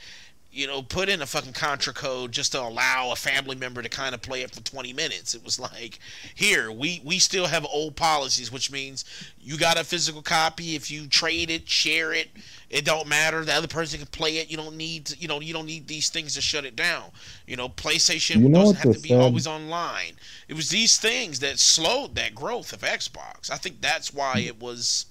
you 0.51 0.65
know 0.65 0.81
put 0.81 1.09
in 1.09 1.21
a 1.21 1.25
fucking 1.25 1.53
contra 1.53 1.93
code 1.93 2.31
just 2.31 2.51
to 2.51 2.61
allow 2.61 3.11
a 3.11 3.15
family 3.15 3.55
member 3.55 3.81
to 3.81 3.89
kind 3.89 4.15
of 4.15 4.21
play 4.21 4.41
it 4.41 4.53
for 4.53 4.61
20 4.61 4.93
minutes. 4.93 5.35
It 5.35 5.43
was 5.43 5.59
like 5.59 5.99
here 6.33 6.71
we 6.71 7.01
we 7.05 7.19
still 7.19 7.47
have 7.47 7.65
old 7.65 7.95
policies 7.95 8.51
which 8.51 8.71
means 8.71 9.05
you 9.39 9.57
got 9.57 9.79
a 9.79 9.83
physical 9.83 10.21
copy. 10.21 10.75
If 10.75 10.89
you 10.91 11.07
trade 11.07 11.49
it 11.49 11.69
share 11.69 12.13
it 12.13 12.29
it 12.69 12.85
don't 12.85 13.07
matter. 13.07 13.43
The 13.43 13.53
other 13.53 13.67
person 13.67 13.97
can 13.99 14.07
play 14.07 14.37
it. 14.37 14.51
You 14.51 14.57
don't 14.57 14.75
need 14.77 15.05
to, 15.07 15.17
you 15.17 15.27
know 15.27 15.39
you 15.39 15.53
don't 15.53 15.65
need 15.65 15.87
these 15.87 16.09
things 16.09 16.35
to 16.35 16.41
shut 16.41 16.65
it 16.65 16.75
down. 16.75 17.05
You 17.47 17.55
know 17.55 17.69
playstation 17.69 18.41
You 18.41 18.49
know 18.49 18.59
doesn't 18.61 18.75
have 18.77 18.93
to 18.95 18.99
be 19.01 19.09
sad- 19.09 19.19
always 19.21 19.47
online. 19.47 20.13
It 20.47 20.53
was 20.55 20.69
these 20.69 20.97
things 20.97 21.39
that 21.39 21.59
slowed 21.59 22.15
that 22.15 22.35
growth 22.35 22.71
of 22.73 22.81
xbox. 22.81 23.49
I 23.51 23.57
think 23.57 23.81
that's 23.81 24.13
why 24.13 24.39
it 24.39 24.59
was 24.59 25.05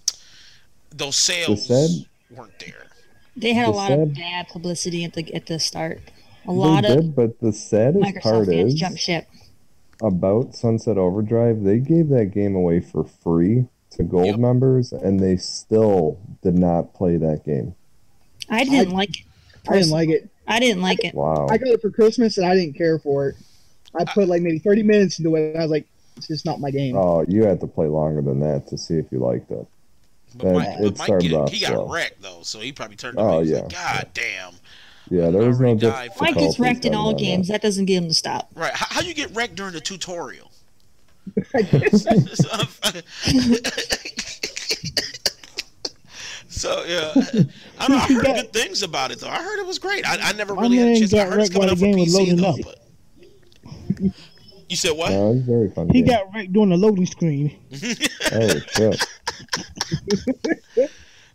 those 0.90 1.16
sales 1.16 1.66
sad- 1.66 2.06
weren't 2.30 2.58
there. 2.58 2.86
They 3.36 3.52
had 3.52 3.68
a 3.68 3.72
lot 3.72 3.88
sad- 3.88 4.00
of 4.00 4.14
bad 4.14 4.48
publicity 4.48 5.04
at 5.04 5.12
the 5.14 5.32
at 5.34 5.46
the 5.46 5.58
start. 5.58 6.00
A 6.44 6.48
They 6.48 6.52
lot 6.54 6.84
of 6.84 6.96
did, 6.96 7.16
but 7.16 7.40
the 7.40 7.52
saddest 7.52 8.04
Microsoft 8.04 8.22
part 8.22 8.48
is 8.48 8.74
jump 8.74 8.96
ship. 8.98 9.26
about 10.00 10.54
Sunset 10.54 10.96
Overdrive, 10.96 11.62
they 11.62 11.78
gave 11.78 12.08
that 12.08 12.26
game 12.32 12.54
away 12.54 12.80
for 12.80 13.04
free 13.04 13.66
to 13.98 14.04
gold 14.04 14.38
members, 14.38 14.92
and 14.92 15.20
they 15.20 15.36
still 15.36 16.18
did 16.42 16.54
not 16.56 16.94
play 16.94 17.16
that 17.18 17.44
game. 17.44 17.74
I 18.48 18.64
didn't 18.64 18.94
like 18.94 19.10
it. 19.20 19.26
I 19.68 19.74
didn't 19.74 19.90
like 19.90 20.08
it. 20.08 20.28
I 20.46 20.58
didn't 20.60 20.80
like 20.82 21.04
it. 21.04 21.14
Wow. 21.14 21.46
I 21.50 21.58
got 21.58 21.68
it 21.68 21.82
for 21.82 21.90
Christmas, 21.90 22.38
and 22.38 22.46
I 22.46 22.54
didn't 22.54 22.74
care 22.74 22.98
for 22.98 23.28
it. 23.28 23.36
I 23.98 24.04
put 24.04 24.28
like 24.28 24.40
maybe 24.42 24.58
30 24.58 24.82
minutes 24.82 25.18
into 25.18 25.34
it, 25.36 25.50
and 25.50 25.58
I 25.58 25.62
was 25.62 25.70
like, 25.70 25.86
it's 26.16 26.28
just 26.28 26.46
not 26.46 26.60
my 26.60 26.70
game. 26.70 26.96
Oh, 26.96 27.24
you 27.28 27.44
had 27.44 27.60
to 27.60 27.66
play 27.66 27.86
longer 27.86 28.22
than 28.22 28.40
that 28.40 28.66
to 28.68 28.78
see 28.78 28.94
if 28.94 29.06
you 29.12 29.18
liked 29.18 29.50
it. 29.50 29.66
But 30.36 30.44
That- 30.44 30.54
Mike, 30.54 30.68
it 30.68 30.82
but 30.82 30.98
Mike 30.98 31.06
started 31.06 31.28
get, 31.30 31.36
off 31.40 31.50
he 31.52 31.60
got 31.60 31.68
slow. 31.72 31.88
wrecked 31.92 32.22
though, 32.22 32.42
so 32.42 32.60
he 32.60 32.72
probably 32.72 32.96
turned. 32.96 33.18
Oh, 33.18 33.38
Oh 33.38 33.40
yeah. 33.40 33.56
yeah. 33.56 33.60
Like, 33.62 33.72
God 33.72 34.06
damn. 34.14 34.54
Yeah, 35.10 35.30
there 35.30 35.42
was 35.48 35.58
no 35.58 35.66
already 35.66 35.80
died. 35.80 36.04
difficulty. 36.08 36.20
Mike 36.32 36.34
gets 36.40 36.58
wrecked 36.60 36.84
in 36.84 36.94
all 36.94 37.08
other 37.08 37.16
than 37.16 37.24
games. 37.24 37.48
That 37.48 37.62
doesn't 37.62 37.86
get 37.86 37.96
him 37.96 38.08
to 38.08 38.14
stop. 38.14 38.50
Right? 38.54 38.72
How, 38.74 38.86
how 38.96 39.00
you 39.00 39.14
get 39.14 39.34
wrecked 39.34 39.54
during 39.54 39.72
the 39.72 39.80
tutorial? 39.80 40.47
so 46.48 46.84
yeah, 46.84 47.12
I 47.78 47.88
don't 47.88 47.90
know. 47.90 47.96
I 47.96 48.06
heard 48.12 48.24
good 48.24 48.52
things 48.52 48.82
about 48.82 49.10
it 49.10 49.20
though. 49.20 49.28
I 49.28 49.42
heard 49.42 49.58
it 49.58 49.66
was 49.66 49.78
great. 49.78 50.06
I, 50.06 50.18
I 50.30 50.32
never 50.32 50.54
really 50.54 50.76
had 50.78 50.88
a 50.88 50.98
chance. 50.98 51.12
I 51.14 51.18
got 51.18 51.28
heard 51.28 51.40
it's 51.40 51.54
wrecked 51.54 51.54
coming 51.54 51.68
while 51.68 51.72
out 51.72 51.78
the 51.78 51.80
for 51.80 51.86
game 51.86 51.98
was 51.98 52.08
PC 52.08 52.18
loading 52.18 52.36
though. 52.36 52.50
up. 52.50 52.56
But 54.00 54.12
you 54.68 54.76
said 54.76 54.92
what? 54.96 55.10
No, 55.10 55.30
it 55.30 55.34
was 55.34 55.42
very 55.44 55.70
fun. 55.70 55.88
He 55.88 56.02
game. 56.02 56.16
got 56.16 56.32
wrecked 56.34 56.52
during 56.52 56.68
the 56.70 56.76
loading 56.76 57.06
screen. 57.06 57.56
Oh 58.30 58.60
shit! 58.74 59.02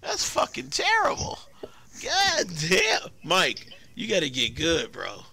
That's 0.02 0.30
fucking 0.30 0.70
terrible. 0.70 1.40
God 2.04 2.46
damn, 2.70 3.10
Mike, 3.24 3.68
you 3.96 4.08
got 4.08 4.20
to 4.20 4.30
get 4.30 4.54
good, 4.56 4.92
bro. 4.92 5.24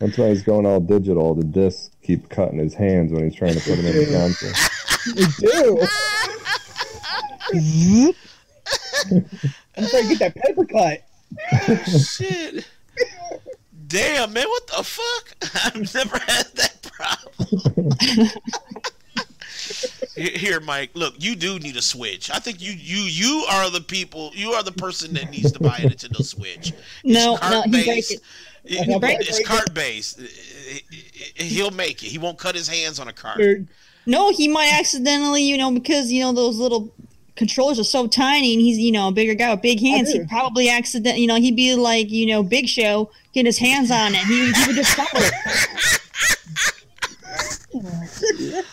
That's 0.00 0.16
why 0.18 0.30
he's 0.30 0.42
going 0.42 0.66
all 0.66 0.80
digital. 0.80 1.34
The 1.34 1.44
discs 1.44 1.90
keep 2.02 2.28
cutting 2.30 2.58
his 2.58 2.74
hands 2.74 3.12
when 3.12 3.22
he's 3.24 3.34
trying 3.34 3.54
to 3.54 3.60
put 3.60 3.76
them 3.76 3.86
in 3.86 3.96
the 3.96 4.06
console. 4.16 4.52
They 5.14 5.26
do. 5.46 5.86
I'm 9.76 9.86
trying 9.88 10.08
to 10.08 10.16
get 10.16 10.18
that 10.20 10.34
paper 10.36 10.64
cut. 10.64 11.02
Shit. 11.86 12.66
Damn, 13.86 14.32
man, 14.32 14.46
what 14.48 14.66
the 14.68 14.82
fuck? 14.84 15.36
I've 15.64 15.94
never 15.94 16.18
had 16.18 16.46
that 16.54 16.82
problem. 16.82 17.92
Here- 20.16 20.38
Here, 20.38 20.60
Mike. 20.60 20.90
Look, 20.94 21.14
you 21.18 21.34
do 21.34 21.58
need 21.58 21.76
a 21.76 21.82
Switch. 21.82 22.30
I 22.30 22.38
think 22.38 22.60
you, 22.60 22.72
you, 22.72 22.98
you 23.02 23.46
are 23.50 23.70
the 23.70 23.80
people. 23.80 24.30
You 24.34 24.50
are 24.52 24.62
the 24.62 24.72
person 24.72 25.14
that 25.14 25.30
needs 25.30 25.50
to 25.52 25.60
buy 25.60 25.76
a 25.78 25.88
Nintendo 25.88 26.22
Switch. 26.24 26.72
No, 27.04 27.34
It's 27.36 27.50
no, 27.50 27.62
he 27.62 27.70
break 27.70 27.84
cart-based. 27.86 28.12
it. 28.12 28.20
It- 28.64 28.88
It's 29.28 29.38
it. 29.38 29.46
cart 29.46 29.72
based. 29.74 30.20
He'll 31.36 31.70
make 31.70 32.02
it. 32.02 32.06
He 32.08 32.18
won't 32.18 32.38
cut 32.38 32.54
his 32.54 32.68
hands 32.68 32.98
on 33.00 33.08
a 33.08 33.12
cart. 33.12 33.40
No, 34.06 34.30
he 34.32 34.48
might 34.48 34.72
accidentally, 34.72 35.42
you 35.42 35.56
know, 35.58 35.70
because 35.70 36.10
you 36.12 36.22
know 36.22 36.32
those 36.32 36.56
little 36.58 36.92
controllers 37.36 37.78
are 37.78 37.84
so 37.84 38.06
tiny, 38.06 38.52
and 38.54 38.60
he's 38.62 38.78
you 38.78 38.92
know 38.92 39.08
a 39.08 39.12
bigger 39.12 39.34
guy 39.34 39.50
with 39.52 39.62
big 39.62 39.80
hands. 39.80 40.12
He'd 40.12 40.28
probably 40.28 40.68
accident, 40.68 41.18
you 41.18 41.26
know, 41.26 41.36
he'd 41.36 41.56
be 41.56 41.74
like 41.74 42.10
you 42.10 42.26
know 42.26 42.42
Big 42.42 42.68
Show, 42.68 43.10
get 43.32 43.46
his 43.46 43.58
hands 43.58 43.90
on 43.90 44.14
it. 44.14 44.18
He, 44.26 44.52
he 44.52 44.66
would 44.66 44.76
just 44.76 44.94
follow 44.94 45.08
it. 48.60 48.64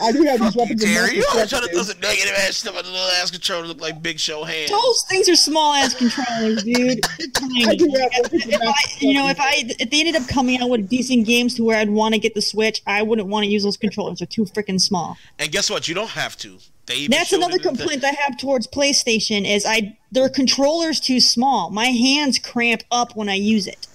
I 0.00 0.12
do 0.12 0.22
have 0.24 0.40
these 0.40 0.54
weapons 0.56 0.82
in 0.82 0.88
Terry, 0.90 1.16
you 1.16 1.20
multiple 1.20 1.30
always 1.32 1.50
trying 1.50 1.62
to 1.62 1.68
throw 1.68 1.82
some 1.82 2.00
negative 2.00 2.34
ass 2.38 2.56
stuff 2.58 2.76
on 2.76 2.84
the 2.84 2.90
little 2.90 3.06
ass 3.22 3.30
controller 3.30 3.66
look 3.66 3.80
like 3.80 4.02
Big 4.02 4.18
Show 4.20 4.44
hands. 4.44 4.70
Those 4.70 5.02
things 5.08 5.28
are 5.28 5.36
small 5.36 5.72
ass 5.74 5.94
controllers, 5.94 6.62
dude. 6.62 7.00
Tiny. 7.34 7.66
I 7.66 7.74
do 7.74 7.84
have 7.98 8.32
If, 8.32 8.46
if 8.46 8.60
I, 8.62 8.74
you 9.00 9.14
know, 9.14 9.28
if 9.28 9.40
I 9.40 9.64
if 9.78 9.90
they 9.90 10.00
ended 10.00 10.16
up 10.16 10.28
coming 10.28 10.60
out 10.60 10.68
with 10.68 10.88
decent 10.88 11.26
games 11.26 11.54
to 11.54 11.64
where 11.64 11.78
I'd 11.78 11.90
want 11.90 12.14
to 12.14 12.20
get 12.20 12.34
the 12.34 12.42
Switch, 12.42 12.82
I 12.86 13.02
wouldn't 13.02 13.28
want 13.28 13.44
to 13.44 13.50
use 13.50 13.62
those 13.64 13.76
controllers. 13.76 14.18
They're 14.18 14.26
too 14.26 14.44
freaking 14.44 14.80
small. 14.80 15.16
And 15.38 15.50
guess 15.50 15.70
what? 15.70 15.88
You 15.88 15.94
don't 15.94 16.10
have 16.10 16.36
to. 16.38 16.58
They 16.86 17.08
That's 17.08 17.32
another 17.32 17.56
it 17.56 17.62
the- 17.62 17.68
complaint 17.70 18.04
I 18.04 18.10
have 18.10 18.38
towards 18.38 18.66
PlayStation 18.68 19.44
is 19.44 19.66
I 19.66 19.96
their 20.12 20.28
controllers 20.28 21.00
too 21.00 21.20
small. 21.20 21.70
My 21.70 21.86
hands 21.86 22.38
cramp 22.38 22.82
up 22.92 23.16
when 23.16 23.28
I 23.28 23.34
use 23.34 23.66
it. 23.66 23.86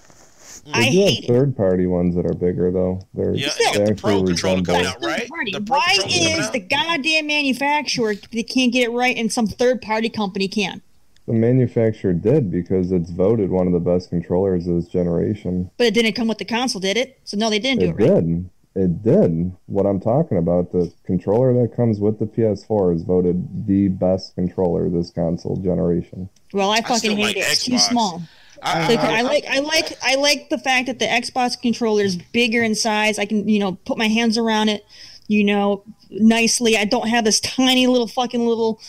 I 0.74 0.90
do 0.90 0.98
hate 0.98 1.26
have 1.26 1.36
third-party 1.36 1.88
ones 1.88 2.16
that 2.16 2.26
are 2.26 2.34
bigger 2.34 2.72
though. 2.72 3.02
They're 3.14 3.34
Yeah, 3.36 3.50
they 3.58 3.66
you 3.66 3.74
the 3.74 3.82
actually 3.92 3.96
Pro 3.96 4.24
controller 4.24 4.56
resemble- 4.62 4.74
coming 4.74 4.88
out, 4.88 5.04
right? 5.04 5.28
The 5.52 5.64
Why 5.68 5.96
is 6.08 6.52
the 6.52 6.60
goddamn 6.60 7.28
manufacturer 7.28 8.16
they 8.32 8.44
can't 8.44 8.72
get 8.74 8.84
it 8.84 8.92
right 8.92 9.16
and 9.18 9.32
some 9.32 9.48
third 9.48 9.82
party 9.82 10.10
company 10.10 10.48
can? 10.48 10.82
The 11.28 11.34
manufacturer 11.34 12.14
did 12.14 12.52
because 12.52 12.92
it's 12.92 13.12
voted 13.12 13.52
one 13.52 13.68
of 13.68 13.74
the 13.74 13.80
best 13.80 14.10
controllers 14.10 14.68
of 14.68 14.76
this 14.76 14.88
generation. 14.88 15.70
But 15.78 15.88
it 15.88 15.94
didn't 15.94 16.14
come 16.14 16.28
with 16.28 16.40
the 16.40 16.46
console, 16.46 16.82
did 16.82 16.98
it? 16.98 17.20
So 17.24 17.38
no, 17.38 17.50
they 17.50 17.60
didn't 17.60 17.80
do 17.82 17.86
It 17.86 17.90
it 17.90 18.12
right. 18.14 18.26
did. 18.26 18.50
It 18.74 19.04
did. 19.04 19.52
What 19.66 19.86
I'm 19.86 20.00
talking 20.00 20.38
about, 20.38 20.72
the 20.72 20.92
controller 21.06 21.54
that 21.62 21.76
comes 21.76 22.00
with 22.00 22.20
the 22.20 22.26
PS4 22.26 22.96
is 22.96 23.04
voted 23.04 23.68
the 23.68 23.90
best 23.90 24.34
controller 24.34 24.90
this 24.90 25.12
console 25.12 25.58
generation. 25.58 26.30
Well, 26.54 26.72
I 26.72 26.78
still 26.78 26.96
fucking 26.96 27.18
hate 27.18 27.24
like 27.24 27.38
it. 27.38 27.40
It's 27.42 27.66
too 27.66 27.78
small. 27.78 28.22
I- 28.62 28.88
Like, 28.88 29.00
I- 29.00 29.20
I 29.20 29.22
like 29.22 29.46
I 29.50 29.60
like 29.60 29.98
I 30.04 30.16
like 30.16 30.50
the 30.50 30.58
fact 30.58 30.88
that 30.88 31.00
the 31.00 31.06
Xbox 31.06 31.60
controller 31.62 32.04
is 32.04 32.16
bigger 32.18 32.62
in 32.64 32.76
size. 32.76 33.18
I 33.20 33.26
can 33.26 33.48
you 33.48 33.60
know 33.60 33.74
put 33.86 33.98
my 33.98 34.08
hands 34.08 34.38
around 34.38 34.70
it, 34.70 34.86
you 35.28 35.44
know, 35.44 35.84
nicely. 36.10 36.78
I 36.78 36.86
don't 36.86 37.08
have 37.10 37.24
this 37.26 37.40
tiny 37.42 37.88
little 37.88 38.08
fucking 38.08 38.46
little 38.46 38.80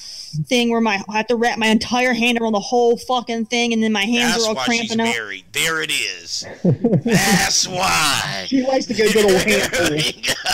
thing 0.47 0.71
where 0.71 0.81
my 0.81 1.03
I 1.11 1.17
have 1.19 1.27
to 1.29 1.37
wrap 1.37 1.59
my 1.59 1.67
entire 1.67 2.15
hand 2.15 2.39
around 2.41 2.53
the 2.53 2.61
whole 2.61 2.97
fucking 2.97 3.47
thing, 3.47 3.73
and 3.73 3.83
then 3.83 3.93
my 3.93 4.03
hands 4.05 4.33
That's 4.33 4.45
are 4.45 4.49
all 4.49 4.55
why 4.55 4.65
she's 4.67 4.89
cramping 4.89 5.01
up. 5.01 5.15
married. 5.15 5.45
There 5.53 5.83
it 5.83 5.91
is. 5.91 6.47
That's 7.05 7.69
why. 7.69 8.45
She 8.49 8.67
likes 8.67 8.87
to 8.87 8.95
get 8.95 9.15
a 9.15 9.19
little 9.19 9.31
old 9.37 9.43
handful. 9.43 9.99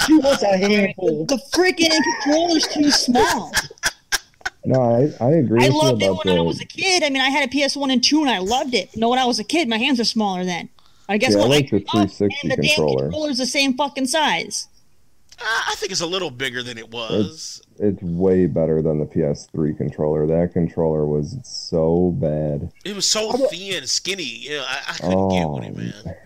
She 0.07 0.19
wants 0.19 0.43
a 0.43 0.57
handful. 0.57 1.25
The 1.27 1.41
freaking 1.53 1.91
controller's 2.23 2.67
too 2.69 2.91
small. 2.91 3.53
No, 4.69 4.81
I, 4.83 5.25
I 5.25 5.31
agree 5.33 5.61
I 5.65 5.69
with 5.69 5.73
you 5.75 5.79
loved 5.83 6.03
it 6.03 6.07
about 6.07 6.25
when 6.27 6.39
I 6.39 6.43
was 6.43 6.61
a 6.61 6.65
kid. 6.67 7.03
I 7.03 7.09
mean, 7.11 7.23
I 7.23 7.31
had 7.31 7.49
a 7.49 7.53
PS1 7.53 7.93
and 7.93 8.05
2 8.05 8.21
and 8.21 8.31
I 8.31 8.39
loved 8.39 8.75
it. 8.75 8.97
No, 8.97 9.09
when 9.09 9.19
I 9.19 9.25
was 9.25 9.39
a 9.39 9.45
kid, 9.45 9.69
my 9.69 9.79
hands 9.79 9.99
are 9.99 10.05
smaller 10.05 10.45
then. 10.45 10.69
I 11.09 11.17
guess 11.17 11.33
Yeah, 11.33 11.39
I 11.39 11.41
what? 11.43 11.51
like 11.51 11.71
the 11.71 11.81
grew 11.81 12.01
up 12.03 12.11
360 12.11 12.39
and 12.43 12.53
the 12.53 12.57
damn 12.57 12.65
controller. 12.77 13.03
controller's 13.05 13.39
the 13.39 13.47
same 13.47 13.75
fucking 13.77 14.07
size. 14.07 14.69
Uh, 15.41 15.45
I 15.71 15.75
think 15.77 15.93
it's 15.93 16.01
a 16.03 16.07
little 16.07 16.31
bigger 16.31 16.63
than 16.63 16.77
it 16.79 16.91
was. 16.91 17.63
It's 17.71 17.81
it's 17.81 18.03
way 18.03 18.47
better 18.47 18.83
than 18.83 18.99
the 18.99 19.07
PS3 19.07 19.77
controller. 19.79 20.27
That 20.27 20.53
controller 20.53 21.07
was 21.07 21.37
so 21.45 22.11
bad. 22.19 22.73
It 22.85 22.95
was 22.97 23.07
so 23.09 23.33
thin, 23.33 23.79
and 23.79 23.89
skinny. 23.89 24.25
Yeah, 24.25 24.65
I, 24.67 24.83
I 24.89 24.93
couldn't 24.99 25.29
get 25.31 25.49
with 25.49 25.65
it, 25.65 25.77
man. 25.77 26.17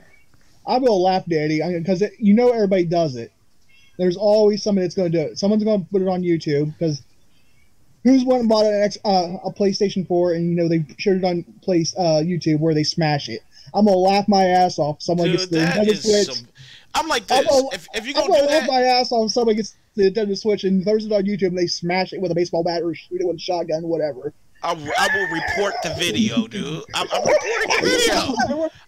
I'm 0.66 0.80
gonna 0.82 0.92
laugh, 0.92 1.26
Daddy, 1.26 1.60
because 1.78 2.02
you 2.18 2.32
know 2.34 2.50
everybody 2.50 2.86
does 2.86 3.16
it. 3.16 3.32
There's 3.98 4.16
always 4.16 4.62
somebody 4.62 4.86
that's 4.86 4.94
gonna 4.94 5.10
do 5.10 5.20
it. 5.20 5.38
Someone's 5.38 5.62
gonna 5.62 5.84
put 5.92 6.00
it 6.00 6.08
on 6.08 6.22
YouTube 6.22 6.72
because 6.78 7.02
who's 8.04 8.24
one 8.24 8.46
bought 8.48 8.66
an 8.66 8.82
X, 8.82 8.96
uh, 9.04 9.36
a 9.44 9.52
PlayStation 9.52 10.06
4 10.06 10.32
and 10.34 10.50
you 10.50 10.56
know 10.56 10.68
they 10.68 10.84
showed 10.98 11.18
it 11.18 11.24
on 11.24 11.44
place 11.62 11.94
uh, 11.96 12.22
YouTube 12.24 12.58
where 12.60 12.74
they 12.74 12.84
smash 12.84 13.28
it. 13.28 13.40
I'm 13.74 13.86
gonna 13.86 13.96
laugh 13.96 14.28
my 14.28 14.44
ass 14.44 14.78
off. 14.78 15.00
Someone 15.02 15.30
gets 15.32 15.46
the 15.46 15.58
Nintendo 15.58 15.96
Switch. 15.96 16.26
some. 16.36 16.46
I'm 16.94 17.08
like 17.08 17.22
I'm 17.30 17.44
gonna, 17.46 17.68
If, 17.72 17.86
if 17.94 18.06
you're 18.06 18.16
I'm 18.18 18.26
gonna 18.28 18.40
gonna 18.40 18.48
do 18.48 18.54
laugh 18.54 18.66
that, 18.66 18.70
my 18.70 18.82
ass 18.82 19.10
off. 19.12 19.26
if 19.26 19.32
Somebody 19.32 19.56
gets 19.56 19.74
the 19.94 20.10
Nintendo 20.10 20.36
Switch 20.36 20.64
and 20.64 20.84
throws 20.84 21.06
it 21.06 21.12
on 21.12 21.22
YouTube 21.24 21.48
and 21.48 21.58
they 21.58 21.66
smash 21.66 22.12
it 22.12 22.20
with 22.20 22.30
a 22.30 22.34
baseball 22.34 22.62
bat 22.64 22.82
or 22.82 22.94
shoot 22.94 23.20
it 23.20 23.26
with 23.26 23.36
a 23.36 23.40
shotgun, 23.40 23.82
whatever. 23.84 24.32
I, 24.64 24.74
I 24.74 25.08
will 25.16 25.26
report 25.28 25.74
the 25.82 25.92
video, 25.98 26.46
dude. 26.46 26.84
I'm, 26.94 27.08
I'm 27.12 27.22
reporting 27.22 27.66
the 27.66 27.78
video. 27.82 28.34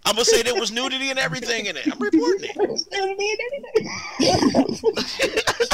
I'm 0.04 0.14
gonna 0.14 0.24
say 0.24 0.42
there 0.42 0.54
was 0.54 0.70
nudity 0.70 1.10
and 1.10 1.18
everything 1.18 1.66
in 1.66 1.76
it. 1.76 1.88
I'm 1.90 1.98
reporting 1.98 2.50
it. 2.54 2.56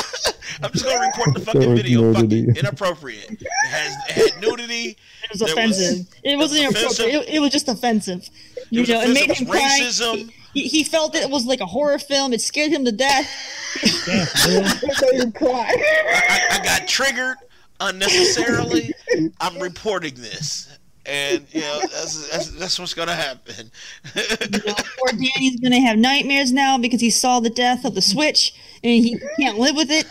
I'm 0.62 0.72
just 0.72 0.84
gonna 0.84 1.00
report 1.06 1.34
the 1.34 1.40
fucking 1.40 1.74
video. 1.76 2.12
Fucking 2.14 2.56
inappropriate. 2.56 3.30
It 3.30 3.46
has 3.68 3.94
it 4.08 4.32
had 4.32 4.40
nudity. 4.42 4.96
It 5.24 5.30
was 5.30 5.40
There 5.40 5.52
offensive. 5.52 6.06
it 6.24 6.36
wasn't 6.36 6.62
it 6.64 6.68
was 6.68 6.76
inappropriate. 6.82 7.28
It, 7.28 7.34
it 7.34 7.38
was 7.40 7.50
just 7.50 7.68
offensive. 7.68 8.28
You 8.70 8.80
was 8.80 8.88
know, 8.88 9.00
it 9.02 9.08
made 9.12 9.30
offensive. 9.30 9.46
him 9.46 9.52
cry. 9.52 9.78
Racism. 9.80 10.32
He, 10.54 10.66
he 10.66 10.82
felt 10.84 11.14
it 11.14 11.30
was 11.30 11.44
like 11.46 11.60
a 11.60 11.66
horror 11.66 11.98
film. 12.00 12.32
It 12.32 12.40
scared 12.40 12.72
him 12.72 12.84
to 12.84 12.92
death. 12.92 13.28
It 14.06 15.24
made 15.24 15.34
cry. 15.34 15.70
I, 15.76 16.58
I 16.58 16.64
got 16.64 16.88
triggered 16.88 17.36
unnecessarily. 17.78 18.92
I'm 19.40 19.58
reporting 19.58 20.14
this, 20.16 20.76
and 21.06 21.46
you 21.52 21.60
know 21.60 21.80
that's 21.80 22.28
that's, 22.30 22.50
that's 22.52 22.78
what's 22.78 22.94
gonna 22.94 23.14
happen. 23.14 23.70
You 24.16 24.22
know, 24.66 24.74
poor 24.98 25.12
Danny's 25.12 25.60
gonna 25.60 25.80
have 25.80 25.98
nightmares 25.98 26.52
now 26.52 26.78
because 26.78 27.00
he 27.00 27.10
saw 27.10 27.40
the 27.40 27.50
death 27.50 27.84
of 27.84 27.94
the 27.94 28.02
Switch 28.02 28.52
and 28.82 28.92
he 29.04 29.20
can't 29.38 29.58
live 29.58 29.76
with 29.76 29.90
it. 29.90 30.06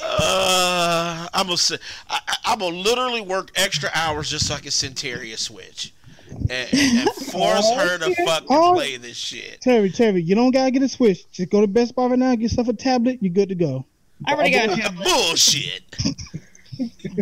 Uh, 0.00 1.28
I'm 1.32 1.46
gonna 1.46 1.56
say, 1.56 1.76
I, 2.08 2.20
I- 2.26 2.36
I'm 2.52 2.58
gonna 2.58 2.76
literally 2.76 3.20
work 3.20 3.50
extra 3.54 3.90
hours 3.94 4.28
just 4.30 4.46
so 4.46 4.54
I 4.54 4.58
can 4.58 4.70
send 4.70 4.96
Terry 4.96 5.32
a 5.32 5.36
Switch 5.36 5.92
and, 6.30 6.50
and, 6.50 6.98
and 6.98 7.08
force 7.10 7.70
her 7.70 7.98
to 7.98 8.14
fucking 8.24 8.46
Oh. 8.50 8.72
play 8.74 8.96
this 8.96 9.16
shit. 9.16 9.60
Terry, 9.60 9.90
Terry, 9.90 10.22
you 10.22 10.34
don't 10.34 10.50
gotta 10.50 10.70
get 10.70 10.82
a 10.82 10.88
Switch. 10.88 11.30
Just 11.30 11.50
go 11.50 11.60
to 11.60 11.66
Best 11.66 11.94
Buy 11.94 12.06
right 12.06 12.18
now, 12.18 12.30
get 12.32 12.42
yourself 12.42 12.68
a 12.68 12.72
tablet. 12.72 13.18
You're 13.20 13.32
good 13.32 13.48
to 13.50 13.54
go. 13.54 13.84
I 14.26 14.34
already 14.34 14.50
got 14.50 14.70
Uh, 14.70 14.90
Bullshit. 15.04 15.82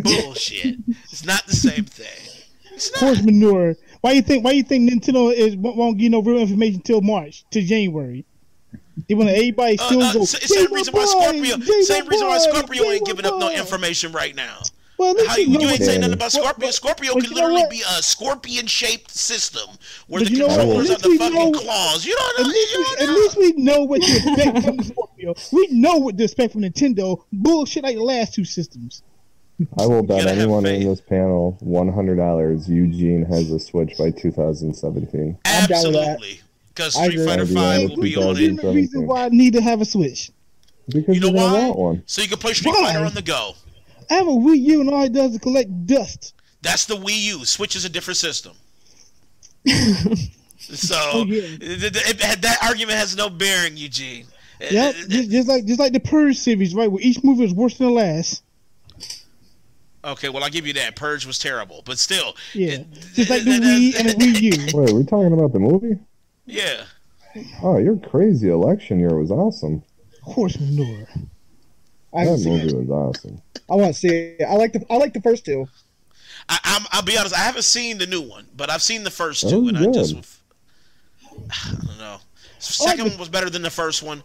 Bullshit. 0.03 0.77
It's 1.11 1.25
not 1.25 1.45
the 1.45 1.55
same 1.55 1.85
thing. 1.85 2.45
It's 2.73 2.91
not. 2.93 3.01
Horse 3.01 3.21
manure. 3.23 3.75
Why 4.01 4.13
you 4.13 4.21
think? 4.21 4.43
Why 4.43 4.51
you 4.51 4.63
think 4.63 4.89
Nintendo 4.89 5.31
is 5.33 5.55
won't- 5.55 5.77
won't 5.77 5.97
give 5.97 6.11
no 6.11 6.21
real 6.21 6.39
information 6.39 6.81
till 6.81 7.01
March, 7.01 7.43
till 7.51 7.63
January? 7.65 8.25
They 9.07 9.15
want 9.15 9.29
everybody 9.29 9.77
Uh, 9.79 9.85
still 9.87 10.01
uh, 10.01 10.13
go. 10.13 10.25
sa- 10.25 10.37
same 10.39 10.65
"Game 10.67 10.73
reason 10.75 10.91
Boy 10.93 10.99
why 10.99 11.05
Scorpio, 11.05 11.57
Game 11.57 11.83
same 11.83 12.07
reason 12.07 12.27
why 12.27 12.37
Scorpio 12.39 12.83
ain't 12.91 13.05
giving 13.05 13.25
up 13.25 13.39
no 13.39 13.51
information 13.51 14.11
right 14.11 14.35
now. 14.35 14.59
Well, 14.97 15.15
How 15.27 15.35
you, 15.37 15.59
you 15.59 15.67
ain't 15.67 15.81
saying 15.81 16.01
nothing 16.01 16.13
about 16.13 16.31
Scorpio? 16.31 16.67
but- 16.67 16.73
Scorpio 16.75 17.13
but 17.15 17.23
can 17.23 17.31
you 17.31 17.35
literally 17.35 17.63
be 17.71 17.81
a 17.81 18.03
scorpion-shaped 18.03 19.09
system 19.09 19.67
where 20.07 20.21
But 20.21 20.27
the 20.27 20.33
you 20.33 20.39
know 20.41 20.47
what? 20.47 20.59
controllers 20.59 20.89
are 20.91 20.97
the 20.99 21.07
least 21.09 21.21
fucking 21.23 21.51
know- 21.51 21.59
claws. 21.59 22.05
You 22.05 22.15
don't 22.15 22.39
At 22.39 22.43
know. 22.43 22.49
least, 22.49 22.71
You 22.73 22.77
we, 22.77 22.83
don't 22.85 23.01
at 23.01 23.05
know. 23.07 23.13
least 23.15 23.37
we 23.37 23.51
know 23.63 23.83
what 23.83 24.01
to 24.03 24.11
expect 24.15 24.63
from 24.65 24.83
Scorpio. 24.83 25.33
We 25.51 25.67
know 25.71 25.95
what 25.97 26.17
to 26.19 26.23
expect 26.23 26.53
from 26.53 26.61
Nintendo. 26.61 27.23
Bullshit 27.33 27.83
like 27.83 27.95
the 27.95 28.03
last 28.03 28.35
two 28.35 28.45
systems. 28.45 29.01
I 29.79 29.85
will 29.87 30.03
bet 30.03 30.25
anyone 30.27 30.65
in 30.67 30.87
this 30.87 31.01
panel 31.01 31.57
one 31.61 31.87
hundred 31.91 32.17
dollars. 32.17 32.67
Eugene 32.69 33.25
has 33.25 33.51
a 33.51 33.59
Switch 33.59 33.95
by 33.97 34.09
2017. 34.11 35.37
I'm 35.45 35.67
down 35.67 35.83
with 35.83 35.93
that. 35.93 36.01
Absolutely. 36.09 36.41
Because 36.73 36.93
Street 36.95 37.13
agree. 37.15 37.25
Fighter 37.25 37.45
Five 37.45 37.89
will 37.89 37.97
be 37.97 38.15
on 38.15 38.35
you, 38.37 38.49
it, 38.51 38.55
There's 38.55 38.63
no 38.63 38.73
reason 38.73 39.05
why 39.07 39.25
I 39.25 39.29
need 39.29 39.53
to 39.53 39.61
have 39.61 39.81
a 39.81 39.85
Switch. 39.85 40.31
Because 40.87 41.15
You 41.15 41.21
know 41.21 41.27
you're 41.27 41.35
why? 41.37 41.67
want 41.67 41.77
one. 41.77 42.03
so 42.05 42.21
you 42.21 42.27
can 42.27 42.37
play 42.37 42.53
Street 42.53 42.71
Why? 42.75 42.91
Fighter 42.93 43.05
on 43.05 43.13
the 43.13 43.21
go. 43.21 43.53
I 44.09 44.15
have 44.15 44.27
a 44.27 44.31
Wii 44.31 44.59
U 44.61 44.81
and 44.81 44.89
all 44.89 45.03
it 45.03 45.13
does 45.13 45.33
is 45.33 45.37
collect 45.39 45.85
dust. 45.85 46.33
That's 46.61 46.85
the 46.85 46.95
Wii 46.95 47.21
U. 47.23 47.45
Switch 47.45 47.75
is 47.75 47.85
a 47.85 47.89
different 47.89 48.17
system. 48.17 48.53
so 50.57 50.95
Oh, 51.13 51.25
yeah. 51.27 51.41
th- 51.57 51.59
th- 51.93 52.09
it- 52.09 52.41
that 52.41 52.57
argument 52.63 52.97
has 52.97 53.15
no 53.15 53.29
bearing, 53.29 53.77
Eugene. 53.77 54.25
Yep, 54.59 54.95
just, 55.09 55.29
just 55.31 55.47
like 55.47 55.65
just 55.65 55.79
like 55.79 55.91
the 55.93 55.99
Purge 55.99 56.37
series, 56.37 56.75
right? 56.75 56.91
Where 56.91 57.01
each 57.01 57.23
movie 57.23 57.45
is 57.45 57.53
worse 57.53 57.77
than 57.77 57.87
the 57.87 57.93
last. 57.93 58.43
Okay, 60.03 60.29
well 60.29 60.43
I'll 60.43 60.49
give 60.49 60.65
you 60.67 60.73
that. 60.73 60.95
Purge 60.95 61.25
was 61.25 61.37
terrible, 61.39 61.81
but 61.85 61.99
still, 61.99 62.35
Yeah, 62.53 62.69
it- 62.73 62.91
just 63.13 63.29
like 63.29 63.43
the 63.43 63.51
it- 63.51 63.61
Wii 63.63 63.99
and 63.99 64.09
the 64.09 64.13
Wii 64.13 64.41
U. 64.73 64.79
Wait, 64.79 64.91
are 64.91 64.95
we 64.95 65.03
talking 65.03 65.33
about 65.33 65.51
the 65.53 65.59
movie? 65.59 65.97
Yeah. 66.45 66.85
Oh, 67.63 67.77
you're 67.77 67.97
crazy. 67.97 68.49
Election 68.49 68.99
year 68.99 69.15
was 69.17 69.31
awesome. 69.31 69.83
Horse 70.21 70.59
manure. 70.59 71.07
I 72.13 72.25
That 72.25 72.25
haven't 72.25 72.39
seen 72.39 72.53
movie 72.53 72.67
it. 72.67 72.75
was 72.75 72.89
awesome. 72.89 73.41
I 73.69 73.75
want 73.75 73.93
to 73.93 73.99
see 73.99 74.07
it. 74.09 74.43
I 74.43 74.53
like 74.55 74.73
the 74.73 74.85
I 74.89 74.97
like 74.97 75.13
the 75.13 75.21
first 75.21 75.45
two. 75.45 75.67
I, 76.49 76.59
I'm, 76.63 76.85
I'll 76.91 77.03
be 77.03 77.17
honest. 77.17 77.33
I 77.35 77.39
haven't 77.39 77.63
seen 77.63 77.97
the 77.97 78.07
new 78.07 78.21
one, 78.21 78.47
but 78.55 78.69
I've 78.69 78.81
seen 78.81 79.03
the 79.03 79.11
first 79.11 79.47
two, 79.49 79.65
oh, 79.65 79.67
and 79.69 79.77
I 79.77 79.85
just. 79.91 80.15
I 81.51 81.71
don't 81.85 81.97
know. 81.97 82.17
Second 82.59 83.09
one 83.09 83.17
was 83.17 83.29
better 83.29 83.49
than 83.49 83.61
the 83.61 83.69
first 83.69 84.03
one. 84.03 84.23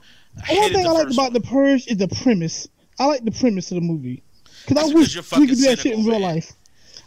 I 0.49 0.55
One 0.55 0.73
thing 0.73 0.83
the 0.83 0.89
I 0.89 0.93
like 0.93 1.05
first 1.05 1.17
about 1.19 1.33
the 1.33 1.41
Purge 1.41 1.87
is 1.87 1.97
the 1.99 2.09
premise. 2.09 2.69
I 2.99 3.07
like 3.07 3.25
the 3.25 3.31
premise 3.31 3.71
of 3.71 3.77
the 3.77 3.81
movie 3.83 4.23
because 4.67 4.91
I 4.91 4.95
wish 4.95 5.15
you're 5.15 5.25
we 5.39 5.47
could 5.47 5.57
do 5.57 5.65
that 5.67 5.79
shit 5.79 5.93
in 5.95 6.03
cynical, 6.03 6.05
real 6.05 6.21
man. 6.21 6.35
life. 6.37 6.53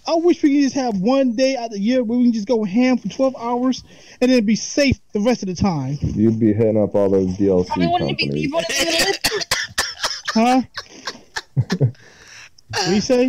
I 0.10 0.16
wish 0.16 0.42
we 0.42 0.56
could 0.56 0.64
just 0.64 0.74
have 0.76 0.98
one 0.98 1.36
day 1.36 1.56
out 1.56 1.66
of 1.68 1.72
the 1.74 1.80
year 1.80 2.04
where 2.04 2.18
we 2.18 2.24
can 2.26 2.34
just 2.34 2.48
go 2.48 2.64
ham 2.64 2.98
for 2.98 3.10
twelve 3.10 3.36
hours 3.40 3.84
and 4.20 4.32
then 4.32 4.44
be 4.44 4.56
safe 4.56 4.98
the 5.14 5.20
rest 5.20 5.44
of 5.44 5.50
the 5.50 5.56
time. 5.56 6.00
You'd 6.02 6.40
be 6.40 6.52
hitting 6.52 6.82
up 6.82 6.96
all 6.96 7.12
those 7.12 7.28
DLC 7.38 7.68
Probably 7.68 7.86
wouldn't 7.88 8.18
be 8.18 8.24
companies. 8.26 8.44
you 8.44 8.50
wouldn't 8.56 8.70
be 8.70 8.76
able 8.76 8.92
to 8.92 9.06
live 9.06 9.16
through 9.24 9.38
it. 9.38 9.56
Huh? 10.34 10.62
what 12.70 12.80
do 12.88 12.96
you 12.96 13.02
say? 13.02 13.26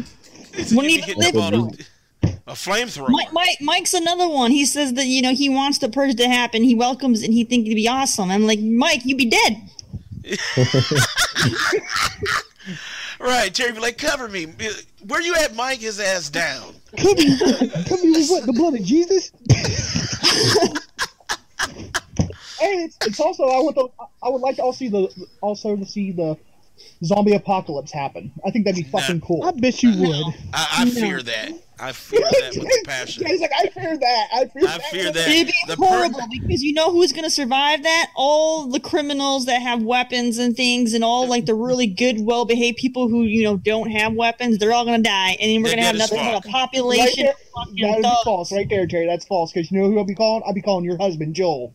It's- 0.54 0.72
Wouldn't 0.72 0.90
even 0.90 1.18
be 1.18 1.22
hitting 1.22 1.42
live 1.42 1.54
up 1.54 1.72
a, 2.22 2.28
a 2.52 2.54
flamethrower. 2.54 3.10
Mike, 3.10 3.32
Mike, 3.34 3.58
Mike's 3.60 3.92
another 3.92 4.26
one. 4.28 4.50
He 4.50 4.64
says 4.64 4.94
that 4.94 5.04
you 5.04 5.20
know 5.20 5.34
he 5.34 5.50
wants 5.50 5.76
the 5.78 5.90
purge 5.90 6.16
to 6.16 6.26
happen. 6.28 6.62
He 6.62 6.74
welcomes 6.74 7.22
and 7.22 7.34
he 7.34 7.44
thinks 7.44 7.66
it'd 7.66 7.76
be 7.76 7.88
awesome. 7.88 8.30
I'm 8.30 8.46
like, 8.46 8.60
Mike, 8.60 9.04
you'd 9.04 9.18
be 9.18 9.26
dead. 9.26 9.58
Right, 13.20 13.52
Terry 13.52 13.72
be 13.72 13.80
like, 13.80 13.98
cover 13.98 14.28
me. 14.28 14.46
Where 15.06 15.20
you 15.20 15.34
at, 15.36 15.54
Mike? 15.54 15.80
His 15.80 15.98
ass 16.00 16.28
down. 16.30 16.74
Could 16.98 17.16
be, 17.16 17.36
could 17.38 18.02
be 18.02 18.10
with 18.10 18.28
what? 18.28 18.46
The 18.46 18.52
blood 18.52 18.74
of 18.74 18.82
Jesus? 18.84 19.32
And 22.62 22.80
it's, 22.82 22.98
it's 23.06 23.20
also 23.20 23.44
I 23.44 23.58
want 23.60 23.76
to 23.76 23.88
I 24.22 24.28
would 24.28 24.42
like 24.42 24.56
to 24.56 24.62
also 24.62 24.78
see 24.78 24.88
the 24.88 25.08
also 25.40 25.76
to 25.76 25.86
see 25.86 26.12
the 26.12 26.36
zombie 27.04 27.34
apocalypse 27.34 27.90
happen. 27.90 28.32
I 28.44 28.50
think 28.50 28.66
that'd 28.66 28.76
be 28.84 28.90
fucking 28.90 29.22
cool. 29.22 29.42
I 29.44 29.52
bet 29.52 29.82
you 29.82 29.96
would. 29.98 30.34
I, 30.52 30.68
I 30.80 30.84
No. 30.84 30.90
fear 30.90 31.22
that. 31.22 31.52
I 31.80 31.92
fear 31.92 32.20
that 32.20 32.52
with 32.56 32.66
a 32.66 32.84
passion. 32.86 33.26
He's 33.26 33.40
like, 33.40 33.52
I 33.58 33.68
fear 33.68 33.96
that. 33.98 34.26
I 34.34 34.44
fear 34.46 34.62
I 34.68 34.78
that. 34.78 34.82
fear 34.90 35.12
that. 35.12 35.28
It'd 35.28 35.46
be 35.46 35.54
The 35.66 35.76
per- 35.76 35.84
horrible 35.86 36.20
because 36.30 36.62
you 36.62 36.74
know 36.74 36.90
who's 36.92 37.12
gonna 37.12 37.30
survive 37.30 37.82
that? 37.84 38.10
All 38.14 38.66
the 38.66 38.80
criminals 38.80 39.46
that 39.46 39.62
have 39.62 39.82
weapons 39.82 40.38
and 40.38 40.56
things, 40.56 40.94
and 40.94 41.02
all 41.02 41.26
like 41.26 41.46
the 41.46 41.54
really 41.54 41.86
good, 41.86 42.20
well-behaved 42.20 42.76
people 42.76 43.08
who 43.08 43.22
you 43.22 43.42
know 43.44 43.56
don't 43.56 43.90
have 43.90 44.14
weapons. 44.14 44.58
They're 44.58 44.72
all 44.72 44.84
gonna 44.84 45.02
die, 45.02 45.36
and 45.40 45.50
then 45.50 45.62
we're 45.62 45.70
gonna 45.70 45.82
have 45.82 45.96
dead 45.96 46.02
as 46.02 46.10
nothing 46.12 46.24
but 46.26 46.30
a 46.30 46.32
fuck. 46.34 46.44
Right 46.44 46.52
population 46.52 47.24
there, 47.24 47.32
of 47.32 47.38
fucking 47.66 47.82
that 47.82 47.96
would 47.96 48.02
be 48.02 48.16
false 48.24 48.52
right 48.52 48.68
there, 48.68 48.86
Terry. 48.86 49.06
That's 49.06 49.24
false 49.24 49.52
because 49.52 49.70
you 49.70 49.80
know 49.80 49.88
who 49.90 49.98
I'll 49.98 50.04
be 50.04 50.14
calling? 50.14 50.42
I'll 50.46 50.54
be 50.54 50.62
calling 50.62 50.84
your 50.84 50.98
husband, 50.98 51.34
Joel. 51.34 51.74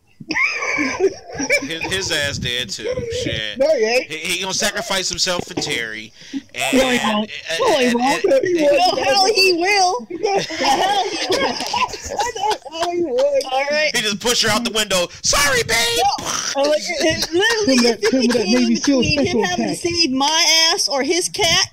His, 1.60 1.82
his 1.92 2.12
ass 2.12 2.38
dead 2.38 2.68
too. 2.70 2.92
Shit. 3.22 3.58
No, 3.58 3.68
he 3.76 3.84
ain't. 3.84 4.10
He, 4.10 4.16
he 4.18 4.40
gonna 4.42 4.52
sacrifice 4.54 5.08
himself 5.08 5.46
for 5.46 5.54
Terry. 5.54 6.12
And, 6.54 6.78
No, 6.78 6.90
he 6.90 6.98
won't. 7.06 7.30
and- 7.50 7.60
No, 7.60 7.78
he 7.78 7.94
won't. 7.94 8.24
and- 8.24 8.32
No, 8.32 8.40
he 8.42 8.54
won't. 8.62 8.72
Well, 8.72 9.04
hell, 9.04 9.26
he 9.26 9.52
will. 9.54 10.06
hell, 10.58 11.04
he 11.04 11.26
will. 11.30 11.56
Oh, 12.72 12.90
he 12.90 13.02
would. 13.04 13.44
All 13.52 13.64
right. 13.70 13.90
he 13.94 14.02
just 14.02 14.20
push 14.20 14.42
her 14.42 14.50
out 14.50 14.64
the 14.64 14.70
window. 14.72 15.06
Sorry, 15.22 15.62
babe. 15.62 15.98
Oh, 16.56 16.62
like, 16.62 16.80
it, 16.80 17.28
it, 17.28 17.32
literally, 17.32 17.76
Him 17.76 17.94
if 17.94 18.00
that- 18.00 18.12
it 18.12 18.12
him 18.14 18.20
that 18.28 18.38
became 18.38 18.60
Navy 18.60 18.76
SEAL 18.76 19.00
between 19.00 19.18
him 19.18 19.24
special 19.26 19.44
having 19.44 19.66
to 19.66 19.72
attack. 19.72 19.82
save 19.82 20.10
my 20.10 20.70
ass 20.72 20.88
or 20.88 21.02
his 21.02 21.28
cat, 21.28 21.66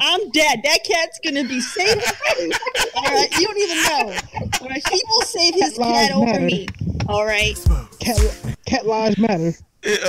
I'm 0.00 0.30
dead. 0.30 0.60
That 0.64 0.78
cat's 0.84 1.18
gonna 1.24 1.44
be 1.44 1.60
safe. 1.60 2.02
All 2.96 3.02
right, 3.04 3.28
you 3.38 3.46
don't 3.46 3.58
even 3.58 3.82
know. 3.82 4.14
All 4.60 4.68
right, 4.68 4.82
he 4.90 5.02
will 5.08 5.22
save 5.22 5.54
his 5.54 5.76
Cat 5.78 5.86
cat 6.08 6.12
over 6.12 6.24
matter. 6.26 6.44
me. 6.46 6.66
All 7.08 7.24
right. 7.24 7.58
Cat, 8.00 8.56
cat 8.66 8.86
lives 8.86 9.18
matter. 9.18 9.52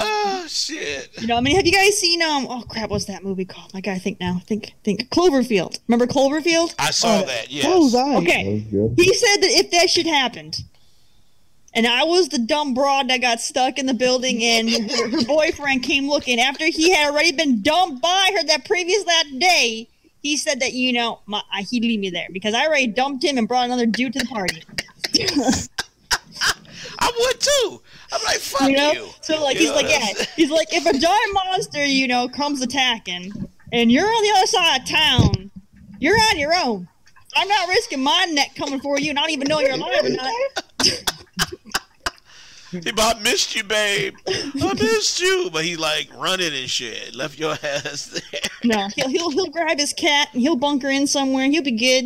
Oh 0.00 0.46
shit. 0.48 1.10
You 1.20 1.26
know, 1.26 1.36
I 1.36 1.40
mean, 1.40 1.54
have 1.56 1.66
you 1.66 1.72
guys 1.72 1.98
seen 1.98 2.22
um? 2.22 2.46
Oh 2.48 2.62
crap, 2.68 2.88
what's 2.90 3.04
that 3.06 3.22
movie 3.22 3.44
called? 3.44 3.70
I 3.74 3.80
gotta 3.82 4.00
think 4.00 4.18
now. 4.20 4.40
Think, 4.46 4.72
think. 4.82 5.10
Cloverfield. 5.10 5.78
Remember 5.88 6.06
Cloverfield? 6.06 6.74
I 6.78 6.90
saw 6.90 7.22
that. 7.22 7.50
Yes. 7.50 7.64
So 7.64 7.78
was 7.80 7.92
That 7.92 8.16
Okay. 8.18 8.54
was 8.54 8.62
good. 8.62 8.94
He 9.04 9.12
said 9.12 9.36
that 9.42 9.50
if 9.50 9.70
that 9.72 9.90
shit 9.90 10.06
happened, 10.06 10.56
and 11.78 11.86
I 11.86 12.02
was 12.02 12.28
the 12.28 12.38
dumb 12.38 12.74
broad 12.74 13.08
that 13.08 13.20
got 13.20 13.40
stuck 13.40 13.78
in 13.78 13.86
the 13.86 13.94
building, 13.94 14.42
and 14.42 14.68
her, 14.68 15.10
her 15.10 15.24
boyfriend 15.24 15.84
came 15.84 16.08
looking 16.08 16.40
after 16.40 16.66
he 16.66 16.90
had 16.90 17.08
already 17.08 17.30
been 17.30 17.62
dumped 17.62 18.02
by 18.02 18.32
her 18.34 18.42
that 18.46 18.64
previous 18.64 19.04
that 19.04 19.26
day. 19.38 19.88
He 20.20 20.36
said 20.36 20.58
that 20.58 20.72
you 20.72 20.92
know 20.92 21.20
my, 21.26 21.40
he'd 21.70 21.84
leave 21.84 22.00
me 22.00 22.10
there 22.10 22.26
because 22.32 22.52
I 22.52 22.66
already 22.66 22.88
dumped 22.88 23.22
him 23.22 23.38
and 23.38 23.46
brought 23.46 23.66
another 23.66 23.86
dude 23.86 24.12
to 24.14 24.18
the 24.18 24.24
party. 24.24 24.60
I 26.98 27.12
would 27.16 27.40
too. 27.40 27.80
I'm 28.12 28.24
like, 28.24 28.38
fuck 28.38 28.68
you 28.68 28.76
know, 28.76 28.90
you. 28.90 29.08
so 29.20 29.40
like 29.40 29.54
You 29.60 29.68
he's 29.68 29.70
like, 29.70 29.88
yeah, 29.88 30.24
he's 30.34 30.50
like, 30.50 30.74
if 30.74 30.84
a 30.84 30.98
giant 30.98 31.34
monster, 31.34 31.84
you 31.84 32.08
know, 32.08 32.28
comes 32.28 32.60
attacking, 32.60 33.30
and 33.72 33.92
you're 33.92 34.04
on 34.04 34.22
the 34.24 34.32
other 34.36 34.46
side 34.48 34.80
of 34.80 34.88
town, 34.88 35.52
you're 36.00 36.18
on 36.18 36.40
your 36.40 36.54
own. 36.56 36.88
I'm 37.36 37.46
not 37.46 37.68
risking 37.68 38.02
my 38.02 38.24
neck 38.24 38.56
coming 38.56 38.80
for 38.80 38.98
you, 38.98 39.12
I 39.12 39.14
don't 39.14 39.30
even 39.30 39.46
know 39.46 39.60
you're 39.60 39.74
alive 39.74 40.04
or 40.04 40.08
not. 40.08 40.34
He 42.70 42.90
about 42.90 43.22
missed 43.22 43.56
you, 43.56 43.64
babe. 43.64 44.14
I 44.26 44.74
missed 44.74 45.20
you, 45.20 45.48
but 45.52 45.64
he 45.64 45.76
like 45.76 46.10
running 46.14 46.54
and 46.54 46.68
shit. 46.68 47.14
Left 47.14 47.38
your 47.38 47.52
ass 47.62 48.06
there. 48.06 48.40
No, 48.64 48.88
he'll 48.94 49.08
he'll 49.08 49.30
he'll 49.30 49.50
grab 49.50 49.78
his 49.78 49.92
cat 49.92 50.28
and 50.32 50.42
he'll 50.42 50.56
bunker 50.56 50.88
in 50.88 51.06
somewhere 51.06 51.44
and 51.44 51.52
he'll 51.52 51.62
be 51.62 51.72
good. 51.72 52.04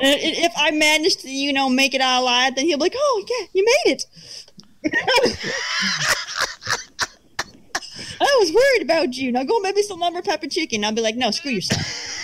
And 0.00 0.20
if 0.20 0.52
I 0.56 0.70
manage 0.70 1.16
to, 1.18 1.30
you 1.30 1.52
know, 1.52 1.68
make 1.68 1.94
it 1.94 2.00
out 2.00 2.22
alive, 2.22 2.54
then 2.54 2.66
he'll 2.66 2.78
be 2.78 2.84
like, 2.84 2.94
"Oh 2.96 3.24
yeah, 3.28 3.46
you 3.52 3.64
made 3.64 3.92
it." 3.94 4.04
I 8.20 8.36
was 8.40 8.52
worried 8.52 8.82
about 8.82 9.16
you. 9.16 9.32
Now 9.32 9.44
go 9.44 9.58
make 9.60 9.74
me 9.74 9.82
some 9.82 10.00
lumber 10.00 10.22
pepper 10.22 10.48
chicken. 10.48 10.84
I'll 10.84 10.92
be 10.92 11.00
like, 11.00 11.16
"No, 11.16 11.30
screw 11.30 11.52
yourself." 11.52 12.14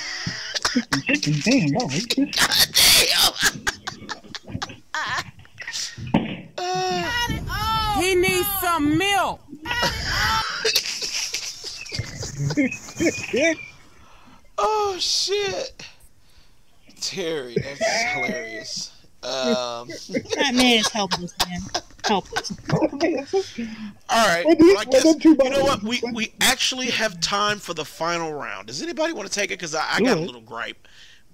Damn, 1.44 1.70
no. 1.70 1.88
He 8.00 8.14
needs 8.14 8.48
some 8.60 8.96
milk. 8.98 9.40
Oh 14.56 14.96
shit. 15.00 15.84
Terry, 17.00 17.54
that's 17.56 17.80
hilarious. 18.12 18.90
Um, 19.22 19.88
That 19.88 20.52
man 20.54 20.78
is 20.78 20.88
helpless, 20.88 21.34
man. 21.48 21.60
Helpless. 22.04 22.52
all 22.70 24.28
right. 24.28 24.44
Well, 24.46 24.56
well, 24.58 24.78
I 24.78 24.84
guess, 24.84 25.24
you 25.24 25.34
know 25.34 25.44
buttons- 25.44 25.62
what? 25.62 25.82
We 25.82 26.00
we 26.12 26.32
actually 26.40 26.90
have 26.90 27.20
time 27.20 27.58
for 27.58 27.74
the 27.74 27.84
final 27.84 28.32
round. 28.32 28.68
Does 28.68 28.82
anybody 28.82 29.12
want 29.12 29.28
to 29.28 29.34
take 29.34 29.50
it? 29.50 29.58
Because 29.58 29.74
I, 29.74 29.84
I 29.94 30.00
got 30.00 30.18
a 30.18 30.20
little 30.20 30.40
gripe. 30.40 30.86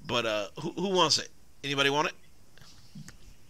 But 0.07 0.27
uh, 0.27 0.47
who, 0.61 0.70
who 0.73 0.89
wants 0.90 1.19
it? 1.19 1.28
Anybody 1.62 1.90
want 1.90 2.09
it? 2.09 2.15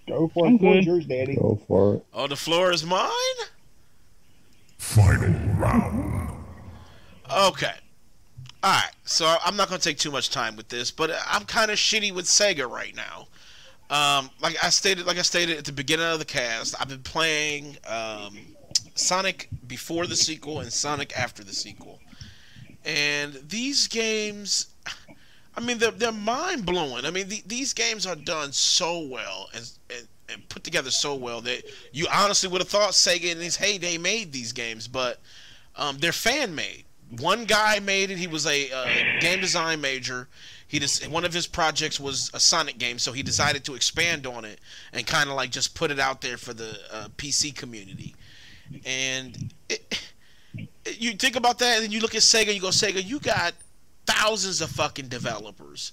Go 0.08 0.28
for 0.28 0.46
it. 0.46 0.58
Floor's 0.58 0.76
good. 0.76 0.86
yours, 0.86 1.06
Daddy. 1.06 1.36
Go 1.36 1.60
for 1.66 1.96
it. 1.96 2.06
Oh, 2.12 2.26
the 2.26 2.36
floor 2.36 2.72
is 2.72 2.84
mine. 2.84 3.10
Final 4.78 5.30
round. 5.56 6.30
Okay. 7.32 7.74
All 8.62 8.72
right. 8.72 8.90
So 9.04 9.36
I'm 9.44 9.56
not 9.56 9.68
going 9.68 9.80
to 9.80 9.88
take 9.88 9.98
too 9.98 10.10
much 10.10 10.30
time 10.30 10.56
with 10.56 10.68
this, 10.68 10.90
but 10.90 11.10
I'm 11.28 11.44
kind 11.44 11.70
of 11.70 11.76
shitty 11.78 12.12
with 12.12 12.26
Sega 12.26 12.68
right 12.68 12.94
now. 12.96 13.28
Um, 13.90 14.30
like 14.40 14.56
I 14.62 14.70
stated, 14.70 15.06
like 15.06 15.18
I 15.18 15.22
stated 15.22 15.58
at 15.58 15.64
the 15.64 15.72
beginning 15.72 16.06
of 16.06 16.18
the 16.18 16.24
cast, 16.24 16.80
I've 16.80 16.88
been 16.88 17.02
playing 17.02 17.76
um, 17.88 18.38
Sonic 18.94 19.48
before 19.66 20.06
the 20.06 20.16
sequel 20.16 20.60
and 20.60 20.72
Sonic 20.72 21.16
after 21.18 21.42
the 21.42 21.52
sequel. 21.52 21.98
And 22.84 23.34
these 23.48 23.88
games, 23.88 24.69
I 25.60 25.62
mean, 25.62 25.78
they're, 25.78 25.90
they're 25.90 26.12
mind 26.12 26.64
blowing. 26.64 27.04
I 27.04 27.10
mean, 27.10 27.28
the, 27.28 27.42
these 27.46 27.74
games 27.74 28.06
are 28.06 28.16
done 28.16 28.52
so 28.52 29.00
well 29.00 29.48
and, 29.54 29.70
and, 29.90 30.08
and 30.30 30.48
put 30.48 30.64
together 30.64 30.90
so 30.90 31.14
well 31.14 31.42
that 31.42 31.64
you 31.92 32.06
honestly 32.12 32.48
would 32.48 32.62
have 32.62 32.68
thought 32.68 32.92
Sega 32.92 33.30
in 33.30 33.38
his 33.38 33.56
heyday 33.56 33.98
made 33.98 34.32
these 34.32 34.52
games, 34.52 34.88
but 34.88 35.20
um, 35.76 35.98
they're 35.98 36.12
fan 36.12 36.54
made. 36.54 36.84
One 37.18 37.44
guy 37.44 37.78
made 37.80 38.10
it. 38.10 38.16
He 38.16 38.26
was 38.26 38.46
a 38.46 38.70
uh, 38.70 38.86
game 39.20 39.40
design 39.40 39.80
major. 39.80 40.28
He 40.66 40.78
just 40.78 41.06
one 41.08 41.24
of 41.24 41.34
his 41.34 41.48
projects 41.48 41.98
was 41.98 42.30
a 42.32 42.38
Sonic 42.38 42.78
game, 42.78 43.00
so 43.00 43.10
he 43.10 43.24
decided 43.24 43.64
to 43.64 43.74
expand 43.74 44.26
on 44.26 44.44
it 44.44 44.60
and 44.92 45.04
kind 45.04 45.28
of 45.28 45.34
like 45.34 45.50
just 45.50 45.74
put 45.74 45.90
it 45.90 45.98
out 45.98 46.20
there 46.20 46.36
for 46.36 46.54
the 46.54 46.78
uh, 46.92 47.08
PC 47.16 47.54
community. 47.54 48.14
And 48.86 49.52
it, 49.68 50.00
you 50.84 51.12
think 51.14 51.34
about 51.34 51.58
that, 51.58 51.76
and 51.76 51.84
then 51.84 51.90
you 51.90 51.98
look 51.98 52.14
at 52.14 52.20
Sega. 52.20 52.54
You 52.54 52.60
go, 52.60 52.68
Sega, 52.68 53.04
you 53.04 53.18
got 53.18 53.54
thousands 54.10 54.60
of 54.60 54.70
fucking 54.70 55.08
developers, 55.08 55.92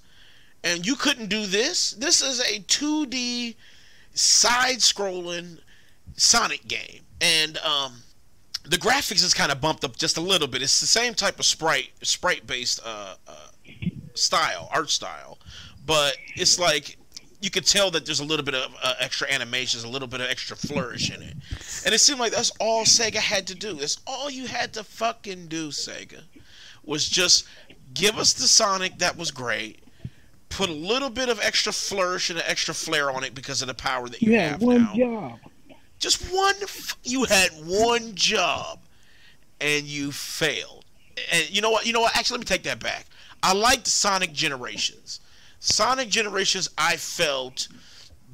and 0.64 0.85
you 0.85 0.95
couldn't 0.95 1.27
do 1.27 1.45
this. 1.45 1.91
This 1.91 2.22
is 2.22 2.39
a 2.39 2.60
2D 2.60 3.56
side-scrolling 4.14 5.60
Sonic 6.15 6.68
game, 6.68 7.02
and 7.22 7.57
um, 7.60 8.02
the 8.64 8.77
graphics 8.77 9.23
is 9.23 9.34
kind 9.34 9.52
of 9.52 9.61
bumped 9.61 9.84
up 9.84 9.95
just 9.95 10.18
a 10.18 10.22
little 10.22 10.48
bit. 10.48 10.61
It's 10.61 10.80
the 10.80 10.88
same 10.88 11.14
type 11.14 11.39
of 11.39 11.45
sprite 11.45 11.91
sprite-based 12.02 12.80
uh, 12.84 13.15
uh, 13.27 13.48
style, 14.15 14.69
art 14.72 14.89
style, 14.89 15.38
but 15.85 16.18
it's 16.35 16.60
like 16.60 16.98
you 17.39 17.52
could 17.52 17.65
tell 17.65 17.91
that 17.91 18.06
there's 18.06 18.19
a 18.19 18.26
little 18.26 18.45
bit 18.45 18.56
of 18.56 18.73
uh, 18.81 18.95
extra 18.99 19.31
animations, 19.31 19.84
a 19.84 19.88
little 19.88 20.07
bit 20.07 20.22
of 20.22 20.30
extra 20.30 20.56
flourish 20.56 21.14
in 21.14 21.22
it, 21.22 21.35
and 21.85 21.94
it 21.94 21.99
seemed 21.99 22.19
like 22.19 22.31
that's 22.31 22.52
all 22.60 22.84
Sega 22.84 23.15
had 23.15 23.45
to 23.48 23.56
do. 23.56 23.73
That's 23.73 23.99
all 24.07 24.30
you 24.30 24.48
had 24.48 24.73
to 24.73 24.84
fucking 24.84 25.48
do, 25.48 25.69
Sega, 25.69 26.22
was 26.84 27.07
just 27.07 27.45
give 27.98 28.18
us 28.18 28.34
the 28.34 28.48
Sonic 28.48 28.98
that 28.99 29.18
was 29.18 29.32
great. 29.32 29.80
Put 30.49 30.69
a 30.69 30.74
little 30.74 31.10
bit 31.10 31.30
of 31.30 31.40
extra 31.41 31.74
flourish 31.74 32.30
and 32.30 32.40
an 32.40 32.45
extra 32.48 32.74
flair 32.74 33.11
on 33.11 33.24
it 33.24 33.36
because 33.36 33.61
of 33.61 33.68
the 33.68 33.74
power 33.74 34.07
that 34.07 34.22
you 34.22 34.32
Yeah, 34.34 34.49
have 34.52 34.61
one 34.61 34.84
now. 34.84 34.95
job. 34.95 35.40
Just 35.99 36.22
one. 36.34 36.56
F- 36.61 36.98
you 37.03 37.26
had 37.26 37.49
one 37.65 38.14
job, 38.15 38.80
and 39.60 39.84
you 39.86 40.11
failed. 40.11 40.86
And 41.32 41.49
you 41.49 41.61
know 41.61 41.72
what? 41.72 41.86
You 41.86 41.94
know 41.94 42.02
what? 42.02 42.15
Actually, 42.15 42.36
let 42.38 42.49
me 42.49 42.56
take 42.56 42.64
that 42.64 42.80
back. 42.80 43.07
I 43.44 43.53
liked 43.53 43.88
Sonic 43.88 44.32
Generations. 44.32 45.19
Sonic 45.60 46.10
Generations, 46.10 46.69
I 46.78 46.98
felt 46.98 47.68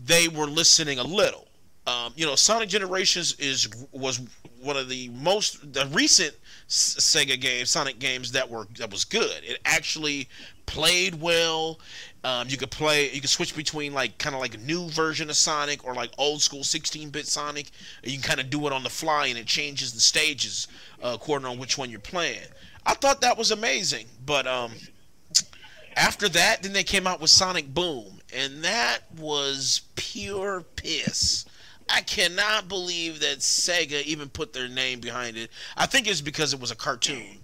they 0.05 0.27
were 0.27 0.45
listening 0.47 0.99
a 0.99 1.03
little. 1.03 1.47
Um, 1.87 2.13
you 2.15 2.25
know, 2.25 2.35
Sonic 2.35 2.69
Generations 2.69 3.33
is 3.39 3.69
was 3.91 4.19
one 4.61 4.77
of 4.77 4.89
the 4.89 5.09
most 5.09 5.73
the 5.73 5.85
recent 5.87 6.35
Sega 6.73 7.39
games, 7.39 7.69
Sonic 7.69 7.99
games 7.99 8.31
that 8.31 8.49
were 8.49 8.67
that 8.79 8.91
was 8.91 9.05
good. 9.05 9.43
It 9.43 9.59
actually 9.63 10.27
played 10.65 11.21
well. 11.21 11.79
Um, 12.23 12.47
you 12.49 12.57
could 12.57 12.71
play, 12.71 13.11
you 13.11 13.21
could 13.21 13.29
switch 13.29 13.55
between 13.55 13.93
like 13.93 14.17
kind 14.17 14.33
of 14.33 14.41
like 14.41 14.55
a 14.55 14.59
new 14.59 14.89
version 14.89 15.29
of 15.29 15.35
Sonic 15.35 15.85
or 15.85 15.93
like 15.93 16.09
old 16.17 16.41
school 16.41 16.61
16-bit 16.61 17.27
Sonic. 17.27 17.69
You 18.03 18.13
can 18.13 18.21
kind 18.21 18.39
of 18.39 18.49
do 18.49 18.65
it 18.65 18.73
on 18.73 18.81
the 18.81 18.89
fly, 18.89 19.27
and 19.27 19.37
it 19.37 19.45
changes 19.45 19.93
the 19.93 19.99
stages 19.99 20.67
uh, 21.03 21.11
according 21.15 21.47
on 21.47 21.59
which 21.59 21.77
one 21.77 21.89
you're 21.89 21.99
playing. 21.99 22.47
I 22.85 22.93
thought 22.95 23.21
that 23.21 23.37
was 23.37 23.51
amazing, 23.51 24.07
but 24.25 24.47
um, 24.47 24.71
after 25.95 26.27
that, 26.29 26.63
then 26.63 26.73
they 26.73 26.83
came 26.83 27.05
out 27.05 27.21
with 27.21 27.29
Sonic 27.29 27.73
Boom, 27.73 28.21
and 28.33 28.63
that 28.63 28.99
was 29.17 29.81
pure 29.95 30.61
piss. 30.75 31.45
I 31.89 32.01
cannot 32.01 32.67
believe 32.67 33.19
that 33.19 33.39
Sega 33.39 34.03
even 34.03 34.29
put 34.29 34.53
their 34.53 34.67
name 34.67 34.99
behind 34.99 35.37
it. 35.37 35.49
I 35.77 35.85
think 35.85 36.07
it's 36.07 36.21
because 36.21 36.53
it 36.53 36.59
was 36.59 36.71
a 36.71 36.75
cartoon 36.75 37.39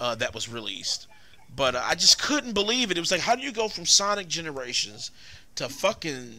uh, 0.00 0.14
that 0.16 0.34
was 0.34 0.48
released. 0.48 1.06
But 1.54 1.74
uh, 1.74 1.82
I 1.84 1.94
just 1.94 2.20
couldn't 2.20 2.54
believe 2.54 2.90
it. 2.90 2.96
It 2.96 3.00
was 3.00 3.10
like, 3.12 3.20
how 3.20 3.36
do 3.36 3.42
you 3.42 3.52
go 3.52 3.68
from 3.68 3.84
Sonic 3.86 4.26
Generations 4.28 5.10
to 5.56 5.68
fucking 5.68 6.32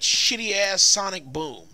shitty 0.00 0.52
ass 0.56 0.82
Sonic 0.82 1.24
Boom? 1.24 1.64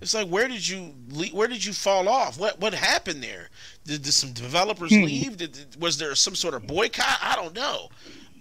It's 0.00 0.14
like, 0.14 0.28
where 0.28 0.46
did 0.46 0.66
you 0.68 0.94
where 1.32 1.48
did 1.48 1.64
you 1.64 1.72
fall 1.72 2.08
off? 2.08 2.38
What 2.38 2.60
what 2.60 2.72
happened 2.74 3.22
there? 3.22 3.48
Did, 3.84 4.02
did 4.02 4.12
some 4.12 4.32
developers 4.32 4.94
Hmm. 4.94 5.02
leave? 5.04 5.36
Did, 5.38 5.52
did- 5.52 5.80
was 5.80 5.98
there 5.98 6.14
some 6.14 6.34
sort 6.36 6.54
of 6.54 6.66
boycott? 6.66 7.18
I 7.22 7.34
don't 7.34 7.54
know. 7.54 7.88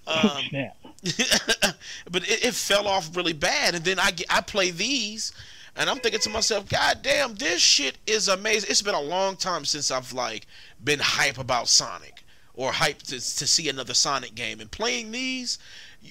Um, 0.05 0.43
but 2.11 2.23
it, 2.29 2.45
it 2.45 2.53
fell 2.53 2.87
off 2.87 3.15
really 3.15 3.33
bad. 3.33 3.73
And 3.75 3.83
then 3.83 3.99
I 3.99 4.11
I 4.29 4.41
play 4.41 4.71
these, 4.71 5.31
and 5.77 5.89
I'm 5.89 5.97
thinking 5.97 6.21
to 6.21 6.29
myself, 6.29 6.67
God 6.67 6.99
damn, 7.03 7.35
this 7.35 7.61
shit 7.61 7.97
is 8.07 8.27
amazing. 8.27 8.69
It's 8.69 8.81
been 8.81 8.95
a 8.95 9.01
long 9.01 9.35
time 9.35 9.63
since 9.63 9.91
I've 9.91 10.11
like 10.11 10.47
been 10.83 10.99
hype 10.99 11.37
about 11.37 11.67
Sonic 11.67 12.23
or 12.55 12.71
hyped 12.71 13.03
to, 13.09 13.15
to 13.15 13.47
see 13.47 13.69
another 13.69 13.93
Sonic 13.93 14.33
game. 14.33 14.59
And 14.59 14.71
playing 14.71 15.11
these, 15.11 15.59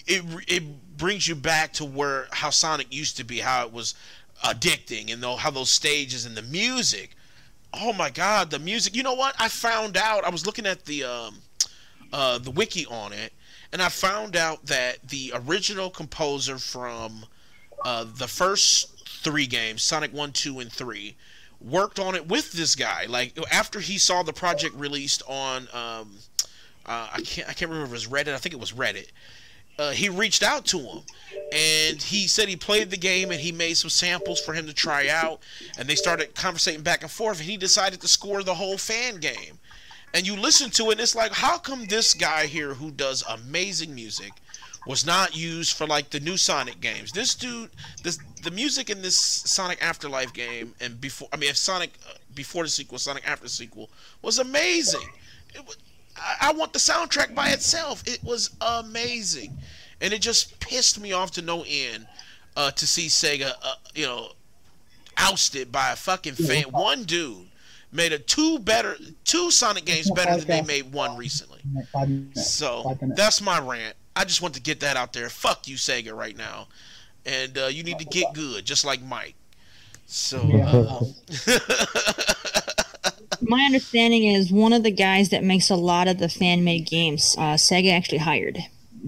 it 0.07 0.25
it 0.47 0.97
brings 0.97 1.27
you 1.27 1.35
back 1.35 1.73
to 1.75 1.85
where 1.85 2.29
how 2.31 2.51
Sonic 2.51 2.95
used 2.95 3.17
to 3.17 3.25
be, 3.25 3.41
how 3.41 3.67
it 3.67 3.73
was 3.73 3.95
addicting, 4.45 5.13
and 5.13 5.23
how 5.25 5.51
those 5.51 5.71
stages 5.71 6.25
and 6.25 6.37
the 6.37 6.43
music. 6.43 7.17
Oh 7.75 7.93
my 7.93 8.11
God, 8.11 8.51
the 8.51 8.61
music! 8.61 8.95
You 8.95 9.03
know 9.03 9.15
what? 9.15 9.35
I 9.39 9.49
found 9.49 9.97
out. 9.97 10.25
I 10.25 10.31
was 10.31 10.47
looking 10.47 10.67
at 10.67 10.85
the 10.85 11.05
um, 11.05 11.39
uh, 12.13 12.39
the 12.39 12.53
wiki 12.53 12.87
on 12.87 13.13
it, 13.13 13.33
and 13.73 13.83
I 13.83 13.89
found 13.89 14.37
out 14.37 14.65
that 14.67 14.99
the 15.09 15.33
original 15.35 15.91
composer 15.91 16.59
from 16.59 17.27
uh, 17.85 18.05
the 18.17 18.29
first 18.29 18.96
three 19.17 19.47
games, 19.47 19.83
Sonic 19.83 20.13
One, 20.13 20.33
Two, 20.33 20.61
and 20.61 20.73
Three, 20.73 21.17
worked 21.61 21.99
on 21.99 22.15
it 22.15 22.29
with 22.29 22.53
this 22.53 22.75
guy. 22.75 23.07
Like 23.07 23.39
after 23.51 23.81
he 23.81 23.99
saw 23.99 24.23
the 24.23 24.33
project 24.33 24.75
released 24.75 25.23
on, 25.27 25.69
um, 25.73 26.17
uh, 26.87 27.09
I 27.13 27.21
can't 27.23 27.49
I 27.49 27.53
can't 27.53 27.71
remember 27.71 27.87
if 27.95 28.03
it 28.03 28.07
was 28.07 28.07
Reddit. 28.07 28.35
I 28.35 28.39
think 28.39 28.55
it 28.55 28.61
was 28.61 28.73
Reddit. 28.73 29.09
Uh, 29.79 29.91
he 29.91 30.09
reached 30.09 30.43
out 30.43 30.65
to 30.65 30.79
him 30.79 31.03
and 31.53 32.03
he 32.03 32.27
said 32.27 32.49
he 32.49 32.57
played 32.57 32.91
the 32.91 32.97
game 32.97 33.31
and 33.31 33.41
he 33.41 33.53
made 33.53 33.75
some 33.77 33.91
samples 33.91 34.41
for 34.41 34.55
him 34.55 34.67
to 34.67 34.73
try 34.73 35.07
out 35.09 35.41
and 35.79 35.87
they 35.87 35.95
started 35.95 36.35
conversating 36.35 36.81
back 36.81 37.03
and 37.03 37.11
forth 37.11 37.39
and 37.39 37.47
he 37.47 37.59
decided 37.59 38.01
to 38.01 38.09
score 38.09 38.43
the 38.43 38.55
whole 38.55 38.79
fan 38.79 39.17
game 39.17 39.59
and 40.15 40.27
you 40.27 40.35
listen 40.35 40.71
to 40.71 40.85
it 40.85 40.93
and 40.93 41.01
it's 41.01 41.15
like 41.15 41.31
how 41.31 41.59
come 41.59 41.85
this 41.87 42.15
guy 42.15 42.47
here 42.47 42.73
who 42.73 42.91
does 42.91 43.23
amazing 43.29 43.95
music 43.95 44.33
was 44.87 45.05
not 45.05 45.37
used 45.37 45.77
for 45.77 45.87
like 45.87 46.11
the 46.11 46.21
new 46.21 46.37
Sonic 46.37 46.81
games. 46.81 47.13
This 47.13 47.35
dude, 47.35 47.71
this 48.03 48.19
the 48.43 48.51
music 48.51 48.89
in 48.91 49.03
this 49.03 49.19
Sonic 49.19 49.83
Afterlife 49.83 50.33
game 50.33 50.75
and 50.81 51.01
before 51.01 51.29
I 51.33 51.37
mean 51.37 51.51
if 51.51 51.57
Sonic 51.57 51.93
uh, 52.09 52.15
before 52.35 52.63
the 52.63 52.69
sequel, 52.69 52.99
Sonic 52.99 53.29
after 53.29 53.45
the 53.45 53.51
sequel 53.51 53.91
was 54.23 54.39
amazing. 54.39 55.09
It 55.55 55.67
was, 55.67 55.77
I, 56.17 56.49
I 56.49 56.53
want 56.53 56.73
the 56.73 56.79
soundtrack 56.79 57.35
by 57.35 57.49
itself. 57.49 58.03
It 58.07 58.23
was 58.23 58.51
amazing, 58.61 59.57
and 60.01 60.13
it 60.13 60.21
just 60.21 60.59
pissed 60.61 61.01
me 61.01 61.13
off 61.13 61.33
to 61.33 61.43
no 61.43 61.65
end 61.67 62.07
uh, 62.57 62.71
to 62.71 62.87
see 62.87 63.07
Sega, 63.07 63.53
uh, 63.63 63.75
you 63.95 64.07
know, 64.07 64.31
ousted 65.17 65.73
by 65.73 65.91
a 65.93 65.97
fucking 65.97 66.35
fan. 66.35 66.65
One 66.65 67.05
dude 67.05 67.49
made 67.93 68.13
a 68.13 68.19
two 68.19 68.59
better 68.61 68.97
two 69.25 69.51
Sonic 69.51 69.85
games 69.85 70.11
better 70.11 70.37
than 70.39 70.47
they 70.47 70.63
made 70.63 70.93
one 70.93 71.17
recently. 71.17 71.61
So 72.35 72.97
that's 73.17 73.41
my 73.41 73.59
rant. 73.59 73.97
I 74.17 74.25
just 74.25 74.41
want 74.43 74.55
to 74.55 74.61
get 74.61 74.81
that 74.81 74.97
out 74.97 75.13
there. 75.13 75.29
Fuck 75.29 75.69
you, 75.69 75.77
Sega, 75.77 76.13
right 76.17 76.37
now, 76.37 76.69
and 77.25 77.57
uh, 77.59 77.67
you 77.67 77.83
need 77.85 77.99
to 77.99 78.05
get 78.07 78.33
good, 78.35 78.65
just 78.65 78.85
like 78.85 79.03
Mike. 79.03 79.35
So 80.07 80.39
uh, 80.39 81.01
My 83.43 83.63
understanding 83.65 84.25
is 84.25 84.51
one 84.51 84.73
of 84.73 84.83
the 84.83 84.91
guys 84.91 85.29
that 85.31 85.45
makes 85.45 85.69
a 85.71 85.77
lot 85.77 86.09
of 86.09 86.19
the 86.19 86.29
fan 86.29 86.65
made 86.65 86.87
games, 86.87 87.35
uh, 87.39 87.55
Sega 87.55 87.93
actually 87.93 88.19
hired. 88.19 88.59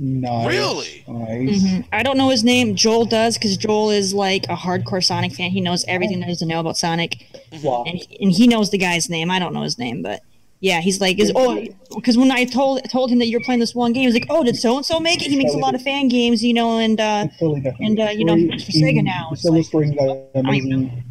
Nice. 0.00 0.46
Really? 0.46 1.04
Nice. 1.08 1.62
Mhm. 1.62 1.84
I 1.92 2.02
don't 2.02 2.18
know 2.18 2.28
his 2.28 2.44
name. 2.44 2.76
Joel 2.76 3.04
does 3.06 3.34
because 3.36 3.56
Joel 3.56 3.90
is 3.90 4.14
like 4.14 4.44
a 4.44 4.54
hardcore 4.54 5.02
Sonic 5.02 5.32
fan. 5.32 5.50
He 5.50 5.60
knows 5.60 5.84
everything 5.88 6.20
there 6.20 6.28
is 6.30 6.38
to 6.38 6.46
know 6.46 6.60
about 6.60 6.76
Sonic, 6.76 7.26
Wow. 7.62 7.84
and 7.86 8.00
and 8.20 8.30
he 8.30 8.46
knows 8.46 8.70
the 8.70 8.78
guy's 8.78 9.08
name. 9.08 9.30
I 9.30 9.38
don't 9.40 9.52
know 9.54 9.62
his 9.62 9.78
name, 9.78 10.02
but 10.02 10.20
yeah, 10.60 10.80
he's 10.80 11.00
like, 11.00 11.18
is 11.20 11.30
oh, 11.36 11.64
because 11.94 12.16
when 12.18 12.30
I 12.32 12.44
told 12.44 12.82
told 12.90 13.10
him 13.10 13.18
that 13.20 13.26
you're 13.28 13.40
playing 13.40 13.60
this 13.60 13.74
one 13.74 13.92
game, 13.92 14.04
he's 14.04 14.14
like, 14.14 14.26
oh, 14.30 14.42
did 14.44 14.56
so 14.56 14.76
and 14.76 14.84
so 14.84 14.98
make 15.00 15.22
it? 15.24 15.30
He 15.30 15.36
makes 15.36 15.54
a 15.54 15.58
lot 15.58 15.74
of 15.74 15.82
fan 15.82 16.08
games, 16.08 16.42
you 16.44 16.52
know, 16.54 16.78
and 16.78 17.00
uh, 17.00 17.28
totally 17.38 17.64
and 17.80 17.98
uh, 18.00 18.04
you 18.10 18.24
know, 18.24 18.34
Story- 18.36 18.50
it's 18.54 18.64
for 18.64 18.72
Sega 18.72 19.04
now. 19.04 19.28
It's 19.32 19.44
like, 19.44 20.32
amazing 20.34 21.02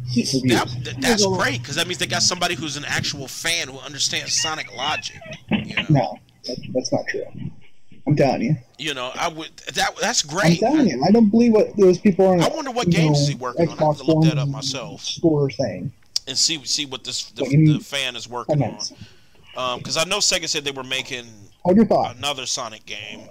that, 0.48 0.68
that- 0.84 0.96
that's 1.00 1.26
great 1.26 1.60
because 1.60 1.76
that 1.76 1.86
means 1.86 1.98
they 1.98 2.06
got 2.06 2.22
somebody 2.22 2.54
who's 2.54 2.76
an 2.76 2.84
actual 2.86 3.28
fan 3.28 3.68
who 3.68 3.78
understands 3.78 4.34
Sonic 4.40 4.74
logic. 4.74 5.20
You 5.50 5.76
know, 5.76 5.84
No, 5.90 6.18
that, 6.46 6.56
that's 6.74 6.92
not 6.92 7.06
true. 7.08 7.24
I'm 8.06 8.16
telling 8.16 8.40
you. 8.42 8.56
you 8.78 8.94
know, 8.94 9.12
I 9.14 9.28
would 9.28 9.54
that 9.74 9.94
that's 10.00 10.22
great. 10.22 10.62
I'm 10.62 10.72
telling 10.72 10.88
you. 10.88 11.04
I 11.04 11.10
don't 11.10 11.28
believe 11.28 11.52
what 11.52 11.76
those 11.76 11.98
people 11.98 12.26
are 12.26 12.34
on. 12.34 12.40
I 12.42 12.48
wonder 12.48 12.70
what 12.70 12.88
games 12.88 13.18
know, 13.18 13.22
is 13.22 13.28
he 13.28 13.34
working 13.34 13.68
on. 13.68 13.68
I 13.68 13.70
have 13.72 13.78
Xbox 13.96 13.96
to 13.98 14.04
look 14.04 14.24
that 14.24 14.38
up 14.38 14.48
myself 14.48 15.02
Store 15.02 15.50
saying. 15.50 15.92
and 16.26 16.36
see 16.38 16.62
see 16.64 16.86
what 16.86 17.04
this 17.04 17.30
the, 17.32 17.42
What, 17.42 17.52
you 17.52 17.58
mean- 17.58 17.78
the 17.78 17.84
fan 17.84 18.16
is 18.16 18.26
working 18.28 18.62
on. 18.62 18.78
Because 19.52 19.96
I 19.96 20.04
know 20.04 20.18
Sega 20.18 20.48
said 20.48 20.64
they 20.64 20.70
were 20.70 20.84
making 20.84 21.26
Hold 21.64 21.76
your 21.76 21.86
thought. 21.86 22.16
another 22.16 22.46
Sonic 22.46 22.86
game, 22.86 23.28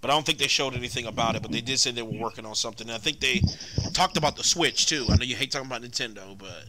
but 0.00 0.10
I 0.10 0.14
don't 0.14 0.24
think 0.24 0.38
they 0.38 0.46
showed 0.46 0.74
anything 0.74 1.06
about 1.06 1.36
it. 1.36 1.42
But 1.42 1.52
they 1.52 1.60
did 1.60 1.78
say 1.78 1.90
they 1.90 2.02
were 2.02 2.18
working 2.18 2.46
on 2.46 2.54
something. 2.54 2.86
And 2.88 2.94
I 2.96 2.98
think 2.98 3.20
they 3.20 3.42
talked 3.92 4.16
about 4.16 4.36
the 4.36 4.44
Switch 4.44 4.86
too. 4.86 5.06
I 5.10 5.16
know 5.16 5.24
you 5.24 5.36
hate 5.36 5.50
talking 5.50 5.66
about 5.66 5.82
Nintendo, 5.82 6.36
but 6.38 6.64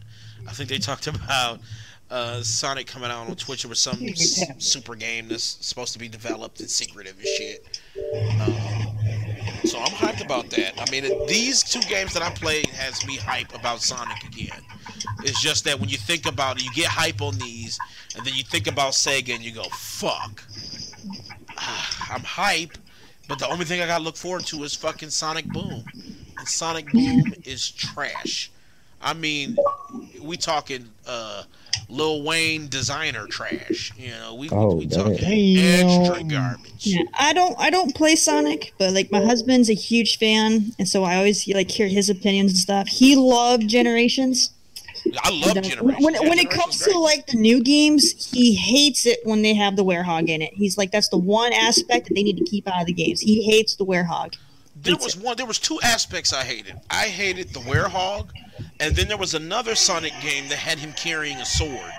I 0.46 0.52
think 0.52 0.68
they 0.68 0.78
talked 0.78 1.06
about 1.08 1.60
uh, 2.10 2.42
Sonic 2.42 2.86
coming 2.86 3.10
out 3.10 3.28
on 3.28 3.36
Switch 3.38 3.64
with 3.64 3.78
some 3.78 3.98
super 4.58 4.94
game 4.94 5.28
that's 5.28 5.44
supposed 5.66 5.92
to 5.94 5.98
be 5.98 6.08
developed 6.08 6.60
and 6.60 6.70
secretive 6.70 7.16
and 7.18 7.26
shit. 7.26 7.80
Um, 8.40 8.97
so 9.64 9.78
I'm 9.78 9.92
hyped 9.92 10.24
about 10.24 10.50
that. 10.50 10.80
I 10.80 10.90
mean, 10.90 11.04
these 11.26 11.62
two 11.62 11.80
games 11.88 12.12
that 12.14 12.22
I 12.22 12.30
played 12.30 12.66
has 12.66 13.06
me 13.06 13.16
hype 13.16 13.54
about 13.54 13.80
Sonic 13.80 14.24
again. 14.24 14.60
It's 15.22 15.40
just 15.40 15.64
that 15.64 15.78
when 15.78 15.88
you 15.88 15.96
think 15.96 16.26
about 16.26 16.58
it, 16.58 16.64
you 16.64 16.72
get 16.72 16.86
hype 16.86 17.22
on 17.22 17.36
these, 17.38 17.78
and 18.16 18.24
then 18.24 18.34
you 18.34 18.42
think 18.42 18.66
about 18.66 18.92
Sega 18.92 19.34
and 19.34 19.42
you 19.42 19.52
go, 19.52 19.64
"Fuck." 19.64 20.44
Ah, 21.56 22.14
I'm 22.14 22.22
hype, 22.22 22.78
but 23.28 23.38
the 23.38 23.48
only 23.48 23.64
thing 23.64 23.80
I 23.80 23.86
gotta 23.86 24.04
look 24.04 24.16
forward 24.16 24.46
to 24.46 24.62
is 24.64 24.74
fucking 24.74 25.10
Sonic 25.10 25.46
Boom. 25.46 25.84
And 26.38 26.48
Sonic 26.48 26.90
Boom 26.92 27.34
is 27.44 27.70
trash. 27.70 28.50
I 29.00 29.14
mean, 29.14 29.56
we 30.20 30.36
talking 30.36 30.88
uh, 31.06 31.44
Lil 31.88 32.22
Wayne 32.22 32.68
designer 32.68 33.26
trash. 33.26 33.92
You 33.96 34.10
know, 34.10 34.34
we 34.34 34.48
Oh, 34.50 34.74
we 34.76 34.86
damn. 34.86 35.04
talking 35.16 35.58
extra 35.58 36.16
Damn. 36.18 36.28
garbage. 36.28 36.70
Yeah, 36.86 37.02
I 37.18 37.32
don't 37.32 37.54
I 37.58 37.70
don't 37.70 37.94
play 37.94 38.16
Sonic, 38.16 38.72
but 38.78 38.92
like 38.92 39.10
my 39.10 39.20
husband's 39.24 39.70
a 39.70 39.74
huge 39.74 40.18
fan, 40.18 40.72
and 40.78 40.88
so 40.88 41.04
I 41.04 41.16
always 41.16 41.46
like 41.48 41.70
hear 41.70 41.88
his 41.88 42.08
opinions 42.10 42.52
and 42.52 42.58
stuff. 42.58 42.88
He 42.88 43.16
loved 43.16 43.68
Generations. 43.68 44.50
I 45.22 45.30
love 45.30 45.56
And, 45.56 45.58
uh, 45.58 45.68
Generations. 45.70 46.04
When, 46.04 46.14
Yeah, 46.14 46.28
when 46.28 46.38
it 46.38 46.50
comes 46.50 46.82
great. 46.82 46.92
to 46.92 46.98
like 46.98 47.26
the 47.28 47.36
new 47.38 47.62
games, 47.62 48.30
he 48.34 48.54
hates 48.54 49.06
it 49.06 49.20
when 49.24 49.42
they 49.42 49.54
have 49.54 49.76
the 49.76 49.84
werehog 49.84 50.28
in 50.28 50.42
it. 50.42 50.52
He's 50.54 50.76
like, 50.76 50.90
that's 50.90 51.08
the 51.08 51.16
one 51.18 51.52
aspect 51.52 52.08
that 52.08 52.14
they 52.14 52.22
need 52.22 52.36
to 52.38 52.44
keep 52.44 52.68
out 52.68 52.80
of 52.80 52.86
the 52.86 52.92
games. 52.92 53.20
He 53.20 53.42
hates 53.44 53.76
the 53.76 53.86
werehog. 53.86 54.34
There 54.82 54.96
was 54.96 55.16
one. 55.16 55.36
There 55.36 55.46
was 55.46 55.58
two 55.58 55.78
aspects 55.82 56.32
I 56.32 56.44
hated. 56.44 56.80
I 56.90 57.06
hated 57.08 57.52
the 57.52 57.60
werehog, 57.60 58.30
and 58.80 58.94
then 58.94 59.08
there 59.08 59.16
was 59.16 59.34
another 59.34 59.74
Sonic 59.74 60.12
game 60.22 60.48
that 60.48 60.58
had 60.58 60.78
him 60.78 60.92
carrying 60.92 61.38
a 61.38 61.44
sword. 61.44 61.92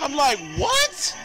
I'm 0.00 0.14
like, 0.14 0.38
what? 0.56 1.16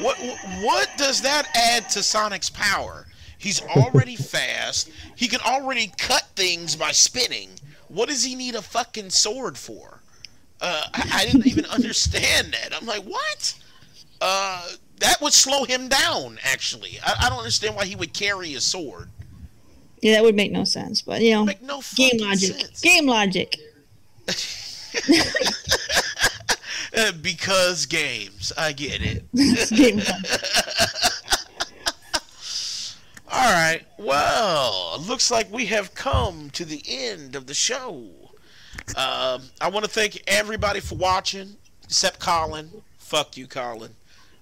What? 0.00 0.18
What 0.62 0.88
does 0.96 1.20
that 1.22 1.48
add 1.54 1.88
to 1.90 2.02
Sonic's 2.02 2.50
power? 2.50 3.06
He's 3.38 3.62
already 3.62 4.16
fast. 4.16 4.90
He 5.16 5.28
can 5.28 5.40
already 5.40 5.92
cut 5.98 6.26
things 6.34 6.76
by 6.76 6.92
spinning. 6.92 7.50
What 7.88 8.08
does 8.08 8.24
he 8.24 8.34
need 8.34 8.54
a 8.54 8.62
fucking 8.62 9.10
sword 9.10 9.56
for? 9.56 10.00
Uh, 10.60 10.82
I, 10.92 11.10
I 11.14 11.24
didn't 11.26 11.46
even 11.46 11.64
understand 11.66 12.52
that. 12.52 12.76
I'm 12.78 12.86
like, 12.86 13.04
what? 13.04 13.54
Uh, 14.20 14.68
that 15.00 15.20
would 15.20 15.32
slow 15.32 15.64
him 15.64 15.88
down. 15.88 16.38
Actually, 16.42 16.98
I, 17.04 17.26
I 17.26 17.28
don't 17.28 17.38
understand 17.38 17.76
why 17.76 17.84
he 17.84 17.96
would 17.96 18.12
carry 18.12 18.54
a 18.54 18.60
sword. 18.60 19.10
Yeah, 20.02 20.14
that 20.14 20.22
would 20.22 20.34
make 20.36 20.52
no 20.52 20.64
sense, 20.64 21.02
but 21.02 21.20
you 21.22 21.32
know, 21.32 21.48
no 21.62 21.82
game 21.94 22.18
logic. 22.18 22.56
sense. 22.56 22.80
Game 22.80 23.06
logic. 23.06 23.56
Uh, 26.96 27.12
because 27.20 27.84
games. 27.86 28.50
I 28.56 28.72
get 28.72 29.02
it. 29.02 29.24
game 29.76 29.98
logic. 29.98 30.14
All 33.30 33.52
right. 33.52 33.82
Well, 33.98 34.98
looks 35.06 35.30
like 35.30 35.52
we 35.52 35.66
have 35.66 35.94
come 35.94 36.48
to 36.50 36.64
the 36.64 36.82
end 36.88 37.36
of 37.36 37.46
the 37.46 37.54
show. 37.54 38.08
Um, 38.96 39.42
I 39.60 39.68
want 39.70 39.84
to 39.84 39.90
thank 39.90 40.22
everybody 40.26 40.80
for 40.80 40.94
watching, 40.94 41.56
except 41.84 42.20
Colin. 42.20 42.70
Fuck 42.96 43.36
you, 43.36 43.46
Colin. 43.46 43.94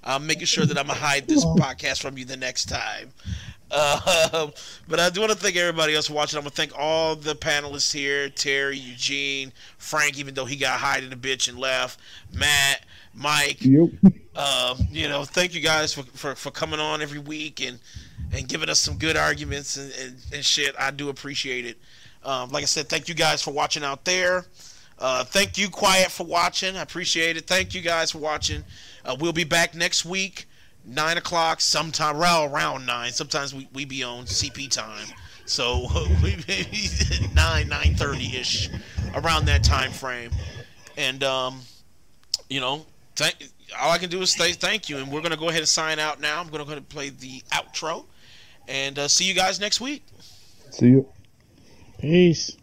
I'm 0.04 0.24
making 0.26 0.46
sure 0.46 0.64
that 0.64 0.78
I'm 0.78 0.86
gonna 0.86 0.98
hide 1.00 1.26
this 1.26 1.44
podcast 1.44 2.00
from 2.00 2.16
you 2.16 2.24
the 2.24 2.36
next 2.36 2.66
time. 2.68 3.10
Uh, 3.70 4.48
but 4.88 5.00
I 5.00 5.10
do 5.10 5.20
want 5.20 5.32
to 5.32 5.38
thank 5.38 5.56
everybody 5.56 5.94
else 5.94 6.06
for 6.06 6.14
watching. 6.14 6.38
I'm 6.38 6.44
gonna 6.44 6.50
thank 6.50 6.72
all 6.78 7.16
the 7.16 7.34
panelists 7.34 7.92
here: 7.92 8.28
Terry, 8.28 8.78
Eugene, 8.78 9.52
Frank, 9.78 10.18
even 10.18 10.34
though 10.34 10.44
he 10.44 10.56
got 10.56 10.78
hiding 10.78 11.12
a 11.12 11.16
bitch 11.16 11.48
and 11.48 11.58
left, 11.58 12.00
Matt, 12.32 12.84
Mike. 13.14 13.58
Yep. 13.60 13.90
Um, 14.36 14.86
you 14.90 15.08
know, 15.08 15.24
thank 15.24 15.54
you 15.54 15.60
guys 15.60 15.94
for, 15.94 16.02
for, 16.02 16.34
for 16.34 16.50
coming 16.50 16.78
on 16.78 17.00
every 17.00 17.18
week 17.18 17.60
and 17.60 17.78
and 18.32 18.46
giving 18.48 18.68
us 18.68 18.78
some 18.78 18.98
good 18.98 19.16
arguments 19.16 19.76
and, 19.76 19.92
and, 20.00 20.16
and 20.32 20.44
shit. 20.44 20.74
I 20.78 20.90
do 20.90 21.08
appreciate 21.08 21.64
it. 21.64 21.78
Um, 22.24 22.50
like 22.50 22.62
I 22.62 22.66
said, 22.66 22.88
thank 22.88 23.08
you 23.08 23.14
guys 23.14 23.42
for 23.42 23.52
watching 23.52 23.84
out 23.84 24.04
there. 24.04 24.46
Uh, 24.98 25.24
thank 25.24 25.58
you, 25.58 25.68
Quiet, 25.68 26.10
for 26.10 26.24
watching. 26.26 26.76
I 26.76 26.82
appreciate 26.82 27.36
it. 27.36 27.46
Thank 27.46 27.74
you 27.74 27.82
guys 27.82 28.12
for 28.12 28.18
watching. 28.18 28.64
Uh, 29.04 29.16
we'll 29.20 29.32
be 29.32 29.44
back 29.44 29.74
next 29.74 30.04
week, 30.04 30.45
9 30.86 31.18
o'clock, 31.18 31.60
sometime 31.60 32.16
around, 32.16 32.50
around 32.50 32.86
9. 32.86 33.12
Sometimes 33.12 33.54
we, 33.54 33.68
we 33.72 33.84
be 33.84 34.02
on 34.02 34.24
CP 34.24 34.70
time. 34.70 35.06
So 35.44 35.86
we 36.22 36.36
9, 37.34 37.68
9.30ish, 37.68 38.80
around 39.14 39.46
that 39.46 39.62
time 39.64 39.90
frame. 39.90 40.30
And, 40.96 41.22
um, 41.24 41.60
you 42.48 42.60
know, 42.60 42.86
thank, 43.16 43.36
all 43.80 43.90
I 43.90 43.98
can 43.98 44.10
do 44.10 44.22
is 44.22 44.32
say 44.32 44.52
thank 44.52 44.88
you. 44.88 44.98
And 44.98 45.10
we're 45.10 45.20
going 45.20 45.32
to 45.32 45.38
go 45.38 45.48
ahead 45.48 45.60
and 45.60 45.68
sign 45.68 45.98
out 45.98 46.20
now. 46.20 46.40
I'm 46.40 46.48
going 46.48 46.60
to 46.60 46.64
go 46.64 46.70
ahead 46.72 46.78
and 46.78 46.88
play 46.88 47.10
the 47.10 47.42
outro. 47.50 48.04
And 48.68 48.98
uh, 48.98 49.08
see 49.08 49.24
you 49.24 49.34
guys 49.34 49.60
next 49.60 49.80
week. 49.80 50.04
See 50.70 50.88
you. 50.88 51.08
Peace. 51.98 52.56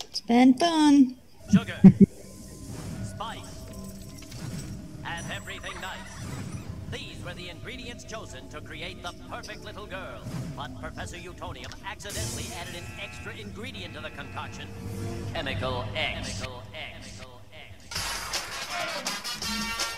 It's 0.00 0.20
been 0.20 0.54
fun. 0.54 1.16
Sugar, 1.50 1.74
spice, 3.04 3.66
and 5.04 5.32
everything 5.32 5.72
nice. 5.80 6.13
These 6.94 7.24
were 7.24 7.34
the 7.34 7.48
ingredients 7.48 8.04
chosen 8.04 8.48
to 8.50 8.60
create 8.60 9.02
the 9.02 9.12
perfect 9.28 9.64
little 9.64 9.84
girl. 9.84 10.20
But 10.56 10.80
Professor 10.80 11.16
Utonium 11.16 11.74
accidentally 11.84 12.44
added 12.56 12.76
an 12.76 12.84
extra 13.02 13.34
ingredient 13.34 13.94
to 13.94 14.00
the 14.00 14.10
concoction. 14.10 14.68
Chemical 15.32 15.84
X. 15.96 16.38
Chemical 16.38 16.62
X. 16.72 17.18
Chemical 17.18 17.40
X. 18.70 19.93